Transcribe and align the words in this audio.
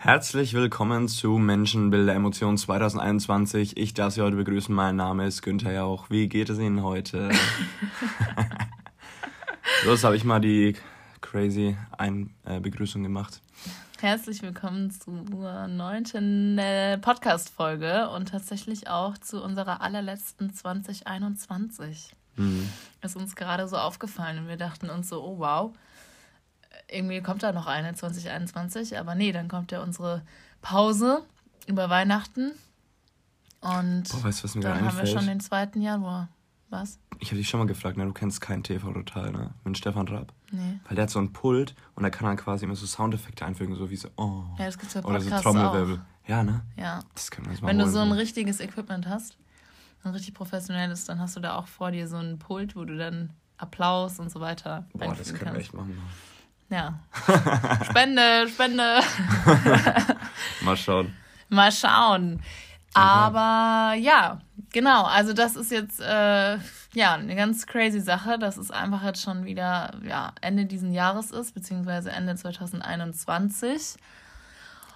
Herzlich 0.00 0.54
willkommen 0.54 1.08
zu 1.08 1.38
Menschenbilder 1.38 2.14
Emotionen 2.14 2.56
2021. 2.56 3.76
Ich 3.76 3.94
darf 3.94 4.14
Sie 4.14 4.22
heute 4.22 4.36
begrüßen. 4.36 4.72
Mein 4.72 4.94
Name 4.94 5.26
ist 5.26 5.42
Günther 5.42 5.72
Jauch. 5.72 6.08
Wie 6.08 6.28
geht 6.28 6.50
es 6.50 6.60
Ihnen 6.60 6.84
heute? 6.84 7.30
Los 9.84 10.04
habe 10.04 10.14
ich 10.14 10.22
mal 10.22 10.38
die 10.38 10.76
crazy 11.20 11.76
Ein 11.98 12.32
äh, 12.44 12.60
Begrüßung 12.60 13.02
gemacht. 13.02 13.42
Herzlich 13.98 14.40
willkommen 14.42 14.92
zur 14.92 15.66
neunten 15.66 16.58
äh, 16.58 16.96
Podcast-Folge 16.98 18.08
und 18.10 18.28
tatsächlich 18.28 18.86
auch 18.86 19.18
zu 19.18 19.42
unserer 19.42 19.80
allerletzten 19.80 20.54
2021. 20.54 22.14
Mhm. 22.36 22.68
Ist 23.02 23.16
uns 23.16 23.34
gerade 23.34 23.66
so 23.66 23.76
aufgefallen 23.76 24.38
und 24.38 24.46
wir 24.46 24.56
dachten 24.56 24.90
uns 24.90 25.08
so, 25.08 25.20
oh 25.24 25.38
wow, 25.40 25.72
irgendwie 26.90 27.20
kommt 27.20 27.42
da 27.42 27.52
noch 27.52 27.66
eine 27.66 27.94
2021, 27.94 28.98
aber 28.98 29.14
nee, 29.14 29.32
dann 29.32 29.48
kommt 29.48 29.72
ja 29.72 29.82
unsere 29.82 30.22
Pause 30.62 31.24
über 31.66 31.90
Weihnachten. 31.90 32.52
Und 33.60 34.04
Boah, 34.10 34.24
weißt, 34.24 34.44
was 34.44 34.54
mir 34.54 34.62
dann 34.62 34.84
haben 34.84 34.96
wir 34.96 35.06
schon 35.06 35.26
den 35.26 35.40
2. 35.40 35.70
Januar. 35.76 36.28
Was? 36.70 36.98
Ich 37.18 37.28
habe 37.28 37.38
dich 37.38 37.48
schon 37.48 37.58
mal 37.58 37.66
gefragt, 37.66 37.96
ne? 37.96 38.04
du 38.04 38.12
kennst 38.12 38.40
kein 38.40 38.62
TV-Total, 38.62 39.32
ne? 39.32 39.54
Mit 39.64 39.78
Stefan 39.78 40.06
Raab. 40.06 40.34
Nee. 40.50 40.78
Weil 40.86 40.96
der 40.96 41.04
hat 41.04 41.10
so 41.10 41.18
ein 41.18 41.32
Pult 41.32 41.74
und 41.94 42.02
da 42.02 42.10
kann 42.10 42.26
er 42.26 42.36
quasi 42.36 42.66
immer 42.66 42.76
so 42.76 42.86
Soundeffekte 42.86 43.44
einfügen, 43.44 43.74
so 43.74 43.88
wie 43.90 43.96
so, 43.96 44.08
oh. 44.16 44.44
Ja, 44.58 44.66
das 44.66 44.78
gibt's 44.78 44.94
ja 44.94 45.02
Oder 45.04 45.20
so 45.20 45.30
Trommelwirbel. 45.30 46.00
Ja, 46.26 46.44
ne? 46.44 46.62
Ja. 46.76 47.00
Das 47.14 47.30
können 47.30 47.46
wir 47.46 47.52
jetzt 47.52 47.62
mal 47.62 47.68
Wenn 47.68 47.78
holen, 47.78 47.86
du 47.86 47.92
so 47.92 48.00
ein 48.00 48.12
richtiges 48.12 48.60
Equipment 48.60 49.08
hast, 49.08 49.38
ein 50.04 50.12
richtig 50.12 50.34
professionelles, 50.34 51.06
dann 51.06 51.20
hast 51.20 51.36
du 51.36 51.40
da 51.40 51.56
auch 51.56 51.66
vor 51.66 51.90
dir 51.90 52.06
so 52.06 52.16
ein 52.16 52.38
Pult, 52.38 52.76
wo 52.76 52.84
du 52.84 52.96
dann 52.96 53.30
Applaus 53.56 54.20
und 54.20 54.30
so 54.30 54.40
weiter 54.40 54.86
Boah, 54.92 55.14
das 55.14 55.34
können 55.34 55.54
wir 55.54 55.60
echt 55.60 55.74
machen. 55.74 55.98
Ja. 56.70 56.98
Spende, 57.88 58.48
Spende. 58.48 59.00
Mal 60.62 60.76
schauen. 60.76 61.14
Mal 61.48 61.72
schauen. 61.72 62.42
Aber 62.94 63.94
ja, 63.94 64.40
genau. 64.72 65.04
Also 65.04 65.32
das 65.32 65.56
ist 65.56 65.70
jetzt 65.70 66.00
äh, 66.00 66.58
ja 66.92 67.14
eine 67.14 67.36
ganz 67.36 67.66
crazy 67.66 68.00
Sache, 68.00 68.38
dass 68.38 68.56
es 68.56 68.70
einfach 68.70 69.02
jetzt 69.02 69.22
schon 69.22 69.44
wieder 69.44 69.94
ja, 70.02 70.32
Ende 70.40 70.66
diesen 70.66 70.92
Jahres 70.92 71.30
ist, 71.30 71.54
beziehungsweise 71.54 72.10
Ende 72.10 72.34
2021. 72.34 73.96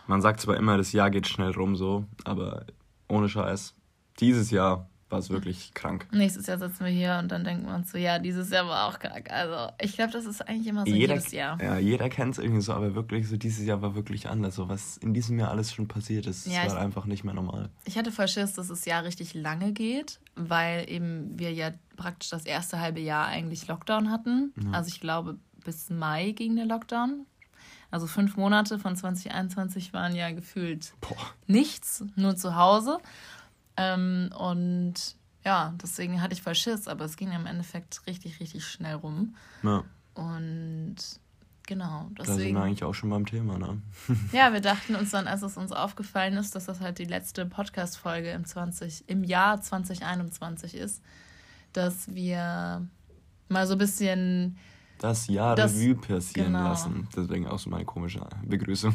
Man 0.07 0.21
sagt 0.21 0.41
zwar 0.41 0.57
immer, 0.57 0.77
das 0.77 0.93
Jahr 0.93 1.11
geht 1.11 1.29
schnell 1.29 1.53
rum 1.53 1.77
so, 1.77 2.05
aber 2.25 2.67
ohne 3.09 3.29
Scheiß. 3.29 3.75
Dieses 4.19 4.51
Jahr 4.51 4.89
war 5.13 5.19
es 5.19 5.31
wirklich 5.31 5.75
krank. 5.75 6.07
Nächstes 6.11 6.47
Jahr 6.47 6.59
sitzen 6.59 6.85
wir 6.85 6.91
hier 6.91 7.19
und 7.23 7.31
dann 7.31 7.45
denken 7.45 7.67
wir 7.67 7.75
uns 7.75 7.93
so, 7.93 7.99
ja, 7.99 8.19
dieses 8.19 8.51
Jahr 8.51 8.67
war 8.67 8.89
auch 8.89 8.99
krank. 8.99 9.31
Also 9.31 9.73
ich 9.81 9.95
glaube, 9.95 10.13
das 10.13 10.25
ist 10.25 10.41
eigentlich 10.49 10.67
immer 10.67 10.85
so 10.87 10.93
jeder, 10.93 11.15
jedes 11.15 11.31
Jahr. 11.31 11.63
Ja, 11.63 11.79
jeder 11.79 12.09
kennt 12.09 12.33
es 12.33 12.43
irgendwie 12.43 12.63
so, 12.63 12.73
aber 12.73 12.95
wirklich 12.95 13.29
so, 13.29 13.37
dieses 13.37 13.65
Jahr 13.65 13.83
war 13.83 13.95
wirklich 13.95 14.29
anders. 14.29 14.57
So 14.57 14.69
was 14.69 14.97
in 14.97 15.15
diesem 15.15 15.39
Jahr 15.39 15.51
alles 15.51 15.73
schon 15.73 15.87
passiert 15.87 16.27
ist, 16.27 16.47
ja, 16.47 16.61
war 16.61 16.67
ich, 16.67 16.73
einfach 16.75 17.05
nicht 17.05 17.23
mehr 17.23 17.35
normal. 17.35 17.69
Ich 17.85 17.97
hatte 17.97 18.11
voll 18.11 18.27
Schiss, 18.27 18.55
dass 18.55 18.69
das 18.69 18.85
Jahr 18.85 19.05
richtig 19.05 19.35
lange 19.35 19.73
geht, 19.73 20.19
weil 20.35 20.91
eben 20.91 21.39
wir 21.39 21.53
ja 21.53 21.71
praktisch 21.97 22.31
das 22.31 22.47
erste 22.47 22.81
halbe 22.81 23.01
Jahr 23.01 23.27
eigentlich 23.27 23.69
Lockdown 23.69 24.11
hatten. 24.11 24.53
Ja. 24.63 24.73
Also 24.73 24.89
ich 24.89 25.01
glaube, 25.01 25.39
bis 25.65 25.91
Mai 25.91 26.33
ging 26.33 26.57
der 26.57 26.67
Lockdown. 26.67 27.27
Also 27.91 28.07
fünf 28.07 28.39
Monate 28.39 28.79
von 28.79 28.97
2021 28.97 29.93
waren 29.93 30.17
ja 30.17 30.31
gefühlt 30.31 30.95
Boah. 31.03 31.17
nichts, 31.47 32.03
nur 32.17 32.37
zu 32.37 32.57
Hause. 32.57 32.99
Ähm, 33.77 34.31
und 34.37 34.95
ja, 35.45 35.75
deswegen 35.83 36.21
hatte 36.21 36.35
ich 36.35 36.43
voll 36.43 36.55
Schiss, 36.55 36.89
aber 36.89 37.05
es 37.05 37.17
ging 37.17 37.33
im 37.33 37.47
Endeffekt 37.47 38.07
richtig, 38.07 38.41
richtig 38.41 38.65
schnell 38.65 38.95
rum. 38.95 39.35
Ja. 39.63 39.85
Und 40.15 40.97
genau, 41.67 42.11
deswegen. 42.11 42.27
Da 42.27 42.35
sind 42.35 42.55
wir 42.55 42.63
eigentlich 42.63 42.85
auch 42.85 42.95
schon 42.95 43.11
beim 43.11 43.27
Thema, 43.27 43.59
ne? 43.59 43.81
ja, 44.33 44.53
wir 44.53 44.61
dachten 44.61 44.95
uns 44.95 45.11
dann, 45.11 45.27
als 45.27 45.43
es 45.43 45.57
uns 45.57 45.73
aufgefallen 45.73 46.37
ist, 46.37 46.55
dass 46.55 46.67
das 46.67 46.81
halt 46.81 46.99
die 46.99 47.05
letzte 47.05 47.47
Podcast-Folge 47.47 48.31
im, 48.31 48.45
im 49.07 49.25
Jahr 49.25 49.61
2021 49.61 50.77
ist, 50.77 51.03
dass 51.73 52.15
wir 52.15 52.87
mal 53.49 53.67
so 53.67 53.75
ein 53.75 53.79
bisschen 53.79 54.59
das 55.03 55.27
Jahr 55.27 55.57
das, 55.57 55.75
Revue 55.75 55.95
passieren 55.97 56.53
genau. 56.53 56.69
lassen. 56.69 57.09
Deswegen 57.15 57.47
auch 57.49 57.59
so 57.59 57.71
meine 57.71 57.85
komische 57.85 58.21
Begrüßung. 58.45 58.95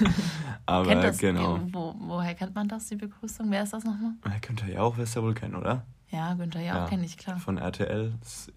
Aber 0.66 0.86
kennt 0.86 1.02
das, 1.02 1.18
genau. 1.18 1.58
Wo, 1.72 1.94
woher 1.98 2.34
kennt 2.34 2.54
man 2.54 2.68
das, 2.68 2.86
die 2.86 2.96
Begrüßung? 2.96 3.50
Wer 3.50 3.64
ist 3.64 3.72
das 3.72 3.84
nochmal? 3.84 4.12
Günther 4.40 4.68
Jauch 4.68 4.96
wirst 4.96 5.16
du 5.16 5.20
ja 5.20 5.26
wohl 5.26 5.34
kennen, 5.34 5.56
oder? 5.56 5.84
Ja, 6.10 6.34
Günther 6.34 6.60
Jauch 6.60 6.74
ja, 6.74 6.86
kenne 6.86 7.04
ich, 7.04 7.18
klar. 7.18 7.38
Von 7.38 7.58
RTL. 7.58 8.12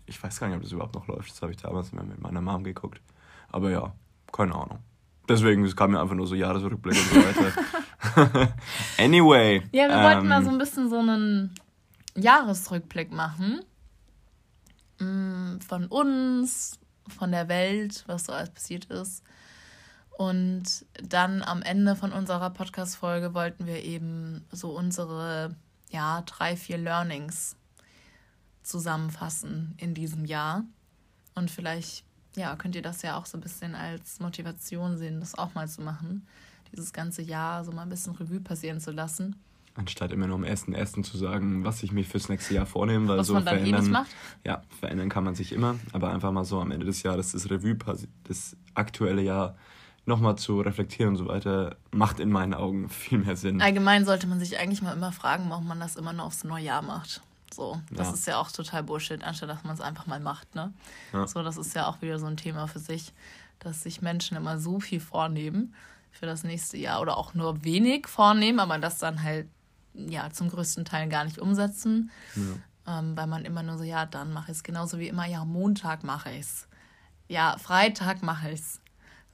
Ich 0.05 0.21
weiß 0.21 0.39
gar 0.39 0.47
nicht, 0.47 0.57
ob 0.57 0.63
das 0.63 0.71
überhaupt 0.71 0.93
noch 0.93 1.07
läuft. 1.07 1.31
Das 1.31 1.41
habe 1.41 1.51
ich 1.51 1.57
damals 1.57 1.91
immer 1.91 2.03
mit 2.03 2.21
meiner 2.21 2.41
Mom 2.41 2.63
geguckt. 2.63 3.01
Aber 3.49 3.71
ja, 3.71 3.93
keine 4.31 4.53
Ahnung. 4.53 4.79
Deswegen, 5.27 5.63
es 5.63 5.75
kam 5.75 5.91
mir 5.91 5.99
einfach 5.99 6.15
nur 6.15 6.27
so 6.27 6.35
Jahresrückblick 6.35 6.97
und 6.97 7.09
so 7.09 7.15
weiter. 7.15 8.53
anyway. 8.99 9.63
Ja, 9.71 9.87
wir 9.87 9.95
ähm, 9.95 10.03
wollten 10.03 10.27
mal 10.27 10.43
so 10.43 10.49
ein 10.51 10.57
bisschen 10.59 10.89
so 10.89 10.99
einen 10.99 11.55
Jahresrückblick 12.15 13.11
machen. 13.11 13.61
Mm, 14.99 15.59
von 15.59 15.87
uns, 15.87 16.79
von 17.07 17.31
der 17.31 17.47
Welt, 17.47 18.03
was 18.07 18.25
so 18.25 18.33
alles 18.33 18.49
passiert 18.49 18.85
ist. 18.85 19.23
Und 20.17 20.85
dann 21.03 21.43
am 21.43 21.61
Ende 21.61 21.95
von 21.95 22.13
unserer 22.13 22.49
Podcast-Folge 22.49 23.33
wollten 23.33 23.65
wir 23.65 23.83
eben 23.83 24.45
so 24.51 24.71
unsere, 24.71 25.55
ja, 25.89 26.21
drei, 26.21 26.55
vier 26.55 26.77
Learnings 26.77 27.57
zusammenfassen 28.63 29.73
in 29.77 29.93
diesem 29.93 30.23
Jahr. 30.23 30.63
Und 31.35 31.51
vielleicht, 31.51 32.05
ja, 32.37 32.55
könnt 32.55 32.75
ihr 32.75 32.81
das 32.81 33.01
ja 33.01 33.17
auch 33.17 33.25
so 33.25 33.37
ein 33.37 33.41
bisschen 33.41 33.75
als 33.75 34.19
Motivation 34.21 34.97
sehen, 34.97 35.19
das 35.19 35.37
auch 35.37 35.53
mal 35.53 35.67
zu 35.67 35.81
machen. 35.81 36.25
Dieses 36.71 36.93
ganze 36.93 37.21
Jahr 37.21 37.65
so 37.65 37.73
mal 37.73 37.83
ein 37.83 37.89
bisschen 37.89 38.15
Revue 38.15 38.39
passieren 38.39 38.79
zu 38.79 38.91
lassen. 38.91 39.35
Anstatt 39.77 40.13
immer 40.13 40.27
nur 40.27 40.37
am 40.37 40.45
ersten 40.45 40.73
ersten 40.73 41.03
zu 41.03 41.17
sagen, 41.17 41.65
was 41.65 41.83
ich 41.83 41.91
mir 41.91 42.05
fürs 42.05 42.29
nächste 42.29 42.53
Jahr 42.53 42.65
vornehme, 42.65 43.09
weil 43.09 43.17
was 43.17 43.27
so 43.27 43.33
man 43.33 43.45
dann 43.45 43.57
verändern, 43.57 43.85
eh 43.85 43.89
macht. 43.89 44.11
ja, 44.45 44.61
verändern 44.79 45.09
kann 45.09 45.25
man 45.25 45.35
sich 45.35 45.51
immer, 45.51 45.75
aber 45.91 46.11
einfach 46.11 46.31
mal 46.31 46.45
so 46.45 46.61
am 46.61 46.71
Ende 46.71 46.85
des 46.85 47.03
Jahres 47.03 47.33
das 47.33 47.49
Revue, 47.49 47.77
das 48.23 48.55
aktuelle 48.73 49.21
Jahr 49.21 49.55
nochmal 50.05 50.37
zu 50.37 50.61
reflektieren 50.61 51.11
und 51.11 51.17
so 51.17 51.27
weiter, 51.27 51.75
macht 51.91 52.19
in 52.19 52.29
meinen 52.29 52.53
Augen 52.53 52.89
viel 52.89 53.17
mehr 53.17 53.35
Sinn. 53.35 53.61
Allgemein 53.61 54.05
sollte 54.05 54.27
man 54.27 54.39
sich 54.39 54.57
eigentlich 54.57 54.81
mal 54.81 54.93
immer 54.93 55.11
fragen, 55.11 55.49
warum 55.49 55.67
man 55.67 55.79
das 55.79 55.97
immer 55.97 56.13
nur 56.13 56.25
aufs 56.25 56.43
neue 56.43 56.63
Jahr 56.63 56.81
macht. 56.81 57.21
So, 57.53 57.79
das 57.91 58.07
ja. 58.07 58.13
ist 58.13 58.27
ja 58.27 58.37
auch 58.37 58.51
total 58.51 58.83
Bullshit, 58.83 59.23
anstatt 59.23 59.49
dass 59.49 59.63
man 59.63 59.73
es 59.73 59.81
einfach 59.81 60.07
mal 60.07 60.19
macht, 60.19 60.55
ne? 60.55 60.73
Ja. 61.13 61.27
So, 61.27 61.41
das 61.41 61.57
ist 61.57 61.75
ja 61.75 61.87
auch 61.87 62.01
wieder 62.01 62.19
so 62.19 62.25
ein 62.25 62.37
Thema 62.37 62.67
für 62.67 62.79
sich, 62.79 63.13
dass 63.59 63.83
sich 63.83 64.01
Menschen 64.01 64.35
immer 64.35 64.59
so 64.59 64.79
viel 64.79 64.99
vornehmen 64.99 65.73
für 66.11 66.25
das 66.25 66.43
nächste 66.43 66.77
Jahr 66.77 67.01
oder 67.01 67.17
auch 67.17 67.33
nur 67.33 67.63
wenig 67.63 68.07
vornehmen, 68.07 68.59
aber 68.59 68.77
das 68.77 68.97
dann 68.99 69.23
halt 69.23 69.47
ja 69.95 70.29
zum 70.31 70.49
größten 70.49 70.85
Teil 70.85 71.09
gar 71.09 71.25
nicht 71.25 71.39
umsetzen. 71.39 72.11
Ja. 72.35 72.99
Ähm, 72.99 73.17
weil 73.17 73.27
man 73.27 73.45
immer 73.45 73.63
nur 73.63 73.77
so, 73.77 73.83
ja, 73.83 74.05
dann 74.05 74.31
mache 74.31 74.51
ich 74.51 74.57
es. 74.57 74.63
Genauso 74.63 74.99
wie 74.99 75.07
immer, 75.07 75.25
ja, 75.25 75.43
Montag 75.43 76.03
mache 76.03 76.31
ich 76.31 76.41
es. 76.41 76.67
Ja, 77.27 77.57
Freitag 77.57 78.21
mache 78.21 78.51
ich 78.51 78.59
es. 78.59 78.81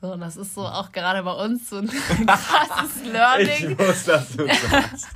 So, 0.02 0.16
das 0.16 0.36
ist 0.36 0.56
so 0.56 0.66
auch 0.66 0.92
gerade 0.92 1.22
bei 1.22 1.34
uns 1.34 1.70
so 1.70 1.78
ein 1.78 1.88
krasses 2.26 3.04
Learning. 3.12 3.78
Muss. 3.78 4.08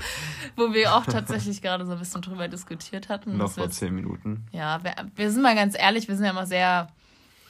Wo 0.55 0.73
wir 0.73 0.95
auch 0.95 1.05
tatsächlich 1.05 1.61
gerade 1.61 1.85
so 1.85 1.93
ein 1.93 1.99
bisschen 1.99 2.21
drüber 2.21 2.47
diskutiert 2.47 3.09
hatten. 3.09 3.37
Noch 3.37 3.51
vor 3.51 3.69
zehn 3.71 3.95
Minuten. 3.95 4.45
Ja, 4.51 4.83
wir, 4.83 4.93
wir 5.15 5.31
sind 5.31 5.41
mal 5.41 5.55
ganz 5.55 5.75
ehrlich, 5.77 6.07
wir 6.07 6.15
sind 6.15 6.25
ja 6.25 6.31
immer 6.31 6.45
sehr, 6.45 6.87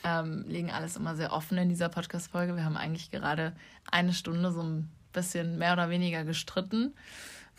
ähm, 0.05 0.45
legen 0.47 0.71
alles 0.71 0.95
immer 0.95 1.15
sehr 1.15 1.33
offen 1.33 1.57
in 1.57 1.67
dieser 1.67 1.89
Podcast-Folge. 1.89 2.55
Wir 2.55 2.63
haben 2.63 2.77
eigentlich 2.77 3.11
gerade 3.11 3.53
eine 3.91 4.13
Stunde 4.13 4.51
so 4.53 4.61
ein 4.61 4.89
bisschen 5.11 5.57
mehr 5.57 5.73
oder 5.73 5.89
weniger 5.89 6.23
gestritten 6.23 6.93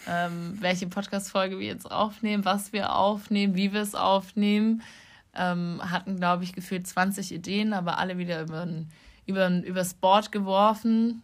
ähm, 0.06 0.56
welche 0.60 0.86
Podcast-Folge 0.86 1.58
wir 1.58 1.66
jetzt 1.66 1.90
aufnehmen, 1.90 2.44
was 2.44 2.72
wir 2.72 2.94
aufnehmen, 2.94 3.54
wie 3.56 3.72
wir 3.72 3.80
es 3.80 3.94
aufnehmen. 3.94 4.82
Ähm, 5.34 5.80
hatten, 5.84 6.16
glaube 6.16 6.44
ich, 6.44 6.52
gefühlt 6.52 6.86
20 6.86 7.32
Ideen, 7.32 7.72
aber 7.72 7.98
alle 7.98 8.16
wieder 8.18 8.42
über, 8.42 8.66
über, 9.26 9.48
übers 9.48 9.94
Board 9.94 10.32
geworfen. 10.32 11.22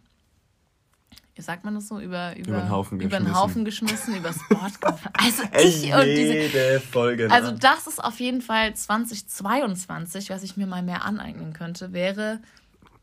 Wie 1.35 1.41
sagt 1.41 1.63
man 1.63 1.73
das 1.73 1.87
so? 1.87 1.99
Über, 1.99 2.35
über, 2.37 2.49
über 2.49 2.59
den 2.59 2.69
Haufen 2.69 2.99
über 2.99 3.09
geschmissen. 3.09 3.25
Den 3.25 3.35
Haufen 3.35 3.65
geschmissen, 3.65 4.15
übers 4.15 4.37
Board 4.49 4.79
geworfen. 4.79 5.09
Also 5.17 5.43
ich 5.59 5.91
und 5.93 6.05
diese. 6.05 6.79
Folge, 6.79 7.27
ne? 7.27 7.33
Also, 7.33 7.51
das 7.51 7.87
ist 7.87 8.03
auf 8.03 8.19
jeden 8.19 8.41
Fall 8.41 8.75
2022, 8.75 10.29
was 10.29 10.43
ich 10.43 10.57
mir 10.57 10.67
mal 10.67 10.83
mehr 10.83 11.03
aneignen 11.03 11.53
könnte, 11.53 11.91
wäre 11.91 12.39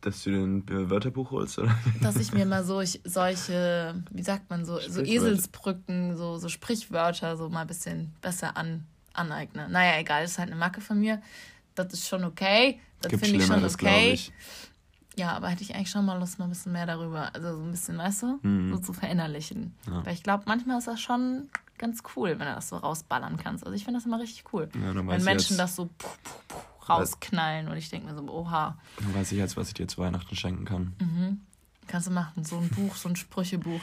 dass 0.00 0.22
du 0.24 0.30
den 0.30 0.90
Wörterbuch 0.90 1.30
holst, 1.30 1.58
oder? 1.58 1.74
Dass 2.00 2.16
ich 2.16 2.32
mir 2.32 2.46
mal 2.46 2.64
so 2.64 2.80
ich, 2.80 3.00
solche, 3.04 4.02
wie 4.10 4.22
sagt 4.22 4.50
man 4.50 4.64
so, 4.64 4.78
so 4.80 5.02
Eselsbrücken, 5.02 6.16
so, 6.16 6.38
so 6.38 6.48
Sprichwörter 6.48 7.36
so 7.36 7.48
mal 7.48 7.62
ein 7.62 7.66
bisschen 7.66 8.14
besser 8.20 8.56
an, 8.56 8.86
aneigne. 9.12 9.68
Naja, 9.68 9.98
egal, 9.98 10.22
das 10.22 10.32
ist 10.32 10.38
halt 10.38 10.50
eine 10.50 10.58
Macke 10.58 10.80
von 10.80 10.98
mir. 10.98 11.20
Das 11.74 11.92
ist 11.92 12.08
schon 12.08 12.24
okay. 12.24 12.80
Das 13.00 13.12
finde 13.12 13.36
ich 13.36 13.46
schon 13.46 13.64
okay. 13.64 14.12
Ich. 14.12 14.32
Ja, 15.16 15.32
aber 15.32 15.48
hätte 15.48 15.62
ich 15.62 15.74
eigentlich 15.74 15.90
schon 15.90 16.04
mal 16.04 16.18
Lust, 16.18 16.38
mal 16.38 16.46
ein 16.46 16.50
bisschen 16.50 16.72
mehr 16.72 16.86
darüber, 16.86 17.34
also 17.34 17.56
so 17.56 17.62
ein 17.62 17.70
bisschen, 17.70 17.98
weißt 17.98 18.22
du, 18.22 18.38
mhm. 18.42 18.72
so 18.72 18.78
zu 18.78 18.92
verinnerlichen. 18.92 19.74
Ja. 19.86 20.04
Weil 20.06 20.14
ich 20.14 20.22
glaube, 20.22 20.44
manchmal 20.46 20.78
ist 20.78 20.86
das 20.86 21.00
schon 21.00 21.48
ganz 21.78 22.02
cool, 22.14 22.38
wenn 22.38 22.46
du 22.46 22.54
das 22.54 22.68
so 22.68 22.76
rausballern 22.76 23.36
kannst. 23.36 23.64
Also 23.64 23.74
ich 23.74 23.84
finde 23.84 23.98
das 23.98 24.06
immer 24.06 24.20
richtig 24.20 24.44
cool. 24.52 24.68
Ja, 24.74 24.94
wenn 24.94 25.24
Menschen 25.24 25.56
das 25.56 25.76
so 25.76 25.86
puh, 25.86 26.08
puh, 26.22 26.34
puh, 26.48 26.56
rausknallen 26.88 27.68
und 27.68 27.76
ich 27.76 27.90
denke 27.90 28.06
mir 28.06 28.14
so, 28.14 28.22
oha. 28.28 28.78
Dann 28.98 29.14
weiß 29.14 29.32
ich 29.32 29.38
jetzt, 29.38 29.56
was 29.56 29.68
ich 29.68 29.74
dir 29.74 29.88
zu 29.88 29.98
Weihnachten 29.98 30.34
schenken 30.36 30.64
kann. 30.64 30.94
Mhm. 30.98 31.40
Kannst 31.86 32.06
du 32.06 32.12
machen. 32.12 32.44
So 32.44 32.56
ein 32.58 32.68
Buch, 32.68 32.94
so 32.94 33.08
ein 33.08 33.16
Sprüchebuch. 33.16 33.80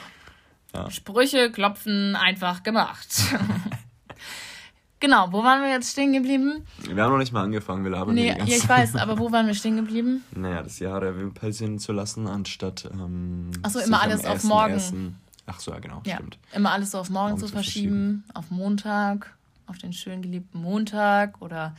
Ja. 0.74 0.90
Sprüche 0.90 1.52
klopfen 1.52 2.16
einfach 2.16 2.64
gemacht. 2.64 3.08
genau, 5.00 5.32
wo 5.32 5.44
waren 5.44 5.62
wir 5.62 5.70
jetzt 5.70 5.92
stehen 5.92 6.14
geblieben? 6.14 6.66
Wir 6.84 7.04
haben 7.04 7.12
noch 7.12 7.18
nicht 7.18 7.34
mal 7.34 7.44
angefangen, 7.44 7.84
wir 7.84 7.92
labern 7.92 8.16
nee, 8.16 8.30
ja, 8.30 8.46
ich 8.46 8.68
weiß, 8.68 8.96
aber 8.96 9.18
wo 9.18 9.32
waren 9.32 9.48
wir 9.48 9.56
stehen 9.56 9.78
geblieben? 9.78 10.24
Naja, 10.32 10.64
das 10.64 10.80
Jahr 10.80 11.02
Revue 11.02 11.32
passieren 11.32 11.80
zu 11.80 11.94
lassen, 11.94 12.28
anstatt. 12.28 12.90
Ähm, 12.92 13.52
Achso, 13.62 13.80
immer 13.80 14.02
alles 14.02 14.26
auf 14.26 14.44
morgen. 14.44 14.74
Ersten, 14.74 15.20
ach 15.46 15.60
so, 15.60 15.72
ja, 15.72 15.80
genau, 15.80 16.02
ja, 16.06 16.16
stimmt. 16.16 16.38
Immer 16.54 16.72
alles 16.72 16.92
so 16.92 17.00
auf 17.00 17.10
morgen, 17.10 17.32
morgen 17.32 17.40
zu 17.40 17.48
verschieben, 17.48 18.24
verschieben, 18.24 18.24
auf 18.34 18.52
Montag, 18.52 19.36
auf 19.66 19.78
den 19.78 19.94
schön 19.94 20.22
geliebten 20.22 20.62
Montag 20.62 21.42
oder 21.42 21.76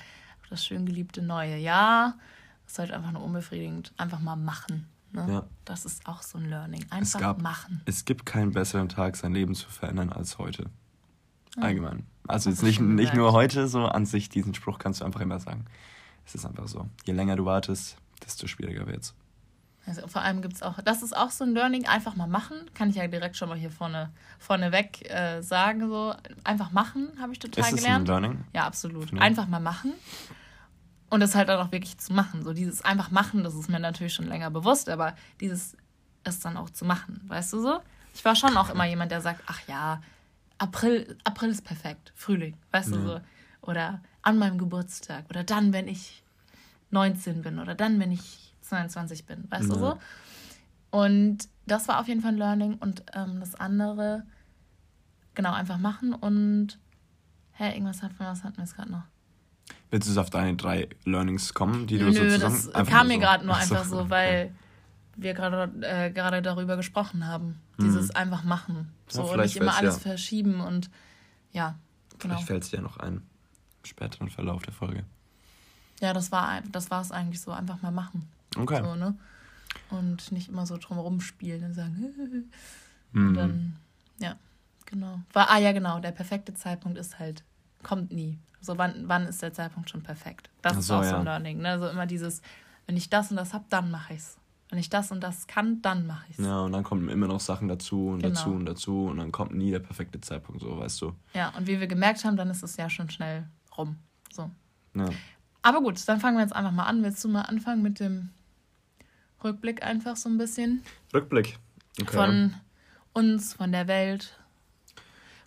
das 0.50 0.64
schön 0.64 0.86
geliebte 0.86 1.22
neue 1.22 1.56
Jahr. 1.56 2.14
Das 2.64 2.72
ist 2.72 2.78
halt 2.78 2.92
einfach 2.92 3.12
nur 3.12 3.22
unbefriedigend. 3.22 3.92
Einfach 3.96 4.20
mal 4.20 4.36
machen. 4.36 4.86
Ne? 5.12 5.26
Ja. 5.28 5.44
Das 5.64 5.84
ist 5.84 6.06
auch 6.06 6.22
so 6.22 6.38
ein 6.38 6.48
Learning. 6.48 6.84
Einfach 6.90 7.18
es 7.18 7.20
gab, 7.20 7.42
machen. 7.42 7.80
Es 7.86 8.04
gibt 8.04 8.26
keinen 8.26 8.52
besseren 8.52 8.88
Tag, 8.88 9.16
sein 9.16 9.32
Leben 9.32 9.54
zu 9.54 9.68
verändern 9.68 10.12
als 10.12 10.38
heute. 10.38 10.66
Mhm. 11.56 11.62
Allgemein. 11.62 12.06
Also 12.26 12.50
jetzt 12.50 12.62
nicht, 12.62 12.80
nicht 12.80 13.14
nur 13.14 13.32
heute, 13.32 13.68
so 13.68 13.86
an 13.86 14.04
sich, 14.04 14.28
diesen 14.28 14.54
Spruch 14.54 14.78
kannst 14.78 15.00
du 15.00 15.04
einfach 15.04 15.20
immer 15.20 15.40
sagen. 15.40 15.64
Es 16.26 16.34
ist 16.34 16.44
einfach 16.44 16.68
so. 16.68 16.86
Je 17.06 17.14
länger 17.14 17.36
du 17.36 17.46
wartest, 17.46 17.96
desto 18.22 18.46
schwieriger 18.46 18.86
wird's. 18.86 19.14
Also 19.86 20.06
vor 20.06 20.20
allem 20.20 20.42
gibt 20.42 20.54
es 20.54 20.62
auch, 20.62 20.78
das 20.82 21.02
ist 21.02 21.16
auch 21.16 21.30
so 21.30 21.44
ein 21.44 21.54
Learning, 21.54 21.86
einfach 21.86 22.14
mal 22.14 22.26
machen. 22.26 22.56
Kann 22.74 22.90
ich 22.90 22.96
ja 22.96 23.06
direkt 23.06 23.38
schon 23.38 23.48
mal 23.48 23.56
hier 23.56 23.70
vorne, 23.70 24.10
vorne 24.38 24.70
weg 24.70 25.10
äh, 25.10 25.40
sagen. 25.40 25.88
So. 25.88 26.14
Einfach 26.44 26.70
machen, 26.72 27.08
habe 27.18 27.32
ich 27.32 27.38
total 27.38 27.64
ist 27.64 27.76
gelernt. 27.76 28.06
Ist 28.06 28.14
ein 28.14 28.22
Learning? 28.22 28.44
Ja, 28.52 28.66
absolut. 28.66 29.18
Einfach 29.18 29.48
mal 29.48 29.60
machen. 29.60 29.94
Und 31.10 31.20
das 31.20 31.34
halt 31.34 31.48
dann 31.48 31.58
auch 31.60 31.72
wirklich 31.72 31.96
zu 31.98 32.12
machen. 32.12 32.44
So 32.44 32.52
dieses 32.52 32.82
einfach 32.82 33.10
machen, 33.10 33.42
das 33.42 33.54
ist 33.54 33.70
mir 33.70 33.80
natürlich 33.80 34.12
schon 34.14 34.26
länger 34.26 34.50
bewusst, 34.50 34.88
aber 34.88 35.14
dieses 35.40 35.76
es 36.24 36.40
dann 36.40 36.56
auch 36.56 36.70
zu 36.70 36.84
machen, 36.84 37.20
weißt 37.26 37.52
du 37.54 37.60
so? 37.60 37.80
Ich 38.14 38.24
war 38.24 38.36
schon 38.36 38.56
auch 38.56 38.70
immer 38.70 38.86
jemand, 38.86 39.10
der 39.12 39.20
sagt, 39.20 39.42
ach 39.46 39.60
ja, 39.68 40.02
April, 40.58 41.16
April 41.24 41.50
ist 41.50 41.62
perfekt, 41.62 42.12
Frühling, 42.14 42.56
weißt 42.72 42.90
ja. 42.90 42.96
du 42.96 43.02
so? 43.02 43.20
Oder 43.62 44.00
an 44.22 44.38
meinem 44.38 44.58
Geburtstag 44.58 45.24
oder 45.30 45.44
dann, 45.44 45.72
wenn 45.72 45.88
ich 45.88 46.22
19 46.90 47.42
bin 47.42 47.58
oder 47.58 47.74
dann, 47.74 48.00
wenn 48.00 48.12
ich 48.12 48.54
22 48.62 49.24
bin, 49.26 49.50
weißt 49.50 49.68
ja. 49.68 49.74
du 49.74 49.80
so? 49.80 49.98
Und 50.90 51.48
das 51.66 51.86
war 51.88 52.00
auf 52.00 52.08
jeden 52.08 52.22
Fall 52.22 52.32
ein 52.32 52.38
Learning 52.38 52.74
und 52.74 53.04
ähm, 53.14 53.40
das 53.40 53.54
andere, 53.54 54.24
genau, 55.34 55.52
einfach 55.52 55.78
machen 55.78 56.14
und, 56.14 56.78
hä, 57.52 57.72
irgendwas 57.72 58.02
hat, 58.02 58.12
was 58.18 58.42
hatten 58.42 58.56
wir 58.56 58.64
jetzt 58.64 58.74
gerade 58.74 58.90
noch? 58.90 59.04
Willst 59.90 60.14
du 60.14 60.20
auf 60.20 60.30
deine 60.30 60.56
drei 60.56 60.88
Learnings 61.04 61.54
kommen, 61.54 61.86
die 61.86 61.98
du 61.98 62.06
Nö, 62.06 62.12
so 62.12 62.20
zusammen... 62.20 62.70
das 62.72 62.88
kam 62.88 63.08
mir 63.08 63.14
so. 63.14 63.20
gerade 63.20 63.46
nur 63.46 63.56
einfach 63.56 63.84
so, 63.84 63.98
so 64.00 64.10
weil 64.10 64.54
wir 65.16 65.34
gerade 65.34 65.72
äh, 65.86 66.10
gerade 66.10 66.42
darüber 66.42 66.76
gesprochen 66.76 67.26
haben. 67.26 67.60
Mhm. 67.76 67.84
Dieses 67.84 68.10
einfach 68.10 68.44
machen. 68.44 68.92
So 69.08 69.24
ja, 69.24 69.32
und 69.32 69.40
nicht 69.40 69.56
immer 69.56 69.76
alles 69.76 69.96
ja. 69.96 70.00
verschieben 70.00 70.60
und 70.60 70.90
ja, 71.52 71.76
genau. 72.18 72.34
Vielleicht 72.34 72.46
fällt 72.46 72.62
es 72.64 72.70
dir 72.70 72.80
noch 72.80 72.98
ein 72.98 73.14
im 73.14 73.84
späteren 73.84 74.28
Verlauf 74.28 74.62
der 74.62 74.74
Folge. 74.74 75.04
Ja, 76.00 76.12
das 76.12 76.30
war 76.30 76.60
das 76.70 76.90
war 76.90 77.00
es 77.00 77.10
eigentlich 77.10 77.40
so, 77.40 77.50
einfach 77.50 77.82
mal 77.82 77.90
machen. 77.90 78.28
Okay. 78.56 78.82
So, 78.82 78.94
ne? 78.94 79.16
Und 79.90 80.32
nicht 80.32 80.48
immer 80.48 80.66
so 80.66 80.76
drumherum 80.76 81.20
spielen 81.20 81.64
und 81.64 81.74
sagen, 81.74 81.96
mhm. 83.12 83.28
und 83.28 83.34
dann, 83.34 83.76
ja, 84.18 84.36
genau. 84.86 85.20
War, 85.32 85.50
ah 85.50 85.58
ja, 85.58 85.72
genau, 85.72 86.00
der 86.00 86.12
perfekte 86.12 86.54
Zeitpunkt 86.54 86.98
ist 86.98 87.18
halt, 87.18 87.42
kommt 87.88 88.12
nie. 88.12 88.38
So, 88.60 88.76
wann, 88.76 89.04
wann 89.06 89.26
ist 89.26 89.40
der 89.40 89.52
Zeitpunkt 89.52 89.88
schon 89.88 90.02
perfekt? 90.02 90.50
Das 90.60 90.74
so, 90.74 90.80
ist 90.80 90.90
auch 90.90 91.04
so 91.04 91.16
ein 91.16 91.24
Learning. 91.24 91.58
Ne? 91.58 91.78
So 91.78 91.88
immer 91.88 92.06
dieses, 92.06 92.42
wenn 92.86 92.96
ich 92.96 93.08
das 93.08 93.30
und 93.30 93.36
das 93.36 93.54
habe, 93.54 93.64
dann 93.70 93.90
mache 93.90 94.12
ich 94.12 94.20
es. 94.20 94.36
Wenn 94.68 94.78
ich 94.78 94.90
das 94.90 95.10
und 95.10 95.22
das 95.22 95.46
kann, 95.46 95.80
dann 95.80 96.06
mache 96.06 96.26
ich 96.28 96.38
es. 96.38 96.44
Ja, 96.44 96.60
und 96.60 96.72
dann 96.72 96.82
kommen 96.82 97.08
immer 97.08 97.26
noch 97.26 97.40
Sachen 97.40 97.68
dazu 97.68 98.08
und 98.08 98.22
genau. 98.22 98.34
dazu 98.34 98.50
und 98.50 98.66
dazu 98.66 99.06
und 99.06 99.16
dann 99.16 99.32
kommt 99.32 99.54
nie 99.54 99.70
der 99.70 99.78
perfekte 99.78 100.20
Zeitpunkt, 100.20 100.60
so, 100.60 100.78
weißt 100.78 101.00
du. 101.00 101.14
Ja, 101.32 101.48
und 101.56 101.66
wie 101.66 101.80
wir 101.80 101.86
gemerkt 101.86 102.24
haben, 102.26 102.36
dann 102.36 102.50
ist 102.50 102.62
es 102.62 102.76
ja 102.76 102.90
schon 102.90 103.08
schnell 103.08 103.48
rum. 103.78 103.96
So. 104.30 104.50
Ja. 104.94 105.08
Aber 105.62 105.80
gut, 105.80 106.06
dann 106.06 106.20
fangen 106.20 106.36
wir 106.36 106.42
jetzt 106.42 106.54
einfach 106.54 106.72
mal 106.72 106.84
an. 106.84 107.02
Willst 107.02 107.24
du 107.24 107.28
mal 107.28 107.42
anfangen 107.42 107.80
mit 107.80 108.00
dem 108.00 108.28
Rückblick 109.42 109.82
einfach 109.82 110.16
so 110.16 110.28
ein 110.28 110.36
bisschen? 110.36 110.82
Rückblick. 111.14 111.58
Okay. 111.98 112.16
Von 112.16 112.54
uns, 113.14 113.54
von 113.54 113.72
der 113.72 113.88
Welt, 113.88 114.37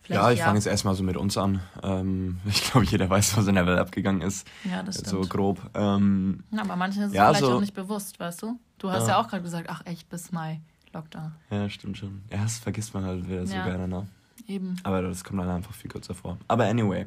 Vielleicht, 0.01 0.21
ja, 0.21 0.31
ich 0.31 0.39
ja. 0.39 0.45
fange 0.45 0.57
jetzt 0.57 0.67
erstmal 0.67 0.95
so 0.95 1.03
mit 1.03 1.15
uns 1.15 1.37
an. 1.37 1.61
Ähm, 1.83 2.39
ich 2.45 2.63
glaube, 2.63 2.85
jeder 2.85 3.09
weiß, 3.09 3.37
was 3.37 3.47
in 3.47 3.55
der 3.55 3.65
Welt 3.65 3.79
abgegangen 3.79 4.21
ist. 4.21 4.47
Ja, 4.63 4.83
das 4.83 4.95
stimmt. 4.95 5.09
So 5.09 5.21
grob. 5.21 5.59
Ähm, 5.73 6.43
ja, 6.51 6.61
aber 6.61 6.75
manchen 6.75 7.03
ist 7.03 7.09
es 7.09 7.15
ja, 7.15 7.27
vielleicht 7.29 7.45
so, 7.45 7.55
auch 7.55 7.61
nicht 7.61 7.73
bewusst, 7.73 8.19
weißt 8.19 8.41
du? 8.41 8.59
Du 8.79 8.89
hast 8.89 9.03
ja, 9.03 9.09
ja 9.09 9.21
auch 9.21 9.27
gerade 9.27 9.43
gesagt, 9.43 9.67
ach 9.69 9.85
echt, 9.85 10.09
bis 10.09 10.31
Mai 10.31 10.59
Lockdown. 10.93 11.33
Ja, 11.49 11.69
stimmt 11.69 11.97
schon. 11.97 12.23
Ja, 12.31 12.43
das 12.43 12.57
vergisst 12.57 12.93
man 12.93 13.05
halt 13.05 13.27
wieder 13.27 13.45
so 13.45 13.53
gerne, 13.53 13.87
ne? 13.87 14.07
Eben. 14.47 14.75
Aber 14.83 15.01
das 15.01 15.23
kommt 15.23 15.39
dann 15.39 15.49
einfach 15.49 15.73
viel 15.73 15.89
kürzer 15.89 16.15
vor. 16.15 16.37
Aber 16.47 16.65
anyway. 16.65 17.05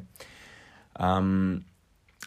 Ähm, 0.97 1.65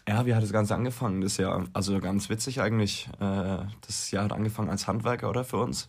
ja, 0.06 0.24
wie 0.26 0.34
hat 0.34 0.42
das 0.42 0.52
Ganze 0.52 0.74
angefangen? 0.74 1.20
Das 1.20 1.36
Jahr, 1.38 1.66
also 1.72 1.98
ganz 2.00 2.28
witzig 2.28 2.60
eigentlich. 2.60 3.08
Äh, 3.20 3.58
das 3.86 4.10
Jahr 4.10 4.24
hat 4.24 4.32
angefangen 4.32 4.70
als 4.70 4.86
Handwerker, 4.86 5.28
oder? 5.30 5.44
Für 5.44 5.58
uns. 5.58 5.88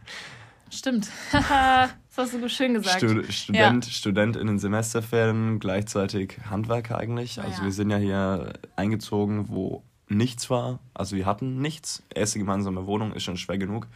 Stimmt. 0.70 1.08
Das 2.14 2.32
hast 2.32 2.42
du 2.42 2.48
schön 2.48 2.74
gesagt. 2.74 2.98
Stud 2.98 3.32
Student, 3.32 3.86
ja. 3.86 3.90
Student 3.90 4.36
in 4.36 4.46
den 4.46 4.58
Semesterferien, 4.58 5.58
gleichzeitig 5.58 6.38
Handwerker 6.50 6.98
eigentlich. 6.98 7.38
Oh, 7.38 7.42
also 7.42 7.60
ja. 7.60 7.64
wir 7.64 7.72
sind 7.72 7.90
ja 7.90 7.96
hier 7.96 8.52
eingezogen, 8.76 9.48
wo 9.48 9.82
nichts 10.08 10.50
war. 10.50 10.78
Also 10.92 11.16
wir 11.16 11.24
hatten 11.24 11.60
nichts. 11.62 12.02
Erste 12.14 12.38
gemeinsame 12.38 12.86
Wohnung 12.86 13.12
ist 13.14 13.22
schon 13.22 13.38
schwer 13.38 13.56
genug. 13.56 13.86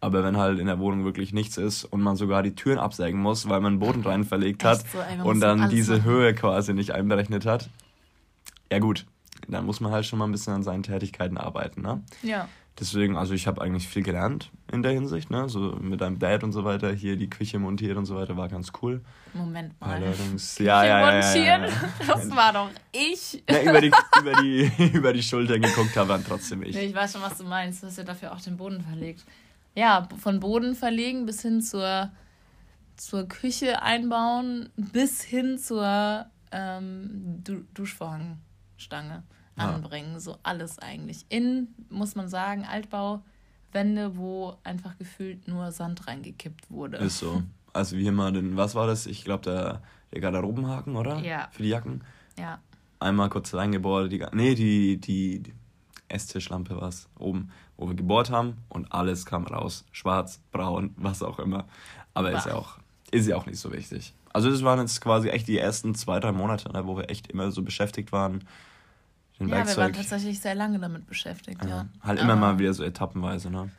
Aber 0.00 0.24
wenn 0.24 0.36
halt 0.36 0.58
in 0.58 0.66
der 0.66 0.78
Wohnung 0.78 1.04
wirklich 1.04 1.32
nichts 1.32 1.58
ist 1.58 1.84
und 1.84 2.00
man 2.00 2.16
sogar 2.16 2.42
die 2.42 2.54
Türen 2.54 2.78
absägen 2.78 3.20
muss, 3.20 3.48
weil 3.48 3.60
man 3.60 3.74
einen 3.74 3.80
Boden 3.80 4.02
rein 4.02 4.24
verlegt 4.24 4.64
hat 4.64 4.82
so, 4.90 4.98
ey, 4.98 5.20
und 5.22 5.40
dann 5.40 5.68
diese 5.68 5.98
machen. 5.98 6.04
Höhe 6.04 6.34
quasi 6.34 6.72
nicht 6.72 6.92
einberechnet 6.92 7.44
hat, 7.44 7.68
ja 8.72 8.78
gut, 8.78 9.04
dann 9.46 9.66
muss 9.66 9.80
man 9.80 9.92
halt 9.92 10.06
schon 10.06 10.18
mal 10.18 10.24
ein 10.24 10.32
bisschen 10.32 10.54
an 10.54 10.62
seinen 10.62 10.82
Tätigkeiten 10.82 11.36
arbeiten. 11.36 11.82
Ne? 11.82 12.02
Ja. 12.22 12.48
Deswegen, 12.80 13.16
also 13.18 13.34
ich 13.34 13.46
habe 13.46 13.60
eigentlich 13.60 13.86
viel 13.86 14.02
gelernt 14.02 14.50
in 14.72 14.82
der 14.82 14.92
Hinsicht, 14.92 15.30
ne? 15.30 15.50
So 15.50 15.76
mit 15.82 16.00
einem 16.00 16.18
Dad 16.18 16.42
und 16.42 16.52
so 16.52 16.64
weiter, 16.64 16.90
hier 16.90 17.16
die 17.16 17.28
Küche 17.28 17.58
montiert 17.58 17.98
und 17.98 18.06
so 18.06 18.16
weiter, 18.16 18.38
war 18.38 18.48
ganz 18.48 18.72
cool. 18.80 19.02
Moment 19.34 19.78
mal. 19.78 19.96
Allerdings, 19.96 20.58
ja, 20.58 20.82
ja, 20.84 21.20
ja? 21.20 21.36
Ja. 21.36 21.68
Das 22.06 22.34
war 22.34 22.54
doch 22.54 22.70
ich. 22.90 23.42
Ja, 23.48 23.62
über 23.62 23.82
die, 23.82 23.92
über 24.18 24.32
die, 24.42 24.72
über 24.94 25.12
die 25.12 25.22
Schulter 25.22 25.58
geguckt 25.58 25.94
habe 25.94 26.08
dann 26.08 26.24
trotzdem 26.24 26.62
ich. 26.62 26.74
Nee, 26.74 26.86
ich 26.86 26.94
weiß 26.94 27.12
schon, 27.12 27.20
was 27.20 27.36
du 27.36 27.44
meinst. 27.44 27.82
Du 27.82 27.86
hast 27.86 27.98
ja 27.98 28.04
dafür 28.04 28.32
auch 28.32 28.40
den 28.40 28.56
Boden 28.56 28.80
verlegt. 28.80 29.26
Ja, 29.74 30.08
von 30.18 30.40
Boden 30.40 30.74
verlegen 30.74 31.26
bis 31.26 31.42
hin 31.42 31.60
zur, 31.60 32.10
zur 32.96 33.28
Küche 33.28 33.82
einbauen, 33.82 34.70
bis 34.76 35.22
hin 35.22 35.58
zur 35.58 36.24
ähm, 36.50 37.40
du 37.44 37.66
Duschvorhangstange 37.74 39.22
anbringen. 39.60 40.20
So 40.20 40.38
alles 40.42 40.78
eigentlich. 40.78 41.26
In, 41.28 41.68
muss 41.88 42.14
man 42.14 42.28
sagen, 42.28 42.64
Altbauwände, 42.64 44.16
wo 44.16 44.56
einfach 44.64 44.96
gefühlt 44.98 45.48
nur 45.48 45.72
Sand 45.72 46.06
reingekippt 46.06 46.70
wurde. 46.70 46.98
Ist 46.98 47.18
so. 47.18 47.42
Also 47.72 47.96
wie 47.96 48.06
immer 48.06 48.32
den, 48.32 48.56
was 48.56 48.74
war 48.74 48.86
das? 48.86 49.06
Ich 49.06 49.24
glaube, 49.24 49.44
der, 49.44 49.82
der 50.12 50.20
Garderobenhaken, 50.20 50.96
oder? 50.96 51.18
Ja. 51.20 51.48
Für 51.52 51.62
die 51.62 51.68
Jacken. 51.68 52.02
Ja. 52.38 52.58
Einmal 52.98 53.30
kurz 53.30 53.54
reingebohrt, 53.54 54.12
die, 54.12 54.24
nee, 54.32 54.54
die, 54.54 54.98
die, 54.98 55.40
die 55.40 55.54
Esstischlampe 56.08 56.80
war 56.80 56.88
es 56.88 57.08
oben, 57.18 57.50
wo 57.76 57.88
wir 57.88 57.94
gebohrt 57.94 58.30
haben 58.30 58.58
und 58.68 58.92
alles 58.92 59.24
kam 59.24 59.46
raus. 59.46 59.84
Schwarz, 59.92 60.40
braun, 60.52 60.94
was 60.96 61.22
auch 61.22 61.38
immer. 61.38 61.66
Aber 62.12 62.32
ist 62.32 62.46
ja 62.46 62.54
auch, 62.54 62.78
ist 63.10 63.26
ja 63.26 63.36
auch 63.36 63.46
nicht 63.46 63.58
so 63.58 63.72
wichtig. 63.72 64.12
Also 64.32 64.50
das 64.50 64.62
waren 64.62 64.80
jetzt 64.80 65.00
quasi 65.00 65.28
echt 65.28 65.48
die 65.48 65.58
ersten 65.58 65.94
zwei, 65.94 66.20
drei 66.20 66.32
Monate, 66.32 66.70
ne, 66.72 66.86
wo 66.86 66.96
wir 66.96 67.10
echt 67.10 67.28
immer 67.28 67.50
so 67.50 67.62
beschäftigt 67.62 68.12
waren, 68.12 68.44
den 69.40 69.48
ja, 69.48 69.56
Werkzeug. 69.56 69.76
wir 69.76 69.82
waren 69.82 69.92
tatsächlich 69.94 70.38
sehr 70.38 70.54
lange 70.54 70.78
damit 70.78 71.06
beschäftigt, 71.06 71.64
ja. 71.64 71.68
ja. 71.68 71.86
Halt 72.02 72.20
immer 72.20 72.36
mal 72.36 72.58
wieder 72.58 72.72
so 72.72 72.84
etappenweise, 72.84 73.50
ne? 73.50 73.70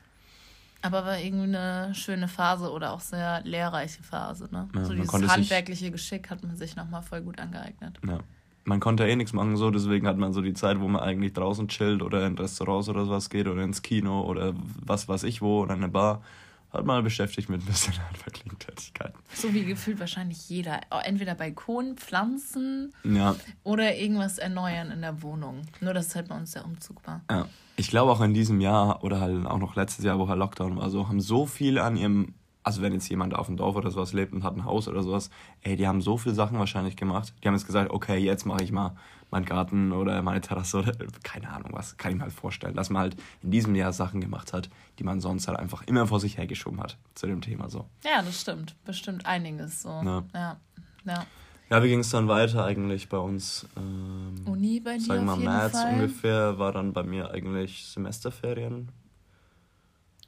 Aber 0.82 1.06
war 1.06 1.20
irgendwie 1.20 1.56
eine 1.56 1.94
schöne 1.94 2.28
Phase 2.28 2.72
oder 2.72 2.92
auch 2.92 3.00
sehr 3.00 3.42
lehrreiche 3.44 4.02
Phase, 4.02 4.50
ne? 4.52 4.68
Ja, 4.74 4.84
so 4.84 4.94
dieses 4.94 5.14
handwerkliche 5.14 5.92
Geschick 5.92 6.30
hat 6.32 6.44
man 6.44 6.58
sich 6.58 6.76
nochmal 6.76 7.04
voll 7.04 7.22
gut 7.22 7.40
angeeignet. 7.40 8.00
Ja. 8.08 8.20
Man 8.64 8.80
konnte 8.80 9.08
eh 9.08 9.16
nichts 9.16 9.34
machen, 9.34 9.56
so, 9.58 9.72
deswegen 9.72 10.08
hat 10.08 10.18
man 10.18 10.34
so 10.34 10.42
die 10.42 10.54
Zeit, 10.54 10.80
wo 10.80 10.88
man 10.88 11.02
eigentlich 11.02 11.34
draußen 11.34 11.68
chillt 11.68 12.02
oder 12.02 12.26
in 12.26 12.38
Restaurants 12.38 12.90
oder 12.90 13.06
sowas 13.06 13.30
geht 13.30 13.48
oder 13.48 13.64
ins 13.64 13.82
Kino 13.82 14.22
oder 14.22 14.54
was 14.84 15.08
weiß 15.08 15.24
ich 15.24 15.42
wo 15.42 15.62
oder 15.62 15.74
in 15.74 15.84
eine 15.84 15.92
Bar 15.92 16.24
hat 16.72 16.86
mal 16.86 17.04
beschäftigt 17.04 17.50
mit 17.50 17.62
ein 17.62 17.66
bisschen 17.66 17.94
handwerklichen 18.08 18.58
Tätigkeiten. 18.58 19.18
So 19.34 19.54
wie 19.54 19.66
gefühlt 19.66 20.00
wahrscheinlich 20.00 20.50
jeder. 20.50 20.82
Entweder 21.04 21.36
Balkon, 21.36 21.98
Pflanzen 21.98 22.94
ja. 23.04 23.36
oder 23.64 23.96
irgendwas 23.96 24.38
erneuern 24.38 24.92
in 24.92 25.02
der 25.02 25.22
Wohnung. 25.22 25.64
Nur, 25.82 25.94
dass 25.94 26.08
es 26.08 26.16
halt 26.16 26.30
bei 26.30 26.38
uns 26.38 26.52
der 26.52 26.66
Umzug 26.66 27.06
war. 27.06 27.22
Ja. 27.30 27.48
Ich 27.76 27.90
glaube 27.90 28.12
auch 28.12 28.22
in 28.22 28.34
diesem 28.34 28.62
Jahr 28.62 29.04
oder 29.04 29.20
halt 29.20 29.46
auch 29.46 29.58
noch 29.58 29.76
letztes 29.76 30.06
Jahr, 30.06 30.20
wo 30.20 30.28
halt 30.28 30.40
Lockdown 30.40 30.78
war, 30.78 30.90
so 30.90 31.08
haben 31.08 31.20
so 31.20 31.46
viele 31.46 31.84
an 31.84 31.98
ihrem 31.98 32.36
also 32.64 32.82
wenn 32.82 32.94
jetzt 32.94 33.10
jemand 33.10 33.34
auf 33.34 33.48
dem 33.48 33.58
Dorf 33.58 33.76
oder 33.76 33.90
sowas 33.90 34.14
lebt 34.14 34.34
und 34.34 34.44
hat 34.44 34.56
ein 34.56 34.66
Haus 34.66 34.88
oder 34.88 35.02
sowas, 35.02 35.32
ey, 35.62 35.76
die 35.76 35.88
haben 35.88 36.00
so 36.00 36.18
viele 36.18 36.36
Sachen 36.36 36.60
wahrscheinlich 36.60 36.96
gemacht. 36.96 37.34
Die 37.42 37.48
haben 37.48 37.56
jetzt 37.56 37.66
gesagt, 37.66 37.90
okay, 37.90 38.18
jetzt 38.18 38.46
mache 38.46 38.64
ich 38.64 38.72
mal 38.72 38.96
meinen 39.32 39.46
Garten 39.46 39.92
oder 39.92 40.22
meine 40.22 40.42
Terrasse 40.42 40.80
oder 40.80 40.94
keine 41.24 41.50
Ahnung 41.50 41.72
was, 41.74 41.98
kann 41.98 42.12
ich 42.12 42.18
mir 42.18 42.24
halt 42.24 42.34
vorstellen, 42.34 42.76
dass 42.76 42.90
man 42.90 43.02
halt 43.02 43.16
in 43.42 43.52
diesem 43.52 43.74
Jahr 43.76 43.94
Sachen 43.94 44.22
gemacht 44.22 44.54
hat, 44.54 44.70
die 45.00 45.04
man 45.04 45.22
sonst 45.22 45.48
halt 45.48 45.58
einfach 45.58 45.84
immer 45.88 46.06
vor 46.08 46.20
sich 46.20 46.38
hergeschoben 46.38 46.80
hat 46.82 46.98
zu 47.16 47.28
dem 47.28 47.42
Thema 47.42 47.70
so. 47.70 47.88
Ja, 48.04 48.22
das 48.22 48.42
stimmt, 48.42 48.76
bestimmt 48.86 49.26
einiges 49.26 49.82
so. 49.82 49.90
Ja, 49.90 50.24
ja. 50.34 50.58
ja. 51.06 51.26
Ja, 51.70 51.82
wie 51.82 51.88
ging 51.88 52.00
es 52.00 52.10
dann 52.10 52.28
weiter 52.28 52.66
eigentlich 52.66 53.08
bei 53.08 53.18
uns? 53.18 53.66
Ähm, 53.78 54.42
Uni 54.46 54.82
bei 54.82 54.98
dir? 54.98 55.06
Sagen 55.06 55.26
wir 55.26 55.38
mal, 55.38 55.40
März 55.40 55.72
Fall. 55.72 55.94
ungefähr 55.94 56.60
war 56.60 56.74
dann 56.74 56.92
bei 56.92 57.04
mir 57.04 57.32
eigentlich 57.32 57.86
Semesterferien. 57.88 58.92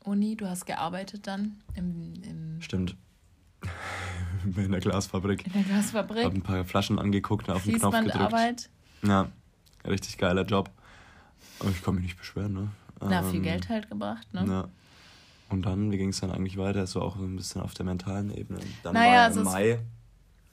Uni, 0.06 0.38
du 0.38 0.48
hast 0.48 0.66
gearbeitet 0.66 1.28
dann 1.28 1.62
im. 1.76 2.14
im 2.24 2.62
Stimmt. 2.62 2.96
in 4.56 4.72
der 4.72 4.80
Glasfabrik. 4.80 5.46
In 5.48 5.52
der 5.52 5.64
Glasfabrik. 5.64 6.24
Hab 6.24 6.34
ein 6.34 6.44
paar 6.44 6.64
Flaschen 6.64 6.98
angeguckt 6.98 7.50
und 7.50 7.56
auf 7.56 7.64
den 7.64 7.76
Knopf 7.76 7.94
gedrückt. 7.94 8.16
Arbeit. 8.16 8.70
Ja, 9.04 9.28
richtig 9.86 10.18
geiler 10.18 10.44
Job. 10.44 10.70
Aber 11.60 11.70
ich 11.70 11.84
kann 11.84 11.96
mich 11.96 12.04
nicht 12.04 12.18
beschweren, 12.18 12.54
ne? 12.54 12.70
Na, 13.00 13.20
ähm, 13.20 13.32
viel 13.32 13.42
Geld 13.42 13.70
halt 13.70 13.90
gebracht, 13.90 14.34
ne? 14.34 14.46
Ja. 14.48 14.68
Und 15.50 15.64
dann, 15.64 15.92
wie 15.92 15.98
ging 15.98 16.10
es 16.10 16.20
dann 16.20 16.32
eigentlich 16.32 16.58
weiter? 16.58 16.88
So 16.88 17.02
auch 17.02 17.18
so 17.18 17.24
ein 17.24 17.36
bisschen 17.36 17.62
auf 17.62 17.74
der 17.74 17.86
mentalen 17.86 18.36
Ebene. 18.36 18.60
Dann 18.82 18.94
naja, 18.94 19.12
war 19.12 19.22
also 19.24 19.40
im 19.42 19.46
Mai 19.46 19.80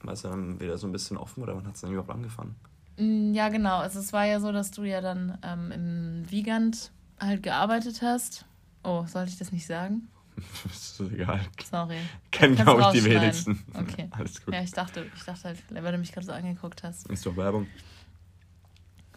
war 0.03 0.13
es 0.13 0.21
dann 0.23 0.59
wieder 0.59 0.77
so 0.77 0.87
ein 0.87 0.91
bisschen 0.91 1.17
offen 1.17 1.43
oder 1.43 1.55
wann 1.55 1.65
hat 1.67 1.75
es 1.75 1.81
dann 1.81 1.91
überhaupt 1.91 2.11
angefangen? 2.11 2.55
Mm, 2.97 3.33
ja, 3.33 3.49
genau. 3.49 3.77
Also 3.77 3.99
es 3.99 4.13
war 4.13 4.25
ja 4.25 4.39
so, 4.39 4.51
dass 4.51 4.71
du 4.71 4.83
ja 4.83 5.01
dann 5.01 5.37
ähm, 5.43 5.71
im 5.71 6.31
Wiegand 6.31 6.91
halt 7.19 7.43
gearbeitet 7.43 8.01
hast. 8.01 8.45
Oh, 8.83 9.05
sollte 9.05 9.31
ich 9.31 9.37
das 9.37 9.51
nicht 9.51 9.65
sagen? 9.65 10.07
ist 10.65 10.99
egal. 10.99 11.41
Sorry. 11.69 11.97
Kennen, 12.31 12.55
glaube 12.55 12.81
ich, 12.81 13.01
die 13.01 13.05
wenigsten. 13.05 13.63
Okay. 13.73 14.07
Alles 14.11 14.43
gut. 14.43 14.53
Ja, 14.53 14.61
ich 14.61 14.71
dachte, 14.71 15.05
ich 15.15 15.23
dachte 15.23 15.43
halt, 15.43 15.59
weil 15.69 15.91
du 15.91 15.97
mich 15.97 16.11
gerade 16.11 16.25
so 16.25 16.31
angeguckt 16.31 16.83
hast. 16.83 17.07
Ist 17.09 17.25
doch 17.25 17.35
Werbung. 17.35 17.67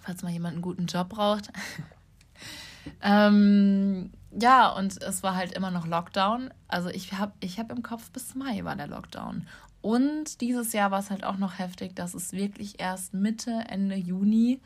Falls 0.04 0.23
mal 0.23 0.32
jemand 0.32 0.54
einen 0.54 0.62
guten 0.62 0.87
Job 0.87 1.08
braucht. 1.08 1.50
ähm, 3.02 4.11
ja, 4.38 4.68
und 4.68 5.02
es 5.02 5.23
war 5.23 5.34
halt 5.34 5.52
immer 5.52 5.70
noch 5.70 5.87
Lockdown. 5.87 6.50
Also 6.68 6.90
ich 6.90 7.12
habe 7.14 7.32
ich 7.40 7.58
hab 7.58 7.73
im 7.73 7.82
Kopf, 7.82 8.11
bis 8.11 8.34
Mai 8.34 8.64
war 8.64 8.76
der 8.76 8.88
Lockdown. 8.88 9.46
Und 9.80 10.40
dieses 10.40 10.73
Jahr 10.73 10.90
war 10.90 11.00
es 11.00 11.11
halt 11.11 11.25
auch 11.25 11.38
noch 11.38 11.58
heftig, 11.58 11.96
dass 11.96 12.14
es 12.14 12.32
wirklich 12.32 12.80
erst 12.80 13.14
Mitte, 13.14 13.64
Ende 13.68 13.96
Juni, 13.96 14.61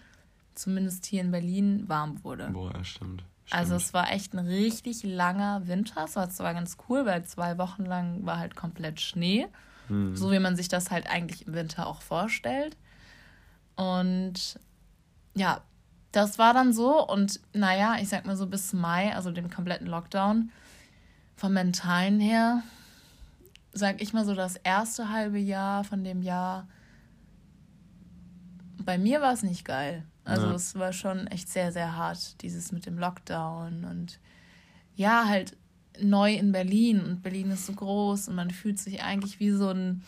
zumindest 0.54 1.06
hier 1.06 1.20
in 1.20 1.30
Berlin, 1.30 1.84
warm 1.88 2.22
wurde. 2.24 2.48
Boah, 2.50 2.72
ja, 2.74 2.84
stimmt. 2.84 3.24
Also 3.50 3.76
es 3.76 3.94
war 3.94 4.10
echt 4.12 4.34
ein 4.34 4.46
richtig 4.46 5.04
langer 5.04 5.66
Winter. 5.66 6.04
Es 6.04 6.16
war 6.16 6.28
zwar 6.30 6.52
ganz 6.52 6.76
cool, 6.88 7.06
weil 7.06 7.24
zwei 7.24 7.58
Wochen 7.58 7.84
lang 7.84 8.26
war 8.26 8.38
halt 8.38 8.56
komplett 8.56 9.00
Schnee. 9.00 9.46
Mhm. 9.88 10.16
So 10.16 10.32
wie 10.32 10.38
man 10.38 10.56
sich 10.56 10.68
das 10.68 10.90
halt 10.90 11.08
eigentlich 11.08 11.46
im 11.46 11.54
Winter 11.54 11.86
auch 11.86 12.02
vorstellt. 12.02 12.76
Und 13.76 14.58
ja, 15.38 15.62
das 16.12 16.38
war 16.38 16.54
dann 16.54 16.72
so. 16.72 17.06
Und 17.06 17.40
naja, 17.52 17.96
ich 18.00 18.08
sag 18.08 18.26
mal 18.26 18.36
so 18.36 18.46
bis 18.46 18.72
Mai, 18.72 19.14
also 19.14 19.30
dem 19.30 19.50
kompletten 19.50 19.86
Lockdown, 19.86 20.50
vom 21.36 21.52
Mentalen 21.52 22.20
her, 22.20 22.62
sag 23.72 24.02
ich 24.02 24.12
mal 24.12 24.24
so, 24.24 24.34
das 24.34 24.56
erste 24.56 25.10
halbe 25.10 25.38
Jahr 25.38 25.84
von 25.84 26.02
dem 26.02 26.22
Jahr, 26.22 26.66
bei 28.84 28.98
mir 28.98 29.20
war 29.20 29.32
es 29.32 29.42
nicht 29.42 29.64
geil. 29.64 30.04
Also 30.24 30.46
ja. 30.46 30.54
es 30.54 30.74
war 30.74 30.92
schon 30.92 31.26
echt 31.28 31.48
sehr, 31.48 31.72
sehr 31.72 31.96
hart, 31.96 32.42
dieses 32.42 32.72
mit 32.72 32.86
dem 32.86 32.98
Lockdown 32.98 33.84
und 33.84 34.18
ja, 34.94 35.26
halt 35.26 35.56
neu 36.00 36.34
in 36.34 36.52
Berlin 36.52 37.00
und 37.00 37.22
Berlin 37.22 37.50
ist 37.50 37.66
so 37.66 37.72
groß 37.72 38.28
und 38.28 38.34
man 38.34 38.50
fühlt 38.50 38.78
sich 38.78 39.02
eigentlich 39.02 39.40
wie 39.40 39.50
so 39.50 39.70
ein 39.70 40.02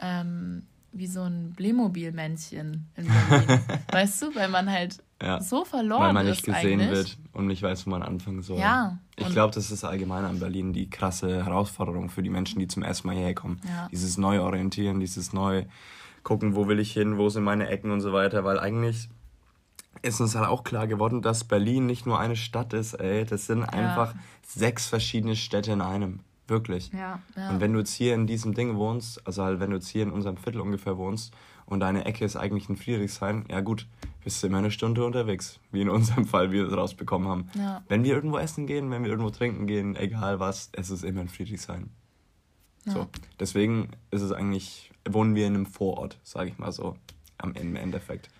ähm, 0.00 0.66
wie 0.98 1.06
so 1.06 1.22
ein 1.22 1.52
Playmobil-Männchen 1.56 2.88
in 2.96 3.06
Berlin. 3.06 3.60
weißt 3.92 4.22
du, 4.22 4.34
weil 4.34 4.48
man 4.48 4.70
halt 4.70 5.02
ja. 5.22 5.40
so 5.40 5.64
verloren 5.64 6.00
ist. 6.00 6.06
Weil 6.06 6.12
man 6.12 6.26
nicht 6.26 6.44
gesehen 6.44 6.80
eigentlich. 6.80 6.90
wird 6.90 7.18
und 7.32 7.46
nicht 7.46 7.62
weiß, 7.62 7.86
wo 7.86 7.90
man 7.90 8.02
anfangen 8.02 8.42
soll. 8.42 8.58
Ja. 8.58 8.98
Ich 9.16 9.28
glaube, 9.30 9.54
das 9.54 9.70
ist 9.70 9.84
allgemein 9.84 10.24
an 10.24 10.40
Berlin 10.40 10.72
die 10.72 10.90
krasse 10.90 11.44
Herausforderung 11.44 12.10
für 12.10 12.22
die 12.22 12.30
Menschen, 12.30 12.58
die 12.58 12.68
zum 12.68 12.82
ersten 12.82 13.08
Mal 13.08 13.16
hierher 13.16 13.34
kommen. 13.34 13.60
Ja. 13.66 13.88
Dieses 13.90 14.18
Neuorientieren, 14.18 15.00
dieses 15.00 15.32
neu 15.32 15.64
gucken, 16.22 16.56
wo 16.56 16.66
will 16.68 16.80
ich 16.80 16.92
hin, 16.92 17.18
wo 17.18 17.28
sind 17.28 17.44
meine 17.44 17.68
Ecken 17.68 17.90
und 17.90 18.00
so 18.00 18.12
weiter, 18.12 18.44
weil 18.44 18.58
eigentlich 18.58 19.08
ist 20.02 20.20
uns 20.20 20.34
halt 20.34 20.48
auch 20.48 20.64
klar 20.64 20.86
geworden, 20.86 21.22
dass 21.22 21.44
Berlin 21.44 21.86
nicht 21.86 22.06
nur 22.06 22.18
eine 22.18 22.36
Stadt 22.36 22.72
ist, 22.72 22.94
ey. 22.94 23.24
Das 23.24 23.46
sind 23.46 23.64
einfach 23.64 24.14
sechs 24.46 24.86
verschiedene 24.86 25.36
Städte 25.36 25.72
in 25.72 25.80
einem. 25.80 26.20
Wirklich. 26.48 26.92
Ja, 26.92 27.20
ja. 27.36 27.50
Und 27.50 27.60
wenn 27.60 27.72
du 27.72 27.80
jetzt 27.80 27.94
hier 27.94 28.14
in 28.14 28.26
diesem 28.26 28.54
Ding 28.54 28.76
wohnst, 28.76 29.26
also 29.26 29.42
halt, 29.42 29.58
wenn 29.60 29.70
du 29.70 29.76
jetzt 29.76 29.88
hier 29.88 30.02
in 30.02 30.10
unserem 30.10 30.36
Viertel 30.36 30.60
ungefähr 30.60 30.96
wohnst 30.96 31.34
und 31.66 31.80
deine 31.80 32.04
Ecke 32.04 32.24
ist 32.24 32.36
eigentlich 32.36 32.68
in 32.68 32.76
Friedrichshain, 32.76 33.44
ja 33.50 33.60
gut, 33.60 33.88
bist 34.22 34.42
du 34.42 34.46
immer 34.46 34.58
eine 34.58 34.70
Stunde 34.70 35.04
unterwegs, 35.04 35.58
wie 35.72 35.82
in 35.82 35.88
unserem 35.88 36.24
Fall, 36.26 36.52
wie 36.52 36.56
wir 36.56 36.68
es 36.68 36.76
rausbekommen 36.76 37.28
haben. 37.28 37.48
Ja. 37.54 37.82
Wenn 37.88 38.04
wir 38.04 38.14
irgendwo 38.14 38.38
essen 38.38 38.66
gehen, 38.66 38.90
wenn 38.90 39.02
wir 39.02 39.10
irgendwo 39.10 39.30
trinken 39.30 39.66
gehen, 39.66 39.96
egal 39.96 40.38
was, 40.38 40.70
es 40.72 40.90
ist 40.90 41.04
immer 41.04 41.22
in 41.22 41.28
Friedrichshain. 41.28 41.90
Ja. 42.84 42.92
So, 42.92 43.06
deswegen 43.40 43.90
ist 44.12 44.22
es 44.22 44.30
eigentlich, 44.30 44.92
wohnen 45.08 45.34
wir 45.34 45.46
in 45.46 45.54
einem 45.54 45.66
Vorort, 45.66 46.18
sage 46.22 46.50
ich 46.50 46.58
mal 46.58 46.70
so, 46.70 46.96
am 47.38 47.52
im 47.54 47.74
Endeffekt. 47.74 48.30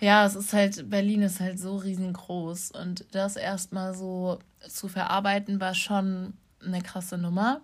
Ja, 0.00 0.26
es 0.26 0.34
ist 0.34 0.52
halt, 0.52 0.90
Berlin 0.90 1.22
ist 1.22 1.40
halt 1.40 1.58
so 1.58 1.76
riesengroß 1.76 2.72
und 2.72 3.06
das 3.12 3.36
erstmal 3.36 3.94
so 3.94 4.38
zu 4.68 4.88
verarbeiten 4.88 5.60
war 5.60 5.74
schon 5.74 6.34
eine 6.66 6.82
krasse 6.82 7.18
Nummer. 7.18 7.60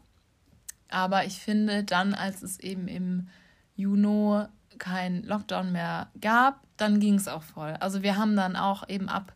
Aber 0.89 1.25
ich 1.25 1.39
finde, 1.39 1.85
dann, 1.85 2.15
als 2.15 2.43
es 2.43 2.59
eben 2.59 2.89
im 2.89 3.29
Juni 3.77 4.45
kein 4.79 5.23
Lockdown 5.23 5.73
mehr 5.73 6.09
gab, 6.21 6.63
dann 6.77 7.01
ging 7.01 7.15
es 7.15 7.29
auch 7.29 7.43
voll. 7.43 7.75
Also 7.81 8.03
wir 8.03 8.17
haben 8.17 8.37
dann 8.37 8.57
auch 8.57 8.89
eben 8.89 9.09
ab 9.09 9.35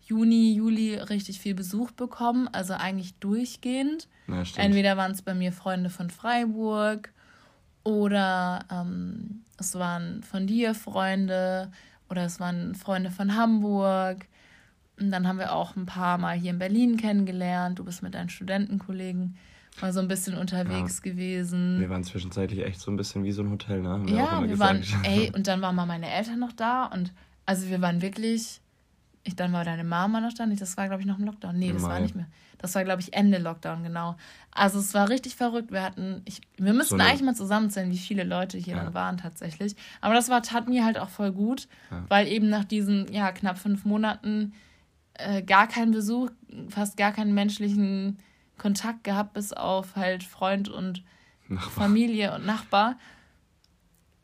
Juni, 0.00 0.54
Juli 0.54 0.94
richtig 0.94 1.40
viel 1.40 1.54
Besuch 1.54 1.90
bekommen, 1.90 2.48
also 2.48 2.74
eigentlich 2.74 3.18
durchgehend. 3.18 4.08
Ja, 4.28 4.44
Entweder 4.56 4.96
waren 4.96 5.10
es 5.10 5.22
bei 5.22 5.34
mir 5.34 5.52
Freunde 5.52 5.90
von 5.90 6.10
Freiburg 6.10 7.12
oder 7.82 8.60
ähm, 8.70 9.44
es 9.58 9.74
waren 9.74 10.22
von 10.22 10.46
dir 10.46 10.74
Freunde 10.74 11.72
oder 12.08 12.24
es 12.24 12.38
waren 12.38 12.76
Freunde 12.76 13.10
von 13.10 13.34
Hamburg. 13.36 14.26
Und 14.98 15.10
dann 15.10 15.28
haben 15.28 15.38
wir 15.38 15.52
auch 15.52 15.76
ein 15.76 15.86
paar 15.86 16.18
Mal 16.18 16.36
hier 16.36 16.50
in 16.50 16.58
Berlin 16.58 16.96
kennengelernt. 16.96 17.78
Du 17.78 17.84
bist 17.84 18.02
mit 18.02 18.14
deinen 18.14 18.30
Studentenkollegen 18.30 19.36
mal 19.80 19.92
so 19.92 20.00
ein 20.00 20.08
bisschen 20.08 20.36
unterwegs 20.36 21.02
ja. 21.04 21.10
gewesen. 21.10 21.80
Wir 21.80 21.90
waren 21.90 22.04
zwischenzeitlich 22.04 22.64
echt 22.64 22.80
so 22.80 22.90
ein 22.90 22.96
bisschen 22.96 23.24
wie 23.24 23.32
so 23.32 23.42
ein 23.42 23.50
Hotel, 23.50 23.82
ne? 23.82 23.90
Haben 23.90 24.08
wir 24.08 24.16
ja, 24.16 24.40
wir 24.40 24.48
gesagt. 24.48 24.92
waren, 24.92 25.04
ey, 25.04 25.32
und 25.34 25.46
dann 25.46 25.60
waren 25.60 25.76
mal 25.76 25.86
meine 25.86 26.10
Eltern 26.10 26.38
noch 26.38 26.52
da 26.52 26.86
und 26.86 27.12
also 27.44 27.68
wir 27.68 27.80
waren 27.80 28.02
wirklich, 28.02 28.60
ich, 29.22 29.36
dann 29.36 29.52
war 29.52 29.64
deine 29.64 29.84
Mama 29.84 30.20
noch 30.20 30.32
da, 30.32 30.46
nicht, 30.46 30.62
das 30.62 30.76
war 30.76 30.88
glaube 30.88 31.02
ich 31.02 31.06
noch 31.06 31.18
im 31.18 31.24
Lockdown. 31.24 31.58
Nee, 31.58 31.68
Im 31.68 31.74
das 31.74 31.82
Mai. 31.82 31.88
war 31.88 32.00
nicht 32.00 32.14
mehr. 32.14 32.26
Das 32.58 32.74
war 32.74 32.84
glaube 32.84 33.02
ich 33.02 33.12
Ende 33.12 33.38
Lockdown, 33.38 33.82
genau. 33.82 34.16
Also 34.50 34.78
es 34.78 34.94
war 34.94 35.10
richtig 35.10 35.36
verrückt. 35.36 35.70
Wir 35.70 35.82
hatten, 35.82 36.22
ich, 36.24 36.40
wir 36.56 36.72
müssten 36.72 36.98
so 36.98 37.04
eigentlich 37.04 37.22
mal 37.22 37.34
zusammenzählen, 37.34 37.90
wie 37.90 37.98
viele 37.98 38.24
Leute 38.24 38.56
hier 38.56 38.76
ja. 38.76 38.84
dann 38.84 38.94
waren 38.94 39.18
tatsächlich. 39.18 39.76
Aber 40.00 40.14
das 40.14 40.30
war, 40.30 40.42
tat 40.42 40.68
mir 40.68 40.84
halt 40.84 40.98
auch 40.98 41.10
voll 41.10 41.32
gut, 41.32 41.68
ja. 41.90 42.02
weil 42.08 42.28
eben 42.28 42.48
nach 42.48 42.64
diesen, 42.64 43.12
ja, 43.12 43.30
knapp 43.32 43.58
fünf 43.58 43.84
Monaten 43.84 44.54
äh, 45.18 45.42
gar 45.42 45.66
keinen 45.66 45.92
Besuch, 45.92 46.30
fast 46.68 46.96
gar 46.96 47.12
keinen 47.12 47.34
menschlichen 47.34 48.18
Kontakt 48.58 49.04
gehabt, 49.04 49.34
bis 49.34 49.52
auf 49.52 49.96
halt 49.96 50.24
Freund 50.24 50.68
und 50.68 51.02
Nachbar. 51.48 51.70
Familie 51.70 52.34
und 52.34 52.46
Nachbar. 52.46 52.96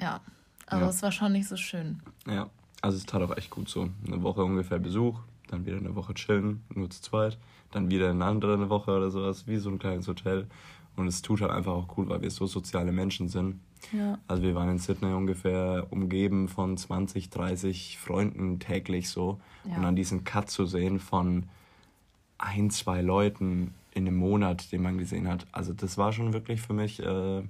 Ja, 0.00 0.20
also 0.66 0.86
es 0.86 1.02
war 1.02 1.12
schon 1.12 1.32
nicht 1.32 1.48
so 1.48 1.56
schön. 1.56 2.00
Ja, 2.26 2.50
also 2.80 2.96
es 2.96 3.06
tat 3.06 3.22
auch 3.22 3.36
echt 3.36 3.50
gut 3.50 3.68
so. 3.68 3.90
Eine 4.06 4.22
Woche 4.22 4.42
ungefähr 4.42 4.78
Besuch, 4.78 5.20
dann 5.48 5.66
wieder 5.66 5.76
eine 5.76 5.94
Woche 5.94 6.14
chillen, 6.14 6.62
nur 6.74 6.90
zu 6.90 7.02
zweit, 7.02 7.38
dann 7.70 7.90
wieder 7.90 8.10
eine 8.10 8.24
andere 8.24 8.68
Woche 8.68 8.90
oder 8.90 9.10
sowas, 9.10 9.46
wie 9.46 9.58
so 9.58 9.70
ein 9.70 9.78
kleines 9.78 10.08
Hotel. 10.08 10.48
Und 10.96 11.06
es 11.06 11.22
tut 11.22 11.40
halt 11.40 11.50
einfach 11.50 11.72
auch 11.72 11.88
gut, 11.88 12.08
weil 12.08 12.22
wir 12.22 12.30
so 12.30 12.46
soziale 12.46 12.92
Menschen 12.92 13.28
sind. 13.28 13.60
Ja. 13.92 14.18
Also 14.28 14.42
wir 14.42 14.54
waren 14.54 14.68
in 14.68 14.78
Sydney 14.78 15.12
ungefähr 15.12 15.86
umgeben 15.90 16.48
von 16.48 16.76
20, 16.76 17.30
30 17.30 17.98
Freunden 17.98 18.58
täglich 18.58 19.08
so. 19.08 19.40
Ja. 19.64 19.76
Und 19.76 19.82
dann 19.82 19.96
diesen 19.96 20.24
Cut 20.24 20.50
zu 20.50 20.66
sehen 20.66 21.00
von 21.00 21.46
ein, 22.38 22.70
zwei 22.70 23.00
Leuten 23.00 23.74
in 23.94 24.06
einem 24.06 24.16
Monat, 24.16 24.72
den 24.72 24.82
man 24.82 24.98
gesehen 24.98 25.28
hat. 25.28 25.46
Also 25.52 25.72
das 25.72 25.98
war 25.98 26.12
schon 26.12 26.32
wirklich 26.32 26.60
für 26.60 26.72
mich 26.72 27.00
äh, 27.00 27.42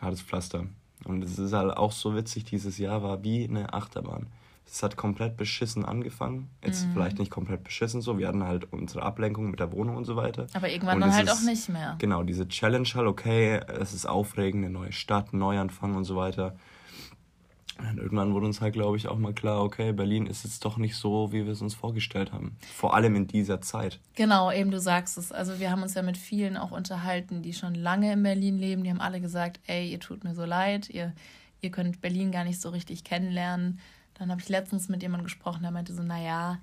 hartes 0.00 0.22
Pflaster. 0.22 0.66
Und 1.04 1.24
es 1.24 1.38
ist 1.38 1.52
halt 1.52 1.76
auch 1.76 1.92
so 1.92 2.14
witzig, 2.14 2.44
dieses 2.44 2.78
Jahr 2.78 3.02
war 3.02 3.22
wie 3.24 3.44
eine 3.44 3.72
Achterbahn. 3.72 4.26
Es 4.66 4.82
hat 4.82 4.96
komplett 4.96 5.36
beschissen 5.36 5.84
angefangen. 5.84 6.48
Jetzt 6.64 6.86
mhm. 6.86 6.92
vielleicht 6.94 7.18
nicht 7.18 7.30
komplett 7.30 7.62
beschissen 7.62 8.00
so. 8.00 8.18
Wir 8.18 8.28
hatten 8.28 8.42
halt 8.42 8.72
unsere 8.72 9.02
Ablenkung 9.02 9.50
mit 9.50 9.60
der 9.60 9.70
Wohnung 9.72 9.96
und 9.96 10.04
so 10.04 10.16
weiter. 10.16 10.46
Aber 10.54 10.70
irgendwann 10.70 11.00
dann 11.00 11.12
halt 11.12 11.26
ist, 11.26 11.32
auch 11.32 11.42
nicht 11.42 11.68
mehr. 11.68 11.96
Genau, 11.98 12.22
diese 12.22 12.48
Challenge 12.48 12.88
halt, 12.94 13.06
okay, 13.06 13.60
es 13.80 13.92
ist 13.92 14.06
aufregend, 14.06 14.64
eine 14.64 14.72
neue 14.72 14.92
Stadt, 14.92 15.34
Neuanfang 15.34 15.94
und 15.94 16.04
so 16.04 16.16
weiter. 16.16 16.56
Und 17.78 17.98
irgendwann 17.98 18.32
wurde 18.32 18.46
uns 18.46 18.60
halt, 18.60 18.74
glaube 18.74 18.96
ich, 18.96 19.08
auch 19.08 19.18
mal 19.18 19.32
klar, 19.32 19.62
okay, 19.62 19.92
Berlin 19.92 20.26
ist 20.26 20.44
jetzt 20.44 20.64
doch 20.64 20.76
nicht 20.76 20.94
so, 20.94 21.32
wie 21.32 21.44
wir 21.44 21.52
es 21.52 21.62
uns 21.62 21.74
vorgestellt 21.74 22.32
haben. 22.32 22.56
Vor 22.74 22.94
allem 22.94 23.16
in 23.16 23.26
dieser 23.26 23.60
Zeit. 23.60 23.98
Genau, 24.14 24.52
eben 24.52 24.70
du 24.70 24.78
sagst 24.78 25.18
es. 25.18 25.32
Also 25.32 25.58
wir 25.58 25.70
haben 25.70 25.82
uns 25.82 25.94
ja 25.94 26.02
mit 26.02 26.16
vielen 26.16 26.56
auch 26.56 26.70
unterhalten, 26.70 27.42
die 27.42 27.52
schon 27.52 27.74
lange 27.74 28.12
in 28.12 28.22
Berlin 28.22 28.58
leben. 28.58 28.84
Die 28.84 28.90
haben 28.90 29.00
alle 29.00 29.20
gesagt, 29.20 29.60
ey, 29.66 29.90
ihr 29.90 30.00
tut 30.00 30.22
mir 30.22 30.34
so 30.34 30.44
leid, 30.44 30.90
ihr, 30.90 31.12
ihr 31.60 31.70
könnt 31.70 32.00
Berlin 32.00 32.30
gar 32.30 32.44
nicht 32.44 32.60
so 32.60 32.68
richtig 32.68 33.04
kennenlernen. 33.04 33.80
Dann 34.14 34.30
habe 34.30 34.40
ich 34.40 34.48
letztens 34.48 34.88
mit 34.88 35.02
jemandem 35.02 35.24
gesprochen, 35.24 35.62
der 35.62 35.70
meinte 35.70 35.94
so, 35.94 36.02
naja, 36.02 36.58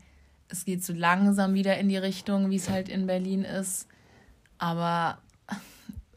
es 0.50 0.65
geht 0.65 0.84
so 0.84 0.94
langsam 0.94 1.53
wieder 1.53 1.77
in 1.77 1.89
die 1.89 1.98
Richtung, 1.98 2.50
wie 2.50 2.56
es 2.56 2.70
halt 2.70 2.89
in 2.89 3.08
Berlin 3.08 3.44
ist. 3.44 3.88
Aber 4.58 5.20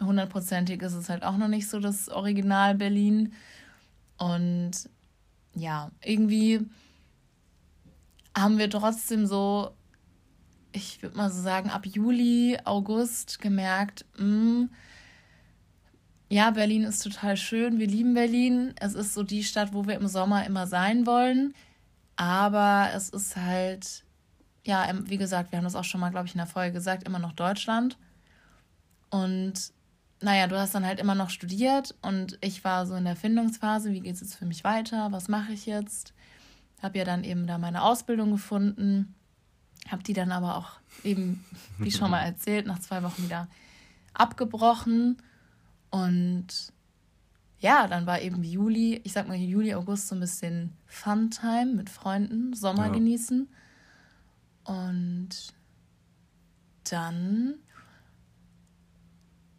hundertprozentig 0.00 0.82
ist 0.82 0.94
es 0.94 1.08
halt 1.08 1.22
auch 1.22 1.36
noch 1.36 1.48
nicht 1.48 1.68
so 1.68 1.80
das 1.80 2.08
Original 2.08 2.74
Berlin. 2.74 3.32
Und 4.18 4.88
ja, 5.54 5.90
irgendwie 6.02 6.60
haben 8.36 8.58
wir 8.58 8.70
trotzdem 8.70 9.26
so, 9.26 9.72
ich 10.72 11.02
würde 11.02 11.16
mal 11.16 11.30
so 11.30 11.40
sagen, 11.42 11.70
ab 11.70 11.86
Juli, 11.86 12.58
August 12.64 13.40
gemerkt, 13.40 14.06
mh, 14.16 14.24
hm, 14.24 14.70
ja, 16.32 16.50
Berlin 16.50 16.84
ist 16.84 17.02
total 17.02 17.36
schön, 17.36 17.78
wir 17.78 17.86
lieben 17.86 18.14
Berlin. 18.14 18.72
Es 18.80 18.94
ist 18.94 19.12
so 19.12 19.22
die 19.22 19.44
Stadt, 19.44 19.74
wo 19.74 19.86
wir 19.86 19.96
im 19.96 20.08
Sommer 20.08 20.46
immer 20.46 20.66
sein 20.66 21.04
wollen. 21.04 21.52
Aber 22.16 22.88
es 22.94 23.10
ist 23.10 23.36
halt, 23.36 24.02
ja, 24.64 24.90
wie 25.04 25.18
gesagt, 25.18 25.52
wir 25.52 25.58
haben 25.58 25.64
das 25.64 25.76
auch 25.76 25.84
schon 25.84 26.00
mal, 26.00 26.08
glaube 26.08 26.26
ich, 26.26 26.32
in 26.32 26.38
der 26.38 26.46
Folge 26.46 26.72
gesagt, 26.72 27.06
immer 27.06 27.18
noch 27.18 27.34
Deutschland. 27.34 27.98
Und 29.10 29.74
naja, 30.22 30.46
du 30.46 30.58
hast 30.58 30.74
dann 30.74 30.86
halt 30.86 31.00
immer 31.00 31.14
noch 31.14 31.28
studiert 31.28 31.94
und 32.00 32.38
ich 32.40 32.64
war 32.64 32.86
so 32.86 32.94
in 32.94 33.04
der 33.04 33.16
Findungsphase, 33.16 33.92
wie 33.92 34.00
geht 34.00 34.14
es 34.14 34.22
jetzt 34.22 34.36
für 34.36 34.46
mich 34.46 34.64
weiter, 34.64 35.12
was 35.12 35.28
mache 35.28 35.52
ich 35.52 35.66
jetzt? 35.66 36.14
Habe 36.82 36.96
ja 36.96 37.04
dann 37.04 37.24
eben 37.24 37.46
da 37.46 37.58
meine 37.58 37.82
Ausbildung 37.82 38.30
gefunden, 38.30 39.14
habe 39.86 40.02
die 40.02 40.14
dann 40.14 40.32
aber 40.32 40.56
auch 40.56 40.70
eben, 41.04 41.44
wie 41.76 41.90
schon 41.90 42.10
mal 42.10 42.20
erzählt, 42.24 42.66
nach 42.66 42.78
zwei 42.78 43.02
Wochen 43.02 43.22
wieder 43.22 43.48
abgebrochen 44.14 45.18
und 45.92 46.72
ja, 47.60 47.86
dann 47.86 48.06
war 48.06 48.20
eben 48.20 48.42
Juli, 48.42 49.00
ich 49.04 49.12
sag 49.12 49.28
mal 49.28 49.36
Juli, 49.36 49.74
August 49.74 50.08
so 50.08 50.16
ein 50.16 50.20
bisschen 50.20 50.72
Fun-Time 50.86 51.74
mit 51.76 51.90
Freunden, 51.90 52.54
Sommer 52.54 52.86
ja. 52.86 52.92
genießen 52.92 53.48
und 54.64 55.28
dann 56.90 57.54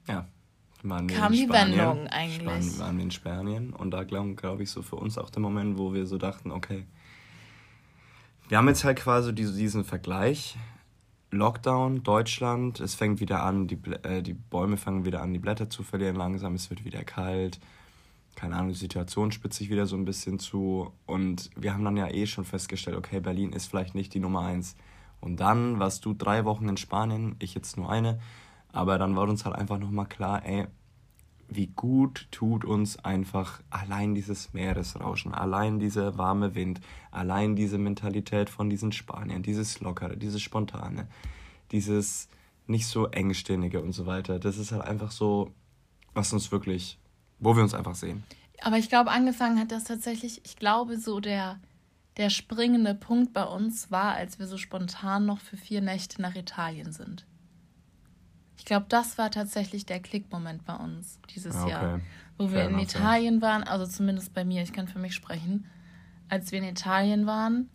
ja, 0.08 0.28
waren 0.82 1.08
wir 1.08 1.16
kam 1.16 1.32
die 1.32 1.48
Wendung 1.48 2.08
eigentlich. 2.08 2.46
Waren, 2.46 2.80
waren 2.80 2.98
wir 2.98 3.04
in 3.04 3.12
Spanien 3.12 3.72
und 3.72 3.92
da 3.92 4.04
glaube 4.04 4.36
glaub 4.36 4.60
ich 4.60 4.72
so 4.72 4.82
für 4.82 4.98
uns 4.98 5.18
auch 5.18 5.30
der 5.30 5.42
Moment, 5.42 5.78
wo 5.78 5.94
wir 5.94 6.08
so 6.08 6.18
dachten, 6.18 6.52
okay, 6.52 6.86
wir 8.50 8.58
haben 8.58 8.68
jetzt 8.68 8.84
halt 8.84 8.98
quasi 9.00 9.34
diesen 9.34 9.86
Vergleich. 9.86 10.58
Lockdown, 11.34 12.04
Deutschland, 12.04 12.80
es 12.80 12.96
fängt 12.96 13.20
wieder 13.20 13.44
an, 13.44 13.68
die, 13.68 13.80
äh, 14.04 14.22
die 14.22 14.34
Bäume 14.34 14.78
fangen 14.78 15.06
wieder 15.06 15.22
an, 15.22 15.34
die 15.34 15.40
Blätter 15.40 15.70
zu 15.70 15.84
verlieren 15.84 16.16
langsam, 16.16 16.56
es 16.56 16.70
wird 16.70 16.86
wieder 16.86 17.04
kalt. 17.04 17.60
Keine 18.36 18.56
Ahnung, 18.56 18.70
die 18.70 18.78
Situation 18.78 19.32
spitzt 19.32 19.58
sich 19.58 19.70
wieder 19.70 19.86
so 19.86 19.96
ein 19.96 20.06
bisschen 20.06 20.40
zu. 20.40 20.92
Und 21.06 21.50
wir 21.56 21.74
haben 21.74 21.84
dann 21.84 21.98
ja 21.98 22.08
eh 22.08 22.26
schon 22.26 22.46
festgestellt, 22.46 22.98
okay, 22.98 23.20
Berlin 23.20 23.54
ist 23.54 23.68
vielleicht 23.68 23.96
nicht 23.96 24.14
die 24.14 24.20
Nummer 24.20 24.42
eins. 24.42 24.76
Und 25.22 25.40
dann 25.40 25.80
warst 25.80 26.06
du 26.06 26.14
drei 26.14 26.46
Wochen 26.46 26.68
in 26.68 26.78
Spanien, 26.78 27.36
ich 27.40 27.54
jetzt 27.54 27.78
nur 27.78 27.90
eine. 27.90 28.20
Aber 28.72 28.98
dann 28.98 29.16
war 29.16 29.28
uns 29.30 29.46
halt 29.46 29.56
einfach 29.56 29.78
nochmal 29.78 30.08
klar, 30.08 30.44
ey, 30.46 30.68
wie 31.48 31.68
gut 31.68 32.28
tut 32.32 32.66
uns 32.66 32.98
einfach 33.00 33.62
allein 33.70 34.16
dieses 34.16 34.54
Meeresrauschen, 34.54 35.34
allein 35.34 35.80
dieser 35.80 36.18
warme 36.18 36.56
Wind, 36.56 36.82
allein 37.12 37.56
diese 37.56 37.78
Mentalität 37.78 38.50
von 38.50 38.70
diesen 38.70 38.92
Spaniern, 38.92 39.44
dieses 39.44 39.80
Lockere, 39.80 40.18
dieses 40.18 40.42
Spontane, 40.42 41.08
dieses 41.72 42.30
nicht 42.68 42.88
so 42.88 43.08
engstinnige 43.08 43.82
und 43.82 43.92
so 43.92 44.06
weiter. 44.06 44.40
Das 44.40 44.58
ist 44.58 44.72
halt 44.72 44.84
einfach 44.84 45.12
so, 45.12 45.52
was 46.14 46.34
uns 46.34 46.52
wirklich, 46.52 46.98
wo 47.40 47.56
wir 47.56 47.64
uns 47.64 47.74
einfach 47.74 47.96
sehen. 47.96 48.24
Aber 48.62 48.78
ich 48.78 48.90
glaube, 48.90 49.12
angefangen 49.12 49.60
hat 49.60 49.72
das 49.72 49.84
tatsächlich, 49.84 50.42
ich 50.46 50.56
glaube, 50.56 50.98
so 50.98 51.20
der, 51.20 51.60
der 52.18 52.30
springende 52.30 52.96
Punkt 52.96 53.34
bei 53.34 53.44
uns 53.44 53.92
war, 53.92 54.14
als 54.14 54.40
wir 54.40 54.48
so 54.48 54.58
spontan 54.58 55.26
noch 55.26 55.40
für 55.40 55.58
vier 55.58 55.82
Nächte 55.82 56.22
nach 56.22 56.36
Italien 56.36 56.94
sind. 56.94 57.26
Ich 58.64 58.66
glaube, 58.68 58.86
das 58.88 59.18
war 59.18 59.30
tatsächlich 59.30 59.86
der 59.86 60.00
Klickmoment 60.00 60.64
bei 60.64 60.76
uns 60.76 61.20
dieses 61.36 61.54
ah, 61.54 61.64
okay. 61.64 61.72
Jahr. 61.72 62.02
Wo 62.38 62.48
Fair 62.48 62.70
wir 62.70 62.70
in 62.70 62.80
Italien 62.80 63.42
waren, 63.42 63.62
also 63.64 63.86
zumindest 63.86 64.34
bei 64.34 64.46
mir, 64.46 64.64
ich 64.64 64.72
kann 64.72 64.88
für 64.88 65.00
mich 65.00 65.14
sprechen, 65.14 65.66
als 66.30 66.54
wir 66.54 66.60
in 66.60 66.64
Italien 66.64 67.26
waren, 67.26 67.70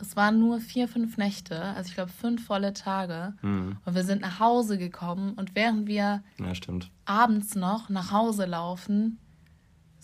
es 0.00 0.16
waren 0.16 0.38
nur 0.38 0.58
vier, 0.58 0.88
fünf 0.88 1.18
Nächte, 1.18 1.62
also 1.62 1.88
ich 1.90 1.94
glaube 1.94 2.10
fünf 2.10 2.46
volle 2.46 2.72
Tage. 2.72 3.34
Mhm. 3.42 3.76
Und 3.84 3.94
wir 3.94 4.04
sind 4.04 4.22
nach 4.22 4.40
Hause 4.40 4.78
gekommen 4.78 5.34
und 5.34 5.54
während 5.54 5.86
wir 5.86 6.22
ja, 6.38 6.52
abends 7.04 7.54
noch 7.54 7.90
nach 7.90 8.10
Hause 8.10 8.46
laufen, 8.46 9.18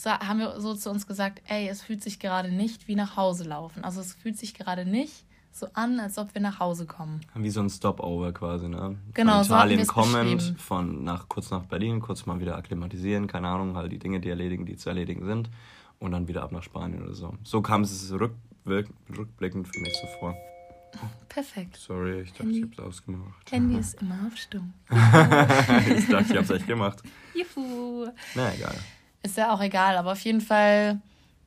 haben 0.05 0.41
wir 0.41 0.61
so 0.61 0.75
zu 0.75 0.91
uns 0.91 1.07
gesagt, 1.07 1.41
ey, 1.47 1.71
es 1.71 1.81
fühlt 1.81 2.03
sich 2.03 2.21
gerade 2.21 2.53
nicht 2.53 2.87
wie 2.87 2.97
nach 2.97 3.17
Hause 3.17 3.45
laufen. 3.45 3.83
Also 3.83 4.03
es 4.03 4.13
fühlt 4.13 4.37
sich 4.37 4.53
gerade 4.53 4.85
nicht 4.85 5.25
so 5.59 5.69
an, 5.75 6.01
als 6.01 6.19
ob 6.19 6.35
wir 6.35 6.41
nach 6.41 6.61
Hause 6.61 6.87
kommen. 6.87 7.21
Wie 7.35 7.51
so 7.51 7.61
ein 7.61 7.71
Stopover 7.71 8.33
quasi, 8.33 8.69
ne? 8.69 8.97
Genau, 9.15 9.43
von 9.43 9.47
Italien 9.47 9.85
so 9.85 9.93
kommend, 9.93 10.55
von 10.59 11.05
nach, 11.05 11.29
kurz 11.29 11.51
nach 11.51 11.65
Berlin, 11.65 12.01
kurz 12.01 12.27
mal 12.27 12.41
wieder 12.41 12.57
akklimatisieren, 12.57 13.27
keine 13.27 13.49
Ahnung, 13.49 13.77
halt 13.77 13.93
die 13.93 13.99
Dinge, 13.99 14.21
die 14.21 14.29
erledigen, 14.29 14.67
die 14.67 14.77
zu 14.77 14.89
erledigen 14.89 15.25
sind. 15.25 15.51
Und 16.01 16.13
dann 16.13 16.29
wieder 16.29 16.45
ab 16.45 16.53
nach 16.53 16.63
Spanien 16.63 17.03
oder 17.03 17.15
so. 17.15 17.35
So 17.43 17.61
kam 17.61 17.83
es 17.83 18.13
rückblickend 18.13 19.67
für 19.67 19.81
mich 19.81 19.97
so 20.01 20.07
vor. 20.21 20.37
Perfekt. 21.29 21.77
Sorry, 21.77 22.23
ich 22.23 22.31
dachte, 22.33 22.45
Handy. 22.45 22.59
ich 22.59 22.65
hab's 22.65 22.79
ausgemacht. 22.79 23.51
Handy 23.53 23.79
ist 23.81 24.01
immer 24.01 24.19
auf 24.27 24.37
Stumm. 24.37 24.73
ich 24.89 26.09
dachte, 26.09 26.33
ich 26.33 26.37
hab's 26.37 26.51
echt 26.51 26.67
gemacht. 26.67 27.03
Juhu. 27.35 28.09
Na, 28.35 28.55
egal. 28.55 28.75
Ist 29.23 29.37
ja 29.37 29.53
auch 29.53 29.61
egal, 29.61 29.97
aber 29.97 30.13
auf 30.13 30.21
jeden 30.21 30.41
Fall, 30.41 31.01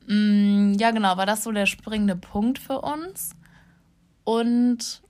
mh, 0.06 0.14
mm, 0.14 0.74
ja 0.78 0.90
genau, 0.90 1.16
war 1.16 1.26
das 1.26 1.44
so 1.44 1.52
der 1.52 1.66
springende 1.66 2.16
Punkt 2.16 2.58
für 2.58 2.80
uns. 2.80 3.34
Und 4.24 5.02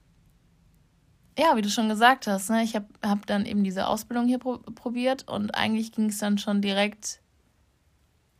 ja, 1.37 1.55
wie 1.55 1.61
du 1.61 1.69
schon 1.69 1.89
gesagt 1.89 2.27
hast, 2.27 2.49
ne, 2.49 2.63
ich 2.63 2.75
habe 2.75 2.85
hab 3.01 3.25
dann 3.25 3.45
eben 3.45 3.63
diese 3.63 3.87
Ausbildung 3.87 4.27
hier 4.27 4.39
pro 4.39 4.57
probiert 4.57 5.27
und 5.27 5.55
eigentlich 5.55 5.91
ging 5.91 6.09
es 6.09 6.19
dann 6.19 6.37
schon 6.37 6.61
direkt 6.61 7.21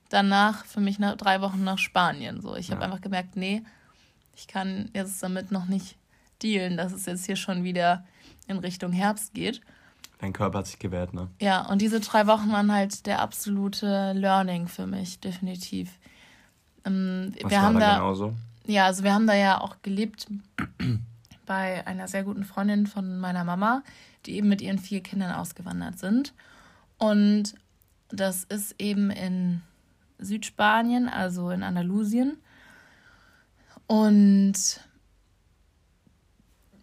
danach 0.09 0.65
für 0.65 0.79
mich 0.79 0.99
nach 0.99 1.17
drei 1.17 1.41
Wochen 1.41 1.63
nach 1.63 1.79
Spanien. 1.79 2.41
So, 2.41 2.55
ich 2.55 2.67
ja. 2.67 2.75
habe 2.75 2.85
einfach 2.85 3.01
gemerkt, 3.01 3.35
nee, 3.35 3.63
ich 4.35 4.47
kann 4.47 4.89
jetzt 4.93 5.21
damit 5.23 5.51
noch 5.51 5.65
nicht 5.65 5.97
dealen, 6.41 6.77
dass 6.77 6.93
es 6.93 7.05
jetzt 7.05 7.25
hier 7.25 7.35
schon 7.35 7.63
wieder 7.63 8.05
in 8.47 8.59
Richtung 8.59 8.91
Herbst 8.91 9.33
geht. 9.33 9.61
Dein 10.19 10.33
Körper 10.33 10.59
hat 10.59 10.67
sich 10.67 10.79
gewehrt, 10.79 11.13
ne? 11.13 11.29
Ja, 11.41 11.65
und 11.67 11.81
diese 11.81 11.99
drei 11.99 12.27
Wochen 12.27 12.51
waren 12.51 12.71
halt 12.71 13.05
der 13.07 13.19
absolute 13.19 14.13
Learning 14.13 14.67
für 14.67 14.87
mich, 14.87 15.19
definitiv. 15.19 15.99
Ähm, 16.85 17.33
Was 17.41 17.51
wir 17.51 17.57
war 17.57 17.63
haben 17.63 17.79
da 17.79 17.95
genauso? 17.95 18.33
Ja, 18.65 18.85
also 18.85 19.03
wir 19.03 19.13
haben 19.13 19.27
da 19.27 19.35
ja 19.35 19.59
auch 19.59 19.77
gelebt 19.81 20.27
bei 21.45 21.85
einer 21.85 22.07
sehr 22.07 22.23
guten 22.23 22.45
Freundin 22.45 22.87
von 22.87 23.19
meiner 23.19 23.43
Mama, 23.43 23.83
die 24.25 24.35
eben 24.35 24.47
mit 24.47 24.61
ihren 24.61 24.79
vier 24.79 25.01
Kindern 25.01 25.33
ausgewandert 25.33 25.99
sind. 25.99 26.33
Und 26.97 27.55
das 28.09 28.45
ist 28.45 28.75
eben 28.79 29.11
in 29.11 29.61
Südspanien, 30.17 31.09
also 31.09 31.49
in 31.49 31.63
Andalusien. 31.63 32.37
Und 33.87 34.53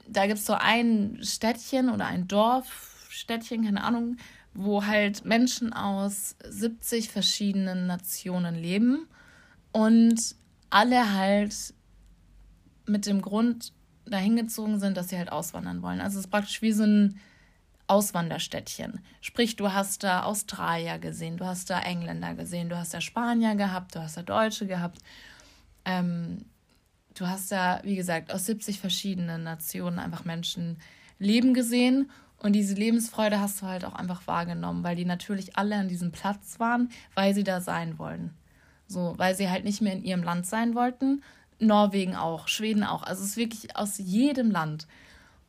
da 0.07 0.27
gibt 0.27 0.39
es 0.39 0.47
so 0.47 0.55
ein 0.55 1.19
Städtchen 1.23 1.89
oder 1.89 2.07
ein 2.07 2.29
Dorfstädtchen, 2.29 3.65
keine 3.65 3.83
Ahnung, 3.83 4.17
wo 4.53 4.85
halt 4.85 5.25
Menschen 5.25 5.73
aus 5.73 6.37
70 6.47 7.09
verschiedenen 7.11 7.87
Nationen 7.87 8.57
leben. 8.57 9.07
Und 9.73 10.35
alle 10.71 11.13
halt 11.15 11.75
mit 12.87 13.07
dem 13.07 13.21
Grund 13.21 13.73
dahin 14.07 14.37
gezogen 14.37 14.81
sind, 14.81 14.97
dass 14.97 15.09
sie 15.09 15.19
halt 15.19 15.31
auswandern 15.31 15.83
wollen. 15.83 16.01
Also 16.01 16.19
es 16.19 16.27
ist 16.27 16.31
praktisch 16.31 16.63
wie 16.63 16.73
so 16.73 16.85
ein 16.85 17.21
Auswanderstädtchen. 17.87 19.01
Sprich, 19.21 19.57
du 19.57 19.73
hast 19.73 20.05
da 20.05 20.23
Australier 20.23 20.99
gesehen, 20.99 21.37
du 21.37 21.45
hast 21.45 21.71
da 21.71 21.81
Engländer 21.81 22.35
gesehen, 22.35 22.69
du 22.69 22.77
hast 22.77 22.95
da 22.95 23.01
Spanier 23.01 23.57
gehabt, 23.57 23.95
du 23.95 24.01
hast 24.01 24.17
da 24.17 24.23
Deutsche 24.23 24.67
gehabt. 24.67 24.99
Ähm, 25.85 26.45
du 27.15 27.27
hast 27.27 27.51
da, 27.51 27.81
wie 27.83 27.97
gesagt, 27.97 28.33
aus 28.33 28.47
70 28.47 28.79
verschiedenen 28.79 29.43
Nationen 29.43 29.99
einfach 29.99 30.25
Menschen 30.25 30.79
leben 31.19 31.53
gesehen. 31.53 32.11
Und 32.39 32.55
diese 32.55 32.75
Lebensfreude 32.75 33.41
hast 33.41 33.61
du 33.61 33.67
halt 33.67 33.85
auch 33.85 33.95
einfach 33.95 34.27
wahrgenommen, 34.27 34.83
weil 34.85 34.97
die 34.97 35.05
natürlich 35.05 35.57
alle 35.57 35.77
an 35.77 35.89
diesem 35.89 36.13
Platz 36.13 36.59
waren, 36.59 36.91
weil 37.15 37.35
sie 37.35 37.45
da 37.45 37.61
sein 37.61 37.99
wollen. 37.99 38.35
So, 38.91 39.15
weil 39.19 39.37
sie 39.37 39.49
halt 39.49 39.63
nicht 39.63 39.81
mehr 39.81 39.93
in 39.93 40.03
ihrem 40.03 40.25
Land 40.25 40.47
sein 40.47 40.75
wollten. 40.75 41.23
Norwegen 41.61 42.17
auch, 42.17 42.49
Schweden 42.49 42.83
auch. 42.83 43.05
Also 43.05 43.23
es 43.23 43.31
ist 43.31 43.37
wirklich 43.37 43.77
aus 43.77 43.99
jedem 43.99 44.51
Land. 44.51 44.89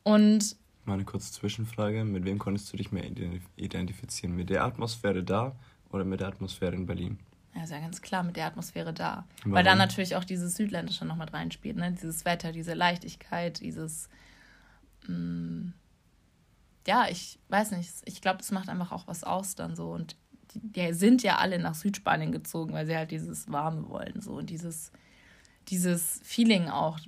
Und. 0.04 0.56
Mal 0.86 0.94
eine 0.94 1.06
kurze 1.06 1.32
Zwischenfrage. 1.32 2.04
Mit 2.06 2.24
wem 2.24 2.38
konntest 2.38 2.72
du 2.72 2.78
dich 2.78 2.92
mehr 2.92 3.04
identifizieren? 3.56 4.36
Mit 4.36 4.52
der 4.52 4.64
Atmosphäre 4.64 5.24
da 5.24 5.56
oder 5.90 6.06
mit 6.06 6.20
der 6.20 6.28
Atmosphäre 6.28 6.76
in 6.76 6.86
Berlin? 6.86 7.18
Ja, 7.56 7.64
ist 7.64 7.72
ja 7.72 7.80
ganz 7.80 8.02
klar 8.04 8.22
mit 8.22 8.36
der 8.36 8.46
Atmosphäre 8.46 8.94
da. 8.94 9.26
Warum? 9.40 9.54
Weil 9.54 9.64
dann 9.64 9.80
natürlich 9.80 10.16
auch 10.16 10.24
dieses 10.24 10.56
Südländische 10.56 11.06
noch 11.06 11.16
mit 11.16 11.34
reinspielt, 11.34 11.78
ne? 11.78 11.92
Dieses 11.92 12.26
Wetter, 12.26 12.52
diese 12.52 12.76
Leichtigkeit, 12.76 13.60
dieses. 13.60 14.08
Mh, 15.08 15.16
mm, 15.16 15.74
ja, 16.86 17.08
ich 17.10 17.40
weiß 17.50 17.72
nicht. 17.72 17.92
Ich 18.06 18.22
glaube, 18.22 18.38
das 18.38 18.52
macht 18.52 18.70
einfach 18.70 18.92
auch 18.92 19.08
was 19.08 19.24
aus 19.24 19.56
dann 19.56 19.76
so. 19.76 19.92
Und 19.92 20.16
die, 20.56 20.94
sind 20.94 21.24
ja 21.24 21.38
alle 21.38 21.60
nach 21.60 21.76
Südspanien 21.76 22.32
gezogen, 22.32 22.74
weil 22.74 22.86
sie 22.86 22.96
halt 22.96 23.12
dieses 23.12 23.52
Warme 23.52 23.90
wollen. 23.90 24.22
So 24.22 24.34
und 24.34 24.50
dieses, 24.50 24.92
dieses 25.70 26.22
Feeling 26.24 26.68
auch. 26.70 27.00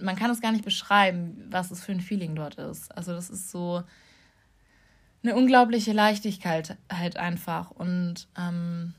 Man 0.00 0.16
kann 0.16 0.30
es 0.30 0.40
gar 0.40 0.52
nicht 0.52 0.64
beschreiben, 0.64 1.44
was 1.48 1.70
es 1.70 1.84
für 1.84 1.92
ein 1.92 2.00
Feeling 2.00 2.34
dort 2.34 2.56
ist. 2.56 2.94
Also, 2.96 3.12
das 3.12 3.30
ist 3.30 3.50
so 3.50 3.82
eine 5.22 5.36
unglaubliche 5.36 5.92
Leichtigkeit 5.92 6.76
halt 6.92 7.16
einfach. 7.16 7.70
Und 7.70 8.28
ähm, 8.38 8.94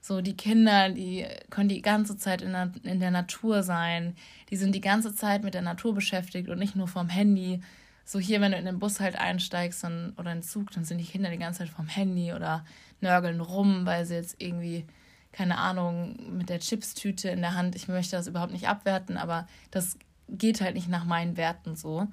so 0.00 0.22
die 0.22 0.36
Kinder, 0.36 0.88
die 0.88 1.26
können 1.50 1.68
die 1.68 1.82
ganze 1.82 2.16
Zeit 2.16 2.40
in 2.42 2.52
der, 2.52 2.72
in 2.84 3.00
der 3.00 3.10
Natur 3.10 3.62
sein. 3.62 4.16
Die 4.50 4.56
sind 4.56 4.74
die 4.74 4.80
ganze 4.80 5.14
Zeit 5.14 5.44
mit 5.44 5.54
der 5.54 5.62
Natur 5.62 5.94
beschäftigt 5.94 6.48
und 6.48 6.58
nicht 6.58 6.74
nur 6.74 6.88
vom 6.88 7.08
Handy. 7.08 7.60
So 8.04 8.18
hier, 8.18 8.40
wenn 8.40 8.52
du 8.52 8.58
in 8.58 8.64
den 8.64 8.78
Bus 8.78 9.00
halt 9.00 9.16
einsteigst 9.16 9.84
und, 9.84 10.14
oder 10.18 10.32
in 10.32 10.38
den 10.38 10.42
Zug, 10.42 10.70
dann 10.72 10.84
sind 10.84 10.98
die 10.98 11.04
Kinder 11.04 11.30
die 11.30 11.38
ganze 11.38 11.60
Zeit 11.60 11.68
vom 11.68 11.86
Handy 11.86 12.32
oder 12.32 12.64
nörgeln 13.00 13.40
rum, 13.40 13.86
weil 13.86 14.04
sie 14.04 14.14
jetzt 14.14 14.36
irgendwie, 14.38 14.86
keine 15.32 15.58
Ahnung, 15.58 16.36
mit 16.36 16.48
der 16.48 16.60
Chipstüte 16.60 17.28
in 17.28 17.40
der 17.40 17.54
Hand, 17.54 17.76
ich 17.76 17.88
möchte 17.88 18.16
das 18.16 18.26
überhaupt 18.26 18.52
nicht 18.52 18.68
abwerten, 18.68 19.16
aber 19.16 19.46
das 19.70 19.98
geht 20.28 20.60
halt 20.60 20.74
nicht 20.74 20.88
nach 20.88 21.04
meinen 21.04 21.36
Werten 21.36 21.76
so. 21.76 22.08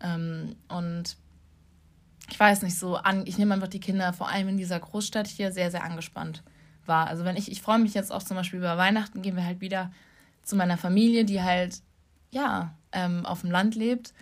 Ähm, 0.00 0.56
und 0.68 1.16
ich 2.28 2.38
weiß 2.38 2.62
nicht 2.62 2.78
so, 2.78 2.96
an, 2.96 3.24
ich 3.26 3.38
nehme 3.38 3.54
einfach 3.54 3.68
die 3.68 3.80
Kinder 3.80 4.12
vor 4.12 4.28
allem 4.28 4.48
in 4.48 4.56
dieser 4.56 4.80
Großstadt 4.80 5.26
hier 5.26 5.52
sehr, 5.52 5.70
sehr 5.70 5.84
angespannt 5.84 6.42
war. 6.84 7.06
Also 7.06 7.24
wenn 7.24 7.36
ich, 7.36 7.50
ich 7.50 7.62
freue 7.62 7.78
mich 7.78 7.94
jetzt 7.94 8.12
auch 8.12 8.22
zum 8.22 8.36
Beispiel 8.36 8.58
über 8.58 8.76
Weihnachten, 8.76 9.22
gehen 9.22 9.36
wir 9.36 9.44
halt 9.44 9.60
wieder 9.60 9.92
zu 10.42 10.56
meiner 10.56 10.76
Familie, 10.76 11.24
die 11.24 11.42
halt, 11.42 11.82
ja, 12.30 12.74
ähm, 12.92 13.26
auf 13.26 13.40
dem 13.42 13.50
Land 13.50 13.74
lebt. 13.74 14.12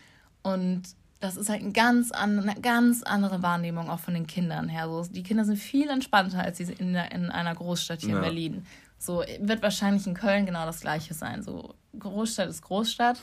Und 0.44 0.82
das 1.20 1.36
ist 1.36 1.48
halt 1.48 1.62
ein 1.62 1.72
ganz 1.72 2.12
an, 2.12 2.38
eine 2.38 2.60
ganz 2.60 3.02
andere 3.02 3.42
Wahrnehmung 3.42 3.88
auch 3.88 3.98
von 3.98 4.14
den 4.14 4.26
Kindern 4.26 4.68
her. 4.68 4.88
So, 4.88 5.04
die 5.10 5.22
Kinder 5.22 5.44
sind 5.44 5.56
viel 5.56 5.88
entspannter 5.88 6.40
als 6.40 6.58
sie 6.58 6.72
in, 6.78 6.92
der, 6.92 7.10
in 7.12 7.30
einer 7.30 7.54
Großstadt 7.54 8.02
hier 8.02 8.10
ja. 8.10 8.16
in 8.16 8.22
Berlin. 8.22 8.66
So 8.98 9.24
wird 9.40 9.62
wahrscheinlich 9.62 10.06
in 10.06 10.14
Köln 10.14 10.46
genau 10.46 10.66
das 10.66 10.80
gleiche 10.80 11.14
sein. 11.14 11.42
So 11.42 11.74
Großstadt 11.98 12.48
ist 12.48 12.62
Großstadt. 12.62 13.20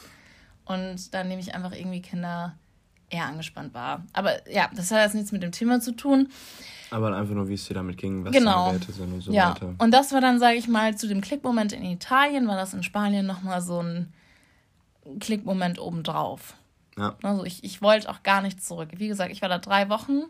Und 0.65 1.13
dann 1.13 1.27
nehme 1.27 1.41
ich 1.41 1.53
einfach 1.53 1.73
irgendwie 1.73 2.01
Kinder 2.01 2.55
eher 3.11 3.25
angespannt 3.25 3.73
war. 3.73 4.03
Aber 4.13 4.49
ja, 4.51 4.69
das 4.75 4.89
hat 4.89 5.03
jetzt 5.03 5.15
nichts 5.15 5.31
mit 5.31 5.43
dem 5.43 5.51
Thema 5.51 5.79
zu 5.79 5.95
tun. 5.95 6.29
Aber 6.89 7.15
einfach 7.15 7.35
nur, 7.35 7.47
wie 7.49 7.53
es 7.53 7.67
dir 7.67 7.73
damit 7.75 7.97
ging, 7.97 8.25
was 8.25 8.31
genau. 8.31 8.67
deine 8.67 8.79
Werte 8.79 8.91
sind 8.93 9.13
und 9.13 9.21
so 9.21 9.31
ja. 9.31 9.51
weiter. 9.51 9.75
Und 9.77 9.91
das 9.91 10.11
war 10.11 10.21
dann, 10.21 10.39
sage 10.39 10.57
ich 10.57 10.67
mal, 10.67 10.95
zu 10.97 11.07
dem 11.07 11.21
Klickmoment 11.21 11.73
in 11.73 11.83
Italien, 11.83 12.47
war 12.47 12.55
das 12.55 12.73
in 12.73 12.83
Spanien 12.83 13.25
nochmal 13.27 13.61
so 13.61 13.81
ein 13.81 14.13
Klickmoment 15.19 15.79
obendrauf. 15.79 16.55
Ja. 16.97 17.15
Also 17.23 17.45
ich, 17.45 17.63
ich 17.63 17.81
wollte 17.81 18.09
auch 18.09 18.23
gar 18.23 18.41
nicht 18.41 18.63
zurück. 18.63 18.89
Wie 18.97 19.07
gesagt, 19.07 19.31
ich 19.31 19.41
war 19.41 19.49
da 19.49 19.57
drei 19.57 19.89
Wochen 19.89 20.23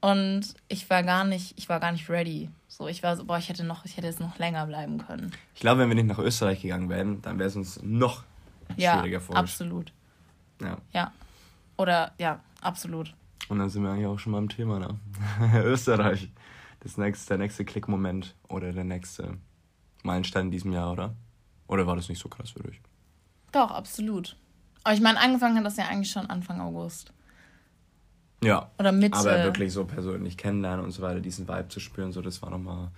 und 0.00 0.54
ich 0.68 0.88
war 0.90 1.02
gar 1.02 1.24
nicht, 1.24 1.58
ich 1.58 1.68
war 1.68 1.80
gar 1.80 1.92
nicht 1.92 2.08
ready. 2.08 2.50
So, 2.68 2.88
ich 2.88 3.02
war 3.02 3.16
so, 3.16 3.24
boah, 3.24 3.38
ich 3.38 3.48
hätte 3.48 3.64
noch, 3.64 3.84
ich 3.84 3.96
hätte 3.96 4.06
jetzt 4.06 4.20
noch 4.20 4.38
länger 4.38 4.66
bleiben 4.66 4.98
können. 4.98 5.32
Ich 5.54 5.60
glaube, 5.60 5.80
wenn 5.80 5.88
wir 5.88 5.94
nicht 5.94 6.06
nach 6.06 6.18
Österreich 6.18 6.62
gegangen 6.62 6.88
wären, 6.88 7.22
dann 7.22 7.38
wäre 7.38 7.48
es 7.48 7.56
uns 7.56 7.82
noch 7.82 8.24
schwieriger 8.72 9.08
ja, 9.08 9.20
vorgestellt. 9.20 9.36
Absolut. 9.36 9.92
Ja. 10.60 10.78
Ja. 10.92 11.12
Oder 11.76 12.12
ja, 12.18 12.40
absolut. 12.60 13.14
Und 13.48 13.58
dann 13.58 13.68
sind 13.68 13.82
wir 13.82 13.90
eigentlich 13.90 14.06
auch 14.06 14.18
schon 14.18 14.32
mal 14.32 14.38
im 14.38 14.48
Thema, 14.48 14.78
ne? 14.78 14.98
Österreich. 15.64 16.30
Das 16.80 16.98
nächste, 16.98 17.28
der 17.28 17.38
nächste 17.38 17.64
Klickmoment 17.64 18.34
oder 18.48 18.72
der 18.72 18.84
nächste 18.84 19.38
Meilenstein 20.02 20.46
in 20.46 20.50
diesem 20.50 20.72
Jahr, 20.72 20.92
oder? 20.92 21.14
Oder 21.66 21.86
war 21.86 21.96
das 21.96 22.08
nicht 22.08 22.20
so 22.20 22.28
krass 22.28 22.50
für 22.50 22.62
dich? 22.62 22.80
Doch, 23.52 23.70
absolut. 23.70 24.36
Aber 24.84 24.94
ich 24.94 25.00
meine, 25.00 25.18
angefangen 25.18 25.56
hat 25.56 25.64
das 25.64 25.76
ja 25.76 25.86
eigentlich 25.86 26.10
schon 26.10 26.26
Anfang 26.26 26.60
August. 26.60 27.12
Ja. 28.42 28.70
Oder 28.78 28.92
Mitte. 28.92 29.18
Aber 29.18 29.44
wirklich 29.44 29.72
so 29.72 29.84
persönlich 29.84 30.36
kennenlernen 30.36 30.84
und 30.84 30.90
so 30.92 31.02
weiter, 31.02 31.20
diesen 31.20 31.48
Vibe 31.48 31.68
zu 31.68 31.80
spüren, 31.80 32.12
so, 32.12 32.20
das 32.20 32.42
war 32.42 32.50
nochmal 32.50 32.90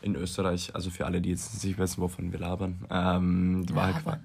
in 0.00 0.14
Österreich, 0.14 0.74
also 0.74 0.90
für 0.90 1.06
alle, 1.06 1.20
die 1.20 1.30
jetzt 1.30 1.64
nicht 1.64 1.78
wissen, 1.78 2.00
wovon 2.00 2.32
wir 2.32 2.38
labern, 2.38 2.84
ähm, 2.90 3.64
war 3.74 3.94
halt 3.94 4.20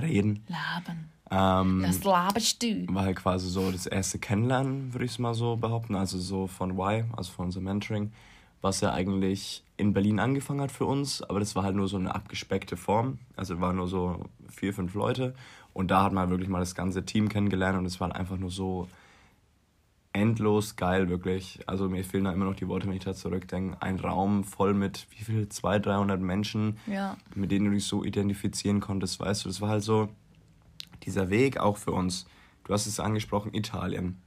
reden. 0.00 0.44
Labern. 0.48 1.08
Ähm, 1.30 1.82
das 1.82 2.02
laberst 2.04 2.62
du. 2.62 2.86
War 2.88 3.04
halt 3.04 3.16
quasi 3.16 3.48
so 3.48 3.70
das 3.70 3.86
erste 3.86 4.18
Kennenlernen, 4.18 4.92
würde 4.92 5.04
ich 5.04 5.12
es 5.12 5.18
mal 5.18 5.34
so 5.34 5.56
behaupten. 5.56 5.94
Also 5.94 6.18
so 6.18 6.46
von 6.46 6.70
Y, 6.70 7.10
also 7.16 7.32
von 7.32 7.46
unserem 7.46 7.64
Mentoring, 7.64 8.12
was 8.62 8.80
ja 8.80 8.92
eigentlich 8.92 9.62
in 9.76 9.92
Berlin 9.92 10.18
angefangen 10.18 10.60
hat 10.60 10.72
für 10.72 10.86
uns, 10.86 11.22
aber 11.22 11.38
das 11.40 11.54
war 11.54 11.62
halt 11.62 11.76
nur 11.76 11.88
so 11.88 11.96
eine 11.96 12.14
abgespeckte 12.14 12.76
Form. 12.76 13.18
Also 13.36 13.60
waren 13.60 13.76
nur 13.76 13.88
so 13.88 14.24
vier, 14.48 14.72
fünf 14.72 14.94
Leute 14.94 15.34
und 15.78 15.92
da 15.92 16.02
hat 16.02 16.12
man 16.12 16.28
wirklich 16.28 16.48
mal 16.48 16.58
das 16.58 16.74
ganze 16.74 17.04
Team 17.04 17.28
kennengelernt 17.28 17.78
und 17.78 17.86
es 17.86 18.00
war 18.00 18.12
einfach 18.12 18.36
nur 18.36 18.50
so 18.50 18.88
endlos 20.12 20.74
geil, 20.74 21.08
wirklich. 21.08 21.60
Also 21.68 21.88
mir 21.88 22.02
fehlen 22.02 22.24
da 22.24 22.32
immer 22.32 22.46
noch 22.46 22.56
die 22.56 22.66
Worte, 22.66 22.88
wenn 22.88 22.96
ich 22.96 23.04
da 23.04 23.14
zurückdenke. 23.14 23.80
Ein 23.80 24.00
Raum 24.00 24.42
voll 24.42 24.74
mit 24.74 25.06
wie 25.10 25.22
viel? 25.22 25.48
200, 25.48 25.86
300 25.86 26.20
Menschen, 26.20 26.78
ja. 26.88 27.16
mit 27.36 27.52
denen 27.52 27.66
du 27.66 27.70
dich 27.70 27.84
so 27.84 28.02
identifizieren 28.02 28.80
konntest, 28.80 29.20
weißt 29.20 29.44
du. 29.44 29.50
Das 29.50 29.60
war 29.60 29.68
halt 29.68 29.84
so 29.84 30.08
dieser 31.04 31.30
Weg 31.30 31.60
auch 31.60 31.76
für 31.76 31.92
uns. 31.92 32.26
Du 32.64 32.72
hast 32.72 32.88
es 32.88 32.98
angesprochen, 32.98 33.54
Italien. 33.54 34.20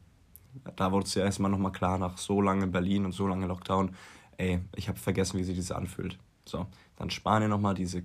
Da 0.77 0.93
wurde 0.93 1.03
es 1.05 1.15
ja 1.15 1.25
erstmal 1.25 1.51
nochmal 1.51 1.73
klar, 1.73 1.97
nach 1.97 2.17
so 2.17 2.39
lange 2.39 2.67
Berlin 2.67 3.03
und 3.03 3.11
so 3.11 3.27
lange 3.27 3.47
Lockdown, 3.47 3.93
ey, 4.37 4.61
ich 4.77 4.87
habe 4.87 4.97
vergessen, 4.97 5.37
wie 5.37 5.43
sich 5.43 5.57
das 5.57 5.73
anfühlt. 5.73 6.17
So, 6.45 6.65
dann 6.95 7.09
Spanien 7.09 7.49
nochmal, 7.49 7.73
diese 7.73 8.01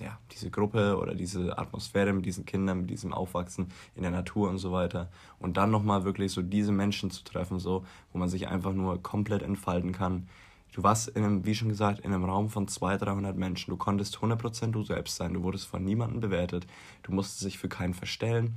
ja, 0.00 0.18
diese 0.32 0.50
Gruppe 0.50 0.98
oder 0.98 1.14
diese 1.14 1.56
Atmosphäre 1.56 2.12
mit 2.12 2.26
diesen 2.26 2.44
Kindern, 2.44 2.80
mit 2.80 2.90
diesem 2.90 3.12
Aufwachsen 3.12 3.68
in 3.94 4.02
der 4.02 4.10
Natur 4.10 4.48
und 4.50 4.58
so 4.58 4.72
weiter. 4.72 5.08
Und 5.38 5.56
dann 5.56 5.70
nochmal 5.70 6.04
wirklich 6.04 6.32
so 6.32 6.42
diese 6.42 6.72
Menschen 6.72 7.10
zu 7.10 7.22
treffen, 7.22 7.58
so, 7.58 7.84
wo 8.12 8.18
man 8.18 8.28
sich 8.28 8.48
einfach 8.48 8.72
nur 8.72 9.02
komplett 9.02 9.42
entfalten 9.42 9.92
kann. 9.92 10.28
Du 10.72 10.82
warst, 10.82 11.06
in 11.08 11.22
einem, 11.22 11.46
wie 11.46 11.54
schon 11.54 11.68
gesagt, 11.68 12.00
in 12.00 12.12
einem 12.12 12.24
Raum 12.24 12.50
von 12.50 12.66
200, 12.66 13.06
300 13.06 13.36
Menschen. 13.36 13.70
Du 13.70 13.76
konntest 13.76 14.16
100% 14.16 14.72
du 14.72 14.82
selbst 14.82 15.14
sein. 15.14 15.32
Du 15.32 15.44
wurdest 15.44 15.66
von 15.66 15.84
niemandem 15.84 16.20
bewertet. 16.20 16.66
Du 17.04 17.12
musstest 17.12 17.44
dich 17.44 17.58
für 17.58 17.68
keinen 17.68 17.94
verstellen. 17.94 18.56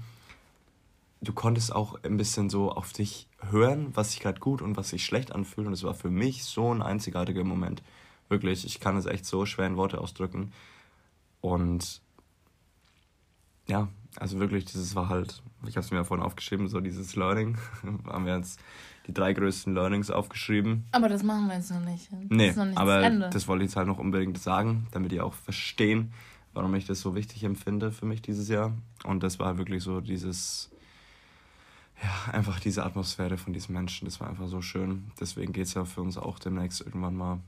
Du 1.22 1.34
konntest 1.34 1.76
auch 1.76 2.04
ein 2.04 2.18
bisschen 2.18 2.50
so 2.50 2.72
auf 2.72 2.92
dich 2.92 3.28
hören, 3.52 3.92
was 3.94 4.12
sich 4.12 4.22
gerade 4.22 4.40
gut 4.40 4.64
und 4.64 4.78
was 4.78 4.90
sich 4.90 5.06
schlecht 5.06 5.32
anfühlt. 5.32 5.68
Und 5.68 5.74
es 5.74 5.84
war 5.84 5.94
für 5.94 6.10
mich 6.10 6.44
so 6.44 6.74
ein 6.74 6.82
einzigartiger 6.82 7.44
Moment. 7.44 7.84
Wirklich, 8.30 8.66
ich 8.66 8.80
kann 8.80 8.98
es 8.98 9.06
echt 9.06 9.26
so 9.26 9.46
schwer 9.46 9.68
in 9.68 9.78
Worte 9.78 10.02
ausdrücken. 10.02 10.52
Und 11.42 12.02
ja, 13.68 13.88
also 14.20 14.40
wirklich, 14.40 14.66
dieses 14.66 14.96
war 14.96 15.10
halt, 15.10 15.42
ich 15.68 15.76
habe 15.76 15.86
es 15.86 15.92
mir 15.92 15.98
ja 15.98 16.04
vorhin 16.04 16.26
aufgeschrieben, 16.26 16.68
so 16.68 16.80
dieses 16.80 17.16
Learning. 17.16 17.58
haben 18.08 18.26
wir 18.26 18.38
jetzt 18.38 18.60
die 19.08 19.14
drei 19.14 19.34
größten 19.34 19.74
Learnings 19.74 20.12
aufgeschrieben. 20.12 20.86
Aber 20.92 21.10
das 21.10 21.24
machen 21.24 21.48
wir 21.48 21.56
jetzt 21.56 21.72
noch 21.72 21.80
nicht. 21.80 22.12
Das 22.12 22.20
nee, 22.30 22.52
noch 22.52 22.66
nicht 22.66 22.78
aber 22.78 23.10
das, 23.10 23.34
das 23.34 23.48
wollte 23.48 23.64
ich 23.64 23.70
jetzt 23.70 23.78
halt 23.78 23.88
noch 23.88 24.00
unbedingt 24.00 24.38
sagen, 24.38 24.88
damit 24.92 25.14
ihr 25.14 25.26
auch 25.26 25.34
verstehen, 25.34 26.12
warum 26.54 26.74
ich 26.76 26.86
das 26.86 27.00
so 27.02 27.16
wichtig 27.16 27.44
empfinde 27.44 27.92
für 27.92 28.06
mich 28.06 28.22
dieses 28.22 28.50
Jahr. 28.50 28.74
Und 29.04 29.24
das 29.24 29.40
war 29.40 29.58
wirklich 29.58 29.84
so 29.84 30.02
dieses, 30.02 30.70
ja, 32.04 32.34
einfach 32.34 32.60
diese 32.60 32.84
Atmosphäre 32.84 33.38
von 33.38 33.54
diesen 33.54 33.74
Menschen, 33.74 34.06
das 34.06 34.20
war 34.20 34.30
einfach 34.30 34.48
so 34.48 34.62
schön. 34.62 35.12
Deswegen 35.20 35.54
geht 35.54 35.68
es 35.68 35.74
ja 35.74 35.86
für 35.86 36.02
uns 36.02 36.18
auch 36.18 36.40
demnächst 36.40 36.82
irgendwann 36.82 37.16
mal 37.16 37.40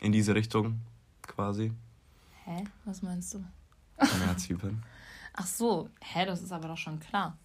in 0.00 0.12
diese 0.12 0.34
Richtung 0.34 0.80
quasi. 1.22 1.72
Hä? 2.44 2.64
Was 2.84 3.02
meinst 3.02 3.34
du? 3.34 3.44
Zypern. 4.36 4.82
Ach 5.34 5.46
so, 5.46 5.88
hä, 6.00 6.26
das 6.26 6.42
ist 6.42 6.52
aber 6.52 6.68
doch 6.68 6.76
schon 6.76 6.98
klar. 7.00 7.36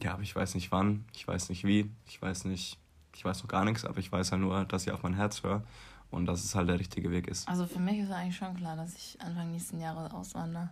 Ja, 0.00 0.14
aber 0.14 0.22
ich 0.22 0.34
weiß 0.34 0.54
nicht 0.54 0.72
wann, 0.72 1.04
ich 1.14 1.26
weiß 1.26 1.48
nicht 1.48 1.64
wie, 1.64 1.90
ich 2.06 2.20
weiß 2.20 2.44
nicht, 2.44 2.78
ich 3.14 3.24
weiß 3.24 3.42
noch 3.42 3.48
gar 3.48 3.64
nichts, 3.64 3.84
aber 3.84 3.98
ich 3.98 4.10
weiß 4.10 4.28
ja 4.28 4.32
halt 4.32 4.42
nur, 4.42 4.64
dass 4.64 4.86
ich 4.86 4.92
auf 4.92 5.02
mein 5.02 5.14
Herz 5.14 5.42
höre 5.42 5.62
und 6.10 6.26
dass 6.26 6.44
es 6.44 6.54
halt 6.54 6.68
der 6.68 6.78
richtige 6.78 7.10
Weg 7.10 7.26
ist. 7.28 7.48
Also 7.48 7.66
für 7.66 7.80
mich 7.80 7.98
ist 7.98 8.10
eigentlich 8.10 8.36
schon 8.36 8.56
klar, 8.56 8.76
dass 8.76 8.94
ich 8.94 9.20
Anfang 9.20 9.50
nächsten 9.50 9.80
Jahres 9.80 10.12
auswandere. 10.12 10.70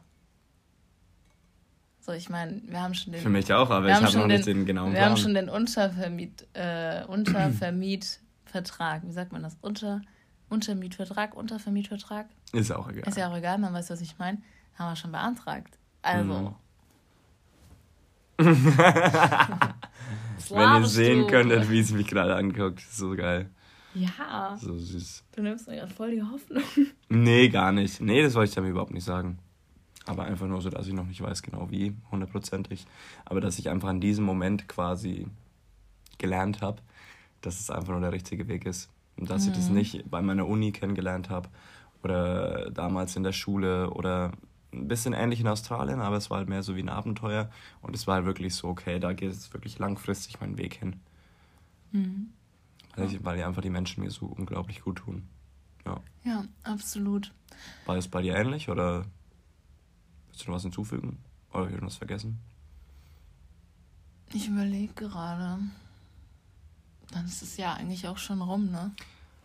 So, 2.01 2.13
ich 2.13 2.31
meine, 2.31 2.63
wir 2.65 2.81
haben 2.81 2.95
schon 2.95 3.13
den. 3.13 3.23
Für 3.23 3.29
mich 3.29 3.53
auch, 3.53 3.69
aber 3.71 3.89
ich 3.89 3.95
habe 3.95 4.17
noch 4.19 4.27
nicht 4.27 4.47
den 4.47 4.65
genauen 4.65 4.93
Wir 4.93 4.99
Plan. 5.01 5.11
haben 5.11 5.17
schon 5.19 5.35
den 5.35 5.51
Untervermiet, 5.51 6.47
äh, 6.55 7.05
Untervermietvertrag, 7.05 9.03
wie 9.05 9.13
sagt 9.13 9.33
man 9.33 9.43
das? 9.43 9.59
Unter, 9.61 10.01
Untermietvertrag, 10.51 11.35
Untervermietvertrag? 11.35 12.27
Ist 12.53 12.69
ja 12.71 12.77
auch 12.77 12.89
egal. 12.89 13.09
Ist 13.09 13.17
ja 13.17 13.31
auch 13.31 13.37
egal, 13.37 13.59
man 13.59 13.73
weiß, 13.73 13.91
was 13.91 14.01
ich 14.01 14.19
meine. 14.19 14.39
Haben 14.77 14.93
wir 14.93 14.97
schon 14.97 15.13
beantragt. 15.13 15.79
Also. 16.03 16.25
Mhm. 16.25 16.55
Wenn 20.51 20.83
ihr 20.83 20.87
sehen 20.87 21.27
könntet, 21.27 21.71
wie 21.71 21.81
es 21.81 21.93
mich 21.93 22.07
gerade 22.07 22.35
anguckt, 22.35 22.81
so 22.81 23.15
geil. 23.15 23.51
Ja. 23.95 24.57
So 24.59 24.77
süß. 24.77 25.25
Du 25.37 25.43
nimmst 25.43 25.69
mir 25.69 25.77
gerade 25.77 25.93
voll 25.93 26.13
die 26.13 26.23
Hoffnung. 26.23 26.63
Nee, 27.09 27.49
gar 27.49 27.73
nicht. 27.73 28.01
Nee, 28.01 28.23
das 28.23 28.35
wollte 28.35 28.51
ich 28.51 28.55
damit 28.55 28.71
überhaupt 28.71 28.93
nicht 28.93 29.05
sagen. 29.05 29.39
Aber 30.07 30.25
einfach 30.25 30.47
nur 30.47 30.63
so, 30.63 30.71
dass 30.71 30.87
ich 30.87 30.95
noch 30.95 31.07
nicht 31.07 31.21
weiß 31.21 31.43
genau 31.43 31.71
wie, 31.71 31.95
hundertprozentig. 32.11 32.87
Aber 33.25 33.41
dass 33.41 33.59
ich 33.59 33.69
einfach 33.69 33.91
in 33.91 34.01
diesem 34.01 34.25
Moment 34.25 34.69
quasi 34.69 35.27
gelernt 36.19 36.63
habe, 36.63 36.81
dass 37.43 37.61
es 37.61 37.71
einfach 37.71 37.93
nur 37.93 38.01
der 38.01 38.13
richtige 38.13 38.49
Weg 38.49 38.65
ist. 38.67 38.89
Dass 39.29 39.45
mhm. 39.45 39.51
ich 39.51 39.57
das 39.57 39.69
mhm. 39.69 39.75
nicht 39.75 40.11
bei 40.11 40.23
meiner 40.23 40.47
Uni 40.47 40.73
kennengelernt 40.73 41.31
habe 41.31 41.49
oder 42.03 42.71
damals 42.71 43.17
in 43.17 43.23
der 43.23 43.33
Schule 43.33 43.91
oder 43.91 44.33
ein 44.73 44.89
bisschen 44.89 45.13
ähnlich 45.13 45.41
in 45.41 45.49
Australien, 45.49 46.01
aber 46.01 46.17
es 46.17 46.31
war 46.31 46.39
halt 46.39 46.49
mehr 46.49 46.63
so 46.63 46.77
wie 46.77 46.83
ein 46.83 46.89
Abenteuer 46.89 47.51
und 47.83 47.95
es 47.95 48.07
war 48.07 48.17
halt 48.17 48.27
wirklich 48.27 48.55
so, 48.55 48.69
okay, 48.69 49.01
da 49.01 49.13
geht 49.13 49.31
es 49.31 49.53
wirklich 49.53 49.79
langfristig 49.79 50.41
meinen 50.41 50.59
Weg 50.59 50.75
hin. 50.75 51.01
Mhm. 51.93 52.31
Weil, 52.97 53.07
ich, 53.07 53.25
weil 53.25 53.37
die 53.37 53.45
einfach 53.45 53.63
die 53.63 53.71
Menschen 53.71 54.03
mir 54.03 54.11
so 54.11 54.27
unglaublich 54.27 54.83
gut 54.83 54.99
tun. 54.99 55.29
Ja. 55.85 56.01
Ja, 56.25 56.45
absolut. 56.63 57.33
War 57.87 57.97
es 57.97 58.09
bei 58.09 58.23
dir 58.23 58.37
ähnlich 58.37 58.69
oder 58.69 59.05
willst 60.29 60.43
du 60.43 60.51
noch 60.51 60.57
was 60.57 60.63
hinzufügen? 60.63 61.19
Oder 61.51 61.61
habe 61.61 61.69
ich 61.69 61.75
irgendwas 61.75 61.97
vergessen? 61.97 62.39
Ich 64.33 64.49
überlege 64.49 64.93
gerade. 64.95 65.59
Dann 67.13 67.25
ist 67.25 67.43
es 67.43 67.57
ja 67.57 67.75
eigentlich 67.75 68.07
auch 68.07 68.19
schon 68.19 68.41
rum, 68.41 68.71
ne? 68.71 68.93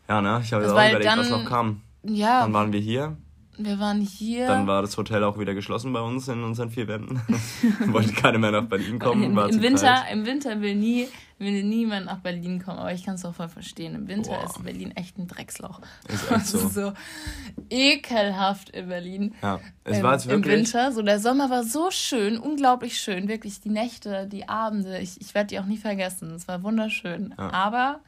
Ja, 0.08 0.21
ne? 0.21 0.39
Ich 0.43 0.54
habe 0.54 0.63
also 0.63 0.75
auch 0.75 0.80
überlegt, 0.80 1.06
dann, 1.06 1.19
was 1.19 1.30
noch 1.30 1.45
kam. 1.45 1.82
Ja. 2.04 2.41
Dann 2.41 2.54
waren 2.54 2.71
wir 2.71 2.80
hier. 2.80 3.17
Wir 3.58 3.80
waren 3.80 4.01
hier. 4.01 4.47
Dann 4.47 4.67
war 4.67 4.82
das 4.82 4.97
Hotel 4.97 5.23
auch 5.23 5.39
wieder 5.39 5.54
geschlossen 5.54 5.93
bei 5.93 6.01
uns 6.01 6.28
in 6.28 6.43
unseren 6.43 6.69
vier 6.69 6.88
Wänden. 6.88 7.21
Wollte 7.88 8.13
keiner 8.13 8.38
mehr 8.38 8.51
nach 8.51 8.65
Berlin 8.65 8.99
kommen. 8.99 9.23
Im, 9.23 9.38
im 9.38 9.62
Winter, 9.62 10.04
Im 10.12 10.25
Winter 10.25 10.60
will 10.62 10.75
nie, 10.75 11.08
will 11.38 11.63
niemand 11.63 12.06
nach 12.06 12.19
Berlin 12.19 12.63
kommen, 12.63 12.80
aber 12.80 12.93
ich 12.93 13.04
kann 13.04 13.15
es 13.15 13.26
auch 13.26 13.36
voll 13.36 13.50
verstehen. 13.50 13.95
Im 13.95 14.08
Winter 14.08 14.32
Boah. 14.32 14.45
ist 14.45 14.63
Berlin 14.63 14.91
echt 14.91 15.17
ein 15.17 15.28
Drecksloch. 15.28 15.82
Ist 16.08 16.32
echt 16.32 16.48
so. 16.48 16.67
so 16.69 16.93
ekelhaft 17.69 18.69
in 18.69 18.88
Berlin. 18.88 19.36
Ja, 19.41 19.60
es 19.84 19.98
ähm, 19.98 20.04
war 20.04 20.13
jetzt 20.13 20.28
wirklich. 20.28 20.54
Im 20.54 20.60
Winter. 20.60 20.91
So, 20.91 21.02
der 21.02 21.19
Sommer 21.19 21.50
war 21.50 21.63
so 21.63 21.91
schön, 21.91 22.38
unglaublich 22.38 23.00
schön. 23.00 23.28
Wirklich 23.28 23.60
die 23.60 23.69
Nächte, 23.69 24.28
die 24.28 24.48
Abende. 24.48 25.00
Ich, 25.00 25.19
ich 25.19 25.34
werde 25.34 25.48
die 25.48 25.60
auch 25.60 25.65
nie 25.65 25.78
vergessen. 25.78 26.32
Es 26.32 26.48
war 26.48 26.63
wunderschön. 26.63 27.34
Ja. 27.38 27.52
Aber 27.52 28.00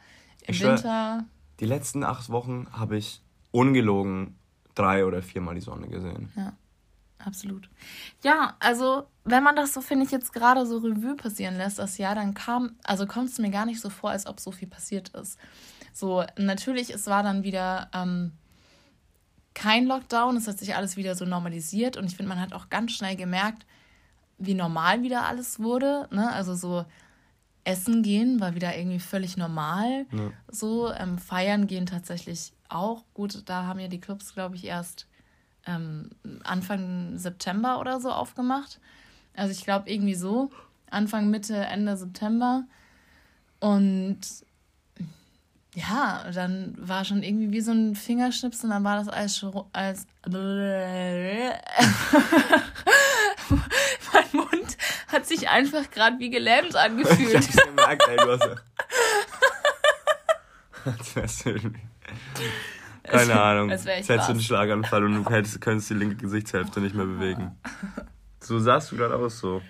im 0.46 0.54
ich 0.54 0.62
Winter. 0.62 0.78
Schwör, 0.78 1.24
die 1.60 1.66
letzten 1.66 2.04
acht 2.04 2.30
Wochen 2.30 2.66
habe 2.72 2.96
ich 2.96 3.22
ungelogen 3.50 4.38
drei 4.74 5.04
oder 5.04 5.22
viermal 5.22 5.54
die 5.54 5.60
Sonne 5.60 5.88
gesehen. 5.88 6.30
Ja, 6.36 6.52
absolut. 7.24 7.68
Ja, 8.22 8.56
also 8.60 9.06
wenn 9.24 9.42
man 9.42 9.56
das 9.56 9.74
so, 9.74 9.80
finde 9.80 10.04
ich, 10.04 10.10
jetzt 10.10 10.32
gerade 10.32 10.66
so 10.66 10.78
Revue 10.78 11.16
passieren 11.16 11.56
lässt, 11.56 11.78
das 11.78 11.98
Jahr, 11.98 12.14
dann 12.14 12.34
kam, 12.34 12.76
also 12.84 13.06
kommt 13.06 13.28
es 13.28 13.38
mir 13.38 13.50
gar 13.50 13.66
nicht 13.66 13.80
so 13.80 13.90
vor, 13.90 14.10
als 14.10 14.26
ob 14.26 14.40
so 14.40 14.50
viel 14.50 14.68
passiert 14.68 15.10
ist. 15.10 15.38
So, 15.92 16.24
natürlich, 16.36 16.90
es 16.90 17.06
war 17.06 17.22
dann 17.22 17.42
wieder 17.42 17.90
ähm, 17.92 18.32
kein 19.54 19.86
Lockdown, 19.86 20.36
es 20.36 20.46
hat 20.46 20.58
sich 20.58 20.76
alles 20.76 20.96
wieder 20.96 21.16
so 21.16 21.24
normalisiert 21.24 21.96
und 21.96 22.04
ich 22.04 22.16
finde, 22.16 22.28
man 22.28 22.40
hat 22.40 22.52
auch 22.52 22.68
ganz 22.68 22.92
schnell 22.92 23.16
gemerkt, 23.16 23.66
wie 24.38 24.54
normal 24.54 25.02
wieder 25.02 25.26
alles 25.26 25.58
wurde. 25.58 26.08
Ne? 26.12 26.30
Also 26.32 26.54
so 26.54 26.84
Essen 27.64 28.02
gehen 28.02 28.40
war 28.40 28.54
wieder 28.54 28.76
irgendwie 28.76 29.00
völlig 29.00 29.36
normal. 29.36 30.06
Ja. 30.12 30.30
So, 30.46 30.92
ähm, 30.92 31.18
feiern 31.18 31.66
gehen 31.66 31.86
tatsächlich 31.86 32.52
auch. 32.68 33.04
Gut, 33.14 33.42
da 33.46 33.64
haben 33.64 33.80
ja 33.80 33.88
die 33.88 34.00
Clubs, 34.00 34.32
glaube 34.32 34.54
ich, 34.54 34.64
erst 34.64 35.07
ähm, 35.68 36.10
Anfang 36.44 37.18
September 37.18 37.78
oder 37.78 38.00
so 38.00 38.10
aufgemacht. 38.10 38.80
Also 39.36 39.52
ich 39.52 39.62
glaube 39.64 39.90
irgendwie 39.90 40.14
so. 40.14 40.50
Anfang, 40.90 41.28
Mitte, 41.30 41.54
Ende 41.54 41.96
September. 41.96 42.64
Und 43.60 44.18
ja, 45.74 46.24
dann 46.32 46.74
war 46.78 47.04
schon 47.04 47.22
irgendwie 47.22 47.52
wie 47.52 47.60
so 47.60 47.72
ein 47.72 47.94
Fingerschnips 47.94 48.64
und 48.64 48.70
dann 48.70 48.84
war 48.84 48.96
das 48.96 49.08
alles 49.08 49.36
schon 49.36 49.52
als. 49.72 50.06
mein 50.26 51.60
Mund 54.32 54.78
hat 55.08 55.26
sich 55.26 55.46
einfach 55.48 55.90
gerade 55.90 56.18
wie 56.18 56.30
gelähmt 56.30 56.74
angefühlt. 56.74 57.28
ich 57.28 57.36
hab's 57.36 57.66
gemerkt, 57.66 58.08
ey, 58.08 58.16
du 58.16 58.32
hast 58.32 58.48
ja. 61.44 61.52
Irgendwie. 61.52 61.82
Keine 63.10 63.32
es, 63.32 63.38
Ahnung. 63.38 63.70
Jetzt 63.70 63.86
hättest 63.86 64.28
du 64.28 64.32
einen 64.32 64.40
Schlaganfall 64.40 65.04
und 65.04 65.24
du 65.24 65.30
hättest, 65.30 65.60
könntest 65.60 65.90
die 65.90 65.94
linke 65.94 66.16
Gesichtshälfte 66.16 66.80
nicht 66.80 66.94
mehr 66.94 67.06
bewegen. 67.06 67.58
So 68.40 68.58
sahst 68.58 68.92
du 68.92 68.96
gerade 68.96 69.16
aus 69.16 69.38
so. 69.38 69.62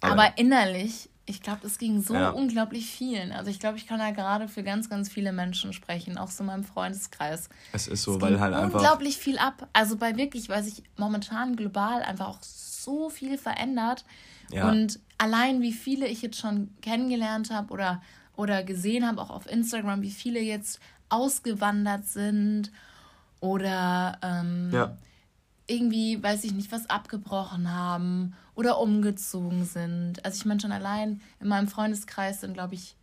Aber, 0.00 0.12
Aber 0.12 0.38
innerlich, 0.38 1.10
ich 1.28 1.42
glaube, 1.42 1.66
es 1.66 1.78
ging 1.78 2.00
so 2.00 2.14
ja. 2.14 2.30
unglaublich 2.30 2.86
vielen. 2.86 3.32
Also 3.32 3.50
ich 3.50 3.60
glaube, 3.60 3.76
ich 3.76 3.86
kann 3.86 3.98
da 3.98 4.10
gerade 4.10 4.48
für 4.48 4.62
ganz, 4.62 4.88
ganz 4.88 5.08
viele 5.08 5.32
Menschen 5.32 5.72
sprechen, 5.72 6.16
auch 6.16 6.30
so 6.30 6.42
in 6.42 6.46
meinem 6.46 6.64
Freundeskreis. 6.64 7.48
Es 7.72 7.86
ist 7.86 8.02
so, 8.02 8.16
es 8.16 8.20
weil 8.20 8.40
halt 8.40 8.54
einfach. 8.54 8.78
unglaublich 8.78 9.18
viel 9.18 9.38
ab. 9.38 9.68
Also 9.72 9.96
bei 9.96 10.16
wirklich, 10.16 10.48
weil 10.48 10.62
sich 10.62 10.82
momentan 10.96 11.56
global 11.56 12.02
einfach 12.02 12.28
auch 12.28 12.42
so 12.42 13.10
viel 13.10 13.36
verändert. 13.36 14.04
Ja. 14.50 14.70
Und 14.70 15.00
allein 15.18 15.60
wie 15.60 15.72
viele 15.72 16.06
ich 16.06 16.22
jetzt 16.22 16.38
schon 16.38 16.70
kennengelernt 16.80 17.50
habe 17.50 17.72
oder, 17.72 18.00
oder 18.36 18.62
gesehen 18.62 19.06
habe, 19.06 19.20
auch 19.20 19.30
auf 19.30 19.46
Instagram, 19.46 20.00
wie 20.02 20.10
viele 20.10 20.40
jetzt 20.40 20.80
ausgewandert 21.08 22.06
sind 22.06 22.70
oder 23.40 24.18
ähm, 24.22 24.70
ja. 24.72 24.96
irgendwie, 25.66 26.22
weiß 26.22 26.44
ich 26.44 26.52
nicht, 26.52 26.72
was 26.72 26.90
abgebrochen 26.90 27.72
haben 27.72 28.34
oder 28.54 28.80
umgezogen 28.80 29.64
sind. 29.64 30.24
Also 30.24 30.36
ich 30.36 30.44
meine 30.44 30.60
schon 30.60 30.72
allein 30.72 31.20
in 31.40 31.48
meinem 31.48 31.68
Freundeskreis 31.68 32.40
sind, 32.40 32.54
glaube 32.54 32.74
ich, 32.74 32.96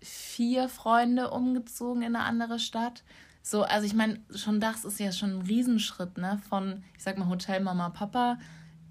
vier 0.00 0.68
Freunde 0.68 1.30
umgezogen 1.30 2.02
in 2.02 2.14
eine 2.14 2.24
andere 2.24 2.58
Stadt. 2.58 3.02
So, 3.42 3.62
also 3.62 3.86
ich 3.86 3.94
meine, 3.94 4.20
schon 4.34 4.60
das 4.60 4.84
ist 4.84 5.00
ja 5.00 5.12
schon 5.12 5.38
ein 5.38 5.42
Riesenschritt, 5.42 6.18
ne? 6.18 6.40
Von, 6.48 6.82
ich 6.96 7.02
sag 7.02 7.18
mal, 7.18 7.28
Hotel 7.28 7.60
Mama, 7.60 7.90
Papa 7.90 8.38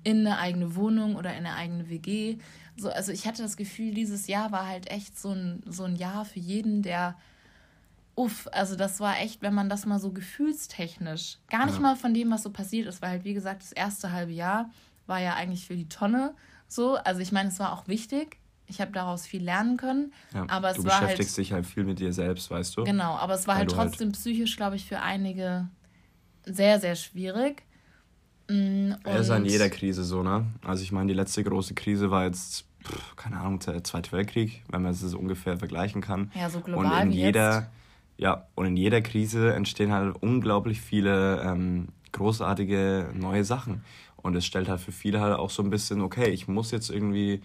in 0.03 0.27
eine 0.27 0.37
eigene 0.37 0.75
Wohnung 0.75 1.15
oder 1.15 1.31
in 1.31 1.45
eine 1.45 1.55
eigene 1.55 1.89
WG. 1.89 2.37
So, 2.75 2.89
also 2.89 3.11
ich 3.11 3.25
hatte 3.25 3.41
das 3.41 3.57
Gefühl, 3.57 3.93
dieses 3.93 4.27
Jahr 4.27 4.51
war 4.51 4.67
halt 4.67 4.91
echt 4.91 5.17
so 5.17 5.31
ein, 5.31 5.63
so 5.65 5.83
ein 5.83 5.95
Jahr 5.95 6.25
für 6.25 6.39
jeden, 6.39 6.81
der 6.81 7.15
uff, 8.15 8.47
also 8.51 8.75
das 8.75 8.99
war 8.99 9.19
echt, 9.19 9.41
wenn 9.41 9.53
man 9.53 9.69
das 9.69 9.85
mal 9.85 9.99
so 9.99 10.11
gefühlstechnisch, 10.11 11.39
gar 11.49 11.65
nicht 11.65 11.75
ja. 11.75 11.81
mal 11.81 11.95
von 11.95 12.13
dem, 12.13 12.31
was 12.31 12.43
so 12.43 12.51
passiert 12.51 12.87
ist, 12.87 13.01
weil 13.01 13.09
halt, 13.09 13.23
wie 13.23 13.33
gesagt, 13.33 13.63
das 13.63 13.71
erste 13.71 14.11
halbe 14.11 14.31
Jahr 14.31 14.69
war 15.07 15.19
ja 15.19 15.33
eigentlich 15.33 15.65
für 15.65 15.75
die 15.75 15.89
Tonne 15.89 16.35
so. 16.67 16.95
Also 16.95 17.21
ich 17.21 17.31
meine, 17.31 17.49
es 17.49 17.59
war 17.59 17.73
auch 17.73 17.87
wichtig. 17.87 18.37
Ich 18.65 18.79
habe 18.79 18.91
daraus 18.91 19.27
viel 19.27 19.43
lernen 19.43 19.77
können. 19.77 20.13
Ja, 20.33 20.45
aber 20.47 20.71
es 20.71 20.77
du 20.77 20.85
war 20.85 21.01
beschäftigst 21.01 21.37
halt, 21.37 21.45
dich 21.45 21.53
halt 21.53 21.65
viel 21.65 21.83
mit 21.83 21.99
dir 21.99 22.13
selbst, 22.13 22.49
weißt 22.49 22.77
du? 22.77 22.83
Genau, 22.85 23.15
aber 23.15 23.33
es 23.33 23.45
war 23.45 23.55
halt, 23.55 23.75
halt 23.75 23.89
trotzdem 23.89 24.07
halt 24.07 24.17
psychisch, 24.17 24.55
glaube 24.55 24.77
ich, 24.77 24.85
für 24.85 25.01
einige 25.01 25.67
sehr, 26.45 26.79
sehr 26.79 26.95
schwierig. 26.95 27.63
Mm, 28.49 28.93
und 29.03 29.15
ist 29.15 29.29
an 29.29 29.45
jeder 29.45 29.69
Krise 29.69 30.03
so, 30.03 30.23
ne? 30.23 30.45
Also 30.63 30.83
ich 30.83 30.91
meine, 30.91 31.07
die 31.07 31.13
letzte 31.13 31.43
große 31.43 31.73
Krise 31.73 32.09
war 32.09 32.25
jetzt, 32.25 32.65
pff, 32.83 33.15
keine 33.15 33.37
Ahnung, 33.37 33.59
der 33.59 33.83
Zweite 33.83 34.11
Weltkrieg, 34.13 34.63
wenn 34.69 34.81
man 34.81 34.93
es 34.93 35.01
so 35.01 35.17
ungefähr 35.17 35.57
vergleichen 35.57 36.01
kann. 36.01 36.31
Ja, 36.33 36.49
so 36.49 36.61
global 36.61 36.85
Und 36.85 37.07
in 37.07 37.11
jeder, 37.11 37.55
jetzt. 37.55 37.69
Ja, 38.17 38.47
und 38.55 38.65
in 38.65 38.77
jeder 38.77 39.01
Krise 39.01 39.53
entstehen 39.53 39.91
halt 39.91 40.15
unglaublich 40.21 40.81
viele 40.81 41.41
ähm, 41.41 41.87
großartige 42.11 43.09
neue 43.13 43.43
Sachen. 43.43 43.83
Und 44.17 44.35
es 44.35 44.45
stellt 44.45 44.69
halt 44.69 44.79
für 44.79 44.91
viele 44.91 45.19
halt 45.19 45.37
auch 45.37 45.49
so 45.49 45.61
ein 45.61 45.69
bisschen, 45.69 46.01
okay, 46.01 46.29
ich 46.29 46.47
muss 46.47 46.71
jetzt 46.71 46.89
irgendwie, 46.89 47.41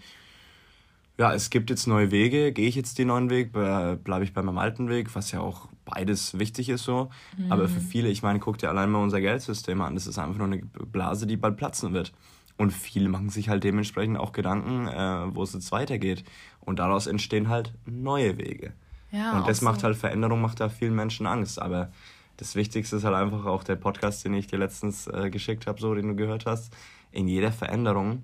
ja, 1.17 1.33
es 1.33 1.49
gibt 1.49 1.69
jetzt 1.69 1.87
neue 1.87 2.11
Wege, 2.11 2.53
gehe 2.53 2.69
ich 2.69 2.75
jetzt 2.75 2.97
den 2.97 3.07
neuen 3.07 3.29
Weg, 3.29 3.51
bleibe 3.51 4.23
ich 4.23 4.33
bei 4.33 4.41
meinem 4.41 4.57
alten 4.59 4.87
Weg, 4.87 5.13
was 5.13 5.31
ja 5.31 5.41
auch 5.41 5.67
beides 5.83 6.39
wichtig 6.39 6.69
ist 6.69 6.83
so. 6.83 7.09
Mhm. 7.37 7.51
Aber 7.51 7.67
für 7.67 7.81
viele, 7.81 8.07
ich 8.07 8.23
meine, 8.23 8.39
guck 8.39 8.57
dir 8.57 8.69
allein 8.69 8.89
mal 8.89 9.03
unser 9.03 9.19
Geldsystem 9.19 9.81
an, 9.81 9.95
das 9.95 10.07
ist 10.07 10.17
einfach 10.17 10.37
nur 10.37 10.47
eine 10.47 10.61
Blase, 10.63 11.27
die 11.27 11.35
bald 11.35 11.57
platzen 11.57 11.91
wird. 11.93 12.13
Und 12.57 12.71
viele 12.71 13.09
machen 13.09 13.29
sich 13.29 13.49
halt 13.49 13.63
dementsprechend 13.63 14.17
auch 14.17 14.31
Gedanken, 14.31 14.87
äh, 14.87 15.35
wo 15.35 15.43
es 15.43 15.53
jetzt 15.53 15.71
weitergeht. 15.71 16.23
Und 16.61 16.79
daraus 16.79 17.07
entstehen 17.07 17.49
halt 17.49 17.73
neue 17.85 18.37
Wege. 18.37 18.73
Ja, 19.11 19.37
und 19.37 19.47
das 19.47 19.61
macht 19.61 19.81
so. 19.81 19.87
halt 19.87 19.97
Veränderung, 19.97 20.41
macht 20.41 20.59
da 20.59 20.69
vielen 20.69 20.95
Menschen 20.95 21.25
Angst. 21.25 21.61
Aber 21.61 21.91
das 22.37 22.55
Wichtigste 22.55 22.95
ist 22.95 23.03
halt 23.03 23.15
einfach 23.15 23.45
auch 23.45 23.63
der 23.63 23.75
Podcast, 23.75 24.23
den 24.23 24.33
ich 24.33 24.47
dir 24.47 24.59
letztens 24.59 25.07
äh, 25.07 25.29
geschickt 25.29 25.67
habe, 25.67 25.79
so 25.79 25.93
den 25.93 26.07
du 26.09 26.15
gehört 26.15 26.45
hast. 26.45 26.73
In 27.11 27.27
jeder 27.27 27.51
Veränderung 27.51 28.23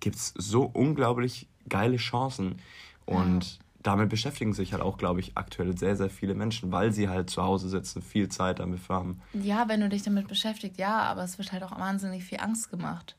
gibt 0.00 0.16
es 0.16 0.34
so 0.36 0.64
unglaublich 0.64 1.48
geile 1.68 1.96
Chancen. 1.96 2.56
Und 3.06 3.44
ja. 3.44 3.64
damit 3.82 4.10
beschäftigen 4.10 4.52
sich 4.52 4.72
halt 4.72 4.82
auch, 4.82 4.98
glaube 4.98 5.20
ich, 5.20 5.36
aktuell 5.36 5.76
sehr, 5.78 5.96
sehr 5.96 6.10
viele 6.10 6.34
Menschen, 6.34 6.72
weil 6.72 6.92
sie 6.92 7.08
halt 7.08 7.30
zu 7.30 7.42
Hause 7.42 7.68
sitzen, 7.68 8.02
viel 8.02 8.28
Zeit 8.28 8.58
damit 8.58 8.88
haben. 8.88 9.20
Ja, 9.32 9.68
wenn 9.68 9.80
du 9.80 9.88
dich 9.88 10.02
damit 10.02 10.28
beschäftigst, 10.28 10.78
ja, 10.78 11.00
aber 11.02 11.22
es 11.22 11.38
wird 11.38 11.52
halt 11.52 11.62
auch 11.62 11.78
wahnsinnig 11.78 12.24
viel 12.24 12.40
Angst 12.40 12.70
gemacht. 12.70 13.16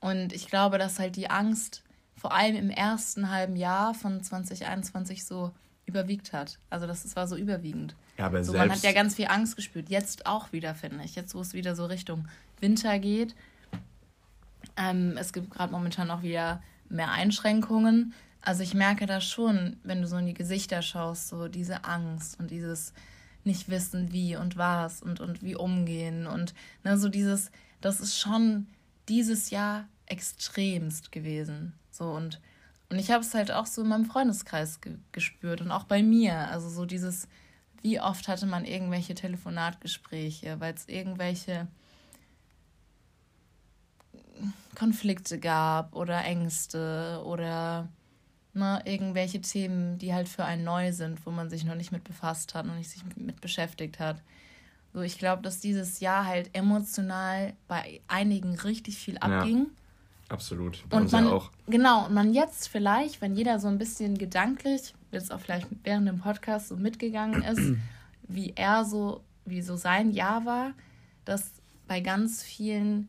Und 0.00 0.32
ich 0.32 0.46
glaube, 0.46 0.78
dass 0.78 0.98
halt 0.98 1.16
die 1.16 1.30
Angst 1.30 1.82
vor 2.20 2.34
allem 2.34 2.54
im 2.54 2.68
ersten 2.68 3.30
halben 3.30 3.56
Jahr 3.56 3.94
von 3.94 4.22
2021 4.22 5.24
so 5.24 5.52
überwiegt 5.86 6.34
hat. 6.34 6.58
Also 6.68 6.86
das, 6.86 7.16
war 7.16 7.26
so 7.26 7.34
überwiegend. 7.34 7.96
Ja, 8.18 8.26
aber 8.26 8.44
so, 8.44 8.52
man 8.52 8.70
hat 8.70 8.82
ja 8.82 8.92
ganz 8.92 9.14
viel 9.14 9.28
Angst 9.28 9.56
gespürt. 9.56 9.88
Jetzt 9.88 10.26
auch 10.26 10.52
wieder, 10.52 10.74
finde 10.74 11.02
ich. 11.02 11.14
Jetzt, 11.14 11.34
wo 11.34 11.40
es 11.40 11.54
wieder 11.54 11.74
so 11.74 11.86
Richtung 11.86 12.28
Winter 12.60 12.98
geht. 12.98 13.34
Ähm, 14.76 15.16
es 15.18 15.32
gibt 15.32 15.50
gerade 15.50 15.72
momentan 15.72 16.10
auch 16.10 16.20
wieder 16.20 16.62
mehr 16.90 17.10
Einschränkungen. 17.10 18.12
Also 18.42 18.62
ich 18.62 18.74
merke 18.74 19.06
das 19.06 19.24
schon, 19.24 19.78
wenn 19.82 20.02
du 20.02 20.06
so 20.06 20.18
in 20.18 20.26
die 20.26 20.34
Gesichter 20.34 20.82
schaust, 20.82 21.28
so 21.28 21.48
diese 21.48 21.84
Angst 21.84 22.38
und 22.38 22.50
dieses 22.50 22.92
nicht 23.44 23.70
wissen, 23.70 24.12
wie 24.12 24.36
und 24.36 24.58
was 24.58 25.02
und, 25.02 25.20
und 25.20 25.42
wie 25.42 25.56
umgehen. 25.56 26.26
Und 26.26 26.52
ne, 26.84 26.98
so 26.98 27.08
dieses, 27.08 27.50
das 27.80 27.98
ist 27.98 28.18
schon 28.18 28.66
dieses 29.08 29.48
Jahr 29.48 29.88
extremst 30.04 31.12
gewesen. 31.12 31.72
So 32.00 32.06
und 32.10 32.40
Und 32.88 32.98
ich 32.98 33.10
habe 33.12 33.22
es 33.22 33.34
halt 33.34 33.52
auch 33.52 33.66
so 33.66 33.82
in 33.82 33.88
meinem 33.88 34.04
Freundeskreis 34.06 34.80
ge 34.80 34.94
gespürt 35.12 35.60
und 35.60 35.70
auch 35.70 35.84
bei 35.84 36.02
mir. 36.02 36.48
Also 36.48 36.68
so 36.68 36.84
dieses, 36.86 37.28
wie 37.82 38.00
oft 38.00 38.26
hatte 38.26 38.46
man 38.46 38.64
irgendwelche 38.64 39.14
Telefonatgespräche, 39.14 40.58
weil 40.58 40.74
es 40.74 40.88
irgendwelche 40.88 41.68
Konflikte 44.74 45.38
gab 45.38 45.94
oder 45.94 46.24
Ängste 46.24 47.22
oder 47.24 47.88
ne, 48.54 48.82
irgendwelche 48.86 49.40
Themen, 49.40 49.98
die 49.98 50.12
halt 50.14 50.28
für 50.28 50.44
einen 50.44 50.64
neu 50.64 50.92
sind, 50.92 51.24
wo 51.26 51.30
man 51.30 51.48
sich 51.50 51.64
noch 51.64 51.76
nicht 51.76 51.92
mit 51.92 52.02
befasst 52.02 52.54
hat 52.54 52.64
und 52.64 52.76
nicht 52.76 52.90
sich 52.90 53.04
mit 53.16 53.40
beschäftigt 53.40 54.00
hat. 54.00 54.20
So, 54.92 55.02
ich 55.02 55.18
glaube, 55.18 55.42
dass 55.42 55.60
dieses 55.60 56.00
Jahr 56.00 56.26
halt 56.26 56.50
emotional 56.54 57.52
bei 57.68 58.00
einigen 58.08 58.58
richtig 58.58 58.98
viel 58.98 59.18
abging. 59.18 59.58
Ja. 59.58 59.79
Absolut. 60.30 60.88
Bei 60.88 60.96
und 60.96 61.12
man, 61.12 61.24
ja 61.24 61.32
auch. 61.32 61.50
Genau, 61.66 62.06
und 62.06 62.14
man 62.14 62.32
jetzt 62.32 62.68
vielleicht, 62.68 63.20
wenn 63.20 63.34
jeder 63.34 63.58
so 63.58 63.68
ein 63.68 63.78
bisschen 63.78 64.16
gedanklich, 64.16 64.94
jetzt 65.10 65.32
auch 65.32 65.40
vielleicht 65.40 65.66
während 65.82 66.06
dem 66.06 66.18
Podcast 66.18 66.68
so 66.68 66.76
mitgegangen 66.76 67.42
ist, 67.42 67.76
wie 68.28 68.52
er 68.54 68.84
so, 68.84 69.22
wie 69.44 69.60
so 69.60 69.76
sein 69.76 70.12
Jahr 70.12 70.46
war, 70.46 70.72
dass 71.24 71.52
bei 71.88 72.00
ganz 72.00 72.42
vielen 72.44 73.08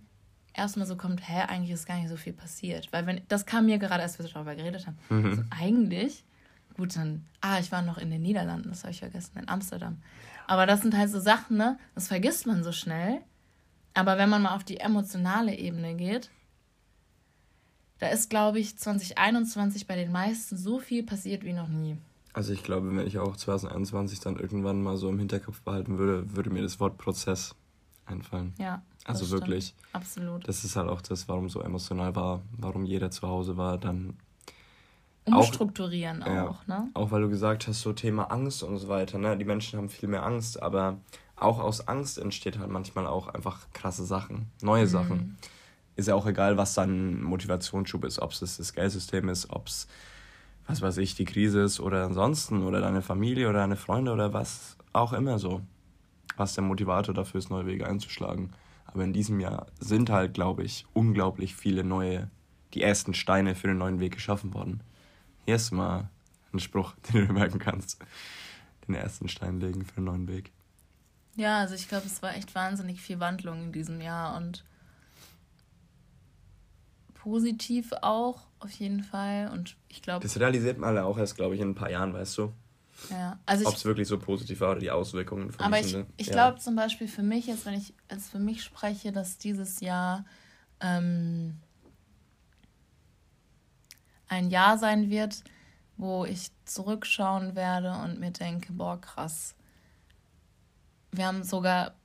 erstmal 0.54 0.88
so 0.88 0.98
kommt, 0.98 1.28
hä, 1.28 1.44
eigentlich 1.48 1.72
ist 1.72 1.86
gar 1.86 1.98
nicht 1.98 2.10
so 2.10 2.18
viel 2.18 2.34
passiert. 2.34 2.92
Weil 2.92 3.06
wenn, 3.06 3.22
das 3.28 3.46
kam 3.46 3.68
mir 3.68 3.78
gerade, 3.78 4.02
als 4.02 4.18
wir 4.18 4.28
darüber 4.28 4.56
geredet 4.56 4.88
haben. 4.88 4.98
Mhm. 5.10 5.26
Also 5.26 5.44
eigentlich, 5.52 6.26
gut, 6.76 6.96
dann, 6.96 7.26
ah, 7.42 7.60
ich 7.60 7.72
war 7.72 7.84
noch 7.84 8.00
in 8.00 8.10
den 8.10 8.24
Niederlanden, 8.24 8.70
das 8.70 8.84
habe 8.84 8.92
ich 8.92 9.00
vergessen, 9.00 9.38
in 9.38 9.48
Amsterdam. 9.48 10.02
Aber 10.48 10.66
das 10.66 10.82
sind 10.82 10.98
halt 10.98 11.12
so 11.12 11.20
Sachen, 11.20 11.58
ne, 11.58 11.78
das 11.94 12.08
vergisst 12.08 12.48
man 12.48 12.64
so 12.64 12.72
schnell. 12.72 13.22
Aber 13.94 14.18
wenn 14.18 14.30
man 14.30 14.42
mal 14.42 14.56
auf 14.56 14.64
die 14.64 14.80
emotionale 14.80 15.56
Ebene 15.56 15.96
geht, 15.96 16.30
da 18.02 18.08
ist, 18.08 18.32
glaube 18.32 18.60
ich, 18.60 18.78
2021 18.78 19.86
bei 19.86 19.96
den 19.96 20.12
meisten 20.12 20.58
so 20.58 20.80
viel 20.80 21.04
passiert 21.04 21.44
wie 21.44 21.54
noch 21.54 21.68
nie. 21.68 21.98
Also 22.34 22.52
ich 22.52 22.64
glaube, 22.64 22.96
wenn 22.96 23.06
ich 23.06 23.20
auch 23.20 23.38
2021 23.38 24.20
dann 24.20 24.38
irgendwann 24.38 24.82
mal 24.82 24.98
so 24.98 25.08
im 25.08 25.20
Hinterkopf 25.20 25.62
behalten 25.62 26.00
würde, 26.00 26.36
würde 26.36 26.50
mir 26.50 26.64
das 26.64 26.80
Wort 26.80 26.98
Prozess 26.98 27.54
einfallen. 28.08 28.56
Ja. 28.58 28.82
Also 29.06 29.30
wirklich. 29.30 29.68
Stimmt. 29.68 29.96
Absolut. 29.96 30.48
Das 30.48 30.64
ist 30.64 30.76
halt 30.76 30.90
auch 30.90 31.02
das, 31.02 31.28
warum 31.28 31.48
so 31.48 31.62
emotional 31.62 32.16
war, 32.16 32.42
warum 32.58 32.86
jeder 32.86 33.12
zu 33.12 33.28
Hause 33.28 33.56
war, 33.56 33.78
dann. 33.78 34.18
Umstrukturieren 35.26 36.24
auch, 36.24 36.28
auch 36.28 36.68
ja, 36.68 36.80
ne? 36.80 36.90
Auch 36.96 37.12
weil 37.12 37.22
du 37.22 37.30
gesagt 37.30 37.68
hast, 37.68 37.82
so 37.82 37.94
Thema 37.94 38.32
Angst 38.32 38.64
und 38.64 38.80
so 38.80 38.88
weiter, 38.88 39.20
ne? 39.20 39.38
Die 39.38 39.46
Menschen 39.46 39.78
haben 39.78 39.90
viel 39.90 40.10
mehr 40.10 40.26
Angst, 40.26 40.62
aber 40.62 40.98
auch 41.36 41.60
aus 41.60 41.88
Angst 41.88 42.18
entsteht 42.18 42.58
halt 42.58 42.72
manchmal 42.72 43.06
auch 43.06 43.28
einfach 43.28 43.68
krasse 43.74 44.06
Sachen, 44.06 44.48
neue 44.64 44.86
mhm. 44.86 44.90
Sachen 44.90 45.38
ist 46.02 46.08
ja 46.08 46.16
auch 46.16 46.26
egal, 46.26 46.58
was 46.58 46.74
dann 46.74 47.22
Motivationsschub 47.22 48.04
ist, 48.06 48.20
ob 48.20 48.32
es 48.32 48.40
das 48.40 48.74
Geldsystem 48.74 49.30
ist, 49.30 49.50
ob 49.50 49.68
es, 49.68 49.88
was 50.68 50.82
weiß 50.82 50.98
ich, 50.98 51.16
die 51.16 51.26
Krise 51.26 51.62
ist 51.62 51.80
oder 51.80 52.06
ansonsten 52.06 52.64
oder 52.64 52.82
deine 52.82 53.02
Familie 53.02 53.50
oder 53.50 53.60
deine 53.60 53.78
Freunde 53.78 54.12
oder 54.12 54.34
was 54.34 54.78
auch 54.94 55.14
immer 55.14 55.40
so. 55.40 55.62
Was 56.38 56.54
der 56.56 56.64
Motivator 56.64 57.14
dafür 57.14 57.40
ist, 57.40 57.50
neue 57.50 57.66
Wege 57.66 57.88
einzuschlagen. 57.88 58.52
Aber 58.86 59.04
in 59.04 59.14
diesem 59.14 59.40
Jahr 59.40 59.68
sind 59.80 60.10
halt, 60.10 60.34
glaube 60.34 60.64
ich, 60.64 60.86
unglaublich 60.94 61.56
viele 61.56 61.84
neue, 61.84 62.30
die 62.74 62.82
ersten 62.82 63.14
Steine 63.14 63.56
für 63.56 63.68
den 63.68 63.78
neuen 63.78 64.00
Weg 64.00 64.14
geschaffen 64.14 64.54
worden. 64.54 64.82
Hier 65.46 65.56
ist 65.56 65.72
mal 65.72 66.10
ein 66.54 66.60
Spruch, 66.60 66.94
den 67.14 67.28
du 67.28 67.34
merken 67.34 67.60
kannst. 67.60 68.04
Den 68.88 68.96
ersten 68.96 69.30
Stein 69.30 69.60
legen 69.60 69.86
für 69.86 69.98
einen 69.98 70.06
neuen 70.06 70.28
Weg. 70.28 70.52
Ja, 71.36 71.60
also 71.60 71.76
ich 71.76 71.88
glaube, 71.88 72.06
es 72.08 72.22
war 72.22 72.36
echt 72.36 72.54
wahnsinnig 72.56 73.02
viel 73.02 73.20
Wandlung 73.20 73.64
in 73.64 73.72
diesem 73.72 74.02
Jahr 74.02 74.36
und 74.36 74.66
positiv 77.22 77.94
auch, 78.02 78.48
auf 78.60 78.72
jeden 78.72 79.04
Fall. 79.04 79.52
Und 79.54 79.78
ich 79.90 80.02
glaube. 80.02 80.24
Das 80.24 80.40
realisiert 80.40 80.80
man 80.80 80.90
alle 80.90 81.06
auch 81.06 81.18
erst, 81.18 81.36
glaube 81.36 81.56
ich, 81.56 81.62
in 81.62 81.70
ein 81.70 81.76
paar 81.76 81.92
Jahren, 81.92 82.14
weißt 82.14 82.38
du? 82.40 82.54
Ja, 83.10 83.40
also 83.46 83.68
Ob 83.68 83.76
es 83.76 83.86
wirklich 83.86 84.08
so 84.08 84.20
positiv 84.20 84.60
war 84.60 84.72
oder 84.72 84.80
die 84.80 84.92
Auswirkungen 84.92 85.52
von 85.52 85.66
Aber 85.66 85.80
ich, 85.80 85.96
ich 86.18 86.28
ja. 86.28 86.34
glaube 86.34 86.60
zum 86.60 86.76
Beispiel 86.76 87.08
für 87.08 87.24
mich, 87.24 87.48
jetzt 87.48 87.66
wenn 87.66 87.74
ich 87.74 87.94
jetzt 88.12 88.30
für 88.30 88.40
mich 88.40 88.64
spreche, 88.64 89.12
dass 89.12 89.38
dieses 89.40 89.80
Jahr 89.80 90.26
ähm, 90.80 91.58
ein 94.28 94.50
Jahr 94.50 94.78
sein 94.78 95.10
wird, 95.10 95.44
wo 95.98 96.26
ich 96.26 96.52
zurückschauen 96.66 97.56
werde 97.56 97.94
und 98.04 98.20
mir 98.20 98.32
denke, 98.32 98.74
boah, 98.74 99.00
krass. 99.00 99.56
Wir 101.12 101.26
haben 101.26 101.44
sogar 101.44 101.96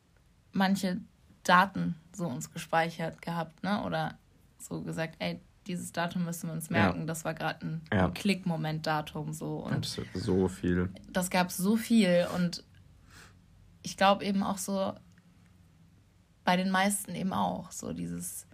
manche 0.52 1.00
Daten 1.42 1.94
so 2.12 2.26
uns 2.26 2.52
gespeichert 2.52 3.20
gehabt, 3.22 3.62
ne? 3.62 3.82
Oder 3.84 4.18
so 4.66 4.82
gesagt, 4.82 5.16
ey, 5.18 5.40
dieses 5.66 5.92
Datum 5.92 6.24
müssen 6.24 6.48
wir 6.48 6.54
uns 6.54 6.70
merken. 6.70 7.00
Ja. 7.00 7.06
Das 7.06 7.24
war 7.24 7.34
gerade 7.34 7.66
ein, 7.66 7.82
ja. 7.92 8.06
ein 8.06 8.14
Klickmoment-Datum 8.14 9.32
so. 9.32 9.58
Und 9.58 9.84
so 10.14 10.48
viel. 10.48 10.90
Das 11.10 11.30
gab 11.30 11.50
so 11.50 11.76
viel 11.76 12.26
und 12.34 12.62
ich 13.82 13.96
glaube 13.96 14.24
eben 14.24 14.42
auch 14.42 14.58
so 14.58 14.94
bei 16.44 16.56
den 16.56 16.70
meisten 16.70 17.14
eben 17.14 17.32
auch 17.32 17.70
so 17.72 17.92
dieses 17.92 18.46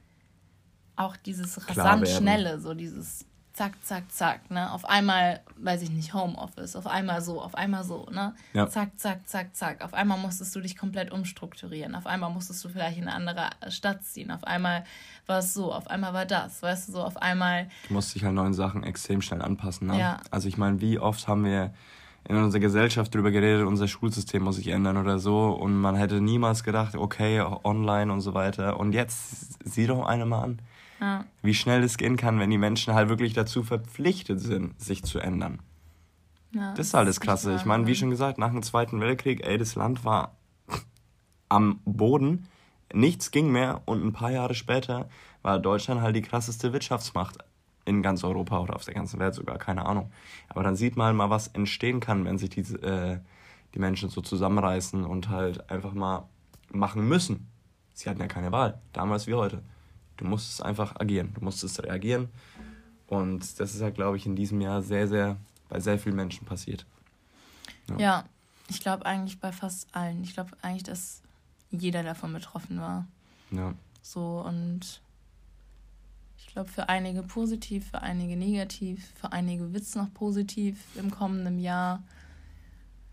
auch 0.96 1.16
dieses 1.16 1.68
rasant 1.68 2.09
schnelle, 2.09 2.61
so 2.61 2.75
dieses 2.75 3.27
zack, 3.53 3.73
zack, 3.83 4.11
zack, 4.11 4.51
ne? 4.51 4.73
Auf 4.73 4.85
einmal, 4.85 5.41
weiß 5.57 5.83
ich 5.83 5.91
nicht, 5.91 6.15
Homeoffice, 6.15 6.77
auf 6.77 6.87
einmal 6.87 7.21
so, 7.21 7.41
auf 7.41 7.55
einmal 7.55 7.85
so, 7.85 8.07
ne? 8.11 8.35
Ja. 8.53 8.69
Zack, 8.69 8.99
zack, 8.99 9.29
zack, 9.29 9.55
zack. 9.55 9.85
Auf 9.85 9.95
einmal 9.95 10.19
musstest 10.19 10.55
du 10.57 10.61
dich 10.61 10.77
komplett 10.77 11.11
umstrukturieren. 11.12 11.95
Auf 11.95 12.07
einmal 12.07 12.31
musstest 12.31 12.65
du 12.65 12.69
vielleicht 12.69 12.99
in 12.99 13.09
eine 13.09 13.15
andere 13.15 13.51
Stadt 13.71 14.05
ziehen. 14.05 14.31
Auf 14.31 14.45
einmal 14.45 14.85
war 15.27 15.38
es 15.38 15.55
so, 15.55 15.73
auf 15.73 15.88
einmal 15.88 16.15
war 16.15 16.27
das, 16.27 16.62
weißt 16.62 16.88
du, 16.88 16.93
so 16.93 17.03
auf 17.03 17.17
einmal. 17.17 17.69
Du 17.88 17.95
musst 17.95 18.15
dich 18.15 18.25
halt 18.25 18.35
neuen 18.35 18.55
Sachen 18.55 18.85
extrem 18.85 19.21
schnell 19.21 19.43
anpassen, 19.43 19.88
ne? 19.88 19.99
Ja. 19.99 20.21
Also 20.31 20.49
ich 20.49 20.57
meine, 20.57 20.81
wie 20.81 20.99
oft 20.99 21.29
haben 21.29 21.45
wir 21.45 21.75
in 22.29 22.37
unserer 22.37 22.61
Gesellschaft 22.61 23.15
darüber 23.15 23.33
geredet, 23.33 23.67
unser 23.67 23.88
Schulsystem 23.88 24.45
muss 24.45 24.57
sich 24.57 24.69
ändern 24.69 24.97
oder 24.97 25.19
so. 25.19 25.51
Und 25.51 25.75
man 25.79 25.97
hätte 25.97 26.21
niemals 26.21 26.62
gedacht, 26.62 26.95
okay, 26.95 27.41
online 27.41 28.12
und 28.12 28.21
so 28.21 28.33
weiter. 28.33 28.79
Und 28.79 28.93
jetzt 28.93 29.69
sieh 29.69 29.87
doch 29.87 30.07
eine 30.07 30.25
mal 30.25 30.43
an 30.43 30.62
ja. 31.03 31.25
Wie 31.43 31.53
schnell 31.53 31.83
es 31.83 31.99
gehen 31.99 32.17
kann, 32.17 32.38
wenn 32.38 32.51
die 32.51 32.59
Menschen 32.59 32.95
halt 32.95 33.09
wirklich 33.09 33.33
dazu 33.33 33.65
verpflichtet 33.65 34.41
sind, 34.41 34.81
sich 34.81 35.03
zu 35.03 35.19
ändern. 35.19 35.59
Ja, 36.53 36.75
das 36.75 36.88
ist 36.88 36.95
halt 36.95 37.09
das 37.09 37.19
Krasse. 37.19 37.57
Ich 37.57 37.65
meine, 37.65 37.88
wie 37.88 37.97
schon 37.97 38.11
gesagt, 38.11 38.38
nach 38.38 38.53
dem 38.53 38.62
Zweiten 38.62 39.01
Weltkrieg, 39.01 39.45
ey, 39.45 39.59
das 39.59 39.75
Land 39.75 40.05
war 40.05 40.37
am 41.49 41.81
Boden, 41.85 42.47
nichts 42.95 43.33
ging 43.33 43.51
mehr 43.51 43.83
und 43.85 44.05
ein 44.05 44.12
paar 44.12 44.31
Jahre 44.31 44.55
später 44.55 45.09
war 45.43 45.59
Deutschland 45.59 46.03
halt 46.03 46.15
die 46.15 46.23
krasseste 46.23 46.73
Wirtschaftsmacht 46.73 47.38
in 47.85 48.01
ganz 48.01 48.23
Europa 48.23 48.61
oder 48.61 48.77
auf 48.77 48.85
der 48.85 48.95
ganzen 48.95 49.19
Welt 49.19 49.35
sogar, 49.35 49.59
keine 49.59 49.87
Ahnung. 49.87 50.12
Aber 50.49 50.62
dann 50.62 50.77
sieht 50.77 50.97
man 50.97 51.17
mal, 51.17 51.31
was 51.31 51.49
entstehen 51.49 51.99
kann, 51.99 52.25
wenn 52.25 52.38
sich 52.38 52.51
die, 52.51 52.61
äh, 52.61 53.19
die 53.75 53.81
Menschen 53.81 54.09
so 54.09 54.21
zusammenreißen 54.21 55.05
und 55.05 55.31
halt 55.31 55.69
einfach 55.69 55.95
mal 55.95 56.29
machen 56.71 57.09
müssen. 57.09 57.49
Sie 57.93 58.09
hatten 58.09 58.21
ja 58.21 58.29
keine 58.29 58.53
Wahl, 58.53 58.81
damals 58.93 59.27
wie 59.27 59.35
heute. 59.35 59.65
Du 60.16 60.25
musstest 60.25 60.62
einfach 60.62 60.96
agieren, 60.96 61.33
du 61.35 61.42
musstest 61.42 61.83
reagieren. 61.83 62.29
Und 63.07 63.61
das 63.61 63.75
ist 63.75 63.83
halt, 63.83 63.94
glaube 63.94 64.16
ich, 64.16 64.27
in 64.27 64.37
diesem 64.37 64.61
Jahr 64.61 64.83
sehr, 64.83 65.07
sehr 65.09 65.37
bei 65.68 65.81
sehr 65.81 65.98
vielen 65.98 66.16
Menschen 66.16 66.46
passiert. 66.46 66.85
Ja, 67.90 67.98
ja 67.98 68.25
ich 68.68 68.81
glaube 68.81 69.07
eigentlich 69.07 69.40
bei 69.40 69.53
fast 69.53 69.88
allen. 69.94 70.22
Ich 70.22 70.35
glaube 70.35 70.51
eigentlich, 70.62 70.83
dass 70.83 71.22
jeder 71.70 72.03
davon 72.03 72.33
betroffen 72.33 72.81
war. 72.81 73.07
Ja. 73.51 73.75
So 74.03 74.42
und 74.46 75.01
ich 76.37 76.46
glaube 76.46 76.68
für 76.68 76.88
einige 76.88 77.22
positiv, 77.22 77.90
für 77.90 78.03
einige 78.03 78.37
negativ, 78.37 79.12
für 79.14 79.33
einige 79.33 79.72
wird 79.72 79.83
es 79.83 79.94
noch 79.94 80.12
positiv 80.12 80.79
im 80.96 81.11
kommenden 81.11 81.59
Jahr. 81.59 82.03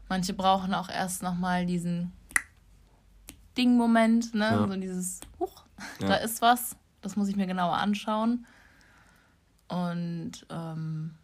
Manche 0.09 0.33
brauchen 0.33 0.73
auch 0.73 0.89
erst 0.89 1.23
nochmal 1.23 1.65
diesen 1.65 2.11
Ding-Moment, 3.57 4.33
ne? 4.33 4.45
Ja. 4.45 4.67
So 4.67 4.75
dieses, 4.75 5.19
huch, 5.39 5.63
ja. 6.01 6.07
da 6.07 6.15
ist 6.15 6.41
was. 6.41 6.75
Das 7.01 7.15
muss 7.15 7.27
ich 7.27 7.35
mir 7.35 7.47
genauer 7.47 7.77
anschauen. 7.77 8.45
Und 9.67 10.45
ähm, 10.49 11.15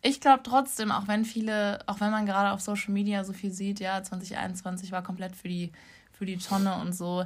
ich 0.00 0.20
glaube 0.20 0.42
trotzdem, 0.42 0.90
auch 0.90 1.06
wenn 1.06 1.24
viele, 1.24 1.80
auch 1.86 2.00
wenn 2.00 2.10
man 2.10 2.26
gerade 2.26 2.50
auf 2.50 2.60
Social 2.60 2.92
Media 2.92 3.24
so 3.24 3.32
viel 3.32 3.52
sieht, 3.52 3.78
ja, 3.78 4.02
2021 4.02 4.90
war 4.90 5.02
komplett 5.02 5.36
für 5.36 5.48
die, 5.48 5.72
für 6.10 6.26
die 6.26 6.38
Tonne 6.38 6.76
und 6.80 6.92
so. 6.92 7.24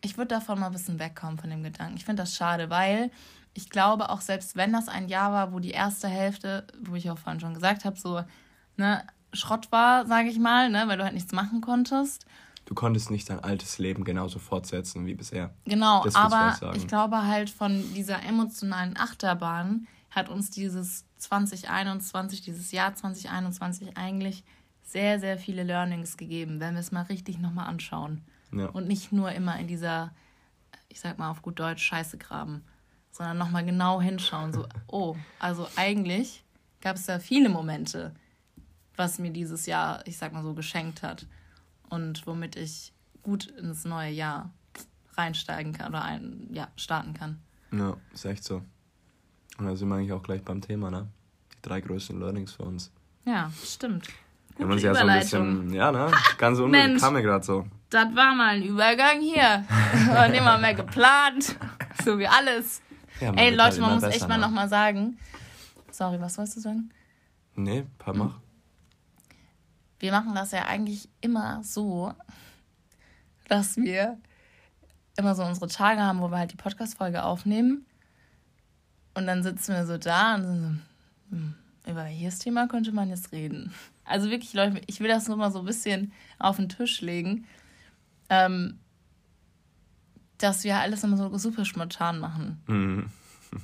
Ich 0.00 0.16
würde 0.16 0.28
davon 0.28 0.60
mal 0.60 0.66
ein 0.66 0.72
bisschen 0.72 0.98
wegkommen 0.98 1.38
von 1.38 1.50
dem 1.50 1.62
Gedanken. 1.62 1.96
Ich 1.96 2.04
finde 2.04 2.22
das 2.22 2.34
schade, 2.34 2.70
weil 2.70 3.10
ich 3.54 3.70
glaube, 3.70 4.10
auch 4.10 4.20
selbst 4.20 4.56
wenn 4.56 4.72
das 4.72 4.88
ein 4.88 5.08
Jahr 5.08 5.32
war, 5.32 5.52
wo 5.52 5.58
die 5.58 5.70
erste 5.70 6.08
Hälfte, 6.08 6.66
wo 6.80 6.94
ich 6.94 7.10
auch 7.10 7.18
vorhin 7.18 7.40
schon 7.40 7.54
gesagt 7.54 7.84
habe, 7.84 7.98
so 7.98 8.22
ne, 8.76 9.06
Schrott 9.32 9.70
war, 9.72 10.06
sage 10.06 10.28
ich 10.28 10.38
mal, 10.38 10.70
ne, 10.70 10.84
weil 10.86 10.96
du 10.96 11.04
halt 11.04 11.14
nichts 11.14 11.32
machen 11.32 11.60
konntest 11.60 12.26
du 12.64 12.74
konntest 12.74 13.10
nicht 13.10 13.28
dein 13.30 13.40
altes 13.40 13.78
Leben 13.78 14.04
genauso 14.04 14.38
fortsetzen 14.38 15.06
wie 15.06 15.14
bisher. 15.14 15.54
Genau, 15.64 16.04
das 16.04 16.14
aber 16.14 16.58
ich, 16.72 16.82
ich 16.82 16.86
glaube 16.86 17.26
halt 17.26 17.50
von 17.50 17.82
dieser 17.94 18.22
emotionalen 18.22 18.96
Achterbahn 18.96 19.86
hat 20.10 20.28
uns 20.28 20.50
dieses 20.50 21.04
2021, 21.18 22.42
dieses 22.42 22.72
Jahr 22.72 22.94
2021 22.94 23.96
eigentlich 23.96 24.44
sehr, 24.82 25.18
sehr 25.18 25.38
viele 25.38 25.64
Learnings 25.64 26.16
gegeben, 26.16 26.60
wenn 26.60 26.74
wir 26.74 26.80
es 26.80 26.92
mal 26.92 27.02
richtig 27.02 27.38
nochmal 27.38 27.66
anschauen. 27.66 28.22
Ja. 28.52 28.66
Und 28.66 28.86
nicht 28.86 29.12
nur 29.12 29.32
immer 29.32 29.58
in 29.58 29.66
dieser, 29.66 30.12
ich 30.88 31.00
sag 31.00 31.18
mal 31.18 31.30
auf 31.30 31.42
gut 31.42 31.58
Deutsch, 31.58 31.82
Scheiße 31.82 32.18
graben. 32.18 32.62
sondern 33.10 33.38
nochmal 33.38 33.64
genau 33.64 34.00
hinschauen. 34.00 34.52
So, 34.52 34.66
oh, 34.86 35.16
also 35.38 35.66
eigentlich 35.76 36.44
gab 36.80 36.96
es 36.96 37.06
da 37.06 37.18
viele 37.18 37.48
Momente, 37.48 38.14
was 38.96 39.18
mir 39.18 39.30
dieses 39.30 39.66
Jahr, 39.66 40.06
ich 40.06 40.16
sag 40.16 40.32
mal 40.32 40.42
so, 40.42 40.54
geschenkt 40.54 41.02
hat 41.02 41.26
und 41.94 42.26
womit 42.26 42.56
ich 42.56 42.92
gut 43.22 43.46
ins 43.46 43.84
neue 43.84 44.10
Jahr 44.10 44.50
reinsteigen 45.16 45.72
kann 45.72 45.88
oder 45.88 46.02
ein, 46.02 46.48
ja, 46.50 46.68
starten 46.76 47.14
kann. 47.14 47.40
Ja, 47.72 47.96
ist 48.12 48.24
echt 48.24 48.44
so. 48.44 48.62
Und 49.58 49.66
da 49.66 49.76
sind 49.76 49.88
wir 49.88 49.96
eigentlich 49.96 50.12
auch 50.12 50.22
gleich 50.22 50.42
beim 50.42 50.60
Thema, 50.60 50.90
ne? 50.90 51.08
Die 51.54 51.62
drei 51.62 51.80
größten 51.80 52.18
Learnings 52.18 52.52
für 52.52 52.64
uns. 52.64 52.92
Ja, 53.24 53.50
stimmt. 53.64 54.08
Gute 54.56 54.68
uns 54.68 54.82
ja 54.82 54.94
so 54.94 55.06
ein 55.06 55.18
bisschen, 55.18 55.72
ja, 55.72 55.90
ne? 55.90 56.10
Ganz 56.38 56.58
unnötig 56.58 57.00
kam 57.00 57.14
mir 57.14 57.22
gerade 57.22 57.44
so. 57.44 57.66
Das 57.90 58.14
war 58.14 58.34
mal 58.34 58.56
ein 58.56 58.62
Übergang 58.62 59.20
hier. 59.20 59.64
War 60.12 60.28
nicht 60.28 60.42
mal 60.42 60.60
mehr 60.60 60.74
geplant. 60.74 61.56
So 62.04 62.18
wie 62.18 62.26
alles. 62.26 62.82
Ja, 63.20 63.32
Ey, 63.34 63.50
Leute, 63.50 63.62
halt 63.62 63.80
man 63.80 63.94
muss 63.94 64.02
echt 64.02 64.28
mal 64.28 64.38
nochmal 64.38 64.68
sagen. 64.68 65.18
Sorry, 65.90 66.20
was 66.20 66.36
wolltest 66.36 66.56
du 66.56 66.60
sagen? 66.60 66.90
Nee, 67.54 67.86
paar 67.98 68.14
mach. 68.14 68.40
Wir 70.04 70.12
machen 70.12 70.34
das 70.34 70.50
ja 70.50 70.66
eigentlich 70.66 71.08
immer 71.22 71.64
so, 71.64 72.12
dass 73.48 73.78
wir 73.78 74.18
immer 75.16 75.34
so 75.34 75.42
unsere 75.42 75.66
Tage 75.66 76.02
haben, 76.02 76.20
wo 76.20 76.30
wir 76.30 76.36
halt 76.36 76.52
die 76.52 76.58
Podcast-Folge 76.58 77.22
aufnehmen. 77.22 77.86
Und 79.14 79.26
dann 79.26 79.42
sitzen 79.42 79.72
wir 79.72 79.86
so 79.86 79.96
da 79.96 80.34
und 80.34 80.42
sind 80.44 80.60
so, 80.60 81.34
hm, 81.34 81.54
über 81.86 82.04
welches 82.04 82.38
Thema 82.38 82.68
könnte 82.68 82.92
man 82.92 83.08
jetzt 83.08 83.32
reden? 83.32 83.72
Also 84.04 84.28
wirklich, 84.28 84.52
Leute, 84.52 84.82
ich 84.88 85.00
will 85.00 85.08
das 85.08 85.26
nur 85.26 85.38
mal 85.38 85.50
so 85.50 85.60
ein 85.60 85.64
bisschen 85.64 86.12
auf 86.38 86.56
den 86.56 86.68
Tisch 86.68 87.00
legen, 87.00 87.46
ähm, 88.28 88.78
dass 90.36 90.64
wir 90.64 90.80
alles 90.80 91.02
immer 91.02 91.16
so 91.16 91.34
super 91.38 91.64
spontan 91.64 92.18
machen. 92.18 92.62
Mhm. 92.66 93.10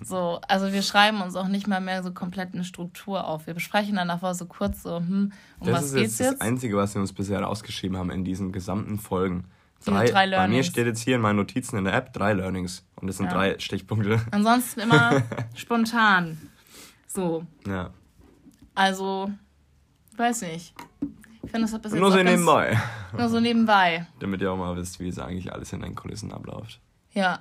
So, 0.03 0.41
also 0.49 0.73
wir 0.73 0.83
schreiben 0.83 1.21
uns 1.21 1.37
auch 1.37 1.49
nicht 1.49 1.67
mal 1.67 1.81
mehr 1.81 2.03
so 2.03 2.13
komplett 2.13 2.55
eine 2.55 2.65
Struktur 2.65 3.27
auf. 3.27 3.47
Wir 3.47 3.55
besprechen 3.55 3.97
dann 3.97 4.11
einfach 4.11 4.35
so 4.35 4.47
kurz 4.47 4.83
so, 4.83 4.99
hm, 4.99 5.33
um 5.59 5.67
das 5.67 5.77
was 5.77 5.85
ist 5.87 5.95
geht's 5.95 6.19
jetzt? 6.19 6.33
Das 6.35 6.41
Einzige, 6.41 6.77
was 6.77 6.95
wir 6.95 7.01
uns 7.01 7.13
bisher 7.13 7.41
rausgeschrieben 7.43 7.97
haben 7.97 8.11
in 8.11 8.25
diesen 8.25 8.53
gesamten 8.53 8.99
Folgen. 8.99 9.45
Drei, 9.85 10.07
drei 10.07 10.27
Learnings. 10.27 10.51
Bei 10.51 10.57
mir 10.57 10.65
steht 10.65 10.87
jetzt 10.87 11.01
hier 11.01 11.17
in 11.17 11.23
meinen 11.23 11.37
Notizen 11.37 11.79
in 11.79 11.85
der 11.85 11.95
App 11.95 12.13
drei 12.13 12.35
Learnings. 12.35 12.85
Und 12.97 13.07
das 13.07 13.17
sind 13.17 13.27
ja. 13.27 13.33
drei 13.33 13.59
Stichpunkte. 13.59 14.21
Ansonsten 14.31 14.81
immer 14.81 15.23
spontan. 15.55 16.39
So. 17.07 17.47
Ja. 17.67 17.91
Also, 18.75 19.31
weiß 20.17 20.43
nicht. 20.43 20.75
Ich 21.43 21.51
finde, 21.51 21.63
das 21.63 21.73
hat 21.73 21.83
bis 21.83 21.93
Nur 21.93 22.13
so 22.13 22.23
nebenbei. 22.23 22.79
Nur 23.17 23.29
so 23.29 23.41
nebenbei. 23.41 24.07
Damit 24.21 24.43
ihr 24.43 24.53
auch 24.53 24.59
mal 24.59 24.77
wisst, 24.77 25.01
wie 25.01 25.09
es 25.09 25.19
eigentlich 25.19 25.53
alles 25.53 25.73
in 25.73 25.81
den 25.81 25.95
Kulissen 25.95 26.31
abläuft. 26.31 26.81
Ja. 27.13 27.41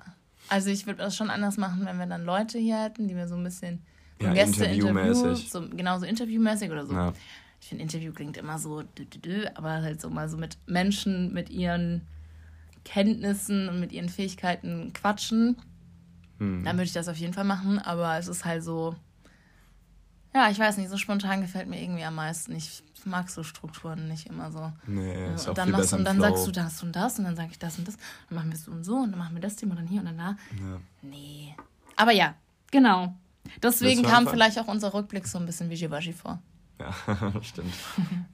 Also 0.49 0.69
ich 0.69 0.85
würde 0.85 0.99
das 0.99 1.15
schon 1.15 1.29
anders 1.29 1.57
machen, 1.57 1.85
wenn 1.85 1.97
wir 1.97 2.07
dann 2.07 2.25
Leute 2.25 2.57
hier 2.57 2.81
hätten, 2.81 3.07
die 3.07 3.13
mir 3.13 3.27
so 3.27 3.35
ein 3.35 3.43
bisschen 3.43 3.83
ja, 4.21 4.33
Gäste 4.33 4.65
Interview, 4.65 5.35
so, 5.35 5.69
genau 5.69 5.97
so 5.99 6.05
interviewmäßig 6.05 6.71
oder 6.71 6.85
so. 6.85 6.93
Ja. 6.93 7.13
Ich 7.61 7.67
finde, 7.67 7.83
Interview 7.83 8.11
klingt 8.13 8.37
immer 8.37 8.57
so, 8.57 8.81
dü, 8.81 9.05
dü, 9.05 9.19
dü, 9.19 9.45
aber 9.55 9.81
halt 9.81 10.01
so 10.01 10.09
mal 10.09 10.29
so 10.29 10.37
mit 10.37 10.57
Menschen, 10.65 11.33
mit 11.33 11.49
ihren 11.49 12.07
Kenntnissen 12.83 13.69
und 13.69 13.79
mit 13.79 13.91
ihren 13.91 14.09
Fähigkeiten 14.09 14.91
quatschen. 14.93 15.57
Hm. 16.39 16.63
Dann 16.63 16.75
würde 16.75 16.85
ich 16.85 16.93
das 16.93 17.07
auf 17.07 17.17
jeden 17.17 17.33
Fall 17.33 17.43
machen, 17.43 17.79
aber 17.79 18.17
es 18.17 18.27
ist 18.27 18.45
halt 18.45 18.63
so, 18.63 18.95
ja, 20.33 20.49
ich 20.49 20.59
weiß 20.59 20.77
nicht, 20.77 20.89
so 20.89 20.97
spontan 20.97 21.41
gefällt 21.41 21.67
mir 21.67 21.81
irgendwie 21.81 22.03
am 22.03 22.15
meisten. 22.15 22.55
Ich 22.55 22.83
mag 23.05 23.29
so 23.29 23.43
Strukturen 23.43 24.07
nicht 24.07 24.27
immer 24.27 24.51
so. 24.51 24.71
Nee, 24.87 25.33
ist 25.33 25.47
und 25.47 25.57
dann 25.57 25.71
machst 25.71 25.91
du, 25.91 25.97
und 25.97 26.03
dann 26.03 26.19
sagst 26.19 26.47
du 26.47 26.51
das 26.51 26.83
und 26.83 26.95
das 26.95 27.19
und 27.19 27.25
dann 27.25 27.35
sage 27.35 27.49
ich 27.51 27.59
das 27.59 27.77
und 27.77 27.87
das. 27.87 27.97
Dann 28.29 28.37
machen 28.37 28.49
wir 28.49 28.55
es 28.55 28.65
so 28.65 28.71
und 28.71 28.83
so 28.83 28.95
und 28.95 29.11
dann 29.11 29.19
machen 29.19 29.35
wir 29.35 29.41
das 29.41 29.55
Thema 29.55 29.71
und 29.71 29.79
dann 29.79 29.87
hier 29.87 29.99
und 29.99 30.05
dann 30.05 30.17
da. 30.17 30.37
Ja. 30.57 30.79
Nee. 31.01 31.55
Aber 31.95 32.11
ja, 32.11 32.35
genau. 32.71 33.13
Deswegen 33.61 34.03
kam 34.03 34.27
vielleicht 34.27 34.59
auch 34.59 34.67
unser 34.67 34.93
Rückblick 34.93 35.27
so 35.27 35.37
ein 35.37 35.45
bisschen 35.45 35.69
wie 35.69 35.73
Wischiwaschi 35.73 36.13
vor. 36.13 36.39
Ja, 36.79 36.93
stimmt. 37.41 37.73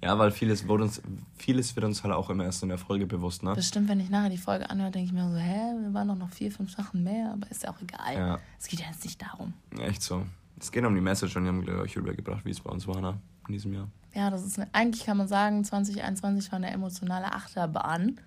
ja, 0.04 0.18
weil 0.20 0.30
vieles, 0.30 0.68
wurde 0.68 0.84
uns, 0.84 1.02
vieles 1.36 1.76
wird 1.76 1.84
uns 1.84 2.04
halt 2.04 2.14
auch 2.14 2.30
immer 2.30 2.44
erst 2.44 2.62
in 2.62 2.70
der 2.70 2.78
Folge 2.78 3.08
bewusst, 3.08 3.42
ne? 3.42 3.56
Bestimmt, 3.56 3.90
wenn 3.90 4.00
ich 4.00 4.10
nachher 4.10 4.30
die 4.30 4.38
Folge 4.38 4.70
anhöre, 4.70 4.92
denke 4.92 5.08
ich 5.08 5.14
mir 5.14 5.28
so, 5.30 5.38
hä, 5.38 5.74
wir 5.82 5.94
waren 5.94 6.08
doch 6.08 6.16
noch 6.16 6.30
vier, 6.30 6.52
fünf 6.52 6.72
Sachen 6.72 7.04
mehr, 7.04 7.32
aber 7.34 7.50
ist 7.50 7.64
ja 7.64 7.72
auch 7.72 7.82
egal. 7.82 8.14
Ja. 8.14 8.40
Es 8.60 8.68
geht 8.68 8.82
ja 8.82 8.86
jetzt 8.88 9.04
nicht 9.04 9.20
darum. 9.20 9.54
Echt 9.80 10.04
so. 10.04 10.26
Es 10.60 10.72
geht 10.72 10.86
um 10.86 10.94
die 10.94 11.02
Message 11.02 11.36
und 11.36 11.44
die 11.44 11.50
haben 11.50 11.68
euch 11.80 11.96
übergebracht, 11.96 12.46
wie 12.46 12.52
es 12.52 12.60
bei 12.60 12.70
uns 12.70 12.86
war, 12.88 13.02
ne? 13.02 13.20
In 13.48 13.54
diesem 13.54 13.74
Jahr. 13.74 13.88
Ja, 14.16 14.30
das 14.30 14.46
ist 14.46 14.58
eine, 14.58 14.70
eigentlich 14.74 15.06
kann 15.06 15.18
man 15.18 15.28
sagen, 15.28 15.64
2021 15.64 16.52
war 16.52 16.58
eine 16.58 16.72
emotionale 16.72 17.34
Achterbahn 17.34 18.22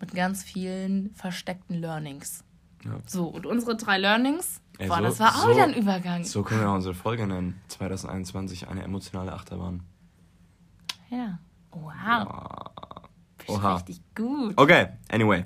mit 0.00 0.14
ganz 0.14 0.44
vielen 0.44 1.10
versteckten 1.14 1.80
Learnings. 1.80 2.44
Ja. 2.84 2.98
So, 3.06 3.26
und 3.26 3.44
unsere 3.44 3.76
drei 3.76 3.98
Learnings, 3.98 4.60
Ey, 4.78 4.88
boah, 4.88 4.98
so, 4.98 5.02
das 5.02 5.20
war 5.20 5.34
auch 5.34 5.42
so, 5.42 5.50
wieder 5.50 5.64
ein 5.64 5.74
Übergang. 5.74 6.24
So 6.24 6.42
können 6.44 6.60
wir 6.60 6.68
auch 6.68 6.74
unsere 6.74 6.94
Folge 6.94 7.26
nennen. 7.26 7.60
2021, 7.68 8.68
eine 8.68 8.84
emotionale 8.84 9.32
Achterbahn. 9.32 9.82
Ja. 11.10 11.38
Wow. 11.72 11.92
Ja. 11.92 12.64
Oha. 13.48 13.74
Richtig 13.76 14.00
gut. 14.14 14.54
Okay, 14.56 14.88
anyway. 15.10 15.44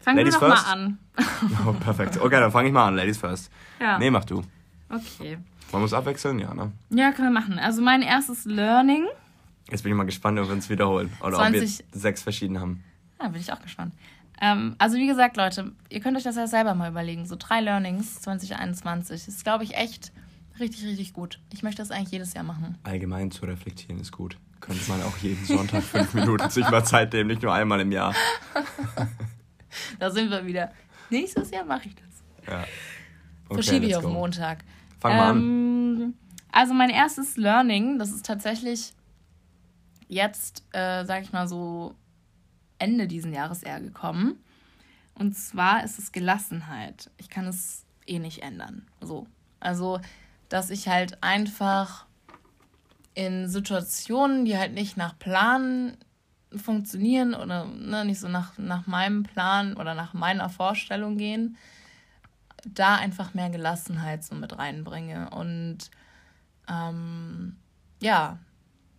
Fangen 0.00 0.18
wir 0.18 0.24
doch 0.24 0.38
first. 0.38 0.66
mal 0.66 0.72
an. 0.72 0.98
oh, 1.66 1.72
perfekt. 1.72 2.20
Okay, 2.20 2.40
dann 2.40 2.50
fange 2.50 2.68
ich 2.68 2.74
mal 2.74 2.88
an. 2.88 2.96
Ladies 2.96 3.18
first. 3.18 3.52
Ja. 3.80 3.98
Nee, 3.98 4.10
mach 4.10 4.24
du. 4.24 4.42
Okay. 4.88 5.38
Man 5.72 5.80
muss 5.80 5.92
abwechseln, 5.92 6.38
ja, 6.38 6.54
ne? 6.54 6.70
Ja, 6.90 7.12
können 7.12 7.32
wir 7.32 7.40
machen. 7.40 7.58
Also 7.58 7.82
mein 7.82 8.02
erstes 8.02 8.44
Learning. 8.44 9.06
Jetzt 9.70 9.82
bin 9.82 9.92
ich 9.92 9.96
mal 9.96 10.04
gespannt, 10.04 10.38
ob 10.38 10.46
wir 10.46 10.52
uns 10.52 10.68
wiederholen. 10.68 11.10
Oder 11.20 11.36
20... 11.36 11.62
ob 11.62 11.92
wir 11.92 12.00
sechs 12.00 12.22
verschiedene 12.22 12.60
haben. 12.60 12.84
Ja, 13.20 13.28
bin 13.28 13.40
ich 13.40 13.52
auch 13.52 13.62
gespannt. 13.62 13.94
Ähm, 14.40 14.74
also 14.78 14.96
wie 14.98 15.06
gesagt, 15.06 15.36
Leute, 15.36 15.72
ihr 15.88 16.00
könnt 16.00 16.16
euch 16.16 16.24
das 16.24 16.36
ja 16.36 16.46
selber 16.46 16.74
mal 16.74 16.90
überlegen. 16.90 17.26
So 17.26 17.36
drei 17.38 17.60
Learnings 17.60 18.20
2021. 18.20 19.24
Das 19.24 19.28
ist, 19.28 19.44
glaube 19.44 19.64
ich, 19.64 19.74
echt 19.74 20.12
richtig, 20.60 20.84
richtig 20.84 21.12
gut. 21.12 21.38
Ich 21.52 21.62
möchte 21.62 21.80
das 21.80 21.90
eigentlich 21.90 22.10
jedes 22.10 22.34
Jahr 22.34 22.44
machen. 22.44 22.76
Allgemein 22.82 23.30
zu 23.30 23.46
reflektieren 23.46 24.00
ist 24.00 24.12
gut. 24.12 24.36
Könnte 24.60 24.82
man 24.88 25.02
auch 25.02 25.16
jeden 25.18 25.44
Sonntag 25.44 25.82
fünf 25.82 26.12
Minuten 26.14 26.50
sich 26.50 26.68
mal 26.70 26.84
Zeit 26.84 27.12
nehmen, 27.12 27.28
nicht 27.28 27.42
nur 27.42 27.52
einmal 27.54 27.80
im 27.80 27.92
Jahr. 27.92 28.14
da 29.98 30.10
sind 30.10 30.30
wir 30.30 30.44
wieder. 30.44 30.70
Nächstes 31.08 31.50
Jahr 31.50 31.64
mache 31.64 31.88
ich 31.88 31.94
das. 31.94 32.52
Ja. 32.52 32.64
Okay, 33.48 33.62
Verschiebe 33.62 33.86
ich 33.86 33.96
auf 33.96 34.04
Montag. 34.04 34.64
Fang 35.02 35.16
mal 35.16 35.30
ähm, 35.30 35.36
an. 35.36 36.14
Also 36.52 36.74
mein 36.74 36.90
erstes 36.90 37.36
Learning, 37.36 37.98
das 37.98 38.12
ist 38.12 38.24
tatsächlich 38.24 38.92
jetzt, 40.06 40.62
äh, 40.72 41.04
sag 41.04 41.22
ich 41.22 41.32
mal 41.32 41.48
so, 41.48 41.94
Ende 42.78 43.08
diesen 43.08 43.32
Jahres 43.32 43.62
eher 43.62 43.80
gekommen. 43.80 44.38
Und 45.14 45.36
zwar 45.36 45.84
ist 45.84 45.98
es 45.98 46.12
Gelassenheit. 46.12 47.10
Ich 47.16 47.28
kann 47.28 47.46
es 47.46 47.84
eh 48.06 48.18
nicht 48.18 48.42
ändern. 48.42 48.86
So. 49.00 49.26
Also, 49.60 50.00
dass 50.48 50.70
ich 50.70 50.88
halt 50.88 51.22
einfach 51.22 52.06
in 53.14 53.48
Situationen, 53.48 54.44
die 54.44 54.56
halt 54.56 54.72
nicht 54.72 54.96
nach 54.96 55.18
Plan 55.18 55.96
funktionieren 56.54 57.34
oder 57.34 57.64
ne, 57.64 58.04
nicht 58.04 58.20
so 58.20 58.28
nach, 58.28 58.56
nach 58.58 58.86
meinem 58.86 59.24
Plan 59.24 59.74
oder 59.74 59.94
nach 59.94 60.14
meiner 60.14 60.48
Vorstellung 60.48 61.16
gehen, 61.16 61.56
da 62.64 62.96
einfach 62.96 63.34
mehr 63.34 63.50
Gelassenheit 63.50 64.24
so 64.24 64.34
mit 64.34 64.56
reinbringe 64.56 65.30
und 65.30 65.90
ähm, 66.68 67.56
ja, 68.00 68.38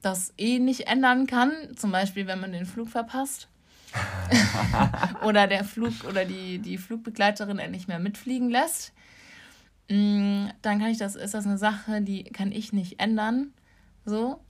das 0.01 0.33
eh 0.37 0.59
nicht 0.59 0.87
ändern 0.87 1.27
kann, 1.27 1.51
zum 1.75 1.91
Beispiel 1.91 2.27
wenn 2.27 2.39
man 2.39 2.51
den 2.51 2.65
Flug 2.65 2.89
verpasst 2.89 3.47
oder 5.23 5.47
der 5.47 5.63
Flug 5.63 6.03
oder 6.07 6.25
die, 6.25 6.59
die 6.59 6.77
Flugbegleiterin 6.77 7.71
nicht 7.71 7.87
mehr 7.87 7.99
mitfliegen 7.99 8.49
lässt, 8.49 8.93
mm, 9.89 10.47
dann 10.61 10.79
kann 10.79 10.89
ich 10.89 10.97
das, 10.97 11.15
ist 11.15 11.33
das 11.33 11.45
eine 11.45 11.57
Sache, 11.57 12.01
die 12.01 12.23
kann 12.25 12.51
ich 12.51 12.73
nicht 12.73 12.99
ändern. 12.99 13.53
So. 14.05 14.43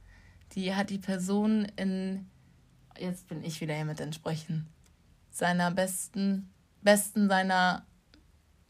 Die 0.53 0.75
hat 0.75 0.89
die 0.89 0.99
Person 0.99 1.67
in, 1.75 2.29
jetzt 2.97 3.27
bin 3.27 3.43
ich 3.43 3.59
wieder 3.59 3.73
hier 3.73 3.85
mit 3.85 3.99
den 3.99 4.13
Sprüchen, 4.13 4.67
seiner 5.31 5.71
besten, 5.71 6.51
besten 6.81 7.27
seiner 7.27 7.85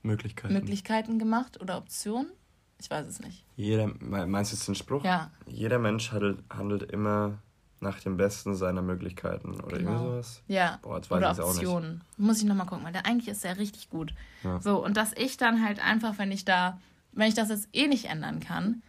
Möglichkeiten. 0.04 0.54
Möglichkeiten 0.54 1.20
gemacht 1.20 1.60
oder 1.62 1.78
Optionen? 1.78 2.32
Ich 2.80 2.90
weiß 2.90 3.08
es 3.08 3.20
nicht. 3.20 3.46
Jeder, 3.56 3.88
meinst 4.00 4.52
du 4.52 4.56
jetzt 4.58 4.68
den 4.68 4.76
Spruch? 4.76 5.04
Ja. 5.06 5.32
Jeder 5.48 5.80
Mensch 5.80 6.12
handelt, 6.12 6.44
handelt 6.50 6.84
immer 6.84 7.40
nach 7.80 8.00
dem 8.00 8.18
Besten 8.18 8.56
seiner 8.56 8.82
Möglichkeiten 8.82 9.60
oder 9.62 9.78
genau. 9.78 9.92
irgendwie 9.92 10.10
sowas. 10.12 10.44
Ja. 10.48 10.80
Boah, 10.82 10.98
jetzt 10.98 11.12
weiß 11.12 11.18
oder 11.18 11.32
ich 11.32 11.38
es 11.38 11.66
auch 11.66 11.82
nicht. 11.82 12.02
Muss 12.18 12.40
ich 12.40 12.46
nochmal 12.46 12.66
gucken, 12.66 12.86
weil 12.86 12.94
der 12.94 13.06
eigentlich 13.06 13.28
ist 13.28 13.44
ja 13.44 13.52
richtig 13.52 13.90
gut. 13.90 14.14
Ja. 14.44 14.60
So, 14.62 14.84
und 14.84 14.98
dass 14.98 15.14
ich 15.14 15.38
dann 15.38 15.64
halt 15.64 15.84
einfach, 15.84 16.18
wenn 16.18 16.32
ich 16.32 16.46
da, 16.46 16.80
wenn 17.12 17.28
ich 17.28 17.36
das 17.36 17.50
jetzt 17.50 17.70
eh 17.74 17.88
nicht 17.88 18.06
ändern 18.06 18.40
kann, 18.40 18.82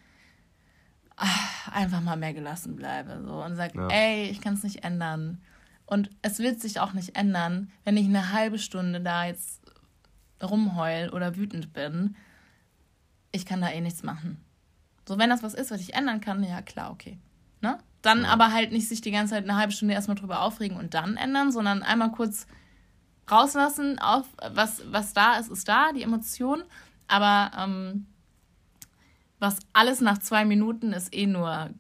ach, 1.17 1.69
einfach 1.73 2.01
mal 2.01 2.17
mehr 2.17 2.33
gelassen 2.33 2.77
bleibe. 2.77 3.23
So 3.25 3.43
und 3.43 3.57
sage, 3.57 3.79
ja. 3.79 3.89
ey, 3.89 4.31
ich 4.31 4.41
kann 4.41 4.55
es 4.55 4.63
nicht 4.63 4.85
ändern. 4.85 5.43
Und 5.87 6.11
es 6.23 6.39
wird 6.39 6.61
sich 6.61 6.81
auch 6.81 6.95
nicht 6.95 7.15
ändern, 7.15 7.71
wenn 7.85 7.97
ich 7.97 8.07
eine 8.07 8.33
halbe 8.33 8.59
Stunde 8.59 9.01
da 9.01 9.27
jetzt 9.27 9.61
rumheul 10.43 11.11
oder 11.11 11.37
wütend 11.37 11.73
bin, 11.73 12.17
ich 13.33 13.47
kann 13.47 13.61
da 13.61 13.71
eh 13.71 13.81
nichts 13.81 14.03
machen. 14.03 14.43
So, 15.07 15.19
wenn 15.19 15.31
das 15.31 15.43
was 15.43 15.55
ist, 15.55 15.71
was 15.71 15.81
ich 15.81 15.95
ändern 15.95 16.21
kann, 16.21 16.43
ja 16.43 16.63
klar, 16.63 16.91
okay. 16.91 17.19
Ne? 17.61 17.79
Dann 18.03 18.23
ja. 18.23 18.29
aber 18.29 18.53
halt 18.53 18.73
nicht 18.73 18.89
sich 18.89 19.01
die 19.01 19.11
ganze 19.11 19.35
Zeit 19.35 19.45
eine 19.45 19.57
halbe 19.57 19.73
Stunde 19.73 19.95
erstmal 19.95 20.17
drüber 20.17 20.41
aufregen 20.43 20.77
und 20.77 20.95
dann 20.95 21.17
ändern, 21.17 21.53
sondern 21.53 21.83
einmal 21.83 22.13
kurz 22.13 22.47
rauslassen, 23.31 23.99
auf, 23.99 24.27
was, 24.53 24.83
was 24.91 25.13
da 25.13 25.37
ist, 25.37 25.51
ist 25.51 25.69
da, 25.69 25.93
die 25.93 26.03
Emotion, 26.03 26.63
Aber 27.09 27.51
ähm, 27.59 28.07
was 29.39 29.59
alles 29.73 30.01
nach 30.01 30.19
zwei 30.19 30.45
Minuten 30.45 30.93
ist 30.93 31.15
eh 31.15 31.27
nur 31.27 31.71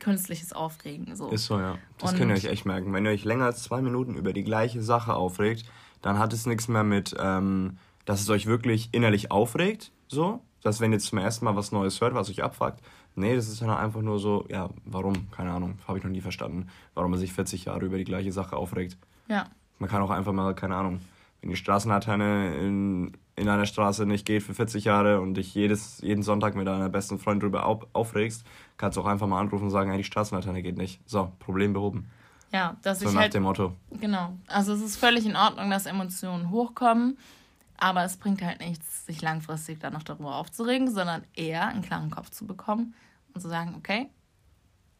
künstliches 0.00 0.52
Aufregen. 0.52 1.14
So. 1.14 1.28
Ist 1.30 1.46
so, 1.46 1.58
ja. 1.58 1.78
Das 1.98 2.12
und 2.12 2.18
könnt 2.18 2.30
ihr 2.30 2.36
euch 2.36 2.46
echt 2.46 2.66
merken. 2.66 2.92
Wenn 2.92 3.04
ihr 3.04 3.12
euch 3.12 3.24
länger 3.24 3.46
als 3.46 3.62
zwei 3.62 3.80
Minuten 3.80 4.16
über 4.16 4.32
die 4.32 4.44
gleiche 4.44 4.82
Sache 4.82 5.14
aufregt, 5.14 5.64
dann 6.02 6.18
hat 6.18 6.32
es 6.32 6.46
nichts 6.46 6.68
mehr 6.68 6.84
mit, 6.84 7.14
ähm, 7.18 7.78
dass 8.06 8.22
es 8.22 8.30
euch 8.30 8.46
wirklich 8.46 8.88
innerlich 8.92 9.30
aufregt, 9.30 9.92
so, 10.08 10.40
dass 10.62 10.80
wenn 10.80 10.92
ihr 10.92 10.98
zum 10.98 11.18
ersten 11.18 11.44
Mal 11.44 11.56
was 11.56 11.72
Neues 11.72 12.00
hört, 12.00 12.14
was 12.14 12.30
euch 12.30 12.42
abfuckt, 12.42 12.80
nee, 13.14 13.36
das 13.36 13.48
ist 13.48 13.60
dann 13.60 13.70
einfach 13.70 14.00
nur 14.00 14.18
so, 14.18 14.46
ja, 14.48 14.70
warum? 14.84 15.30
Keine 15.30 15.50
Ahnung, 15.50 15.78
habe 15.86 15.98
ich 15.98 16.04
noch 16.04 16.10
nie 16.10 16.20
verstanden, 16.20 16.68
warum 16.94 17.10
man 17.10 17.20
sich 17.20 17.32
40 17.32 17.66
Jahre 17.66 17.84
über 17.84 17.98
die 17.98 18.04
gleiche 18.04 18.32
Sache 18.32 18.56
aufregt. 18.56 18.96
Ja. 19.28 19.46
Man 19.78 19.90
kann 19.90 20.02
auch 20.02 20.10
einfach 20.10 20.32
mal, 20.32 20.54
keine 20.54 20.76
Ahnung, 20.76 21.00
wenn 21.40 21.50
die 21.50 21.56
Straßenlaterne 21.56 22.56
in, 22.56 23.12
in 23.36 23.48
einer 23.48 23.66
Straße 23.66 24.06
nicht 24.06 24.26
geht 24.26 24.42
für 24.42 24.54
40 24.54 24.84
Jahre 24.84 25.20
und 25.20 25.34
dich 25.34 25.54
jedes, 25.54 26.00
jeden 26.00 26.22
Sonntag 26.22 26.54
mit 26.54 26.66
deiner 26.66 26.88
besten 26.88 27.18
Freundin 27.18 27.40
drüber 27.40 27.66
auf, 27.66 27.86
aufregst, 27.92 28.44
kannst 28.76 28.96
du 28.96 29.02
auch 29.02 29.06
einfach 29.06 29.26
mal 29.26 29.40
anrufen 29.40 29.64
und 29.64 29.70
sagen, 29.70 29.90
hey, 29.90 29.98
die 29.98 30.04
Straßenlaterne 30.04 30.62
geht 30.62 30.78
nicht. 30.78 31.00
So, 31.06 31.32
Problem 31.38 31.72
behoben. 31.72 32.08
Ja, 32.52 32.76
dass 32.82 33.00
so 33.00 33.06
ich 33.06 33.12
nach 33.12 33.22
halt, 33.22 33.34
dem 33.34 33.42
Motto. 33.42 33.74
Genau. 34.00 34.32
Also 34.46 34.72
es 34.72 34.80
ist 34.80 34.96
völlig 34.96 35.26
in 35.26 35.36
Ordnung, 35.36 35.68
dass 35.70 35.86
Emotionen 35.86 36.50
hochkommen, 36.50 37.18
aber 37.78 38.04
es 38.04 38.16
bringt 38.16 38.42
halt 38.42 38.60
nichts, 38.60 39.06
sich 39.06 39.22
langfristig 39.22 39.80
dann 39.80 39.92
noch 39.92 40.02
darüber 40.02 40.36
aufzuregen, 40.36 40.90
sondern 40.92 41.24
eher 41.34 41.68
einen 41.68 41.82
klaren 41.82 42.10
Kopf 42.10 42.30
zu 42.30 42.46
bekommen 42.46 42.94
und 43.34 43.40
zu 43.40 43.48
sagen, 43.48 43.74
okay, 43.76 44.08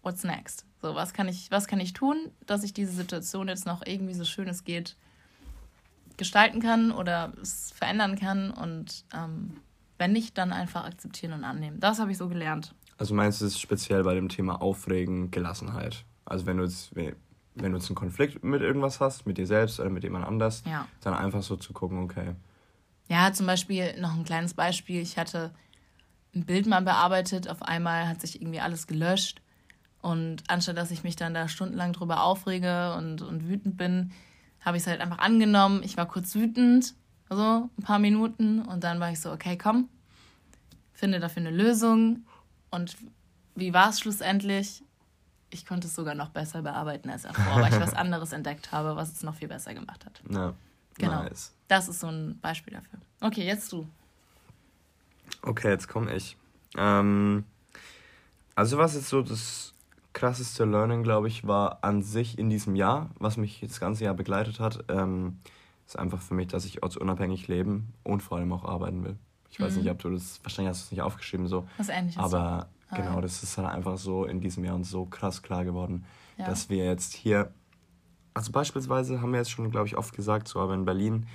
what's 0.02 0.24
next? 0.24 0.64
So, 0.82 0.94
was 0.94 1.12
kann 1.12 1.28
ich, 1.28 1.50
was 1.50 1.66
kann 1.66 1.80
ich 1.80 1.92
tun, 1.92 2.30
dass 2.46 2.62
ich 2.62 2.72
diese 2.72 2.92
Situation 2.92 3.48
jetzt 3.48 3.66
noch 3.66 3.84
irgendwie 3.84 4.14
so 4.14 4.24
schön 4.24 4.48
es 4.48 4.64
geht 4.64 4.96
gestalten 6.16 6.60
kann 6.60 6.92
oder 6.92 7.32
es 7.42 7.72
verändern 7.72 8.18
kann 8.18 8.50
und 8.50 9.04
ähm, 9.12 9.58
wenn 9.98 10.12
nicht, 10.12 10.36
dann 10.36 10.52
einfach 10.52 10.84
akzeptieren 10.84 11.32
und 11.32 11.44
annehmen. 11.44 11.80
Das 11.80 11.98
habe 11.98 12.10
ich 12.10 12.18
so 12.18 12.28
gelernt. 12.28 12.74
Also 12.98 13.14
meinst 13.14 13.40
du 13.40 13.46
es 13.46 13.58
speziell 13.58 14.04
bei 14.04 14.14
dem 14.14 14.28
Thema 14.28 14.60
Aufregen, 14.60 15.30
Gelassenheit? 15.30 16.04
Also 16.24 16.46
wenn 16.46 16.58
du 16.58 16.64
jetzt, 16.64 16.94
wenn 16.94 17.14
du 17.54 17.78
jetzt 17.78 17.88
einen 17.88 17.96
Konflikt 17.96 18.42
mit 18.42 18.62
irgendwas 18.62 19.00
hast, 19.00 19.26
mit 19.26 19.38
dir 19.38 19.46
selbst 19.46 19.80
oder 19.80 19.90
mit 19.90 20.02
jemand 20.02 20.26
anders, 20.26 20.62
ja. 20.66 20.86
dann 21.00 21.14
einfach 21.14 21.42
so 21.42 21.56
zu 21.56 21.72
gucken, 21.72 22.02
okay. 22.02 22.34
Ja, 23.08 23.32
zum 23.32 23.46
Beispiel 23.46 23.98
noch 24.00 24.14
ein 24.14 24.24
kleines 24.24 24.54
Beispiel. 24.54 25.00
Ich 25.00 25.16
hatte 25.16 25.52
ein 26.34 26.44
Bild 26.44 26.66
mal 26.66 26.82
bearbeitet, 26.82 27.48
auf 27.48 27.62
einmal 27.62 28.08
hat 28.08 28.20
sich 28.20 28.40
irgendwie 28.40 28.60
alles 28.60 28.86
gelöscht. 28.86 29.40
Und 30.02 30.44
anstatt 30.48 30.76
dass 30.76 30.90
ich 30.90 31.02
mich 31.02 31.16
dann 31.16 31.34
da 31.34 31.48
stundenlang 31.48 31.92
drüber 31.92 32.22
aufrege 32.22 32.94
und, 32.94 33.22
und 33.22 33.48
wütend 33.48 33.76
bin, 33.76 34.12
habe 34.60 34.76
ich 34.76 34.82
es 34.82 34.86
halt 34.86 35.00
einfach 35.00 35.18
angenommen. 35.18 35.82
Ich 35.82 35.96
war 35.96 36.06
kurz 36.06 36.34
wütend, 36.34 36.94
so 37.30 37.70
ein 37.76 37.82
paar 37.82 37.98
Minuten. 37.98 38.60
Und 38.62 38.84
dann 38.84 39.00
war 39.00 39.10
ich 39.10 39.20
so, 39.20 39.32
okay, 39.32 39.56
komm, 39.56 39.88
finde 40.92 41.20
dafür 41.20 41.42
eine 41.42 41.50
Lösung. 41.50 42.26
Und 42.70 42.96
wie 43.54 43.72
war 43.72 43.88
es 43.88 44.00
schlussendlich? 44.00 44.82
Ich 45.50 45.64
konnte 45.64 45.86
es 45.86 45.94
sogar 45.94 46.14
noch 46.14 46.30
besser 46.30 46.62
bearbeiten 46.62 47.08
als 47.08 47.22
davor, 47.22 47.62
weil 47.62 47.72
ich 47.72 47.80
was 47.80 47.94
anderes 47.94 48.32
entdeckt 48.32 48.72
habe, 48.72 48.96
was 48.96 49.12
es 49.12 49.22
noch 49.22 49.36
viel 49.36 49.48
besser 49.48 49.74
gemacht 49.74 50.04
hat. 50.04 50.20
Ja, 50.28 50.54
genau. 50.98 51.22
Nice. 51.22 51.54
Das 51.68 51.88
ist 51.88 52.00
so 52.00 52.08
ein 52.08 52.38
Beispiel 52.40 52.74
dafür. 52.74 52.98
Okay, 53.20 53.44
jetzt 53.44 53.72
du. 53.72 53.86
Okay, 55.42 55.70
jetzt 55.70 55.88
komme 55.88 56.14
ich. 56.14 56.36
Ähm, 56.76 57.44
also 58.54 58.78
was 58.78 58.94
ist 58.94 59.08
so 59.08 59.22
das 59.22 59.74
krasseste 60.12 60.64
Learning, 60.64 61.02
glaube 61.02 61.28
ich, 61.28 61.46
war 61.46 61.78
an 61.82 62.02
sich 62.02 62.38
in 62.38 62.48
diesem 62.48 62.74
Jahr, 62.74 63.10
was 63.18 63.36
mich 63.36 63.60
das 63.60 63.80
ganze 63.80 64.04
Jahr 64.04 64.14
begleitet 64.14 64.60
hat, 64.60 64.84
ähm, 64.88 65.38
ist 65.86 65.98
einfach 65.98 66.20
für 66.20 66.34
mich, 66.34 66.48
dass 66.48 66.64
ich 66.64 66.82
ortsunabhängig 66.82 67.48
leben 67.48 67.92
und 68.02 68.22
vor 68.22 68.38
allem 68.38 68.52
auch 68.52 68.64
arbeiten 68.64 69.04
will. 69.04 69.16
Ich 69.50 69.60
weiß 69.60 69.74
mhm. 69.74 69.82
nicht, 69.82 69.90
ob 69.90 69.98
du 69.98 70.10
das, 70.10 70.40
wahrscheinlich 70.42 70.70
hast 70.70 70.82
du 70.82 70.84
es 70.86 70.90
nicht 70.90 71.02
aufgeschrieben 71.02 71.46
so. 71.46 71.68
Was 71.76 71.90
ähnliches. 71.90 72.20
Aber 72.20 72.68
ah, 72.88 72.96
genau, 72.96 73.20
das 73.20 73.42
ist 73.42 73.58
halt 73.58 73.68
einfach 73.68 73.98
so 73.98 74.24
in 74.24 74.40
diesem 74.40 74.64
Jahr 74.64 74.74
uns 74.74 74.90
so 74.90 75.04
krass 75.04 75.42
klar 75.42 75.64
geworden, 75.64 76.06
ja. 76.38 76.46
dass 76.46 76.70
wir 76.70 76.84
jetzt 76.84 77.12
hier, 77.14 77.52
also 78.36 78.52
beispielsweise 78.52 79.22
haben 79.22 79.32
wir 79.32 79.38
jetzt 79.38 79.50
schon, 79.50 79.70
glaube 79.70 79.86
ich, 79.86 79.96
oft 79.96 80.14
gesagt, 80.14 80.46
so, 80.46 80.60
aber 80.60 80.74
in 80.74 80.84
Berlin, 80.84 81.26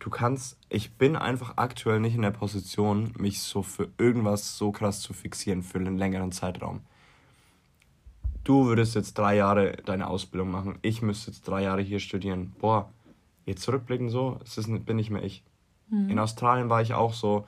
du 0.00 0.10
kannst, 0.10 0.58
ich 0.68 0.92
bin 0.92 1.16
einfach 1.16 1.54
aktuell 1.56 1.98
nicht 1.98 2.14
in 2.14 2.20
der 2.20 2.30
Position, 2.30 3.14
mich 3.16 3.40
so 3.40 3.62
für 3.62 3.88
irgendwas 3.96 4.58
so 4.58 4.70
krass 4.70 5.00
zu 5.00 5.14
fixieren 5.14 5.62
für 5.62 5.78
einen 5.78 5.96
längeren 5.96 6.30
Zeitraum. 6.30 6.80
Du 8.44 8.66
würdest 8.66 8.94
jetzt 8.94 9.16
drei 9.16 9.36
Jahre 9.36 9.78
deine 9.86 10.08
Ausbildung 10.08 10.50
machen, 10.50 10.78
ich 10.82 11.00
müsste 11.00 11.30
jetzt 11.30 11.48
drei 11.48 11.62
Jahre 11.62 11.80
hier 11.80 12.00
studieren. 12.00 12.52
Boah, 12.58 12.90
jetzt 13.46 13.62
zurückblicken 13.62 14.10
so, 14.10 14.38
es 14.44 14.58
ist, 14.58 14.68
bin 14.84 14.96
nicht 14.96 15.08
mehr 15.08 15.24
ich. 15.24 15.42
Mhm. 15.88 16.10
In 16.10 16.18
Australien 16.18 16.68
war 16.68 16.82
ich 16.82 16.92
auch 16.92 17.14
so, 17.14 17.46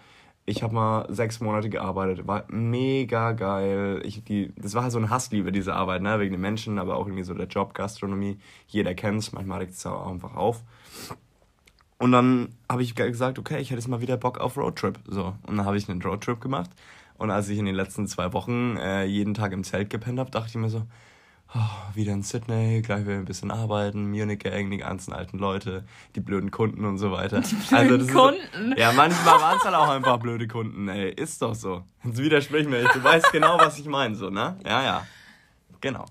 ich 0.48 0.62
habe 0.62 0.74
mal 0.74 1.06
sechs 1.10 1.40
Monate 1.40 1.68
gearbeitet, 1.68 2.26
war 2.26 2.44
mega 2.48 3.32
geil. 3.32 4.00
Ich, 4.04 4.24
die, 4.24 4.50
das 4.56 4.74
war 4.74 4.82
halt 4.82 4.92
so 4.92 4.98
eine 4.98 5.10
Hassliebe, 5.10 5.52
diese 5.52 5.74
Arbeit, 5.74 6.00
ne? 6.00 6.18
wegen 6.20 6.32
den 6.32 6.40
Menschen, 6.40 6.78
aber 6.78 6.96
auch 6.96 7.06
irgendwie 7.06 7.22
so 7.22 7.34
der 7.34 7.48
Job, 7.48 7.74
Gastronomie. 7.74 8.38
Jeder 8.66 8.94
kennt 8.94 9.20
es, 9.20 9.32
manchmal 9.32 9.58
regt 9.58 9.74
es 9.74 9.84
auch 9.84 10.10
einfach 10.10 10.34
auf. 10.34 10.62
Und 11.98 12.12
dann 12.12 12.48
habe 12.66 12.82
ich 12.82 12.94
gesagt, 12.94 13.38
okay, 13.38 13.58
ich 13.58 13.70
hätte 13.70 13.80
jetzt 13.80 13.88
mal 13.88 14.00
wieder 14.00 14.16
Bock 14.16 14.38
auf 14.38 14.56
Roadtrip. 14.56 14.98
So. 15.06 15.34
Und 15.46 15.58
dann 15.58 15.66
habe 15.66 15.76
ich 15.76 15.86
einen 15.88 16.00
Roadtrip 16.00 16.40
gemacht. 16.40 16.70
Und 17.18 17.30
als 17.30 17.50
ich 17.50 17.58
in 17.58 17.66
den 17.66 17.74
letzten 17.74 18.06
zwei 18.06 18.32
Wochen 18.32 18.78
äh, 18.78 19.04
jeden 19.04 19.34
Tag 19.34 19.52
im 19.52 19.64
Zelt 19.64 19.90
gepennt 19.90 20.18
habe, 20.18 20.30
dachte 20.30 20.48
ich 20.48 20.54
mir 20.54 20.70
so, 20.70 20.82
oh, 21.54 21.94
wieder 21.94 22.12
in 22.12 22.22
Sydney, 22.22 22.82
gleich 22.82 23.02
wieder 23.04 23.16
ein 23.16 23.24
bisschen 23.24 23.50
arbeiten, 23.50 24.10
Munich 24.10 24.40
Gang, 24.40 24.70
die 24.70 24.78
ganzen 24.78 25.12
alten 25.12 25.38
Leute, 25.38 25.84
die 26.14 26.20
blöden 26.20 26.50
Kunden 26.50 26.84
und 26.84 26.98
so 26.98 27.10
weiter. 27.10 27.40
Die 27.40 27.54
blöden 27.54 28.08
also 28.08 28.12
Kunden? 28.12 28.72
Ist, 28.72 28.78
ja, 28.78 28.92
manchmal 28.92 29.40
waren 29.40 29.56
es 29.56 29.64
halt 29.64 29.74
auch 29.74 29.88
einfach 29.88 30.18
blöde 30.18 30.46
Kunden, 30.46 30.88
ey. 30.88 31.10
Ist 31.10 31.42
doch 31.42 31.54
so. 31.54 31.84
Jetzt 32.04 32.18
widersprich 32.18 32.68
mir 32.68 32.82
nicht. 32.82 32.94
Du 32.94 33.02
weißt 33.02 33.32
genau, 33.32 33.58
was 33.58 33.78
ich 33.78 33.86
meine, 33.86 34.14
so, 34.14 34.30
ne? 34.30 34.58
Ja, 34.64 34.82
ja. 34.82 35.06
Genau. 35.80 36.06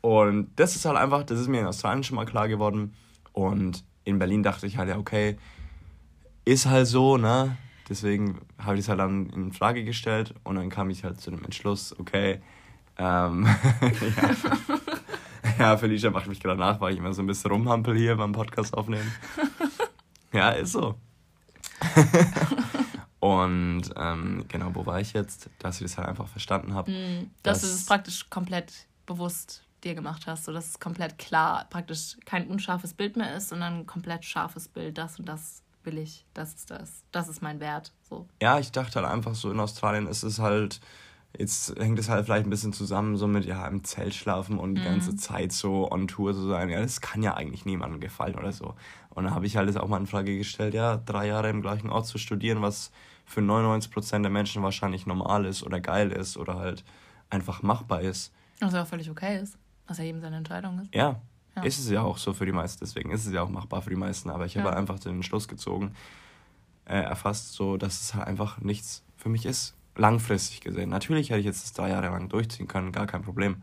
Und 0.00 0.50
das 0.56 0.74
ist 0.76 0.84
halt 0.84 0.96
einfach, 0.96 1.22
das 1.22 1.38
ist 1.38 1.48
mir 1.48 1.60
in 1.60 1.66
Australien 1.66 2.02
schon 2.02 2.16
mal 2.16 2.26
klar 2.26 2.48
geworden. 2.48 2.94
Und 3.32 3.84
in 4.04 4.18
Berlin 4.18 4.42
dachte 4.42 4.66
ich 4.66 4.76
halt, 4.76 4.88
ja, 4.88 4.98
okay, 4.98 5.36
ist 6.44 6.66
halt 6.66 6.86
so, 6.86 7.16
ne? 7.16 7.56
Deswegen 7.88 8.40
habe 8.58 8.76
ich 8.76 8.82
es 8.82 8.88
halt 8.88 9.00
dann 9.00 9.28
in 9.30 9.52
Frage 9.52 9.84
gestellt 9.84 10.34
und 10.44 10.56
dann 10.56 10.70
kam 10.70 10.90
ich 10.90 11.04
halt 11.04 11.20
zu 11.20 11.30
dem 11.30 11.44
Entschluss, 11.44 11.98
okay, 11.98 12.40
ähm, 12.98 13.46
ja. 14.16 14.30
ja, 15.58 15.76
Felicia 15.76 16.10
macht 16.10 16.26
mich 16.26 16.40
gerade 16.40 16.60
nach, 16.60 16.80
weil 16.80 16.92
ich 16.92 16.98
immer 16.98 17.12
so 17.12 17.22
ein 17.22 17.26
bisschen 17.26 17.50
rumhampel 17.50 17.96
hier 17.96 18.16
beim 18.16 18.32
Podcast 18.32 18.74
aufnehmen. 18.74 19.12
Ja, 20.34 20.48
ist 20.52 20.72
so. 20.72 20.94
und 23.20 23.82
ähm, 23.96 24.44
genau, 24.48 24.70
wo 24.72 24.86
war 24.86 24.98
ich 24.98 25.12
jetzt? 25.12 25.50
Dass 25.58 25.76
ich 25.76 25.82
das 25.82 25.98
halt 25.98 26.08
einfach 26.08 26.26
verstanden 26.26 26.72
habe. 26.72 26.90
Mm, 26.90 27.30
dass, 27.42 27.60
dass 27.60 27.70
du 27.70 27.76
es 27.76 27.84
praktisch 27.84 28.30
komplett 28.30 28.86
bewusst 29.04 29.62
dir 29.84 29.94
gemacht 29.94 30.26
hast, 30.26 30.44
sodass 30.44 30.70
es 30.70 30.80
komplett 30.80 31.18
klar 31.18 31.66
praktisch 31.68 32.16
kein 32.24 32.46
unscharfes 32.46 32.94
Bild 32.94 33.16
mehr 33.16 33.36
ist, 33.36 33.48
sondern 33.50 33.80
ein 33.80 33.86
komplett 33.86 34.24
scharfes 34.24 34.68
Bild, 34.68 34.96
das 34.96 35.18
und 35.18 35.26
das 35.26 35.62
will 35.84 35.98
ich, 35.98 36.24
das 36.34 36.54
ist 36.54 36.70
das, 36.70 37.02
das 37.10 37.28
ist 37.28 37.42
mein 37.42 37.60
Wert. 37.60 37.92
So. 38.08 38.26
Ja, 38.40 38.58
ich 38.58 38.72
dachte 38.72 39.00
halt 39.00 39.12
einfach 39.12 39.34
so, 39.34 39.50
in 39.50 39.60
Australien 39.60 40.06
ist 40.06 40.22
es 40.22 40.38
halt, 40.38 40.80
jetzt 41.38 41.78
hängt 41.78 41.98
es 41.98 42.08
halt 42.08 42.26
vielleicht 42.26 42.46
ein 42.46 42.50
bisschen 42.50 42.72
zusammen 42.72 43.16
so 43.16 43.26
mit, 43.26 43.44
ja, 43.44 43.66
im 43.66 43.84
Zelt 43.84 44.14
schlafen 44.14 44.58
und 44.58 44.74
die 44.74 44.80
mhm. 44.80 44.86
ganze 44.86 45.16
Zeit 45.16 45.52
so 45.52 45.90
on 45.90 46.08
Tour 46.08 46.34
zu 46.34 46.46
sein. 46.46 46.68
Ja, 46.68 46.80
das 46.80 47.00
kann 47.00 47.22
ja 47.22 47.34
eigentlich 47.34 47.64
niemandem 47.64 48.00
gefallen 48.00 48.34
oder 48.34 48.52
so. 48.52 48.74
Und 49.10 49.24
dann 49.24 49.34
habe 49.34 49.46
ich 49.46 49.56
halt 49.56 49.68
das 49.68 49.76
auch 49.76 49.88
mal 49.88 49.98
in 49.98 50.06
Frage 50.06 50.36
gestellt, 50.36 50.74
ja, 50.74 50.96
drei 50.96 51.26
Jahre 51.26 51.50
im 51.50 51.62
gleichen 51.62 51.90
Ort 51.90 52.06
zu 52.06 52.18
studieren, 52.18 52.62
was 52.62 52.90
für 53.24 53.40
99% 53.40 54.22
der 54.22 54.30
Menschen 54.30 54.62
wahrscheinlich 54.62 55.06
normal 55.06 55.44
ist 55.44 55.62
oder 55.62 55.80
geil 55.80 56.12
ist 56.12 56.36
oder 56.36 56.56
halt 56.56 56.84
einfach 57.30 57.62
machbar 57.62 58.02
ist. 58.02 58.32
Was 58.60 58.74
ja 58.74 58.82
auch 58.82 58.86
völlig 58.86 59.10
okay 59.10 59.40
ist. 59.40 59.56
Was 59.86 59.98
ja 59.98 60.04
eben 60.04 60.20
seine 60.20 60.36
Entscheidung 60.36 60.80
ist. 60.80 60.94
Ja, 60.94 61.20
ja. 61.56 61.62
Ist 61.62 61.78
es 61.78 61.90
ja 61.90 62.02
auch 62.02 62.18
so 62.18 62.32
für 62.32 62.46
die 62.46 62.52
meisten, 62.52 62.80
deswegen 62.80 63.10
ist 63.10 63.26
es 63.26 63.32
ja 63.32 63.42
auch 63.42 63.48
machbar 63.48 63.82
für 63.82 63.90
die 63.90 63.96
meisten. 63.96 64.30
Aber 64.30 64.46
ich 64.46 64.54
ja. 64.54 64.60
habe 64.60 64.70
halt 64.70 64.78
einfach 64.78 64.98
den 64.98 65.22
Schluss 65.22 65.48
gezogen, 65.48 65.94
äh, 66.84 67.00
erfasst, 67.00 67.52
so 67.52 67.76
dass 67.76 68.00
es 68.00 68.14
halt 68.14 68.26
einfach 68.26 68.60
nichts 68.60 69.02
für 69.16 69.28
mich 69.28 69.46
ist. 69.46 69.74
Langfristig 69.96 70.60
gesehen. 70.60 70.88
Natürlich 70.88 71.30
hätte 71.30 71.40
ich 71.40 71.46
jetzt 71.46 71.64
das 71.64 71.72
drei 71.72 71.90
Jahre 71.90 72.08
lang 72.08 72.28
durchziehen 72.28 72.68
können, 72.68 72.92
gar 72.92 73.06
kein 73.06 73.22
Problem. 73.22 73.62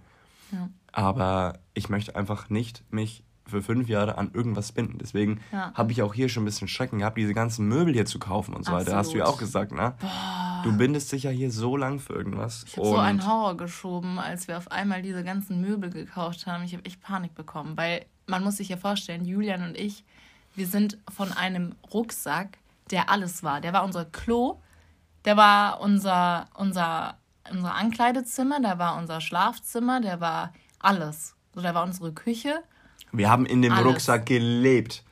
Ja. 0.52 0.70
Aber 0.92 1.60
ich 1.74 1.90
möchte 1.90 2.16
einfach 2.16 2.50
nicht 2.50 2.84
mich 2.92 3.24
für 3.50 3.62
fünf 3.62 3.90
Jahre 3.90 4.18
an 4.18 4.32
irgendwas 4.34 4.72
binden. 4.72 4.98
Deswegen 5.00 5.42
ja. 5.52 5.74
habe 5.74 5.92
ich 5.92 6.02
auch 6.02 6.14
hier 6.14 6.30
schon 6.30 6.44
ein 6.44 6.46
bisschen 6.46 6.68
Schrecken 6.68 7.00
gehabt, 7.00 7.18
diese 7.18 7.34
ganzen 7.34 7.68
Möbel 7.68 7.94
hier 7.94 8.06
zu 8.06 8.20
kaufen 8.20 8.54
und 8.54 8.64
so 8.64 8.72
Absolut. 8.72 8.88
weiter. 8.88 8.98
Hast 8.98 9.14
du 9.14 9.18
ja 9.18 9.26
auch 9.26 9.40
gesagt, 9.40 9.72
ne? 9.72 9.96
Boah. 10.00 10.62
Du 10.64 10.78
bindest 10.78 11.12
dich 11.12 11.24
ja 11.24 11.32
hier 11.32 11.52
so 11.52 11.76
lang 11.78 12.00
für 12.00 12.14
irgendwas. 12.14 12.64
Ich 12.68 12.78
habe 12.78 12.88
so 12.88 12.98
einen 12.98 13.26
Horror 13.26 13.58
geschoben, 13.58 14.20
als 14.20 14.48
wir 14.48 14.58
auf 14.58 14.72
einmal 14.72 15.02
diese 15.02 15.24
ganzen 15.24 15.62
Möbel 15.62 15.90
gekauft 15.90 16.48
haben. 16.48 16.64
Ich 16.64 16.74
habe 16.74 16.86
echt 16.86 17.02
Panik 17.02 17.34
bekommen, 17.34 17.76
weil 17.76 18.06
man 18.28 18.44
muss 18.44 18.58
sich 18.58 18.70
ja 18.70 18.78
vorstellen, 18.78 19.26
Julian 19.26 19.64
und 19.64 19.78
ich, 19.78 20.04
wir 20.56 20.68
sind 20.68 20.98
von 21.10 21.32
einem 21.32 21.76
Rucksack, 21.94 22.58
der 22.92 23.10
alles 23.10 23.44
war. 23.44 23.62
Der 23.62 23.74
war 23.74 23.84
unser 23.84 24.06
Klo, 24.06 24.60
der 25.26 25.38
war 25.38 25.82
unser, 25.82 26.48
unser, 26.56 27.18
unser 27.52 27.76
Ankleidezimmer, 27.76 28.60
der 28.60 28.80
war 28.80 28.98
unser 28.98 29.22
Schlafzimmer, 29.22 30.02
der 30.02 30.20
war 30.20 30.54
alles. 30.80 31.36
So, 31.54 31.62
der 31.62 31.74
war 31.74 31.84
unsere 31.84 32.14
Küche 32.14 32.64
wir 33.12 33.30
haben 33.30 33.46
in 33.46 33.62
dem 33.62 33.74
Alles. 33.74 33.86
Rucksack 33.86 34.26
gelebt. 34.26 35.04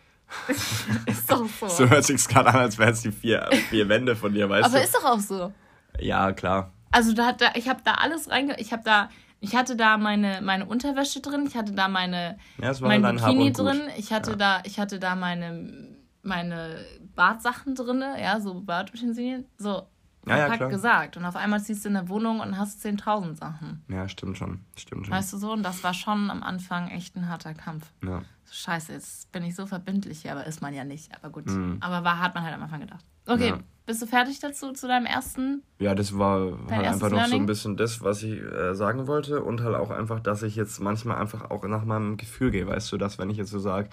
ist 1.06 1.32
doch 1.32 1.46
so. 1.60 1.68
So 1.68 1.90
hört 1.90 2.06
sich's 2.06 2.28
gerade 2.28 2.50
an, 2.50 2.58
als 2.58 2.78
wären 2.78 2.94
es 2.94 3.02
die 3.02 3.12
vier, 3.12 3.50
vier 3.70 3.90
Wände 3.90 4.16
von 4.16 4.34
dir, 4.34 4.50
weißt 4.50 4.66
Aber 4.66 4.72
du? 4.72 4.78
Aber 4.78 4.86
ist 4.86 4.96
doch 4.96 5.06
auch 5.06 5.20
so. 5.20 5.54
Ja, 6.00 6.32
klar. 6.34 6.72
Also 6.92 7.14
da, 7.14 7.32
da 7.34 7.52
ich 7.56 7.68
habe 7.68 7.82
da 7.84 7.96
alles 7.96 8.30
reinge... 8.30 8.60
Ich 8.60 8.72
habe 8.72 8.84
da... 8.84 9.10
Ich 9.40 9.56
hatte 9.56 9.76
da 9.76 9.98
meine, 9.98 10.42
meine 10.42 10.66
Unterwäsche 10.66 11.22
drin, 11.22 11.46
ich 11.48 11.56
hatte 11.56 11.72
da 11.72 11.88
meine 11.88 12.40
ja, 12.60 12.74
mein 12.82 13.04
Bikini 13.04 13.52
drin, 13.52 13.82
ich 13.96 14.12
hatte 14.12 14.32
ja. 14.32 14.36
da 14.36 14.62
ich 14.64 14.80
hatte 14.80 14.98
da 14.98 15.14
meine 15.14 15.96
meine 16.24 16.84
Badsachen 17.14 17.76
drin, 17.76 18.04
ja, 18.20 18.40
so 18.40 18.62
Badutensilien, 18.62 19.46
so 19.60 19.84
ja, 20.30 20.38
ja, 20.38 20.56
klar. 20.56 20.70
gesagt. 20.70 21.18
Und 21.18 21.26
auf 21.26 21.36
einmal 21.36 21.62
ziehst 21.62 21.86
du 21.86 21.90
in 21.90 21.96
der 21.96 22.10
Wohnung 22.10 22.40
und 22.40 22.58
hast 22.58 22.86
10.000 22.86 23.36
Sachen. 23.36 23.84
Ja, 23.88 24.08
stimmt 24.10 24.38
schon. 24.38 24.62
Stimmt 24.76 25.06
schon. 25.06 25.16
Weißt 25.16 25.34
du 25.34 25.38
so? 25.38 25.52
Und 25.52 25.64
das 25.64 25.84
war 25.84 25.94
schon 25.94 26.30
am 26.30 26.44
Anfang 26.44 26.90
echt 26.90 27.16
ein 27.16 27.30
harter 27.30 27.54
Kampf. 27.54 27.92
Ja. 28.04 28.22
So, 28.46 28.54
scheiße, 28.54 28.94
jetzt 28.94 29.32
bin 29.32 29.44
ich 29.44 29.56
so 29.56 29.66
verbindlich 29.66 30.22
hier, 30.22 30.32
aber 30.32 30.46
ist 30.46 30.62
man 30.62 30.74
ja 30.74 30.84
nicht. 30.84 31.14
Aber 31.16 31.30
gut. 31.30 31.48
Mhm. 31.48 31.78
Aber 31.82 32.04
war, 32.04 32.20
hat 32.20 32.34
man 32.36 32.44
halt 32.44 32.54
am 32.54 32.64
Anfang 32.64 32.82
gedacht. 32.82 33.04
Okay, 33.26 33.50
ja. 33.50 33.60
bist 33.86 34.02
du 34.02 34.08
fertig 34.08 34.40
dazu, 34.40 34.72
zu 34.72 34.88
deinem 34.88 35.06
ersten? 35.06 35.64
Ja, 35.80 35.96
das 35.96 36.18
war 36.18 36.58
halt 36.70 36.88
einfach 36.88 37.10
noch 37.10 37.26
so 37.26 37.36
ein 37.36 37.46
bisschen 37.46 37.76
das, 37.76 38.02
was 38.02 38.24
ich 38.24 38.42
äh, 38.42 38.74
sagen 38.74 39.08
wollte. 39.08 39.44
Und 39.44 39.62
halt 39.62 39.76
auch 39.76 39.92
einfach, 39.92 40.20
dass 40.22 40.44
ich 40.44 40.56
jetzt 40.56 40.80
manchmal 40.80 41.18
einfach 41.18 41.50
auch 41.50 41.66
nach 41.68 41.84
meinem 41.84 42.18
Gefühl 42.18 42.52
gehe. 42.52 42.66
Weißt 42.68 42.92
du, 42.92 42.98
dass 42.98 43.20
wenn 43.20 43.30
ich 43.30 43.38
jetzt 43.38 43.52
so 43.52 43.60
sage, 43.60 43.90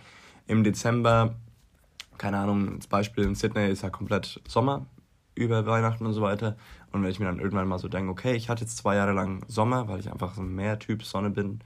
im 0.47 0.63
Dezember, 0.63 1.35
keine 2.19 2.39
Ahnung, 2.39 2.77
das 2.77 2.87
Beispiel 2.87 3.25
in 3.25 3.35
Sydney 3.35 3.69
ist 3.71 3.83
ja 3.83 3.91
komplett 3.91 4.41
Sommer 4.47 4.87
über 5.35 5.67
Weihnachten 5.67 6.07
und 6.07 6.13
so 6.13 6.23
weiter. 6.23 6.57
Und 6.93 7.03
wenn 7.03 7.11
ich 7.11 7.19
mir 7.19 7.27
dann 7.27 7.41
irgendwann 7.41 7.69
mal 7.69 7.79
so 7.79 7.89
denke, 7.89 8.11
okay, 8.11 8.35
ich 8.35 8.49
hatte 8.49 8.63
jetzt 8.63 8.77
zwei 8.77 8.97
Jahre 8.97 9.13
lang 9.13 9.45
Sommer, 9.49 9.89
weil 9.89 10.01
ich 10.01 10.11
einfach 10.11 10.35
so 10.35 10.43
ein 10.43 10.55
Meertyp 10.55 11.03
Sonne 11.03 11.31
bin, 11.31 11.61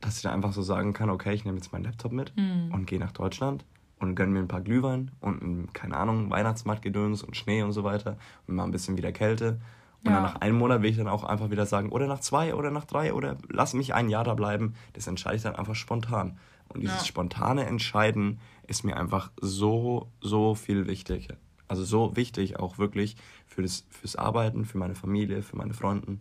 dass 0.00 0.16
ich 0.16 0.22
dann 0.22 0.32
einfach 0.32 0.52
so 0.52 0.62
sagen 0.62 0.92
kann, 0.92 1.10
okay, 1.10 1.32
ich 1.32 1.44
nehme 1.44 1.56
jetzt 1.56 1.72
meinen 1.72 1.84
Laptop 1.84 2.12
mit 2.12 2.36
mhm. 2.36 2.70
und 2.72 2.86
gehe 2.86 2.98
nach 2.98 3.12
Deutschland 3.12 3.64
und 3.98 4.14
gönne 4.14 4.32
mir 4.32 4.40
ein 4.40 4.48
paar 4.48 4.60
Glühwein 4.60 5.10
und, 5.20 5.72
keine 5.72 5.96
Ahnung, 5.96 6.30
Weihnachtsmarktgedöns 6.30 7.22
und 7.22 7.36
Schnee 7.36 7.62
und 7.62 7.72
so 7.72 7.84
weiter 7.84 8.18
und 8.46 8.54
mal 8.54 8.64
ein 8.64 8.70
bisschen 8.70 8.96
wieder 8.96 9.12
Kälte. 9.12 9.60
Und 10.04 10.10
ja. 10.10 10.16
dann 10.16 10.22
nach 10.22 10.40
einem 10.40 10.58
Monat 10.58 10.82
will 10.82 10.90
ich 10.90 10.96
dann 10.96 11.08
auch 11.08 11.24
einfach 11.24 11.50
wieder 11.50 11.66
sagen, 11.66 11.90
oder 11.90 12.06
nach 12.06 12.20
zwei 12.20 12.54
oder 12.54 12.70
nach 12.70 12.84
drei 12.84 13.14
oder 13.14 13.38
lass 13.48 13.74
mich 13.74 13.94
ein 13.94 14.08
Jahr 14.08 14.24
da 14.24 14.34
bleiben. 14.34 14.74
Das 14.92 15.06
entscheide 15.06 15.36
ich 15.36 15.42
dann 15.42 15.56
einfach 15.56 15.74
spontan. 15.74 16.38
Und 16.68 16.80
dieses 16.80 16.98
ja. 16.98 17.04
spontane 17.04 17.64
Entscheiden 17.64 18.40
ist 18.66 18.84
mir 18.84 18.96
einfach 18.96 19.30
so, 19.40 20.10
so 20.20 20.54
viel 20.54 20.86
wichtiger. 20.86 21.36
Also 21.68 21.84
so 21.84 22.16
wichtig 22.16 22.58
auch 22.58 22.78
wirklich 22.78 23.16
für 23.46 23.62
das, 23.62 23.84
fürs 23.90 24.16
Arbeiten, 24.16 24.64
für 24.64 24.78
meine 24.78 24.94
Familie, 24.94 25.42
für 25.42 25.56
meine 25.56 25.74
Freunde, 25.74 26.18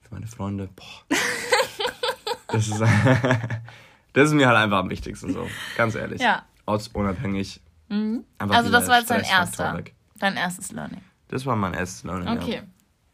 für 0.00 0.14
meine 0.14 0.26
Freunde. 0.26 0.68
Boah. 0.74 1.16
Das 2.48 2.68
ist, 2.68 2.80
das 4.12 4.28
ist 4.28 4.32
mir 4.32 4.46
halt 4.46 4.56
einfach 4.56 4.78
am 4.78 4.88
wichtigsten 4.88 5.32
so, 5.32 5.48
ganz 5.76 5.96
ehrlich. 5.96 6.20
Ja. 6.20 6.44
Ortsunabhängig. 6.66 7.60
Mhm. 7.88 8.24
also 8.38 8.70
das 8.70 8.86
war 8.86 8.98
jetzt 8.98 9.10
dein 9.10 9.24
erster, 9.24 9.82
dein 10.20 10.36
erstes 10.36 10.70
Learning. 10.70 11.00
Das 11.28 11.44
war 11.46 11.56
mein 11.56 11.74
erstes 11.74 12.04
Learning, 12.04 12.28
Okay. 12.28 12.56
Ja. 12.56 12.62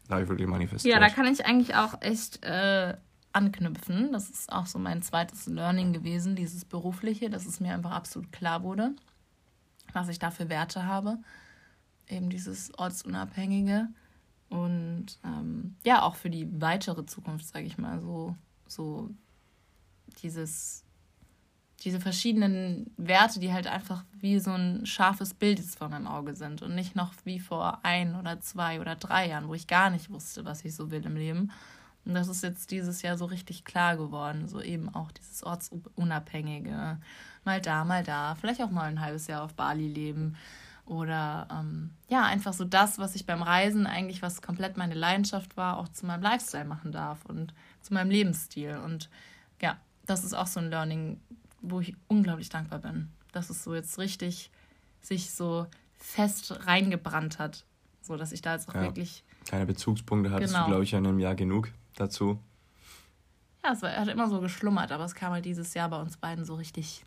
Da 0.07 0.15
habe 0.15 0.23
ich 0.23 0.29
wirklich 0.29 0.47
manifestiert. 0.47 0.93
Ja, 0.93 0.99
da 0.99 1.09
kann 1.09 1.25
ich 1.25 1.43
eigentlich 1.45 1.73
auch 1.75 2.01
echt 2.01 2.43
äh, 2.43 2.95
anknüpfen. 3.33 4.11
Das 4.11 4.29
ist 4.29 4.51
auch 4.51 4.65
so 4.65 4.77
mein 4.77 5.01
zweites 5.01 5.47
Learning 5.47 5.93
gewesen, 5.93 6.35
dieses 6.35 6.65
berufliche, 6.65 7.29
dass 7.29 7.45
es 7.45 7.59
mir 7.59 7.73
einfach 7.73 7.91
absolut 7.91 8.31
klar 8.31 8.61
wurde, 8.61 8.91
was 9.93 10.09
ich 10.09 10.19
da 10.19 10.29
für 10.29 10.49
Werte 10.49 10.85
habe 10.85 11.17
eben 12.11 12.29
dieses 12.29 12.77
ortsunabhängige 12.77 13.87
und 14.49 15.19
ähm, 15.23 15.75
ja 15.85 16.01
auch 16.01 16.15
für 16.15 16.29
die 16.29 16.47
weitere 16.61 17.05
Zukunft, 17.05 17.47
sage 17.47 17.65
ich 17.65 17.77
mal, 17.77 18.01
so 18.01 18.35
so 18.67 19.09
dieses 20.21 20.83
diese 21.83 21.99
verschiedenen 21.99 22.91
Werte, 22.97 23.39
die 23.39 23.51
halt 23.51 23.65
einfach 23.65 24.03
wie 24.19 24.39
so 24.39 24.51
ein 24.51 24.85
scharfes 24.85 25.33
Bild 25.33 25.59
jetzt 25.59 25.77
vor 25.77 25.89
meinem 25.89 26.07
Auge 26.07 26.35
sind 26.35 26.61
und 26.61 26.75
nicht 26.75 26.95
noch 26.95 27.13
wie 27.23 27.39
vor 27.39 27.79
ein 27.83 28.15
oder 28.15 28.39
zwei 28.39 28.79
oder 28.79 28.95
drei 28.95 29.29
Jahren, 29.29 29.47
wo 29.47 29.55
ich 29.55 29.67
gar 29.67 29.89
nicht 29.89 30.11
wusste, 30.11 30.45
was 30.45 30.63
ich 30.63 30.75
so 30.75 30.91
will 30.91 31.03
im 31.05 31.15
Leben. 31.15 31.51
Und 32.05 32.13
das 32.13 32.27
ist 32.27 32.43
jetzt 32.43 32.71
dieses 32.71 33.01
Jahr 33.01 33.17
so 33.17 33.25
richtig 33.25 33.63
klar 33.63 33.97
geworden, 33.97 34.47
so 34.47 34.61
eben 34.61 34.93
auch 34.93 35.11
dieses 35.11 35.43
ortsunabhängige, 35.43 36.99
mal 37.45 37.61
da, 37.61 37.83
mal 37.83 38.03
da, 38.03 38.35
vielleicht 38.35 38.61
auch 38.61 38.71
mal 38.71 38.89
ein 38.89 39.01
halbes 39.01 39.27
Jahr 39.27 39.43
auf 39.43 39.53
Bali 39.53 39.87
leben, 39.87 40.35
oder 40.91 41.47
ähm, 41.49 41.91
ja, 42.09 42.25
einfach 42.25 42.51
so 42.51 42.65
das, 42.65 42.99
was 42.99 43.15
ich 43.15 43.25
beim 43.25 43.41
Reisen 43.41 43.87
eigentlich, 43.87 44.21
was 44.21 44.41
komplett 44.41 44.75
meine 44.75 44.93
Leidenschaft 44.93 45.55
war, 45.55 45.77
auch 45.77 45.87
zu 45.87 46.05
meinem 46.05 46.21
Lifestyle 46.21 46.65
machen 46.65 46.91
darf 46.91 47.23
und 47.23 47.53
zu 47.81 47.93
meinem 47.93 48.11
Lebensstil. 48.11 48.75
Und 48.75 49.09
ja, 49.61 49.77
das 50.05 50.25
ist 50.25 50.33
auch 50.33 50.47
so 50.47 50.59
ein 50.59 50.69
Learning, 50.69 51.21
wo 51.61 51.79
ich 51.79 51.95
unglaublich 52.09 52.49
dankbar 52.49 52.79
bin. 52.79 53.07
Dass 53.31 53.49
es 53.49 53.63
so 53.63 53.73
jetzt 53.73 53.99
richtig 53.99 54.51
sich 54.99 55.31
so 55.31 55.65
fest 55.97 56.67
reingebrannt 56.67 57.39
hat. 57.39 57.63
So 58.01 58.17
dass 58.17 58.33
ich 58.33 58.41
da 58.41 58.55
jetzt 58.55 58.67
auch 58.67 58.75
ja. 58.75 58.81
wirklich. 58.81 59.23
Keine 59.47 59.65
Bezugspunkte 59.65 60.29
hattest 60.29 60.53
genau. 60.53 60.65
du, 60.65 60.71
glaube 60.71 60.83
ich, 60.83 60.91
in 60.91 61.07
einem 61.07 61.19
Jahr 61.19 61.35
genug 61.35 61.69
dazu. 61.95 62.37
Ja, 63.63 63.71
es 63.71 63.81
war, 63.81 63.95
hat 63.95 64.09
immer 64.09 64.27
so 64.27 64.41
geschlummert, 64.41 64.91
aber 64.91 65.05
es 65.05 65.15
kam 65.15 65.31
halt 65.31 65.45
dieses 65.45 65.73
Jahr 65.73 65.87
bei 65.87 66.01
uns 66.01 66.17
beiden 66.17 66.43
so 66.43 66.55
richtig 66.55 67.05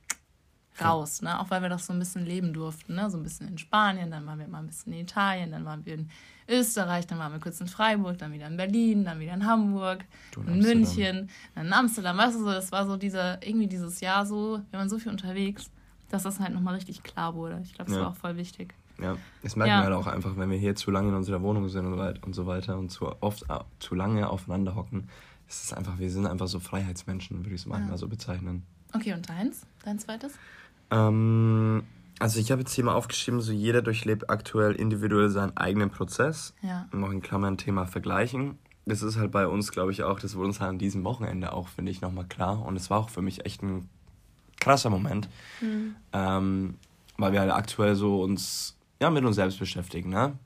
raus, 0.81 1.23
ne? 1.23 1.41
Auch 1.41 1.51
weil 1.51 1.63
wir 1.63 1.69
doch 1.69 1.79
so 1.79 1.93
ein 1.93 1.99
bisschen 1.99 2.25
leben 2.25 2.53
durften, 2.53 2.95
ne? 2.95 3.11
So 3.11 3.19
ein 3.19 3.23
bisschen 3.23 3.49
in 3.49 3.59
Spanien, 3.59 4.11
dann 4.11 4.27
waren 4.27 4.39
wir 4.39 4.49
mal 4.49 4.59
ein 4.59 4.67
bisschen 4.67 4.93
in 4.93 5.01
Italien, 5.01 5.53
dann 5.53 5.65
waren 5.65 5.85
wir 5.85 5.95
in 5.95 6.11
Österreich, 6.49 7.07
dann 7.07 7.19
waren 7.19 7.33
wir 7.33 7.41
kurz 7.41 7.61
in 7.61 7.69
Freiburg, 7.69 8.19
dann 8.19 8.33
wieder 8.33 8.47
in 8.47 8.57
Berlin, 8.57 9.05
dann 9.05 9.21
wieder 9.21 9.35
in 9.35 9.47
Hamburg, 9.47 10.05
in, 10.37 10.55
in 10.55 10.59
München, 10.61 11.29
dann 11.55 11.67
in 11.67 11.73
Amsterdam. 11.73 12.19
Weißt 12.19 12.35
du 12.35 12.41
so, 12.41 12.51
das 12.51 12.73
war 12.73 12.87
so 12.87 12.97
dieser, 12.97 13.45
irgendwie 13.47 13.67
dieses 13.67 14.01
Jahr 14.01 14.27
so, 14.27 14.61
wir 14.71 14.79
waren 14.79 14.89
so 14.89 14.99
viel 14.99 15.13
unterwegs, 15.13 15.71
dass 16.11 16.25
das 16.25 16.41
halt 16.41 16.53
nochmal 16.53 16.75
richtig 16.75 17.03
klar 17.03 17.35
wurde. 17.35 17.61
Ich 17.63 17.75
glaube, 17.75 17.91
das 17.91 17.99
ja. 17.99 18.05
war 18.05 18.11
auch 18.11 18.17
voll 18.17 18.37
wichtig. 18.37 18.75
Ja, 19.01 19.17
das 19.43 19.57
merken 19.57 19.71
ja. 19.71 19.81
wir 19.81 19.85
halt 19.85 19.95
auch 19.95 20.07
einfach, 20.07 20.37
wenn 20.37 20.51
wir 20.51 20.59
hier 20.59 20.77
zu 20.77 20.91
lange 20.91 21.09
in 21.09 21.15
unserer 21.15 21.43
Wohnung 21.43 21.69
sind 21.69 21.87
und 21.87 22.33
so 22.33 22.47
weiter 22.47 22.79
und 22.79 22.91
zu 22.91 23.11
oft 23.21 23.45
zu 23.81 23.95
lange 23.95 24.29
aufeinander 24.29 24.77
hocken. 24.77 25.09
Es 25.49 25.65
ist 25.65 25.75
einfach, 25.75 25.99
wir 25.99 26.11
sind 26.11 26.27
einfach 26.27 26.47
so 26.47 26.61
Freiheitsmenschen, 26.61 27.39
würde 27.39 27.55
ich 27.55 27.63
es 27.63 27.67
manchmal 27.67 27.93
ja. 27.93 27.99
so 27.99 28.09
bezeichnen. 28.09 28.65
Okay, 28.93 29.13
und 29.13 29.29
deins? 29.29 29.67
Dein 29.85 29.99
zweites? 29.99 30.35
Ähm, 30.91 31.85
also 32.19 32.41
ich 32.41 32.51
habe 32.51 32.61
jetzt 32.61 32.73
hier 32.75 32.85
mal 32.85 32.95
aufgeschrieben, 32.95 33.41
so 33.41 33.53
jeder 33.53 33.83
durchlebt 33.83 34.31
aktuell 34.31 34.73
individuell 34.75 35.31
seinen 35.31 35.57
eigenen 35.57 35.91
Prozess. 35.91 36.55
Ja. 36.63 36.89
Noch 36.93 37.11
in 37.11 37.23
Klammern 37.23 37.59
Thema 37.59 37.87
Vergleichen. 37.87 38.59
Das 38.87 39.03
ist 39.03 39.17
halt 39.17 39.33
bei 39.33 39.47
uns, 39.47 39.73
glaube 39.73 39.93
ich, 39.93 40.03
auch, 40.03 40.21
das 40.21 40.37
wurde 40.37 40.49
uns 40.49 40.61
halt 40.61 40.71
an 40.71 40.79
diesem 40.79 41.05
Wochenende 41.05 41.53
auch, 41.53 41.69
finde 41.69 41.91
ich, 41.91 42.01
nochmal 42.01 42.27
klar. 42.27 42.65
Und 42.65 42.77
es 42.77 42.91
war 42.91 42.99
auch 42.99 43.09
für 43.09 43.23
mich 43.23 43.45
echt 43.47 43.63
ein 43.63 43.89
krasser 44.61 44.91
Moment. 44.91 45.29
Mhm. 45.61 45.97
Ähm, 46.13 46.75
weil 47.17 47.33
wir 47.33 47.41
halt 47.41 47.53
aktuell 47.53 47.95
so 47.95 48.23
uns, 48.23 48.77
ja, 49.01 49.11
mit 49.11 49.25
uns 49.25 49.37
selbst 49.37 49.59
beschäftigen, 49.59 50.11
ne? 50.11 50.39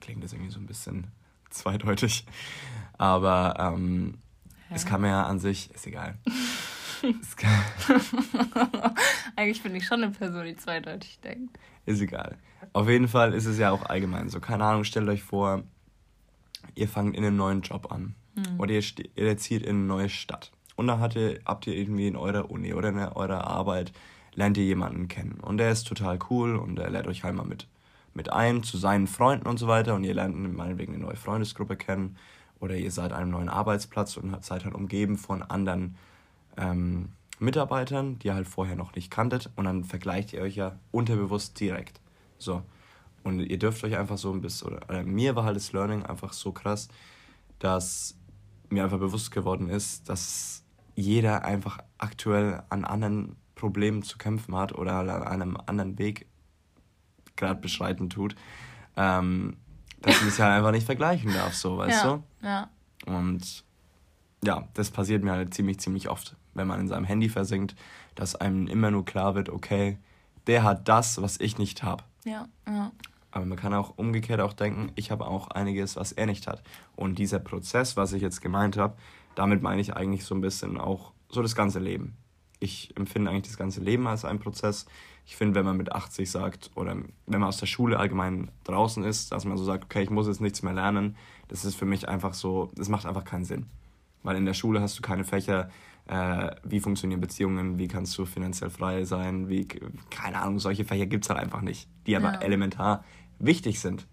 Klingt 0.00 0.24
das 0.24 0.32
irgendwie 0.32 0.50
so 0.50 0.58
ein 0.58 0.66
bisschen 0.66 1.08
zweideutig. 1.50 2.26
Aber 2.98 3.54
ähm, 3.58 4.18
es 4.70 4.84
mir 5.02 5.08
ja 5.08 5.22
an 5.24 5.38
sich, 5.38 5.70
ist 5.74 5.86
egal. 5.86 6.18
Eigentlich 9.36 9.62
bin 9.62 9.74
ich 9.74 9.86
schon 9.86 10.02
eine 10.02 10.12
Person, 10.12 10.44
die 10.44 10.56
zweideutig 10.56 11.20
denkt. 11.20 11.58
Ist 11.86 12.00
egal. 12.00 12.36
Auf 12.72 12.88
jeden 12.88 13.08
Fall 13.08 13.34
ist 13.34 13.46
es 13.46 13.58
ja 13.58 13.70
auch 13.70 13.84
allgemein 13.84 14.28
so. 14.28 14.40
Keine 14.40 14.64
Ahnung, 14.64 14.84
stellt 14.84 15.08
euch 15.08 15.22
vor, 15.22 15.64
ihr 16.74 16.88
fangt 16.88 17.16
in 17.16 17.24
einem 17.24 17.36
neuen 17.36 17.62
Job 17.62 17.90
an. 17.90 18.14
Hm. 18.36 18.60
Oder 18.60 18.72
ihr, 18.72 18.84
ihr 19.16 19.36
zieht 19.36 19.62
in 19.62 19.76
eine 19.76 19.84
neue 19.84 20.08
Stadt. 20.08 20.52
Und 20.76 20.86
dann 20.86 21.00
habt 21.00 21.16
ihr, 21.16 21.40
habt 21.44 21.66
ihr 21.66 21.74
irgendwie 21.74 22.06
in 22.06 22.16
eurer 22.16 22.50
Uni 22.50 22.72
oder 22.72 22.90
in 22.90 22.98
eurer 22.98 23.46
Arbeit, 23.46 23.92
lernt 24.34 24.56
ihr 24.56 24.64
jemanden 24.64 25.08
kennen. 25.08 25.38
Und 25.40 25.58
der 25.58 25.70
ist 25.70 25.84
total 25.84 26.18
cool 26.30 26.56
und 26.56 26.78
er 26.78 26.90
lädt 26.90 27.06
euch 27.06 27.24
halt 27.24 27.34
mal 27.34 27.44
mit, 27.44 27.66
mit 28.14 28.32
ein 28.32 28.62
zu 28.62 28.78
seinen 28.78 29.06
Freunden 29.06 29.46
und 29.46 29.58
so 29.58 29.66
weiter. 29.66 29.94
Und 29.94 30.04
ihr 30.04 30.14
lernt 30.14 30.36
meinetwegen 30.56 30.94
eine 30.94 31.04
neue 31.04 31.16
Freundesgruppe 31.16 31.76
kennen. 31.76 32.16
Oder 32.60 32.76
ihr 32.76 32.90
seid 32.90 33.12
an 33.12 33.22
einem 33.22 33.30
neuen 33.32 33.48
Arbeitsplatz 33.48 34.16
und 34.16 34.42
seid 34.44 34.64
halt 34.64 34.74
umgeben 34.74 35.18
von 35.18 35.42
anderen 35.42 35.96
ähm, 36.56 37.10
Mitarbeitern, 37.38 38.18
die 38.18 38.28
ihr 38.28 38.34
halt 38.34 38.46
vorher 38.46 38.76
noch 38.76 38.94
nicht 38.94 39.10
kanntet, 39.10 39.50
und 39.56 39.64
dann 39.64 39.84
vergleicht 39.84 40.32
ihr 40.32 40.42
euch 40.42 40.56
ja 40.56 40.78
unterbewusst 40.90 41.58
direkt. 41.58 42.00
So. 42.38 42.62
Und 43.24 43.40
ihr 43.40 43.58
dürft 43.58 43.84
euch 43.84 43.96
einfach 43.96 44.18
so 44.18 44.32
ein 44.32 44.40
bisschen, 44.40 44.68
oder 44.68 44.90
äh, 44.90 45.04
mir 45.04 45.36
war 45.36 45.44
halt 45.44 45.56
das 45.56 45.72
Learning 45.72 46.04
einfach 46.04 46.32
so 46.32 46.52
krass, 46.52 46.88
dass 47.58 48.16
mir 48.68 48.84
einfach 48.84 48.98
bewusst 48.98 49.30
geworden 49.30 49.68
ist, 49.68 50.08
dass 50.08 50.64
jeder 50.94 51.44
einfach 51.44 51.78
aktuell 51.98 52.62
an 52.68 52.84
anderen 52.84 53.36
Problemen 53.54 54.02
zu 54.02 54.18
kämpfen 54.18 54.56
hat 54.56 54.72
oder 54.72 54.94
an 54.98 55.08
einem 55.08 55.56
anderen 55.66 55.98
Weg 55.98 56.26
gerade 57.36 57.60
beschreiten 57.60 58.10
tut, 58.10 58.34
ähm, 58.96 59.56
dass 60.00 60.20
man 60.20 60.28
es 60.28 60.38
ja 60.38 60.54
einfach 60.54 60.72
nicht 60.72 60.84
vergleichen 60.84 61.32
darf, 61.32 61.54
so, 61.54 61.78
weißt 61.78 62.04
ja, 62.04 62.10
du? 62.10 62.46
Ja. 62.46 62.70
Und 63.06 63.64
ja, 64.44 64.68
das 64.74 64.90
passiert 64.90 65.22
mir 65.22 65.32
halt 65.32 65.54
ziemlich, 65.54 65.78
ziemlich 65.78 66.08
oft 66.08 66.36
wenn 66.54 66.66
man 66.66 66.80
in 66.80 66.88
seinem 66.88 67.04
Handy 67.04 67.28
versinkt, 67.28 67.74
dass 68.14 68.34
einem 68.36 68.66
immer 68.66 68.90
nur 68.90 69.04
klar 69.04 69.34
wird, 69.34 69.48
okay, 69.48 69.98
der 70.46 70.62
hat 70.64 70.88
das, 70.88 71.20
was 71.22 71.40
ich 71.40 71.58
nicht 71.58 71.82
habe. 71.82 72.04
Ja, 72.24 72.46
ja. 72.66 72.92
Aber 73.30 73.46
man 73.46 73.56
kann 73.56 73.72
auch 73.72 73.96
umgekehrt 73.96 74.40
auch 74.40 74.52
denken, 74.52 74.92
ich 74.94 75.10
habe 75.10 75.26
auch 75.26 75.48
einiges, 75.48 75.96
was 75.96 76.12
er 76.12 76.26
nicht 76.26 76.46
hat. 76.46 76.62
Und 76.96 77.18
dieser 77.18 77.38
Prozess, 77.38 77.96
was 77.96 78.12
ich 78.12 78.20
jetzt 78.20 78.42
gemeint 78.42 78.76
habe, 78.76 78.96
damit 79.34 79.62
meine 79.62 79.80
ich 79.80 79.96
eigentlich 79.96 80.24
so 80.24 80.34
ein 80.34 80.42
bisschen 80.42 80.78
auch 80.78 81.12
so 81.30 81.40
das 81.40 81.54
ganze 81.54 81.78
Leben. 81.78 82.16
ich 82.62 82.96
empfinde 82.96 83.30
eigentlich 83.30 83.48
das 83.48 83.56
ganze 83.56 83.80
Leben 83.80 84.06
als 84.06 84.24
einen 84.24 84.38
Prozess. 84.38 84.86
Ich 85.26 85.36
finde, 85.36 85.56
wenn 85.56 85.64
man 85.64 85.76
mit 85.76 85.92
80 85.92 86.30
sagt 86.30 86.70
oder 86.74 86.94
wenn 86.94 87.40
man 87.40 87.48
aus 87.48 87.58
der 87.58 87.66
Schule 87.66 87.98
allgemein 87.98 88.50
draußen 88.64 89.04
ist, 89.04 89.32
dass 89.32 89.44
man 89.44 89.56
so 89.56 89.64
sagt, 89.64 89.84
okay, 89.84 90.02
ich 90.02 90.10
muss 90.10 90.26
jetzt 90.28 90.40
nichts 90.40 90.62
mehr 90.62 90.72
lernen, 90.72 91.16
das 91.48 91.64
ist 91.64 91.74
für 91.74 91.86
mich 91.86 92.08
einfach 92.08 92.34
so, 92.34 92.70
das 92.74 92.88
macht 92.88 93.06
einfach 93.06 93.24
keinen 93.24 93.44
Sinn. 93.44 93.66
Weil 94.22 94.36
in 94.36 94.46
der 94.46 94.54
Schule 94.54 94.80
hast 94.80 94.98
du 94.98 95.02
keine 95.02 95.24
Fächer, 95.24 95.70
äh, 96.12 96.54
wie 96.62 96.80
funktionieren 96.80 97.22
Beziehungen, 97.22 97.78
wie 97.78 97.88
kannst 97.88 98.16
du 98.18 98.26
finanziell 98.26 98.68
frei 98.68 99.04
sein, 99.04 99.48
wie, 99.48 99.66
keine 100.10 100.42
Ahnung, 100.42 100.58
solche 100.58 100.84
Fächer 100.84 101.06
gibt 101.06 101.24
es 101.24 101.30
halt 101.30 101.40
einfach 101.40 101.62
nicht, 101.62 101.88
die 102.06 102.16
aber 102.16 102.34
ja. 102.34 102.40
elementar 102.40 103.02
wichtig 103.38 103.80
sind. 103.80 104.06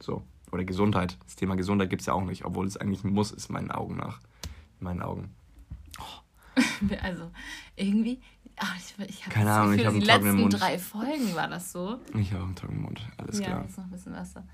So. 0.00 0.24
Oder 0.50 0.64
Gesundheit. 0.64 1.18
Das 1.24 1.36
Thema 1.36 1.54
Gesundheit 1.54 1.90
gibt 1.90 2.00
es 2.02 2.06
ja 2.06 2.14
auch 2.14 2.24
nicht, 2.24 2.44
obwohl 2.44 2.66
es 2.66 2.76
eigentlich 2.76 3.04
ein 3.04 3.12
Muss 3.12 3.30
ist, 3.30 3.48
meinen 3.48 3.70
Augen 3.70 3.96
nach. 3.96 4.20
In 4.80 4.84
meinen 4.84 5.02
Augen. 5.02 5.34
Oh. 6.00 6.60
Also, 7.02 7.30
irgendwie, 7.76 8.20
ach, 8.56 8.76
ich, 8.76 9.08
ich 9.08 9.20
Keine 9.22 9.52
Ahnung, 9.52 9.76
Gefühl, 9.76 9.80
ich 9.80 9.86
habe 9.86 9.96
einen 9.96 10.04
letzten 10.04 10.40
Mund. 10.40 10.60
drei 10.60 10.78
Folgen 10.78 11.34
war 11.34 11.48
das 11.48 11.70
so. 11.70 12.00
Ich 12.14 12.32
habe 12.32 12.44
einen 12.44 12.56
trockenen 12.56 12.82
Mund, 12.82 13.00
alles 13.18 13.38
ja, 13.38 13.46
klar. 13.46 13.60
Ja, 13.60 13.64
ist 13.66 13.78
noch 13.78 13.84
ein 13.84 13.90
bisschen 13.90 14.12
Wasser. 14.14 14.44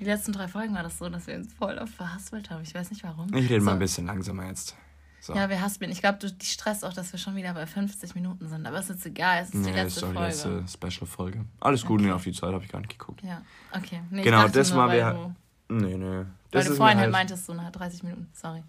Die 0.00 0.04
letzten 0.04 0.32
drei 0.32 0.48
Folgen 0.48 0.74
war 0.74 0.82
das 0.82 0.98
so, 0.98 1.08
dass 1.08 1.26
wir 1.26 1.36
uns 1.36 1.52
voll 1.52 1.78
oft 1.78 1.92
verhaspelt 1.92 2.50
haben. 2.50 2.62
Ich 2.62 2.74
weiß 2.74 2.90
nicht 2.90 3.04
warum. 3.04 3.32
Ich 3.34 3.50
rede 3.50 3.60
so. 3.60 3.66
mal 3.66 3.74
ein 3.74 3.78
bisschen 3.78 4.06
langsamer 4.06 4.46
jetzt. 4.46 4.76
So. 5.20 5.34
Ja, 5.34 5.50
wir 5.50 5.60
haspeln. 5.60 5.92
Ich 5.92 6.00
glaube, 6.00 6.18
du 6.18 6.32
die 6.32 6.46
stresst 6.46 6.82
auch, 6.84 6.94
dass 6.94 7.12
wir 7.12 7.18
schon 7.18 7.36
wieder 7.36 7.52
bei 7.52 7.66
50 7.66 8.14
Minuten 8.14 8.48
sind. 8.48 8.66
Aber 8.66 8.78
es 8.78 8.84
ist 8.84 8.96
jetzt 8.96 9.06
egal, 9.06 9.42
es 9.42 9.48
ist 9.50 9.54
nee, 9.56 9.70
die 9.70 9.74
letzte 9.74 10.00
Folge. 10.06 10.26
ist 10.28 10.44
die 10.44 10.48
letzte 10.48 10.88
Special-Folge. 10.88 11.44
Alles 11.60 11.84
gut, 11.84 12.00
okay. 12.00 12.08
nee, 12.08 12.12
auf 12.12 12.24
die 12.24 12.32
Zeit 12.32 12.52
habe 12.54 12.64
ich 12.64 12.70
gar 12.70 12.78
nicht 12.78 12.98
geguckt. 12.98 13.22
Ja, 13.22 13.42
okay. 13.76 14.00
Nee, 14.10 14.22
genau, 14.22 14.48
das 14.48 14.72
mal 14.72 14.90
wir. 14.90 15.34
Nee, 15.68 15.96
nee. 15.96 16.24
Das 16.50 16.64
weil 16.64 16.70
du 16.70 16.76
vorhin 16.76 16.98
halt 16.98 17.12
meintest, 17.12 17.46
so 17.46 17.54
nach 17.54 17.70
30 17.70 18.02
Minuten, 18.02 18.28
sorry. 18.32 18.62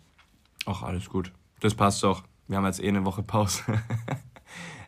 Ach, 0.66 0.84
alles 0.84 1.10
gut. 1.10 1.32
Das 1.62 1.74
passt 1.74 2.04
doch. 2.04 2.24
Wir 2.48 2.58
haben 2.58 2.66
jetzt 2.66 2.84
eh 2.84 2.90
eine 2.90 3.06
Woche 3.06 3.24
Pause. 3.24 3.64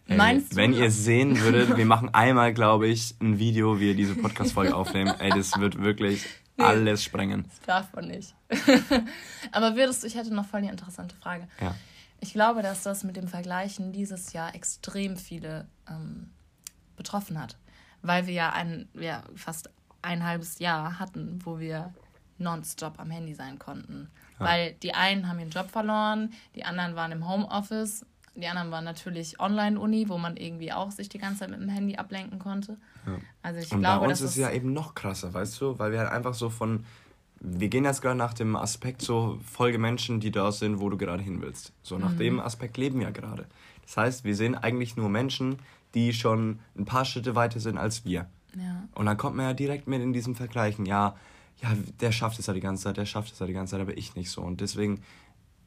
Ey, 0.07 0.17
Meinst 0.17 0.51
du? 0.51 0.57
Wenn 0.57 0.73
ihr 0.73 0.87
es 0.87 1.05
sehen 1.05 1.39
würdet, 1.39 1.77
wir 1.77 1.85
machen 1.87 2.13
einmal, 2.13 2.53
glaube 2.53 2.87
ich, 2.87 3.15
ein 3.21 3.39
Video, 3.39 3.79
wie 3.79 3.87
wir 3.87 3.95
diese 3.95 4.15
Podcast-Folge 4.15 4.75
aufnehmen. 4.75 5.13
Ey, 5.17 5.29
das 5.29 5.57
wird 5.57 5.81
wirklich 5.81 6.25
alles 6.57 7.03
sprengen. 7.03 7.43
Das 7.43 7.59
darf 7.61 7.93
man 7.93 8.07
nicht. 8.07 8.35
Aber 9.51 9.75
würdest 9.75 10.03
du, 10.03 10.07
ich 10.07 10.15
hätte 10.15 10.33
noch 10.33 10.45
voll 10.45 10.61
die 10.61 10.67
interessante 10.67 11.15
Frage. 11.15 11.47
Ja. 11.59 11.75
Ich 12.19 12.33
glaube, 12.33 12.61
dass 12.61 12.83
das 12.83 13.03
mit 13.03 13.15
dem 13.15 13.27
Vergleichen 13.27 13.91
dieses 13.91 14.33
Jahr 14.33 14.55
extrem 14.55 15.17
viele 15.17 15.67
ähm, 15.89 16.29
betroffen 16.95 17.39
hat. 17.41 17.57
Weil 18.01 18.27
wir 18.27 18.33
ja 18.33 18.53
ein, 18.53 18.87
ja, 18.93 19.23
fast 19.35 19.69
ein 20.01 20.23
halbes 20.23 20.59
Jahr 20.59 20.99
hatten, 20.99 21.39
wo 21.43 21.59
wir 21.59 21.93
nonstop 22.37 22.99
am 22.99 23.09
Handy 23.09 23.33
sein 23.33 23.59
konnten. 23.59 24.09
Ja. 24.39 24.45
Weil 24.45 24.73
die 24.73 24.93
einen 24.93 25.27
haben 25.27 25.39
ihren 25.39 25.49
Job 25.49 25.71
verloren, 25.71 26.33
die 26.55 26.65
anderen 26.65 26.95
waren 26.95 27.11
im 27.11 27.27
Homeoffice, 27.27 28.05
die 28.35 28.47
anderen 28.47 28.71
waren 28.71 28.83
natürlich 28.83 29.39
Online-Uni, 29.39 30.09
wo 30.09 30.17
man 30.17 30.37
irgendwie 30.37 30.73
auch 30.73 30.91
sich 30.91 31.09
die 31.09 31.19
ganze 31.19 31.41
Zeit 31.41 31.51
mit 31.51 31.61
dem 31.61 31.69
Handy 31.69 31.95
ablenken 31.95 32.39
konnte. 32.39 32.77
Ja. 33.05 33.17
Also 33.41 33.59
ich 33.59 33.71
Und 33.71 33.81
glaube, 33.81 34.01
bei 34.01 34.07
uns 34.07 34.21
ist 34.21 34.31
es 34.31 34.37
ja 34.37 34.49
eben 34.51 34.73
noch 34.73 34.95
krasser, 34.95 35.33
weißt 35.33 35.61
du, 35.61 35.77
weil 35.77 35.91
wir 35.91 35.99
halt 35.99 36.11
einfach 36.11 36.33
so 36.33 36.49
von 36.49 36.85
wir 37.45 37.67
gehen 37.67 37.83
jetzt 37.83 38.01
gerade 38.01 38.17
nach 38.17 38.33
dem 38.33 38.55
Aspekt 38.55 39.01
so 39.01 39.37
Folge 39.43 39.77
Menschen, 39.77 40.21
die 40.21 40.31
da 40.31 40.53
sind, 40.53 40.79
wo 40.79 40.89
du 40.89 40.97
gerade 40.97 41.21
hin 41.21 41.41
willst. 41.41 41.73
So 41.83 41.97
nach 41.97 42.13
mhm. 42.13 42.17
dem 42.17 42.39
Aspekt 42.39 42.77
leben 42.77 43.01
wir 43.01 43.11
gerade. 43.11 43.47
Das 43.81 43.97
heißt, 43.97 44.23
wir 44.23 44.33
sehen 44.33 44.55
eigentlich 44.55 44.95
nur 44.95 45.09
Menschen, 45.09 45.57
die 45.93 46.13
schon 46.13 46.59
ein 46.77 46.85
paar 46.85 47.03
Schritte 47.03 47.35
weiter 47.35 47.59
sind 47.59 47.77
als 47.77 48.05
wir. 48.05 48.29
Ja. 48.55 48.87
Und 48.95 49.07
dann 49.07 49.17
kommt 49.17 49.35
man 49.35 49.47
ja 49.47 49.53
direkt 49.53 49.87
mit 49.87 50.01
in 50.01 50.13
diesem 50.13 50.35
Vergleichen, 50.35 50.85
ja, 50.85 51.17
ja, 51.61 51.69
der 51.99 52.13
schafft 52.13 52.39
es 52.39 52.47
ja 52.47 52.53
die 52.53 52.61
ganze 52.61 52.83
Zeit, 52.83 52.97
der 52.97 53.05
schafft 53.05 53.33
es 53.33 53.39
ja 53.39 53.45
die 53.45 53.53
ganze 53.53 53.71
Zeit, 53.71 53.81
aber 53.81 53.97
ich 53.97 54.15
nicht 54.15 54.31
so. 54.31 54.41
Und 54.41 54.61
deswegen 54.61 55.01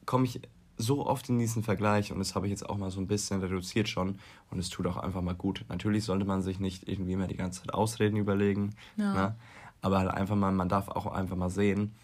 komme 0.06 0.24
ich 0.24 0.40
so 0.76 1.06
oft 1.06 1.28
in 1.28 1.38
diesen 1.38 1.62
Vergleich 1.62 2.12
und 2.12 2.18
das 2.18 2.34
habe 2.34 2.46
ich 2.46 2.50
jetzt 2.50 2.68
auch 2.68 2.76
mal 2.76 2.90
so 2.90 3.00
ein 3.00 3.06
bisschen 3.06 3.40
reduziert 3.40 3.88
schon 3.88 4.18
und 4.50 4.58
es 4.58 4.68
tut 4.68 4.86
auch 4.86 4.96
einfach 4.96 5.22
mal 5.22 5.34
gut. 5.34 5.64
Natürlich 5.68 6.04
sollte 6.04 6.24
man 6.24 6.42
sich 6.42 6.60
nicht 6.60 6.88
irgendwie 6.88 7.12
immer 7.12 7.26
die 7.26 7.36
ganze 7.36 7.60
Zeit 7.60 7.74
Ausreden 7.74 8.16
überlegen, 8.16 8.74
ja. 8.96 9.12
ne? 9.12 9.36
aber 9.80 9.98
halt 9.98 10.10
einfach 10.10 10.36
mal, 10.36 10.52
man 10.52 10.68
darf 10.68 10.88
auch 10.88 11.06
einfach 11.06 11.36
mal 11.36 11.50
sehen, 11.50 11.94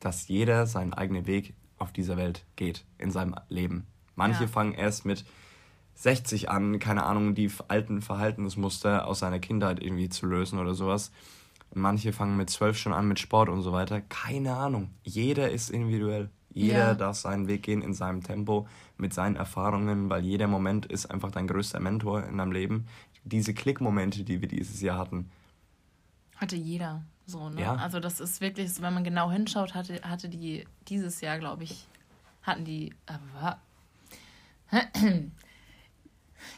dass 0.00 0.28
jeder 0.28 0.66
seinen 0.66 0.92
eigenen 0.92 1.26
Weg 1.26 1.54
auf 1.78 1.92
dieser 1.92 2.16
Welt 2.16 2.44
geht, 2.56 2.84
in 2.98 3.10
seinem 3.10 3.36
Leben. 3.48 3.86
Manche 4.14 4.44
ja. 4.44 4.48
fangen 4.48 4.72
erst 4.72 5.04
mit 5.04 5.24
60 5.94 6.50
an, 6.50 6.78
keine 6.78 7.04
Ahnung, 7.04 7.34
die 7.34 7.50
alten 7.68 8.02
Verhaltensmuster 8.02 9.06
aus 9.06 9.20
seiner 9.20 9.38
Kindheit 9.38 9.82
irgendwie 9.82 10.08
zu 10.08 10.26
lösen 10.26 10.58
oder 10.58 10.74
sowas. 10.74 11.10
Manche 11.74 12.12
fangen 12.12 12.36
mit 12.36 12.50
12 12.50 12.78
schon 12.78 12.92
an 12.92 13.08
mit 13.08 13.18
Sport 13.18 13.48
und 13.48 13.62
so 13.62 13.72
weiter. 13.72 14.00
Keine 14.00 14.56
Ahnung. 14.56 14.90
Jeder 15.02 15.50
ist 15.50 15.70
individuell. 15.70 16.30
Jeder 16.56 16.78
ja. 16.78 16.94
darf 16.94 17.16
seinen 17.16 17.48
Weg 17.48 17.64
gehen 17.64 17.82
in 17.82 17.92
seinem 17.92 18.22
Tempo, 18.22 18.66
mit 18.96 19.12
seinen 19.12 19.36
Erfahrungen, 19.36 20.08
weil 20.08 20.24
jeder 20.24 20.46
Moment 20.46 20.86
ist 20.86 21.04
einfach 21.04 21.30
dein 21.30 21.46
größter 21.46 21.80
Mentor 21.80 22.24
in 22.24 22.38
deinem 22.38 22.50
Leben. 22.50 22.86
Diese 23.24 23.52
Klickmomente, 23.52 24.24
die 24.24 24.40
wir 24.40 24.48
dieses 24.48 24.80
Jahr 24.80 24.96
hatten. 24.96 25.30
Hatte 26.36 26.56
jeder 26.56 27.02
so, 27.26 27.50
ne? 27.50 27.60
Ja. 27.60 27.74
Also 27.74 28.00
das 28.00 28.20
ist 28.20 28.40
wirklich, 28.40 28.72
so, 28.72 28.80
wenn 28.80 28.94
man 28.94 29.04
genau 29.04 29.30
hinschaut, 29.30 29.74
hatte, 29.74 30.00
hatte 30.02 30.30
die 30.30 30.66
dieses 30.88 31.20
Jahr, 31.20 31.38
glaube 31.38 31.64
ich, 31.64 31.86
hatten 32.40 32.64
die. 32.64 32.94
Äh, 34.70 34.84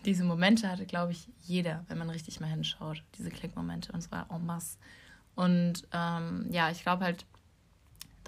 diese 0.04 0.22
Momente 0.22 0.70
hatte, 0.70 0.86
glaube 0.86 1.10
ich, 1.10 1.28
jeder, 1.42 1.84
wenn 1.88 1.98
man 1.98 2.08
richtig 2.08 2.38
mal 2.38 2.46
hinschaut. 2.46 3.02
Diese 3.18 3.30
Klickmomente 3.30 3.90
und 3.90 4.00
zwar 4.00 4.30
en 4.30 4.46
masse. 4.46 4.78
Und 5.34 5.88
ähm, 5.90 6.46
ja, 6.50 6.70
ich 6.70 6.82
glaube 6.82 7.02
halt, 7.02 7.26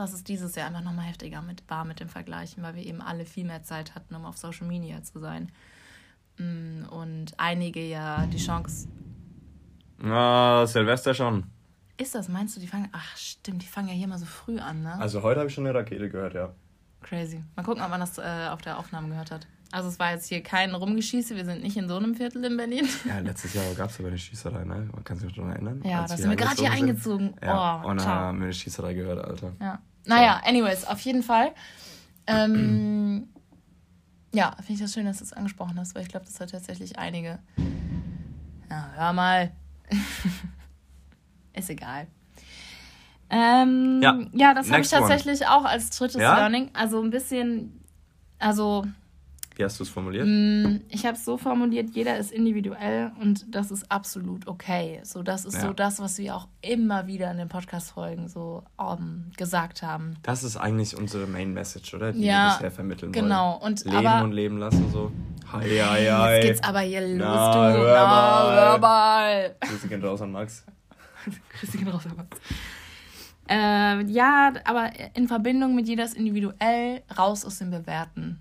dass 0.00 0.14
es 0.14 0.24
dieses 0.24 0.54
Jahr 0.54 0.66
einfach 0.66 0.82
nochmal 0.82 1.04
heftiger 1.04 1.42
mit, 1.42 1.62
war 1.68 1.84
mit 1.84 2.00
dem 2.00 2.08
Vergleichen, 2.08 2.62
weil 2.62 2.74
wir 2.74 2.84
eben 2.84 3.02
alle 3.02 3.26
viel 3.26 3.44
mehr 3.44 3.62
Zeit 3.62 3.94
hatten, 3.94 4.14
um 4.14 4.24
auf 4.24 4.36
Social 4.36 4.66
Media 4.66 5.02
zu 5.02 5.18
sein. 5.20 5.52
Mm, 6.38 6.84
und 6.88 7.32
einige 7.36 7.86
ja 7.86 8.26
die 8.26 8.38
Chance. 8.38 8.88
Na, 9.98 10.66
Silvester 10.66 11.12
schon. 11.12 11.44
Ist 11.98 12.14
das, 12.14 12.28
meinst 12.28 12.56
du, 12.56 12.60
die 12.60 12.66
fangen. 12.66 12.88
Ach, 12.92 13.16
stimmt, 13.16 13.62
die 13.62 13.66
fangen 13.66 13.88
ja 13.88 13.94
hier 13.94 14.08
mal 14.08 14.18
so 14.18 14.24
früh 14.24 14.58
an, 14.58 14.82
ne? 14.82 14.94
Also 14.98 15.22
heute 15.22 15.40
habe 15.40 15.50
ich 15.50 15.54
schon 15.54 15.66
eine 15.66 15.78
Rakete 15.78 16.08
gehört, 16.08 16.32
ja. 16.32 16.54
Crazy. 17.02 17.44
Mal 17.56 17.62
gucken, 17.62 17.82
ob 17.82 17.90
man 17.90 18.00
das 18.00 18.16
äh, 18.16 18.48
auf 18.50 18.62
der 18.62 18.78
Aufnahme 18.78 19.10
gehört 19.10 19.30
hat. 19.30 19.46
Also 19.72 19.88
es 19.88 19.98
war 19.98 20.12
jetzt 20.12 20.26
hier 20.26 20.42
kein 20.42 20.74
Rumgeschieße, 20.74 21.36
wir 21.36 21.44
sind 21.44 21.62
nicht 21.62 21.76
in 21.76 21.88
so 21.88 21.96
einem 21.96 22.14
Viertel 22.14 22.44
in 22.44 22.56
Berlin. 22.56 22.88
Ja, 23.04 23.18
letztes 23.20 23.54
Jahr 23.54 23.72
gab 23.74 23.90
es 23.90 23.98
aber 23.98 24.08
eine 24.08 24.18
Schießerei, 24.18 24.64
ne? 24.64 24.88
Man 24.92 25.04
kann 25.04 25.18
sich 25.18 25.28
noch 25.28 25.36
daran 25.36 25.52
erinnern. 25.52 25.82
Ja, 25.84 26.06
da 26.06 26.16
sind 26.16 26.30
wir 26.30 26.36
gerade 26.36 26.56
hier 26.56 26.72
eingezogen. 26.72 27.34
Ja, 27.42 27.82
oh, 27.84 27.88
und 27.88 28.00
dann 28.00 28.06
haben 28.06 28.38
wir 28.38 28.44
eine 28.46 28.54
Schießerei 28.54 28.94
gehört, 28.94 29.24
Alter. 29.24 29.52
Ja. 29.60 29.78
Naja, 30.06 30.40
anyways, 30.44 30.84
auf 30.84 31.00
jeden 31.00 31.22
Fall. 31.22 31.52
Ähm, 32.26 33.28
ja, 34.32 34.52
finde 34.56 34.72
ich 34.74 34.80
das 34.80 34.92
schön, 34.92 35.06
dass 35.06 35.18
du 35.18 35.24
es 35.24 35.32
angesprochen 35.32 35.78
hast, 35.78 35.94
weil 35.94 36.02
ich 36.02 36.08
glaube, 36.08 36.26
das 36.26 36.40
hat 36.40 36.50
tatsächlich 36.50 36.98
einige. 36.98 37.38
Ja, 38.70 38.90
hör 38.94 39.12
mal. 39.12 39.52
Ist 41.52 41.70
egal. 41.70 42.06
Ähm, 43.28 44.00
ja, 44.02 44.18
ja, 44.32 44.54
das 44.54 44.70
habe 44.70 44.82
ich 44.82 44.88
tatsächlich 44.88 45.42
one. 45.42 45.50
auch 45.50 45.64
als 45.64 45.90
drittes 45.90 46.20
ja? 46.20 46.36
Learning. 46.36 46.70
Also 46.72 47.00
ein 47.02 47.10
bisschen, 47.10 47.80
also 48.38 48.84
wie 49.60 49.64
hast 49.64 49.78
du 49.78 49.84
es 49.84 49.90
formuliert? 49.90 50.26
Mm, 50.26 50.80
ich 50.88 51.04
habe 51.04 51.16
es 51.16 51.24
so 51.24 51.36
formuliert, 51.36 51.90
jeder 51.90 52.16
ist 52.16 52.32
individuell 52.32 53.12
und 53.20 53.54
das 53.54 53.70
ist 53.70 53.92
absolut 53.92 54.46
okay. 54.46 55.00
So, 55.04 55.22
das 55.22 55.44
ist 55.44 55.56
ja. 55.56 55.60
so 55.60 55.72
das, 55.74 56.00
was 56.00 56.16
wir 56.16 56.34
auch 56.34 56.48
immer 56.62 57.06
wieder 57.06 57.30
in 57.30 57.36
den 57.36 57.48
Podcast-Folgen 57.48 58.28
so 58.28 58.64
um, 58.78 59.30
gesagt 59.36 59.82
haben. 59.82 60.14
Das 60.22 60.44
ist 60.44 60.56
eigentlich 60.56 60.96
unsere 60.96 61.26
Main 61.26 61.52
Message, 61.52 61.92
oder? 61.92 62.12
Die 62.12 62.24
ja, 62.24 62.46
wir 62.46 62.54
bisher 62.54 62.70
vermitteln 62.70 63.12
genau. 63.12 63.60
wollen. 63.60 63.74
Genau. 63.74 63.96
leben 63.96 64.06
aber, 64.06 64.24
und 64.24 64.32
leben 64.32 64.58
lassen 64.58 64.90
so. 64.90 65.12
Hi, 65.52 65.68
hi, 65.68 66.06
hi. 66.06 66.34
Jetzt 66.36 66.46
geht's 66.46 66.62
aber 66.62 66.80
hier 66.80 67.02
los, 67.02 67.18
Na, 67.18 67.52
du. 67.52 67.78
Hör 67.78 67.94
Na, 67.94 68.52
hör 68.54 68.78
mal. 68.78 69.56
Grüße 69.60 69.88
gehen 69.88 70.02
raus 70.02 70.22
an 70.22 70.32
Max. 70.32 70.64
Grüße 71.60 71.76
gehen 71.76 71.88
raus 71.88 72.06
an 72.06 72.16
Max. 72.16 72.38
Äh, 73.46 74.10
ja, 74.10 74.54
aber 74.64 74.90
in 75.12 75.28
Verbindung 75.28 75.74
mit 75.74 75.86
jeder 75.86 76.04
ist 76.04 76.16
individuell 76.16 77.02
raus 77.18 77.44
aus 77.44 77.58
dem 77.58 77.70
Bewerten. 77.70 78.40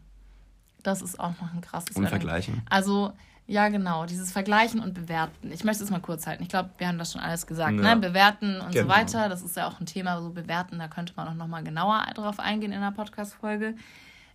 Das 0.90 1.02
ist 1.04 1.20
auch 1.20 1.40
noch 1.40 1.54
ein 1.54 1.62
krasses 1.62 1.96
Und 1.96 2.08
Vergleichen. 2.08 2.64
Also, 2.70 3.14
ja, 3.46 3.70
genau, 3.70 4.06
dieses 4.06 4.32
Vergleichen 4.32 4.80
und 4.80 4.94
Bewerten. 4.94 5.52
Ich 5.52 5.64
möchte 5.64 5.84
es 5.84 5.90
mal 5.92 6.02
kurz 6.02 6.26
halten. 6.26 6.42
Ich 6.42 6.50
glaube, 6.50 6.72
wir 6.78 6.88
haben 6.88 6.98
das 6.98 7.12
schon 7.12 7.22
alles 7.22 7.46
gesagt. 7.46 7.76
Ja. 7.78 7.96
Ne? 7.96 8.02
Bewerten 8.02 8.60
und 8.60 8.72
genau. 8.72 8.84
so 8.84 8.90
weiter. 8.90 9.30
Das 9.30 9.44
ist 9.44 9.56
ja 9.56 9.68
auch 9.68 9.80
ein 9.80 9.86
Thema, 9.86 10.22
so 10.22 10.32
bewerten. 10.32 10.80
Da 10.80 10.88
könnte 10.88 11.14
man 11.16 11.28
auch 11.28 11.36
noch 11.36 11.48
mal 11.48 11.64
genauer 11.64 12.06
drauf 12.16 12.40
eingehen 12.40 12.72
in 12.72 12.82
der 12.82 12.92
Podcast-Folge. 12.92 13.76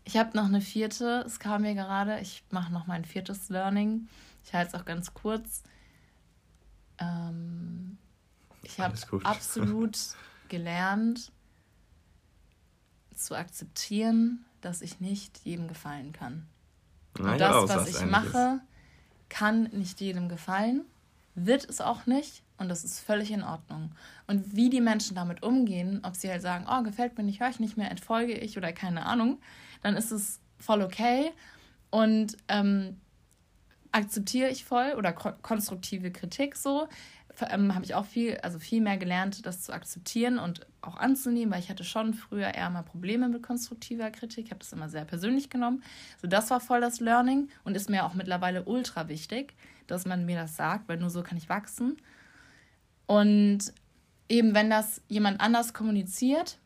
Ich 0.04 0.16
habe 0.16 0.36
noch 0.36 0.44
eine 0.44 0.60
vierte. 0.60 1.24
Es 1.26 1.38
kam 1.38 1.62
mir 1.62 1.74
gerade. 1.74 2.20
Ich 2.20 2.44
mache 2.50 2.72
noch 2.72 2.86
mein 2.86 3.04
viertes 3.04 3.48
Learning. 3.48 4.08
Ich 4.44 4.54
halte 4.54 4.76
es 4.76 4.80
auch 4.80 4.84
ganz 4.84 5.12
kurz. 5.12 5.62
Ähm, 6.98 7.98
ich 8.62 8.78
habe 8.78 8.94
absolut 9.24 9.98
gelernt 10.48 11.32
zu 13.14 13.36
akzeptieren, 13.36 14.44
dass 14.64 14.82
ich 14.82 15.00
nicht 15.00 15.38
jedem 15.44 15.68
gefallen 15.68 16.12
kann. 16.12 16.46
Und 17.18 17.26
ja, 17.26 17.36
das, 17.36 17.68
was 17.68 17.88
ich 17.88 18.04
mache, 18.06 18.60
kann 19.28 19.64
nicht 19.72 20.00
jedem 20.00 20.28
gefallen, 20.28 20.84
wird 21.34 21.68
es 21.68 21.80
auch 21.80 22.06
nicht 22.06 22.42
und 22.58 22.68
das 22.68 22.84
ist 22.84 23.00
völlig 23.00 23.30
in 23.30 23.42
Ordnung. 23.42 23.92
Und 24.26 24.56
wie 24.56 24.70
die 24.70 24.80
Menschen 24.80 25.16
damit 25.16 25.42
umgehen, 25.42 26.00
ob 26.04 26.16
sie 26.16 26.30
halt 26.30 26.42
sagen, 26.42 26.66
oh, 26.68 26.82
gefällt 26.82 27.16
mir 27.18 27.24
nicht, 27.24 27.40
höre 27.40 27.50
ich 27.50 27.60
nicht 27.60 27.76
mehr, 27.76 27.90
entfolge 27.90 28.34
ich 28.34 28.56
oder 28.56 28.72
keine 28.72 29.06
Ahnung, 29.06 29.40
dann 29.82 29.96
ist 29.96 30.12
es 30.12 30.40
voll 30.58 30.82
okay. 30.82 31.32
Und 31.90 32.36
ähm, 32.48 33.00
akzeptiere 33.92 34.50
ich 34.50 34.64
voll 34.64 34.94
oder 34.96 35.12
konstruktive 35.12 36.10
Kritik 36.10 36.56
so. 36.56 36.88
Ähm, 37.40 37.74
habe 37.74 37.84
ich 37.84 37.94
auch 37.94 38.04
viel, 38.04 38.38
also 38.42 38.58
viel 38.58 38.80
mehr 38.80 38.96
gelernt, 38.96 39.44
das 39.44 39.62
zu 39.62 39.72
akzeptieren 39.72 40.38
und 40.38 40.66
auch 40.82 40.96
anzunehmen, 40.96 41.52
weil 41.52 41.60
ich 41.60 41.68
hatte 41.68 41.84
schon 41.84 42.14
früher 42.14 42.54
eher 42.54 42.70
mal 42.70 42.82
Probleme 42.82 43.28
mit 43.28 43.42
konstruktiver 43.42 44.10
Kritik. 44.10 44.46
Ich 44.46 44.50
habe 44.50 44.60
das 44.60 44.72
immer 44.72 44.88
sehr 44.88 45.04
persönlich 45.04 45.50
genommen. 45.50 45.82
So, 46.22 46.28
das 46.28 46.50
war 46.50 46.60
voll 46.60 46.80
das 46.80 47.00
Learning 47.00 47.48
und 47.64 47.76
ist 47.76 47.90
mir 47.90 48.04
auch 48.04 48.14
mittlerweile 48.14 48.64
ultra 48.64 49.08
wichtig, 49.08 49.54
dass 49.86 50.06
man 50.06 50.26
mir 50.26 50.36
das 50.36 50.56
sagt, 50.56 50.88
weil 50.88 50.98
nur 50.98 51.10
so 51.10 51.22
kann 51.22 51.36
ich 51.36 51.48
wachsen. 51.48 51.96
Und 53.06 53.72
eben, 54.28 54.54
wenn 54.54 54.70
das 54.70 55.02
jemand 55.08 55.40
anders 55.40 55.74
kommuniziert, 55.74 56.58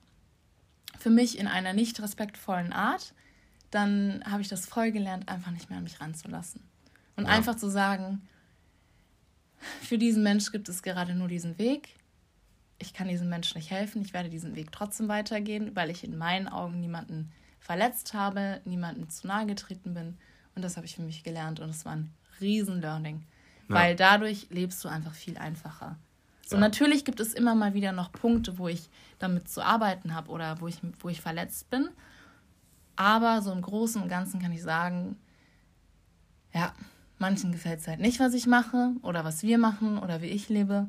für 0.99 1.11
mich 1.11 1.39
in 1.39 1.47
einer 1.47 1.73
nicht 1.73 2.01
respektvollen 2.03 2.73
Art, 2.73 3.14
dann 3.71 4.23
habe 4.25 4.43
ich 4.43 4.49
das 4.49 4.66
voll 4.66 4.93
gelernt, 4.93 5.29
einfach 5.29 5.51
nicht 5.51 5.69
mehr 5.69 5.79
an 5.79 5.85
mich 5.85 6.01
ranzulassen. 6.01 6.62
Und 7.16 7.27
ja. 7.27 7.31
einfach 7.31 7.57
zu 7.57 7.69
sagen, 7.69 8.23
für 9.83 9.99
diesen 9.99 10.23
Mensch 10.23 10.53
gibt 10.53 10.69
es 10.69 10.83
gerade 10.83 11.15
nur 11.15 11.29
diesen 11.29 11.59
Weg. 11.59 11.97
Ich 12.79 12.95
kann 12.95 13.09
diesem 13.09 13.29
Menschen 13.29 13.59
nicht 13.59 13.71
helfen. 13.71 14.03
Ich 14.03 14.13
werde 14.13 14.31
diesen 14.31 14.55
Weg 14.55 14.71
trotzdem 14.73 15.09
weitergehen, 15.09 15.75
weil 15.75 15.91
ich 15.91 16.05
in 16.05 16.17
meinen 16.17 16.49
Augen 16.49 16.81
niemanden 16.81 17.33
verletzt 17.59 18.15
habe, 18.15 18.61
niemanden 18.65 19.11
zu 19.11 19.27
nahe 19.27 19.47
getreten 19.47 19.95
bin. 19.95 20.17
Und 20.55 20.63
das 20.63 20.77
habe 20.77 20.87
ich 20.87 20.95
für 20.95 21.03
mich 21.03 21.25
gelernt. 21.25 21.61
Und 21.61 21.71
es 21.71 21.85
war 21.85 21.93
ein 21.93 22.13
Riesen-Learning. 22.41 23.25
Ja. 23.69 23.75
Weil 23.75 23.97
dadurch 23.97 24.47
lebst 24.51 24.83
du 24.85 24.89
einfach 24.89 25.13
viel 25.13 25.39
einfacher. 25.39 25.99
So, 26.47 26.57
ja. 26.57 26.61
natürlich 26.61 27.05
gibt 27.05 27.21
es 27.21 27.35
immer 27.35 27.55
mal 27.55 27.75
wieder 27.75 27.93
noch 27.93 28.13
Punkte, 28.13 28.59
wo 28.59 28.69
ich 28.69 28.89
damit 29.19 29.49
zu 29.49 29.63
arbeiten 29.63 30.15
habe 30.15 30.31
oder 30.31 30.61
wo 30.61 30.69
ich, 30.69 30.79
wo 31.01 31.09
ich 31.09 31.21
verletzt 31.21 31.69
bin. 31.69 31.89
Aber 32.97 33.43
so 33.43 33.53
im 33.53 33.61
Großen 33.61 34.01
und 34.01 34.09
Ganzen 34.09 34.41
kann 34.41 34.53
ich 34.53 34.63
sagen, 34.63 35.17
ja, 36.55 36.73
manchen 37.19 37.53
gefällt 37.53 37.81
es 37.81 37.89
halt 37.89 38.01
nicht, 38.01 38.21
was 38.21 38.35
ich 38.35 38.47
mache 38.47 38.93
oder 39.03 39.25
was 39.25 39.43
wir 39.43 39.59
machen 39.59 39.99
oder 39.99 40.23
wie 40.23 40.27
ich 40.27 40.49
lebe. 40.49 40.89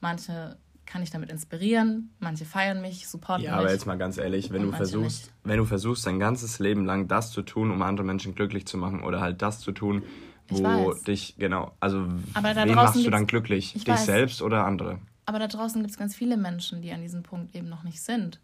Manche 0.00 0.56
kann 0.84 1.02
ich 1.02 1.10
damit 1.10 1.30
inspirieren, 1.30 2.10
manche 2.20 2.44
feiern 2.44 2.80
mich, 2.80 3.08
supporten 3.08 3.42
mich. 3.42 3.50
Ja, 3.50 3.58
aber 3.58 3.72
jetzt 3.72 3.86
mal 3.86 3.98
ganz 3.98 4.18
ehrlich, 4.18 4.52
wenn 4.52 4.62
du 4.62 4.72
versuchst, 4.72 5.24
nicht. 5.24 5.32
wenn 5.42 5.58
du 5.58 5.64
versuchst, 5.64 6.06
dein 6.06 6.20
ganzes 6.20 6.60
Leben 6.60 6.84
lang 6.84 7.08
das 7.08 7.32
zu 7.32 7.42
tun, 7.42 7.70
um 7.72 7.82
andere 7.82 8.06
Menschen 8.06 8.34
glücklich 8.34 8.66
zu 8.66 8.78
machen 8.78 9.02
oder 9.02 9.20
halt 9.20 9.42
das 9.42 9.60
zu 9.60 9.72
tun, 9.72 10.04
wo 10.48 10.92
dich, 10.94 11.34
genau, 11.38 11.72
also 11.80 12.06
wen 12.06 12.74
machst 12.74 13.04
du 13.04 13.10
dann 13.10 13.26
glücklich? 13.26 13.72
Dich 13.72 13.88
weiß. 13.88 14.06
selbst 14.06 14.42
oder 14.42 14.64
andere? 14.64 15.00
Aber 15.24 15.40
da 15.40 15.48
draußen 15.48 15.80
gibt 15.80 15.90
es 15.90 15.98
ganz 15.98 16.14
viele 16.14 16.36
Menschen, 16.36 16.82
die 16.82 16.92
an 16.92 17.00
diesem 17.00 17.24
Punkt 17.24 17.56
eben 17.56 17.68
noch 17.68 17.82
nicht 17.82 18.00
sind 18.00 18.38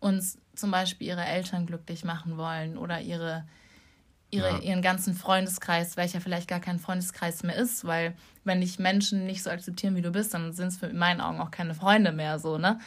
uns 0.00 0.38
zum 0.54 0.70
Beispiel 0.70 1.06
ihre 1.06 1.24
Eltern 1.24 1.66
glücklich 1.66 2.04
machen 2.04 2.36
wollen 2.36 2.76
oder 2.76 3.00
ihre, 3.00 3.44
ihre, 4.30 4.50
ja. 4.50 4.58
ihren 4.58 4.82
ganzen 4.82 5.14
Freundeskreis, 5.14 5.96
welcher 5.96 6.20
vielleicht 6.20 6.48
gar 6.48 6.60
kein 6.60 6.78
Freundeskreis 6.78 7.42
mehr 7.42 7.56
ist, 7.56 7.84
weil 7.84 8.14
wenn 8.44 8.60
dich 8.60 8.78
Menschen 8.78 9.26
nicht 9.26 9.42
so 9.42 9.50
akzeptieren, 9.50 9.96
wie 9.96 10.02
du 10.02 10.10
bist, 10.10 10.34
dann 10.34 10.52
sind 10.52 10.68
es 10.68 10.82
in 10.82 10.96
meinen 10.96 11.20
Augen 11.20 11.40
auch 11.40 11.50
keine 11.50 11.74
Freunde 11.74 12.12
mehr, 12.12 12.38
so, 12.38 12.58
ne? 12.58 12.78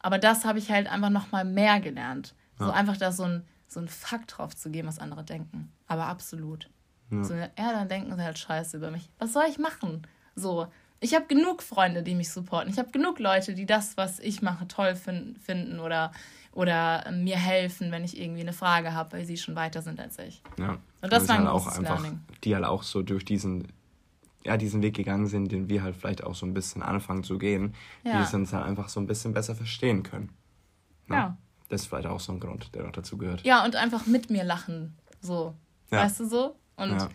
Aber 0.00 0.18
das 0.18 0.44
habe 0.44 0.58
ich 0.58 0.70
halt 0.70 0.86
einfach 0.86 1.10
nochmal 1.10 1.44
mehr 1.44 1.80
gelernt. 1.80 2.34
Ja. 2.58 2.66
So 2.66 2.72
einfach 2.72 2.96
da 2.96 3.12
so 3.12 3.24
ein, 3.24 3.44
so 3.66 3.80
ein 3.80 3.88
Fakt 3.88 4.38
drauf 4.38 4.54
zu 4.54 4.70
geben, 4.70 4.88
was 4.88 4.98
andere 4.98 5.24
denken. 5.24 5.72
Aber 5.86 6.06
absolut. 6.06 6.70
Ja. 7.10 7.24
So, 7.24 7.34
ja, 7.34 7.48
dann 7.56 7.88
denken 7.88 8.14
sie 8.14 8.22
halt 8.22 8.38
scheiße 8.38 8.76
über 8.76 8.90
mich. 8.90 9.10
Was 9.18 9.32
soll 9.32 9.44
ich 9.48 9.58
machen? 9.58 10.06
So, 10.36 10.68
ich 11.00 11.14
habe 11.14 11.26
genug 11.26 11.62
Freunde, 11.62 12.02
die 12.02 12.14
mich 12.14 12.30
supporten. 12.30 12.70
Ich 12.70 12.78
habe 12.78 12.90
genug 12.90 13.18
Leute, 13.18 13.54
die 13.54 13.66
das, 13.66 13.96
was 13.96 14.18
ich 14.20 14.42
mache, 14.42 14.68
toll 14.68 14.94
fin 14.94 15.36
finden 15.40 15.80
oder 15.80 16.12
oder 16.58 17.08
mir 17.12 17.36
helfen, 17.36 17.92
wenn 17.92 18.02
ich 18.02 18.20
irgendwie 18.20 18.40
eine 18.40 18.52
Frage 18.52 18.92
habe, 18.92 19.12
weil 19.12 19.24
sie 19.24 19.36
schon 19.36 19.54
weiter 19.54 19.80
sind 19.80 20.00
als 20.00 20.18
ich. 20.18 20.42
Ja. 20.58 20.78
Und 21.00 21.12
das 21.12 21.28
war 21.28 21.36
ein 21.36 21.44
halt 21.44 21.50
auch 21.50 21.68
einfach, 21.68 22.00
Learning. 22.00 22.20
Die 22.42 22.52
halt 22.52 22.64
auch 22.64 22.82
so 22.82 23.02
durch 23.02 23.24
diesen, 23.24 23.68
ja, 24.44 24.56
diesen 24.56 24.82
Weg 24.82 24.96
gegangen 24.96 25.28
sind, 25.28 25.52
den 25.52 25.68
wir 25.68 25.84
halt 25.84 25.94
vielleicht 25.94 26.24
auch 26.24 26.34
so 26.34 26.46
ein 26.46 26.54
bisschen 26.54 26.82
anfangen 26.82 27.22
zu 27.22 27.38
gehen, 27.38 27.76
ja. 28.02 28.16
die 28.16 28.24
es 28.24 28.34
uns 28.34 28.52
halt 28.52 28.66
einfach 28.66 28.88
so 28.88 28.98
ein 28.98 29.06
bisschen 29.06 29.32
besser 29.32 29.54
verstehen 29.54 30.02
können. 30.02 30.30
Ja. 31.08 31.14
Ne? 31.14 31.20
ja. 31.20 31.36
Das 31.68 31.82
ist 31.82 31.86
vielleicht 31.86 32.08
auch 32.08 32.18
so 32.18 32.32
ein 32.32 32.40
Grund, 32.40 32.74
der 32.74 32.82
noch 32.82 32.92
dazu 32.92 33.16
gehört. 33.16 33.44
Ja, 33.44 33.64
und 33.64 33.76
einfach 33.76 34.06
mit 34.06 34.28
mir 34.28 34.42
lachen. 34.42 34.96
So. 35.20 35.54
Ja. 35.92 35.98
Weißt 35.98 36.18
du 36.18 36.26
so? 36.26 36.56
Und 36.74 37.08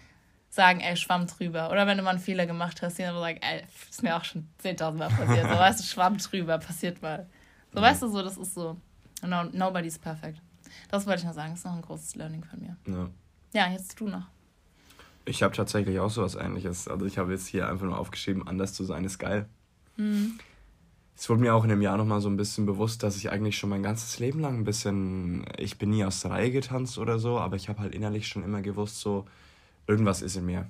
sagen, 0.48 0.80
ey, 0.80 0.96
schwamm 0.96 1.28
drüber. 1.28 1.70
Oder 1.70 1.86
wenn 1.86 1.98
du 1.98 2.04
mal 2.04 2.12
einen 2.12 2.20
Fehler 2.20 2.46
gemacht 2.46 2.82
hast, 2.82 2.98
die 2.98 3.02
dann 3.02 3.16
sagen, 3.16 3.40
ey, 3.42 3.64
ist 3.90 4.04
mir 4.04 4.16
auch 4.16 4.24
schon 4.24 4.48
10.000 4.64 4.92
Mal 4.92 5.10
passiert. 5.10 5.50
So, 5.50 5.58
weißt 5.58 5.80
du, 5.82 5.84
schwamm 5.84 6.18
drüber, 6.18 6.60
passiert 6.60 7.02
mal. 7.02 7.28
So, 7.74 7.82
weißt 7.82 8.04
du, 8.04 8.08
so, 8.08 8.22
das 8.22 8.38
ist 8.38 8.54
so. 8.54 8.78
No, 9.24 9.44
nobody's 9.44 9.98
perfect. 9.98 10.42
Das 10.90 11.06
wollte 11.06 11.22
ich 11.22 11.26
noch 11.26 11.34
sagen. 11.34 11.52
Das 11.52 11.60
ist 11.60 11.66
noch 11.66 11.76
ein 11.76 11.82
großes 11.82 12.16
Learning 12.16 12.44
von 12.44 12.60
mir. 12.60 12.78
Ja, 12.88 13.10
ja 13.54 13.72
jetzt 13.72 14.00
du 14.00 14.08
noch. 14.08 14.28
Ich 15.26 15.42
habe 15.44 15.56
tatsächlich 15.56 16.00
auch 16.00 16.10
sowas 16.10 16.36
ähnliches. 16.36 16.88
Also 16.88 17.06
ich 17.06 17.18
habe 17.18 17.32
jetzt 17.32 17.48
hier 17.48 17.70
einfach 17.70 17.86
nur 17.86 17.98
aufgeschrieben, 17.98 18.48
anders 18.48 18.74
zu 18.74 18.84
sein 18.84 19.06
ist 19.06 19.20
geil. 19.20 19.48
Mhm. 19.98 20.40
Es 21.16 21.30
wurde 21.30 21.42
mir 21.42 21.54
auch 21.54 21.64
in 21.64 21.70
dem 21.70 21.82
Jahr 21.82 21.98
nochmal 21.98 22.22
so 22.22 22.30
ein 22.30 22.38
bisschen 22.38 22.66
bewusst, 22.66 23.04
dass 23.04 23.16
ich 23.16 23.32
eigentlich 23.32 23.58
schon 23.58 23.70
mein 23.70 23.84
ganzes 23.84 24.20
Leben 24.20 24.40
lang 24.40 24.60
ein 24.60 24.64
bisschen, 24.64 25.46
ich 25.58 25.78
bin 25.78 25.92
nie 25.92 26.04
aus 26.04 26.22
der 26.22 26.32
Reihe 26.32 26.52
getanzt 26.52 26.98
oder 26.98 27.20
so, 27.20 27.40
aber 27.40 27.56
ich 27.56 27.70
habe 27.70 27.80
halt 27.80 27.94
innerlich 27.94 28.28
schon 28.28 28.44
immer 28.44 28.62
gewusst, 28.62 29.00
so, 29.00 29.26
irgendwas 29.88 30.22
ist 30.22 30.36
in 30.36 30.48
mir, 30.48 30.68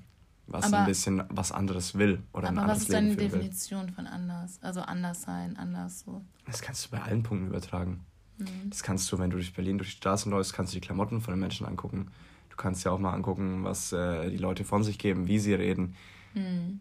was 0.47 0.66
aber, 0.66 0.80
ein 0.80 0.86
bisschen 0.86 1.24
was 1.30 1.54
anderes 1.54 1.97
will 1.97 2.22
oder 2.34 2.49
aber 2.49 2.58
ein 2.58 2.60
anderes 2.60 2.82
was 2.82 2.84
ist 2.84 2.93
deine 2.93 3.16
Definition 3.16 3.88
will. 3.88 3.93
von 3.93 4.06
anders? 4.06 4.60
Also 4.62 4.82
anders 4.82 5.22
sein, 5.22 5.56
anders 5.58 6.01
so. 6.01 6.22
Das 6.45 6.62
kannst 6.62 6.86
du 6.86 6.89
bei 6.91 7.01
allen 7.01 7.24
Punkten 7.24 7.47
übertragen. 7.47 8.01
Mhm. 8.38 8.69
Das 8.69 8.84
kannst 8.84 9.11
du, 9.11 9.19
wenn 9.19 9.29
du 9.29 9.38
durch 9.38 9.53
Berlin 9.53 9.77
durch 9.77 9.91
die 9.91 9.97
Straßen 9.97 10.31
läufst, 10.31 10.53
kannst 10.53 10.73
du 10.73 10.77
die 10.77 10.86
Klamotten 10.86 11.21
von 11.21 11.34
den 11.34 11.39
Menschen 11.39 11.65
angucken. 11.65 12.07
Du 12.49 12.55
kannst 12.55 12.84
ja 12.86 12.91
auch 12.91 12.99
mal 12.99 13.13
angucken, 13.13 13.63
was 13.63 13.91
äh, 13.93 14.29
die 14.29 14.38
Leute 14.38 14.63
von 14.63 14.84
sich 14.84 14.99
geben, 14.99 15.27
wie 15.27 15.39
sie 15.39 15.53
reden. 15.53 15.95
Mhm. 16.34 16.79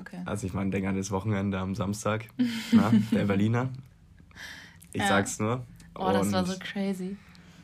Okay. 0.00 0.20
Also 0.24 0.46
ich 0.46 0.54
meine, 0.54 0.70
denk 0.70 0.86
an 0.86 0.96
das 0.96 1.10
Wochenende 1.10 1.58
am 1.58 1.74
Samstag, 1.74 2.28
na, 2.72 2.90
der 3.12 3.24
Berliner. 3.24 3.70
Ich 4.92 5.02
ja. 5.02 5.08
sag's 5.08 5.38
nur. 5.38 5.64
Oh, 5.94 6.10
das 6.12 6.32
war 6.32 6.44
so 6.44 6.54
crazy. 6.58 7.16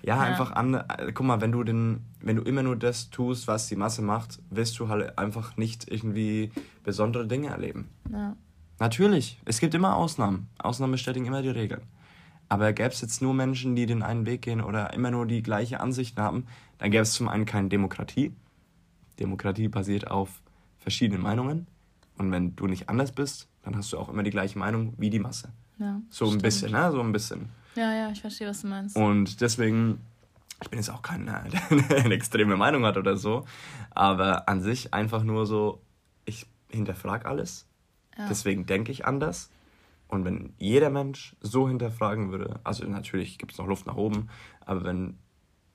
Ja, 0.03 0.17
ja, 0.17 0.23
einfach 0.23 0.53
an. 0.53 0.75
Äh, 0.75 1.13
guck 1.13 1.27
mal, 1.27 1.41
wenn 1.41 1.53
du 1.53 1.65
den, 1.65 2.05
wenn 2.21 2.37
du 2.37 2.43
immer 2.43 2.63
nur 2.63 2.77
das 2.77 3.11
tust, 3.11 3.49
was 3.49 3.67
die 3.67 3.77
Masse 3.77 4.03
macht, 4.03 4.39
wirst 4.51 4.79
du 4.79 4.89
halt 4.89 5.19
einfach 5.19 5.57
nicht 5.57 5.91
irgendwie 5.91 6.53
besondere 6.85 7.27
Dinge 7.27 7.49
erleben. 7.49 7.89
Ja. 8.11 8.37
Natürlich, 8.79 9.39
es 9.45 9.61
gibt 9.61 9.75
immer 9.75 9.97
Ausnahmen. 9.97 10.49
Ausnahmen 10.59 10.93
bestätigen 10.93 11.27
immer 11.27 11.43
die 11.43 11.51
Regeln. 11.51 11.83
Aber 12.51 12.73
gäbe 12.73 12.89
es 12.89 13.01
jetzt 13.01 13.23
nur 13.23 13.33
Menschen, 13.33 13.77
die 13.77 13.87
den 13.87 14.03
einen 14.03 14.27
Weg 14.27 14.43
gehen 14.43 14.61
oder 14.61 14.93
immer 14.93 15.13
nur 15.13 15.25
die 15.25 15.41
gleiche 15.41 15.79
Ansicht 15.79 16.19
haben, 16.19 16.47
dann 16.79 16.91
gäbe 16.91 17.03
es 17.03 17.13
zum 17.13 17.29
einen 17.29 17.47
keine 17.47 17.69
Demokratie. 17.69 18.33
Demokratie 19.21 19.69
basiert 19.69 20.11
auf 20.11 20.43
verschiedenen 20.81 21.23
Meinungen. 21.23 21.69
Und 22.19 22.33
wenn 22.33 22.57
du 22.57 22.67
nicht 22.67 22.89
anders 22.89 23.13
bist, 23.13 23.49
dann 23.63 23.77
hast 23.77 23.93
du 23.93 23.99
auch 23.99 24.09
immer 24.09 24.25
die 24.25 24.33
gleiche 24.33 24.59
Meinung 24.59 24.95
wie 24.99 25.11
die 25.11 25.21
Masse. 25.21 25.53
Ja, 25.79 26.01
so 26.11 26.29
ein 26.29 26.39
bisschen, 26.39 26.73
ne? 26.73 26.91
So 26.91 27.01
ein 27.01 27.13
bisschen. 27.13 27.51
Ja, 27.77 27.95
ja, 27.95 28.11
ich 28.11 28.21
verstehe, 28.21 28.49
was 28.49 28.63
du 28.63 28.67
meinst. 28.67 28.97
Und 28.97 29.41
deswegen, 29.41 30.01
ich 30.61 30.71
bin 30.71 30.81
jetzt 30.81 30.91
auch 30.91 31.03
keiner, 31.03 31.45
der 31.71 32.05
eine 32.05 32.15
extreme 32.15 32.57
Meinung 32.57 32.85
hat 32.85 32.97
oder 32.97 33.17
so, 33.17 33.47
aber 33.91 34.49
an 34.49 34.61
sich 34.61 34.93
einfach 34.93 35.23
nur 35.23 35.47
so, 35.47 35.81
ich 36.25 36.47
hinterfrage 36.69 37.27
alles. 37.27 37.67
Ja. 38.19 38.27
Deswegen 38.29 38.67
denke 38.67 38.91
ich 38.91 39.07
anders. 39.07 39.51
Und 40.11 40.25
wenn 40.25 40.53
jeder 40.59 40.91
Mensch 40.91 41.37
so 41.41 41.69
hinterfragen 41.69 42.33
würde, 42.33 42.61
also 42.65 42.85
natürlich 42.85 43.39
gibt 43.39 43.53
es 43.53 43.59
noch 43.59 43.67
Luft 43.67 43.87
nach 43.87 43.97
oben, 43.97 44.29
aber 44.61 44.85
wenn 44.85 45.17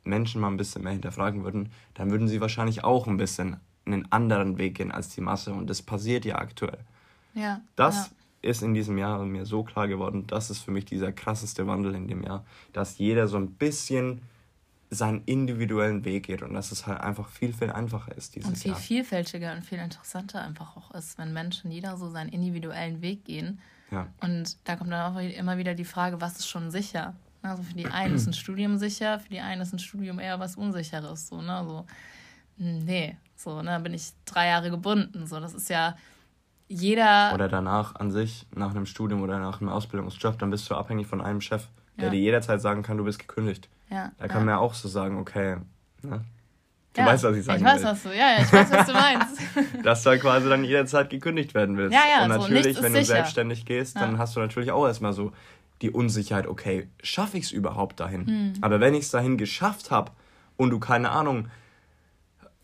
Menschen 0.03 0.41
mal 0.41 0.49
ein 0.49 0.57
bisschen 0.57 0.83
mehr 0.83 0.93
hinterfragen 0.93 1.43
würden, 1.43 1.69
dann 1.93 2.11
würden 2.11 2.27
sie 2.27 2.41
wahrscheinlich 2.41 2.83
auch 2.83 3.07
ein 3.07 3.17
bisschen 3.17 3.57
einen 3.85 4.11
anderen 4.11 4.57
Weg 4.57 4.75
gehen 4.75 4.91
als 4.91 5.09
die 5.09 5.21
Masse. 5.21 5.53
Und 5.53 5.69
das 5.69 5.81
passiert 5.81 6.25
ja 6.25 6.37
aktuell. 6.37 6.79
Ja. 7.33 7.61
Das 7.75 8.11
ja. 8.41 8.49
ist 8.49 8.61
in 8.61 8.73
diesem 8.73 8.97
Jahr 8.97 9.23
mir 9.23 9.45
so 9.45 9.63
klar 9.63 9.87
geworden. 9.87 10.25
Das 10.27 10.49
ist 10.49 10.59
für 10.59 10.71
mich 10.71 10.85
dieser 10.85 11.11
krasseste 11.11 11.65
Wandel 11.67 11.95
in 11.95 12.07
dem 12.07 12.23
Jahr, 12.23 12.45
dass 12.73 12.97
jeder 12.97 13.27
so 13.27 13.37
ein 13.37 13.51
bisschen 13.51 14.21
seinen 14.89 15.23
individuellen 15.25 16.05
Weg 16.05 16.27
geht 16.27 16.41
und 16.43 16.53
dass 16.53 16.71
es 16.71 16.85
halt 16.85 17.01
einfach 17.01 17.29
viel, 17.29 17.53
viel 17.53 17.71
einfacher 17.71 18.15
ist 18.15 18.35
dieses 18.35 18.49
Und 18.49 18.57
viel 18.57 18.71
Jahr. 18.71 18.79
vielfältiger 18.79 19.53
und 19.53 19.63
viel 19.63 19.79
interessanter 19.79 20.41
einfach 20.41 20.77
auch 20.77 20.91
ist, 20.91 21.17
wenn 21.17 21.33
Menschen 21.33 21.71
jeder 21.71 21.97
so 21.97 22.09
seinen 22.09 22.29
individuellen 22.29 23.01
Weg 23.01 23.25
gehen 23.25 23.59
ja. 23.91 24.07
Und 24.21 24.57
da 24.67 24.75
kommt 24.75 24.91
dann 24.91 25.15
auch 25.15 25.19
immer 25.19 25.57
wieder 25.57 25.75
die 25.75 25.85
Frage, 25.85 26.21
was 26.21 26.39
ist 26.39 26.47
schon 26.47 26.71
sicher? 26.71 27.15
Also 27.41 27.63
für 27.63 27.75
die 27.75 27.85
einen 27.85 28.15
ist 28.15 28.27
ein 28.27 28.33
Studium 28.33 28.77
sicher, 28.77 29.19
für 29.19 29.29
die 29.29 29.39
einen 29.39 29.61
ist 29.61 29.73
ein 29.73 29.79
Studium 29.79 30.19
eher 30.19 30.39
was 30.39 30.55
Unsicheres. 30.55 31.27
So, 31.27 31.41
ne? 31.41 31.63
so, 31.65 31.85
hm, 32.57 32.79
nee, 32.79 33.17
so, 33.35 33.61
ne, 33.61 33.79
bin 33.79 33.93
ich 33.93 34.13
drei 34.25 34.47
Jahre 34.47 34.71
gebunden. 34.71 35.27
So, 35.27 35.39
das 35.39 35.53
ist 35.53 35.69
ja 35.69 35.95
jeder. 36.67 37.33
Oder 37.33 37.47
danach 37.47 37.95
an 37.95 38.11
sich, 38.11 38.47
nach 38.55 38.71
einem 38.71 38.85
Studium 38.85 39.21
oder 39.21 39.39
nach 39.39 39.61
einem 39.61 39.69
Ausbildungsjob, 39.69 40.39
dann 40.39 40.49
bist 40.49 40.69
du 40.69 40.75
abhängig 40.75 41.07
von 41.07 41.21
einem 41.21 41.41
Chef, 41.41 41.67
der 41.97 42.05
ja. 42.05 42.11
dir 42.11 42.19
jederzeit 42.19 42.61
sagen 42.61 42.81
kann, 42.81 42.97
du 42.97 43.03
bist 43.03 43.19
gekündigt. 43.19 43.69
Ja. 43.89 44.11
Da 44.17 44.27
kann 44.27 44.39
ja. 44.39 44.45
man 44.45 44.53
ja 44.55 44.57
auch 44.57 44.73
so 44.73 44.87
sagen, 44.87 45.19
okay, 45.19 45.57
ne? 46.01 46.25
Du 46.95 47.01
ja, 47.01 47.07
weißt, 47.07 47.23
was 47.25 47.35
ich 47.35 47.43
sagen 47.43 47.59
Ich 47.59 47.65
weiß, 47.65 47.79
will. 47.79 47.89
was 47.89 48.03
du, 48.03 48.09
ja, 48.15 48.37
ich 48.39 48.53
weiß, 48.53 48.71
was 48.71 48.85
du 48.87 48.93
meinst. 48.93 49.41
Dass 49.83 50.03
du 50.03 50.11
halt 50.11 50.21
quasi 50.21 50.47
dann 50.47 50.63
jederzeit 50.63 51.09
gekündigt 51.09 51.53
werden 51.53 51.75
willst. 51.75 51.93
Ja, 51.93 52.03
ja, 52.09 52.23
Und 52.23 52.29
natürlich, 52.29 52.77
so, 52.77 52.83
wenn 52.83 52.93
du 52.93 52.99
sicher. 52.99 53.15
selbstständig 53.15 53.65
gehst, 53.65 53.97
dann 53.97 54.13
ja. 54.13 54.17
hast 54.17 54.35
du 54.35 54.39
natürlich 54.39 54.71
auch 54.71 54.87
erstmal 54.87 55.11
so 55.11 55.33
die 55.81 55.91
Unsicherheit, 55.91 56.47
okay, 56.47 56.87
schaffe 57.03 57.37
ich 57.37 57.45
es 57.45 57.51
überhaupt 57.51 57.99
dahin? 57.99 58.25
Hm. 58.25 58.53
Aber 58.61 58.79
wenn 58.79 58.93
ich 58.93 59.01
es 59.01 59.11
dahin 59.11 59.37
geschafft 59.37 59.91
habe 59.91 60.11
und 60.55 60.69
du, 60.69 60.79
keine 60.79 61.11
Ahnung, 61.11 61.49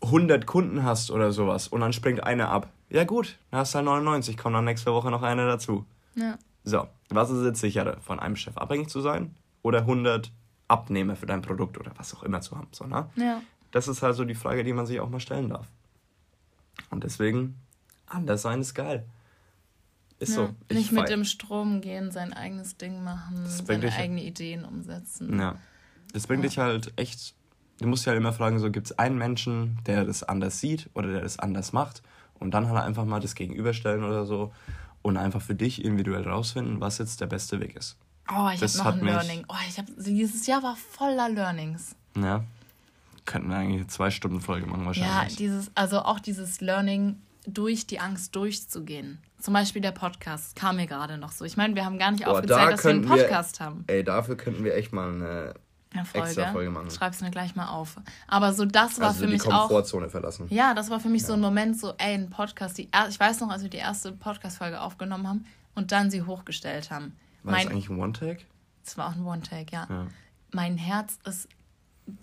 100 0.02 0.46
Kunden 0.46 0.82
hast 0.82 1.10
oder 1.10 1.30
sowas 1.30 1.68
und 1.68 1.80
dann 1.80 1.92
springt 1.92 2.24
einer 2.24 2.48
ab. 2.48 2.68
Ja 2.88 3.04
gut, 3.04 3.38
dann 3.50 3.60
hast 3.60 3.74
du 3.74 3.78
halt 3.78 3.86
99, 3.86 4.36
kommt 4.38 4.56
dann 4.56 4.64
nächste 4.64 4.92
Woche 4.92 5.10
noch 5.10 5.22
einer 5.22 5.46
dazu. 5.46 5.84
Ja. 6.14 6.38
So, 6.64 6.88
was 7.10 7.30
ist 7.30 7.44
jetzt 7.44 7.60
sicherer, 7.60 7.98
von 8.00 8.18
einem 8.18 8.36
Chef 8.36 8.56
abhängig 8.56 8.88
zu 8.88 9.00
sein 9.00 9.34
oder 9.62 9.80
100 9.80 10.32
Abnehmer 10.68 11.16
für 11.16 11.26
dein 11.26 11.42
Produkt 11.42 11.78
oder 11.78 11.92
was 11.96 12.14
auch 12.14 12.22
immer 12.22 12.40
zu 12.40 12.56
haben? 12.56 12.68
So, 12.72 12.86
ne? 12.86 13.08
Ja. 13.16 13.42
Das 13.72 13.88
ist 13.88 14.02
halt 14.02 14.14
so 14.14 14.24
die 14.24 14.34
Frage, 14.34 14.64
die 14.64 14.72
man 14.72 14.86
sich 14.86 15.00
auch 15.00 15.08
mal 15.08 15.20
stellen 15.20 15.50
darf. 15.50 15.66
Und 16.90 17.04
deswegen, 17.04 17.56
anders 18.06 18.42
sein 18.42 18.60
ist 18.60 18.74
geil. 18.74 19.04
Ist 20.18 20.30
ja, 20.30 20.46
so. 20.46 20.54
Ich 20.68 20.76
nicht 20.76 20.92
mit 20.92 21.08
dem 21.08 21.24
Strom 21.24 21.80
gehen, 21.80 22.12
sein 22.12 22.32
eigenes 22.32 22.76
Ding 22.76 23.02
machen, 23.02 23.44
seine 23.46 23.92
eigenen 23.92 24.22
Ideen 24.22 24.64
umsetzen. 24.64 25.38
Ja. 25.38 25.56
Das 26.12 26.26
bringt 26.26 26.44
ja. 26.44 26.48
dich 26.48 26.58
halt 26.58 26.92
echt 26.96 27.34
du 27.82 27.88
musst 27.88 28.06
ja 28.06 28.10
halt 28.10 28.20
immer 28.20 28.32
fragen, 28.32 28.58
so 28.58 28.70
gibt 28.70 28.86
es 28.86 28.98
einen 28.98 29.18
Menschen, 29.18 29.78
der 29.86 30.04
das 30.04 30.22
anders 30.22 30.60
sieht 30.60 30.88
oder 30.94 31.08
der 31.12 31.20
das 31.22 31.38
anders 31.38 31.72
macht 31.72 32.02
und 32.38 32.52
dann 32.52 32.68
halt 32.68 32.82
einfach 32.82 33.04
mal 33.04 33.20
das 33.20 33.34
gegenüberstellen 33.34 34.04
oder 34.04 34.24
so 34.24 34.52
und 35.02 35.16
einfach 35.16 35.42
für 35.42 35.54
dich 35.54 35.84
individuell 35.84 36.28
rausfinden, 36.28 36.80
was 36.80 36.98
jetzt 36.98 37.20
der 37.20 37.26
beste 37.26 37.60
Weg 37.60 37.76
ist. 37.76 37.96
Oh, 38.30 38.48
ich 38.54 38.62
habe 38.62 38.78
noch 38.78 38.86
ein 38.86 39.04
Learning. 39.04 39.44
Oh, 39.48 39.54
ich 39.68 39.78
hab, 39.78 39.86
dieses 39.98 40.46
Jahr 40.46 40.62
war 40.62 40.76
voller 40.76 41.28
Learnings. 41.28 41.96
Ja. 42.16 42.44
Könnten 43.24 43.50
wir 43.50 43.56
eigentlich 43.56 43.80
eine 43.80 43.86
zwei 43.86 44.10
Stunden 44.10 44.40
Folge 44.40 44.66
machen 44.66 44.84
wahrscheinlich. 44.84 45.32
Ja, 45.32 45.36
dieses, 45.36 45.70
also 45.74 46.00
auch 46.00 46.20
dieses 46.20 46.60
Learning, 46.60 47.20
durch 47.46 47.86
die 47.86 47.98
Angst 47.98 48.36
durchzugehen. 48.36 49.18
Zum 49.38 49.54
Beispiel 49.54 49.82
der 49.82 49.92
Podcast 49.92 50.54
kam 50.54 50.76
mir 50.76 50.86
gerade 50.86 51.18
noch 51.18 51.32
so. 51.32 51.44
Ich 51.44 51.56
meine, 51.56 51.74
wir 51.74 51.84
haben 51.84 51.98
gar 51.98 52.12
nicht 52.12 52.24
Boah, 52.24 52.34
aufgezeigt, 52.34 52.60
da 52.60 52.70
dass 52.70 52.84
wir 52.84 52.90
einen 52.92 53.04
Podcast 53.04 53.58
wir, 53.58 53.66
haben. 53.66 53.84
Ey, 53.88 54.04
dafür 54.04 54.36
könnten 54.36 54.64
wir 54.64 54.76
echt 54.76 54.92
mal 54.92 55.12
eine 55.12 55.54
eine 55.94 56.04
Folge. 56.04 56.28
Extra 56.28 56.52
Folge 56.52 56.70
machen. 56.70 56.90
Schreib's 56.90 57.20
mir 57.20 57.30
gleich 57.30 57.54
mal 57.54 57.68
auf. 57.68 57.96
Aber 58.26 58.52
so 58.52 58.64
das 58.64 58.98
war 58.98 59.08
also 59.08 59.24
für 59.24 59.30
mich 59.30 59.42
auch. 59.42 59.46
die 59.46 59.50
Komfortzone 59.50 60.08
verlassen. 60.08 60.46
Ja, 60.48 60.74
das 60.74 60.90
war 60.90 61.00
für 61.00 61.08
mich 61.08 61.22
ja. 61.22 61.28
so 61.28 61.34
ein 61.34 61.40
Moment, 61.40 61.78
so 61.78 61.92
ey, 61.98 62.14
ein 62.14 62.30
Podcast. 62.30 62.78
Die, 62.78 62.88
ich 63.08 63.20
weiß 63.20 63.40
noch, 63.40 63.50
als 63.50 63.62
wir 63.62 63.70
die 63.70 63.78
erste 63.78 64.12
Podcast-Folge 64.12 64.80
aufgenommen 64.80 65.28
haben 65.28 65.44
und 65.74 65.92
dann 65.92 66.10
sie 66.10 66.22
hochgestellt 66.22 66.90
haben. 66.90 67.16
War 67.42 67.52
mein, 67.52 67.64
das 67.64 67.72
eigentlich 67.72 67.90
ein 67.90 67.98
One-Take? 67.98 68.44
Es 68.84 68.96
war 68.96 69.08
auch 69.08 69.16
ein 69.16 69.24
One-Take, 69.24 69.72
ja. 69.72 69.86
ja. 69.88 70.06
Mein 70.52 70.76
Herz 70.76 71.18
ist 71.24 71.48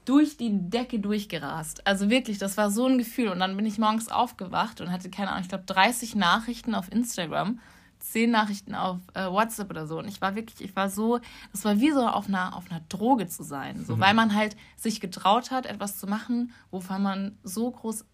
durch 0.05 0.37
die 0.37 0.49
Decke 0.51 0.99
durchgerast. 0.99 1.87
Also 1.87 2.09
wirklich, 2.09 2.37
das 2.37 2.57
war 2.57 2.69
so 2.69 2.85
ein 2.85 2.97
Gefühl. 2.97 3.29
Und 3.29 3.39
dann 3.39 3.55
bin 3.55 3.65
ich 3.65 3.77
morgens 3.77 4.09
aufgewacht 4.09 4.81
und 4.81 4.91
hatte, 4.91 5.09
keine 5.09 5.29
Ahnung, 5.29 5.43
ich 5.43 5.49
glaube 5.49 5.63
30 5.65 6.15
Nachrichten 6.15 6.75
auf 6.75 6.91
Instagram 6.91 7.59
zehn 7.99 8.31
Nachrichten 8.31 8.75
auf 8.75 8.99
äh, 9.13 9.25
WhatsApp 9.25 9.69
oder 9.69 9.85
so. 9.85 9.99
Und 9.99 10.07
ich 10.07 10.21
war 10.21 10.35
wirklich, 10.35 10.61
ich 10.61 10.75
war 10.75 10.89
so, 10.89 11.19
das 11.51 11.65
war 11.65 11.79
wie 11.79 11.91
so 11.91 12.07
auf 12.07 12.27
einer, 12.27 12.55
auf 12.55 12.71
einer 12.71 12.81
Droge 12.89 13.27
zu 13.27 13.43
sein. 13.43 13.85
So, 13.85 13.95
mhm. 13.95 13.99
weil 13.99 14.13
man 14.13 14.33
halt 14.33 14.55
sich 14.77 15.01
getraut 15.01 15.51
hat, 15.51 15.65
etwas 15.65 15.99
zu 15.99 16.07
machen, 16.07 16.53
wovon 16.71 17.03
man 17.03 17.37
so 17.43 17.69
groß, 17.69 18.05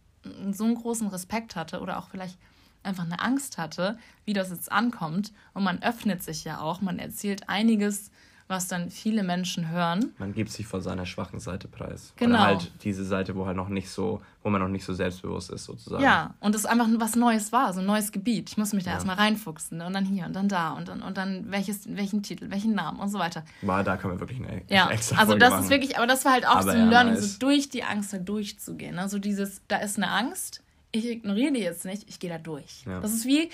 so 0.51 0.63
einen 0.63 0.75
großen 0.75 1.07
Respekt 1.07 1.55
hatte 1.55 1.79
oder 1.79 1.99
auch 1.99 2.09
vielleicht 2.09 2.37
einfach 2.83 3.05
eine 3.05 3.19
Angst 3.19 3.57
hatte, 3.57 3.97
wie 4.25 4.33
das 4.33 4.49
jetzt 4.49 4.71
ankommt. 4.71 5.31
Und 5.53 5.63
man 5.63 5.81
öffnet 5.81 6.23
sich 6.23 6.43
ja 6.43 6.59
auch, 6.59 6.81
man 6.81 6.99
erzählt 6.99 7.47
einiges 7.49 8.11
was 8.47 8.67
dann 8.67 8.91
viele 8.91 9.23
Menschen 9.23 9.69
hören. 9.69 10.13
Man 10.19 10.33
gibt 10.33 10.51
sich 10.51 10.67
vor 10.67 10.79
seiner 10.79 11.07
schwachen 11.07 11.39
Seite 11.39 11.67
preis. 11.67 12.13
Genau. 12.15 12.35
Oder 12.35 12.45
halt 12.45 12.71
diese 12.83 13.03
Seite, 13.03 13.35
wo 13.35 13.47
halt 13.47 13.57
noch 13.57 13.69
nicht 13.69 13.89
so, 13.89 14.21
wo 14.43 14.49
man 14.51 14.61
noch 14.61 14.67
nicht 14.67 14.85
so 14.85 14.93
selbstbewusst 14.93 15.49
ist, 15.49 15.63
sozusagen. 15.65 16.03
Ja, 16.03 16.35
und 16.41 16.53
es 16.53 16.67
einfach 16.67 16.87
was 16.97 17.15
Neues 17.15 17.51
war, 17.51 17.73
so 17.73 17.79
ein 17.79 17.87
neues 17.87 18.11
Gebiet. 18.11 18.49
Ich 18.49 18.57
musste 18.57 18.75
mich 18.75 18.85
da 18.85 18.91
ja. 18.91 18.95
erstmal 18.97 19.15
reinfuchsen 19.15 19.79
ne? 19.79 19.87
und 19.87 19.93
dann 19.93 20.05
hier 20.05 20.25
und 20.25 20.35
dann 20.35 20.47
da 20.47 20.73
und 20.73 20.87
dann, 20.87 21.01
und 21.01 21.17
dann 21.17 21.49
welches, 21.49 21.95
welchen 21.95 22.21
Titel, 22.21 22.51
welchen 22.51 22.75
Namen 22.75 22.99
und 22.99 23.09
so 23.09 23.17
weiter. 23.17 23.43
War, 23.63 23.83
da 23.83 23.97
kann 23.97 24.11
man 24.11 24.19
wirklich 24.19 24.39
eine, 24.39 24.61
ja. 24.69 24.89
extra 24.91 25.17
Also 25.17 25.35
das 25.35 25.49
machen. 25.49 25.63
ist 25.63 25.69
wirklich, 25.71 25.97
aber 25.97 26.05
das 26.05 26.23
war 26.23 26.33
halt 26.33 26.45
auch 26.45 26.57
aber 26.57 26.63
so 26.63 26.69
ein 26.69 26.85
ja, 26.85 26.89
Learning, 26.89 27.13
nice. 27.15 27.33
so 27.33 27.39
durch 27.39 27.69
die 27.69 27.83
Angst 27.83 28.13
da 28.13 28.19
durchzugehen. 28.19 28.99
Also 28.99 29.17
dieses, 29.17 29.63
da 29.67 29.77
ist 29.77 29.97
eine 29.97 30.11
Angst, 30.11 30.61
ich 30.91 31.07
ignoriere 31.09 31.51
die 31.51 31.61
jetzt 31.61 31.83
nicht, 31.83 32.07
ich 32.07 32.19
gehe 32.19 32.29
da 32.29 32.37
durch. 32.37 32.83
Ja. 32.85 32.99
Das 32.99 33.11
ist 33.11 33.25
wie, 33.25 33.49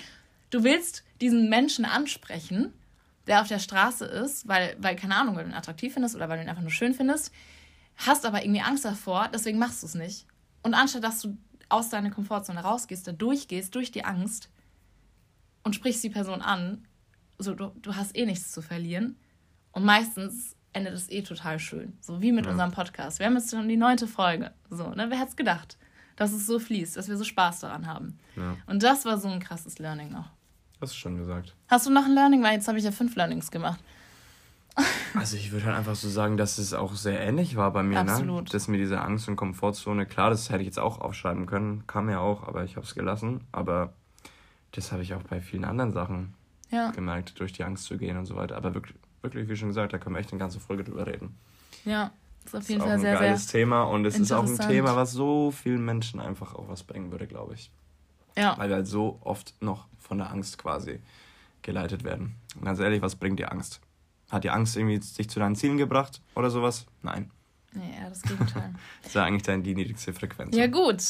du 0.50 0.64
willst 0.64 1.02
diesen 1.22 1.48
Menschen 1.48 1.86
ansprechen 1.86 2.74
der 3.26 3.40
auf 3.40 3.48
der 3.48 3.58
Straße 3.58 4.04
ist, 4.04 4.48
weil, 4.48 4.76
weil, 4.80 4.96
keine 4.96 5.16
Ahnung, 5.16 5.36
weil 5.36 5.44
du 5.44 5.50
ihn 5.50 5.56
attraktiv 5.56 5.92
findest 5.92 6.16
oder 6.16 6.28
weil 6.28 6.38
du 6.38 6.44
ihn 6.44 6.48
einfach 6.48 6.62
nur 6.62 6.70
schön 6.70 6.94
findest, 6.94 7.32
hast 7.96 8.26
aber 8.26 8.42
irgendwie 8.42 8.60
Angst 8.60 8.84
davor, 8.84 9.28
deswegen 9.32 9.58
machst 9.58 9.82
du 9.82 9.86
es 9.86 9.94
nicht. 9.94 10.26
Und 10.62 10.74
anstatt 10.74 11.04
dass 11.04 11.20
du 11.20 11.36
aus 11.68 11.88
deiner 11.88 12.10
Komfortzone 12.10 12.60
rausgehst, 12.60 13.06
da 13.06 13.12
durchgehst, 13.12 13.74
durch 13.74 13.90
die 13.90 14.04
Angst 14.04 14.50
und 15.62 15.74
sprichst 15.74 16.04
die 16.04 16.10
Person 16.10 16.42
an, 16.42 16.86
so 17.38 17.54
du, 17.54 17.72
du 17.80 17.96
hast 17.96 18.16
eh 18.16 18.26
nichts 18.26 18.52
zu 18.52 18.62
verlieren. 18.62 19.16
Und 19.72 19.84
meistens 19.84 20.56
endet 20.72 20.94
es 20.94 21.10
eh 21.10 21.22
total 21.22 21.58
schön. 21.58 21.96
So 22.00 22.20
wie 22.20 22.32
mit 22.32 22.44
ja. 22.44 22.52
unserem 22.52 22.72
Podcast. 22.72 23.18
Wir 23.18 23.26
haben 23.26 23.36
jetzt 23.36 23.50
schon 23.50 23.68
die 23.68 23.76
neunte 23.76 24.06
Folge. 24.06 24.52
So, 24.70 24.90
ne? 24.90 25.06
Wer 25.08 25.18
hätte 25.18 25.30
es 25.30 25.36
gedacht, 25.36 25.78
dass 26.16 26.32
es 26.32 26.46
so 26.46 26.58
fließt, 26.58 26.96
dass 26.96 27.08
wir 27.08 27.16
so 27.16 27.24
Spaß 27.24 27.60
daran 27.60 27.86
haben. 27.86 28.18
Ja. 28.36 28.56
Und 28.66 28.82
das 28.82 29.04
war 29.04 29.18
so 29.18 29.28
ein 29.28 29.40
krasses 29.40 29.78
Learning 29.78 30.10
noch. 30.10 30.30
Hast 30.82 30.94
du 30.94 30.98
schon 30.98 31.16
gesagt. 31.16 31.54
Hast 31.68 31.86
du 31.86 31.90
noch 31.90 32.04
ein 32.04 32.12
Learning? 32.12 32.42
Weil 32.42 32.54
jetzt 32.54 32.66
habe 32.66 32.76
ich 32.76 32.84
ja 32.84 32.90
fünf 32.90 33.14
Learnings 33.16 33.50
gemacht. 33.50 33.80
Also 35.14 35.36
ich 35.36 35.52
würde 35.52 35.66
halt 35.66 35.76
einfach 35.76 35.94
so 35.94 36.08
sagen, 36.08 36.38
dass 36.38 36.56
es 36.56 36.72
auch 36.72 36.94
sehr 36.94 37.20
ähnlich 37.20 37.56
war 37.56 37.70
bei 37.74 37.82
mir, 37.82 38.02
ne? 38.02 38.12
Absolut. 38.12 38.44
ne? 38.44 38.50
Dass 38.50 38.68
mir 38.68 38.78
diese 38.78 39.02
Angst 39.02 39.28
und 39.28 39.36
Komfortzone, 39.36 40.06
klar, 40.06 40.30
das 40.30 40.48
hätte 40.48 40.62
ich 40.62 40.66
jetzt 40.66 40.78
auch 40.78 41.02
aufschreiben 41.02 41.44
können, 41.44 41.86
kam 41.86 42.08
ja 42.08 42.20
auch, 42.20 42.48
aber 42.48 42.64
ich 42.64 42.76
habe 42.76 42.86
es 42.86 42.94
gelassen. 42.94 43.42
Aber 43.52 43.92
das 44.70 44.90
habe 44.90 45.02
ich 45.02 45.12
auch 45.12 45.22
bei 45.22 45.42
vielen 45.42 45.66
anderen 45.66 45.92
Sachen 45.92 46.32
ja. 46.70 46.90
gemerkt, 46.92 47.38
durch 47.38 47.52
die 47.52 47.62
Angst 47.62 47.84
zu 47.84 47.98
gehen 47.98 48.16
und 48.16 48.24
so 48.24 48.36
weiter. 48.36 48.56
Aber 48.56 48.72
wirklich, 48.72 48.96
wirklich, 49.20 49.50
wie 49.50 49.56
schon 49.56 49.68
gesagt, 49.68 49.92
da 49.92 49.98
können 49.98 50.16
wir 50.16 50.20
echt 50.20 50.32
eine 50.32 50.40
ganze 50.40 50.58
Folge 50.58 50.82
drüber 50.82 51.06
reden. 51.06 51.36
Ja, 51.84 52.10
ist 52.46 52.56
auf 52.56 52.66
jeden 52.70 52.80
ist 52.80 52.86
Fall 52.86 52.98
sehr, 52.98 53.10
sehr. 53.10 53.18
Ein 53.18 53.26
geiles 53.26 53.46
Thema 53.48 53.82
und 53.82 54.06
es 54.06 54.18
ist 54.18 54.32
auch 54.32 54.46
ein 54.46 54.58
Thema, 54.58 54.96
was 54.96 55.12
so 55.12 55.50
vielen 55.50 55.84
Menschen 55.84 56.18
einfach 56.18 56.54
auch 56.54 56.68
was 56.68 56.82
bringen 56.82 57.12
würde, 57.12 57.26
glaube 57.26 57.52
ich. 57.52 57.70
Ja. 58.36 58.56
Weil 58.58 58.68
wir 58.68 58.76
halt 58.76 58.86
so 58.86 59.18
oft 59.22 59.54
noch 59.60 59.86
von 59.98 60.18
der 60.18 60.30
Angst 60.30 60.58
quasi 60.58 61.00
geleitet 61.62 62.04
werden. 62.04 62.36
Und 62.56 62.64
ganz 62.64 62.78
ehrlich, 62.80 63.02
was 63.02 63.16
bringt 63.16 63.38
dir 63.38 63.52
Angst? 63.52 63.80
Hat 64.30 64.44
die 64.44 64.50
Angst 64.50 64.76
irgendwie 64.76 64.98
dich 64.98 65.28
zu 65.28 65.38
deinen 65.40 65.56
Zielen 65.56 65.76
gebracht 65.76 66.20
oder 66.34 66.50
sowas? 66.50 66.86
Nein. 67.02 67.30
Eher 67.74 68.08
das 68.08 68.22
Gegenteil. 68.22 68.74
das 69.02 69.08
ist 69.08 69.14
ja 69.14 69.24
eigentlich 69.24 69.42
dann 69.42 69.62
die 69.62 69.74
niedrigste 69.74 70.12
Frequenz. 70.12 70.54
Ja, 70.56 70.66
gut. 70.66 71.02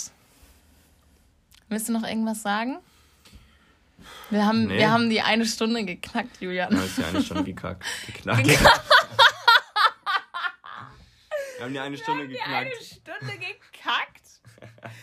Willst 1.69 1.89
du 1.89 1.93
noch 1.93 2.05
irgendwas 2.05 2.43
sagen? 2.43 2.79
Wir 4.31 4.45
haben, 4.45 4.67
nee. 4.67 4.79
wir 4.79 4.91
haben 4.91 5.09
die 5.11 5.21
eine 5.21 5.47
Stunde 5.47 5.85
geknackt, 5.85 6.41
Julian. 6.41 6.73
Ja, 6.73 6.83
ist 6.83 6.99
die 6.99 7.05
eine 7.05 7.23
Stunde 7.23 7.45
gekackt. 7.45 7.85
Geknackt. 8.07 8.47
wir 8.47 8.59
haben 11.61 11.73
die 11.73 11.79
eine 11.79 11.97
Stunde 11.97 12.29
wir 12.29 12.41
haben 12.41 12.65
geknackt. 12.65 13.07
Die 13.07 13.11
eine 13.11 13.21
Stunde 13.21 13.39
gekackt. 13.39 14.23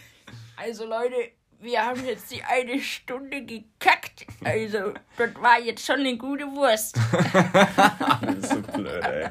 Also 0.61 0.85
Leute, 0.85 1.15
wir 1.61 1.81
haben 1.85 2.05
jetzt 2.05 2.31
die 2.31 2.43
eine 2.43 2.79
Stunde 2.79 3.43
gekackt. 3.43 4.25
Also, 4.43 4.93
das 5.17 5.35
war 5.35 5.59
jetzt 5.59 5.85
schon 5.85 5.99
eine 5.99 6.17
gute 6.17 6.45
Wurst. 6.45 6.95
du 8.21 8.35
bist 8.35 8.49
so 8.49 8.61
blöd, 8.61 9.03
ey. 9.03 9.29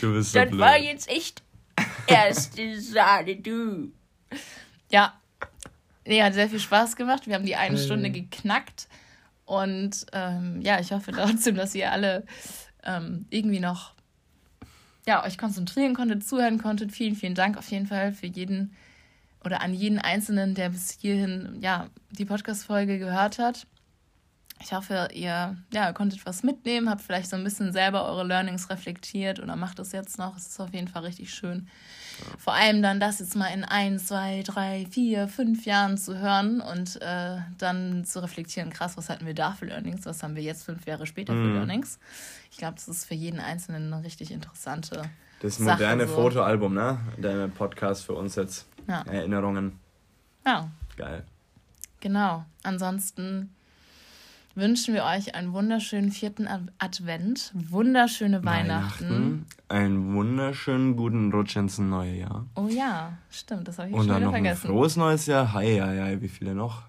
Du 0.00 0.12
bist 0.12 0.32
so 0.32 0.38
das 0.38 0.48
blöd. 0.50 0.60
Das 0.60 0.68
war 0.68 0.78
jetzt 0.78 1.08
echt 1.08 1.42
erste 2.06 2.80
Sahne, 2.80 3.36
du. 3.36 3.92
Ja. 4.90 5.18
Nee, 6.06 6.22
hat 6.22 6.34
sehr 6.34 6.50
viel 6.50 6.60
Spaß 6.60 6.96
gemacht. 6.96 7.26
Wir 7.26 7.34
haben 7.34 7.46
die 7.46 7.56
eine 7.56 7.78
Stunde 7.78 8.10
geknackt. 8.10 8.88
Und 9.46 10.06
ähm, 10.12 10.60
ja, 10.60 10.78
ich 10.80 10.92
hoffe 10.92 11.12
trotzdem, 11.12 11.56
dass 11.56 11.74
ihr 11.74 11.90
alle 11.90 12.26
ähm, 12.82 13.26
irgendwie 13.30 13.60
noch 13.60 13.94
ja, 15.06 15.24
euch 15.24 15.38
konzentrieren 15.38 15.94
konntet, 15.94 16.26
zuhören 16.26 16.58
konntet. 16.58 16.92
Vielen, 16.92 17.16
vielen 17.16 17.34
Dank 17.34 17.56
auf 17.56 17.70
jeden 17.70 17.86
Fall 17.86 18.12
für 18.12 18.26
jeden 18.26 18.74
oder 19.44 19.60
an 19.60 19.74
jeden 19.74 19.98
Einzelnen, 19.98 20.54
der 20.54 20.70
bis 20.70 20.90
hierhin 21.00 21.58
ja, 21.60 21.88
die 22.10 22.24
Podcast-Folge 22.24 22.98
gehört 22.98 23.38
hat. 23.38 23.66
Ich 24.62 24.72
hoffe, 24.72 25.08
ihr 25.12 25.56
ja, 25.72 25.92
konntet 25.92 26.24
was 26.24 26.42
mitnehmen, 26.42 26.88
habt 26.88 27.02
vielleicht 27.02 27.28
so 27.28 27.36
ein 27.36 27.44
bisschen 27.44 27.72
selber 27.72 28.06
eure 28.06 28.24
Learnings 28.24 28.70
reflektiert 28.70 29.40
oder 29.40 29.56
macht 29.56 29.78
es 29.80 29.92
jetzt 29.92 30.16
noch. 30.16 30.36
Es 30.36 30.46
ist 30.46 30.60
auf 30.60 30.72
jeden 30.72 30.88
Fall 30.88 31.02
richtig 31.02 31.34
schön. 31.34 31.68
Ja. 32.20 32.38
Vor 32.38 32.54
allem 32.54 32.80
dann 32.80 33.00
das 33.00 33.18
jetzt 33.18 33.34
mal 33.34 33.48
in 33.48 33.64
ein, 33.64 33.98
zwei, 33.98 34.42
drei, 34.42 34.86
vier, 34.88 35.26
fünf 35.26 35.66
Jahren 35.66 35.98
zu 35.98 36.18
hören 36.18 36.60
und 36.60 37.02
äh, 37.02 37.38
dann 37.58 38.04
zu 38.04 38.22
reflektieren, 38.22 38.70
krass, 38.70 38.96
was 38.96 39.08
hatten 39.08 39.26
wir 39.26 39.34
da 39.34 39.52
für 39.52 39.66
Learnings, 39.66 40.06
was 40.06 40.22
haben 40.22 40.36
wir 40.36 40.42
jetzt 40.42 40.64
fünf 40.64 40.86
Jahre 40.86 41.06
später 41.06 41.34
mhm. 41.34 41.44
für 41.44 41.54
Learnings. 41.54 41.98
Ich 42.50 42.56
glaube, 42.56 42.76
das 42.76 42.86
ist 42.86 43.04
für 43.04 43.14
jeden 43.14 43.40
Einzelnen 43.40 43.92
eine 43.92 44.04
richtig 44.04 44.30
interessante 44.30 45.02
Das 45.40 45.58
moderne 45.58 46.06
so. 46.06 46.14
Fotoalbum, 46.14 46.72
ne? 46.72 47.00
Der 47.18 47.48
Podcast 47.48 48.04
für 48.04 48.14
uns 48.14 48.36
jetzt. 48.36 48.66
Ja. 48.86 49.02
Erinnerungen. 49.02 49.78
Ja. 50.46 50.68
Geil. 50.96 51.24
Genau. 52.00 52.44
Ansonsten 52.62 53.54
wünschen 54.54 54.94
wir 54.94 55.04
euch 55.04 55.34
einen 55.34 55.52
wunderschönen 55.52 56.12
vierten 56.12 56.48
Advent, 56.78 57.52
wunderschöne 57.54 58.44
Weihnachten. 58.44 59.08
Weihnachten 59.08 59.46
einen 59.74 60.14
wunderschönen 60.14 60.96
guten 60.96 61.32
Rutsch 61.32 61.56
ins 61.56 61.78
neue 61.78 62.14
Jahr. 62.14 62.46
Oh 62.54 62.68
ja, 62.68 63.14
stimmt, 63.30 63.66
das 63.66 63.78
habe 63.78 63.88
ich 63.88 63.94
Und 63.94 64.02
schon 64.02 64.08
dann 64.08 64.22
noch 64.22 64.30
vergessen. 64.30 64.68
Ein 64.68 64.72
frohes 64.72 64.96
neues 64.96 65.26
Jahr. 65.26 65.52
Hi, 65.52 65.78
hi, 65.78 65.98
hi, 65.98 66.20
wie 66.20 66.28
viele 66.28 66.54
noch? 66.54 66.82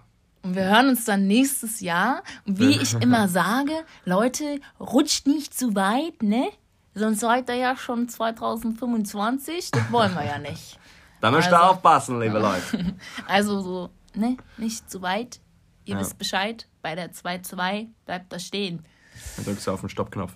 Und 0.43 0.55
wir 0.55 0.65
hören 0.65 0.89
uns 0.89 1.05
dann 1.05 1.25
nächstes 1.25 1.79
Jahr. 1.79 2.21
Und 2.45 2.59
wie 2.59 2.79
ich 2.79 2.93
immer 3.01 3.27
sage, 3.27 3.71
Leute, 4.05 4.59
rutscht 4.79 5.25
nicht 5.25 5.57
zu 5.57 5.75
weit, 5.75 6.21
ne? 6.21 6.47
Sonst 6.93 7.21
seid 7.21 7.49
ihr 7.49 7.55
ja 7.55 7.75
schon 7.75 8.07
2025. 8.07 9.71
Das 9.71 9.91
wollen 9.91 10.13
wir 10.13 10.25
ja 10.25 10.37
nicht. 10.37 10.79
Da 11.25 11.31
müsst 11.31 11.49
ihr 11.49 11.59
also, 11.59 11.71
aufpassen, 11.71 12.21
liebe 12.21 12.37
Leute. 12.37 12.93
Also 13.27 13.59
so, 13.59 13.89
ne, 14.13 14.37
nicht 14.57 14.87
zu 14.91 15.01
weit. 15.01 15.39
Ihr 15.83 15.95
ja. 15.95 15.99
wisst 15.99 16.19
Bescheid. 16.19 16.67
Bei 16.83 16.93
der 16.93 17.13
2-2 17.13 17.87
bleibt 18.05 18.31
da 18.31 18.37
stehen. 18.37 18.85
Dann 19.35 19.45
drückst 19.45 19.65
du 19.65 19.71
auf 19.71 19.79
den 19.79 19.89
Stoppknopf. 19.89 20.33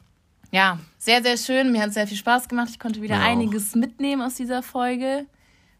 Ja, 0.49 0.79
sehr, 0.97 1.21
sehr 1.21 1.37
schön. 1.37 1.71
Mir 1.71 1.83
hat 1.83 1.93
sehr 1.93 2.07
viel 2.07 2.17
Spaß 2.17 2.47
gemacht. 2.47 2.69
Ich 2.71 2.79
konnte 2.79 3.03
wieder 3.03 3.17
ja, 3.17 3.21
einiges 3.21 3.73
auch. 3.73 3.75
mitnehmen 3.75 4.23
aus 4.23 4.33
dieser 4.33 4.63
Folge. 4.63 5.27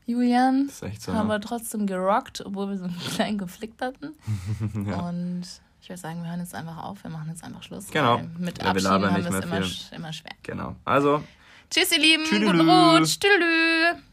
Julian. 0.06 0.68
Das 0.68 0.76
ist 0.76 0.84
echt 0.84 1.02
so. 1.02 1.14
Haben 1.16 1.28
ne? 1.28 1.34
wir 1.34 1.42
trotzdem 1.42 1.88
gerockt, 1.88 2.46
obwohl 2.46 2.70
wir 2.70 2.78
so 2.78 2.84
einen 2.84 3.00
kleinen 3.16 3.40
Konflikt 3.40 3.82
hatten. 3.82 4.14
ja. 4.88 5.10
Und 5.10 5.42
ich 5.82 5.90
würde 5.90 6.00
sagen, 6.00 6.22
wir 6.22 6.30
hören 6.30 6.42
jetzt 6.42 6.54
einfach 6.54 6.78
auf. 6.84 7.04
Wir 7.04 7.10
machen 7.10 7.30
jetzt 7.30 7.44
einfach 7.44 7.64
Schluss. 7.64 7.88
Genau. 7.90 8.22
Mit 8.38 8.62
ja, 8.62 8.70
Abschieden 8.70 8.92
haben 8.92 9.24
wir 9.24 9.40
es 9.40 9.44
immer, 9.44 9.96
immer 9.96 10.14
schwer. 10.14 10.34
Genau. 10.44 10.76
Also. 10.86 11.24
Tschüss, 11.72 11.92
ihr 11.94 12.00
Lieben. 12.00 12.26
Tschüss. 12.26 12.42
Guten 12.42 12.70
Rutsch. 12.70 13.18
Tschüss. 13.20 14.04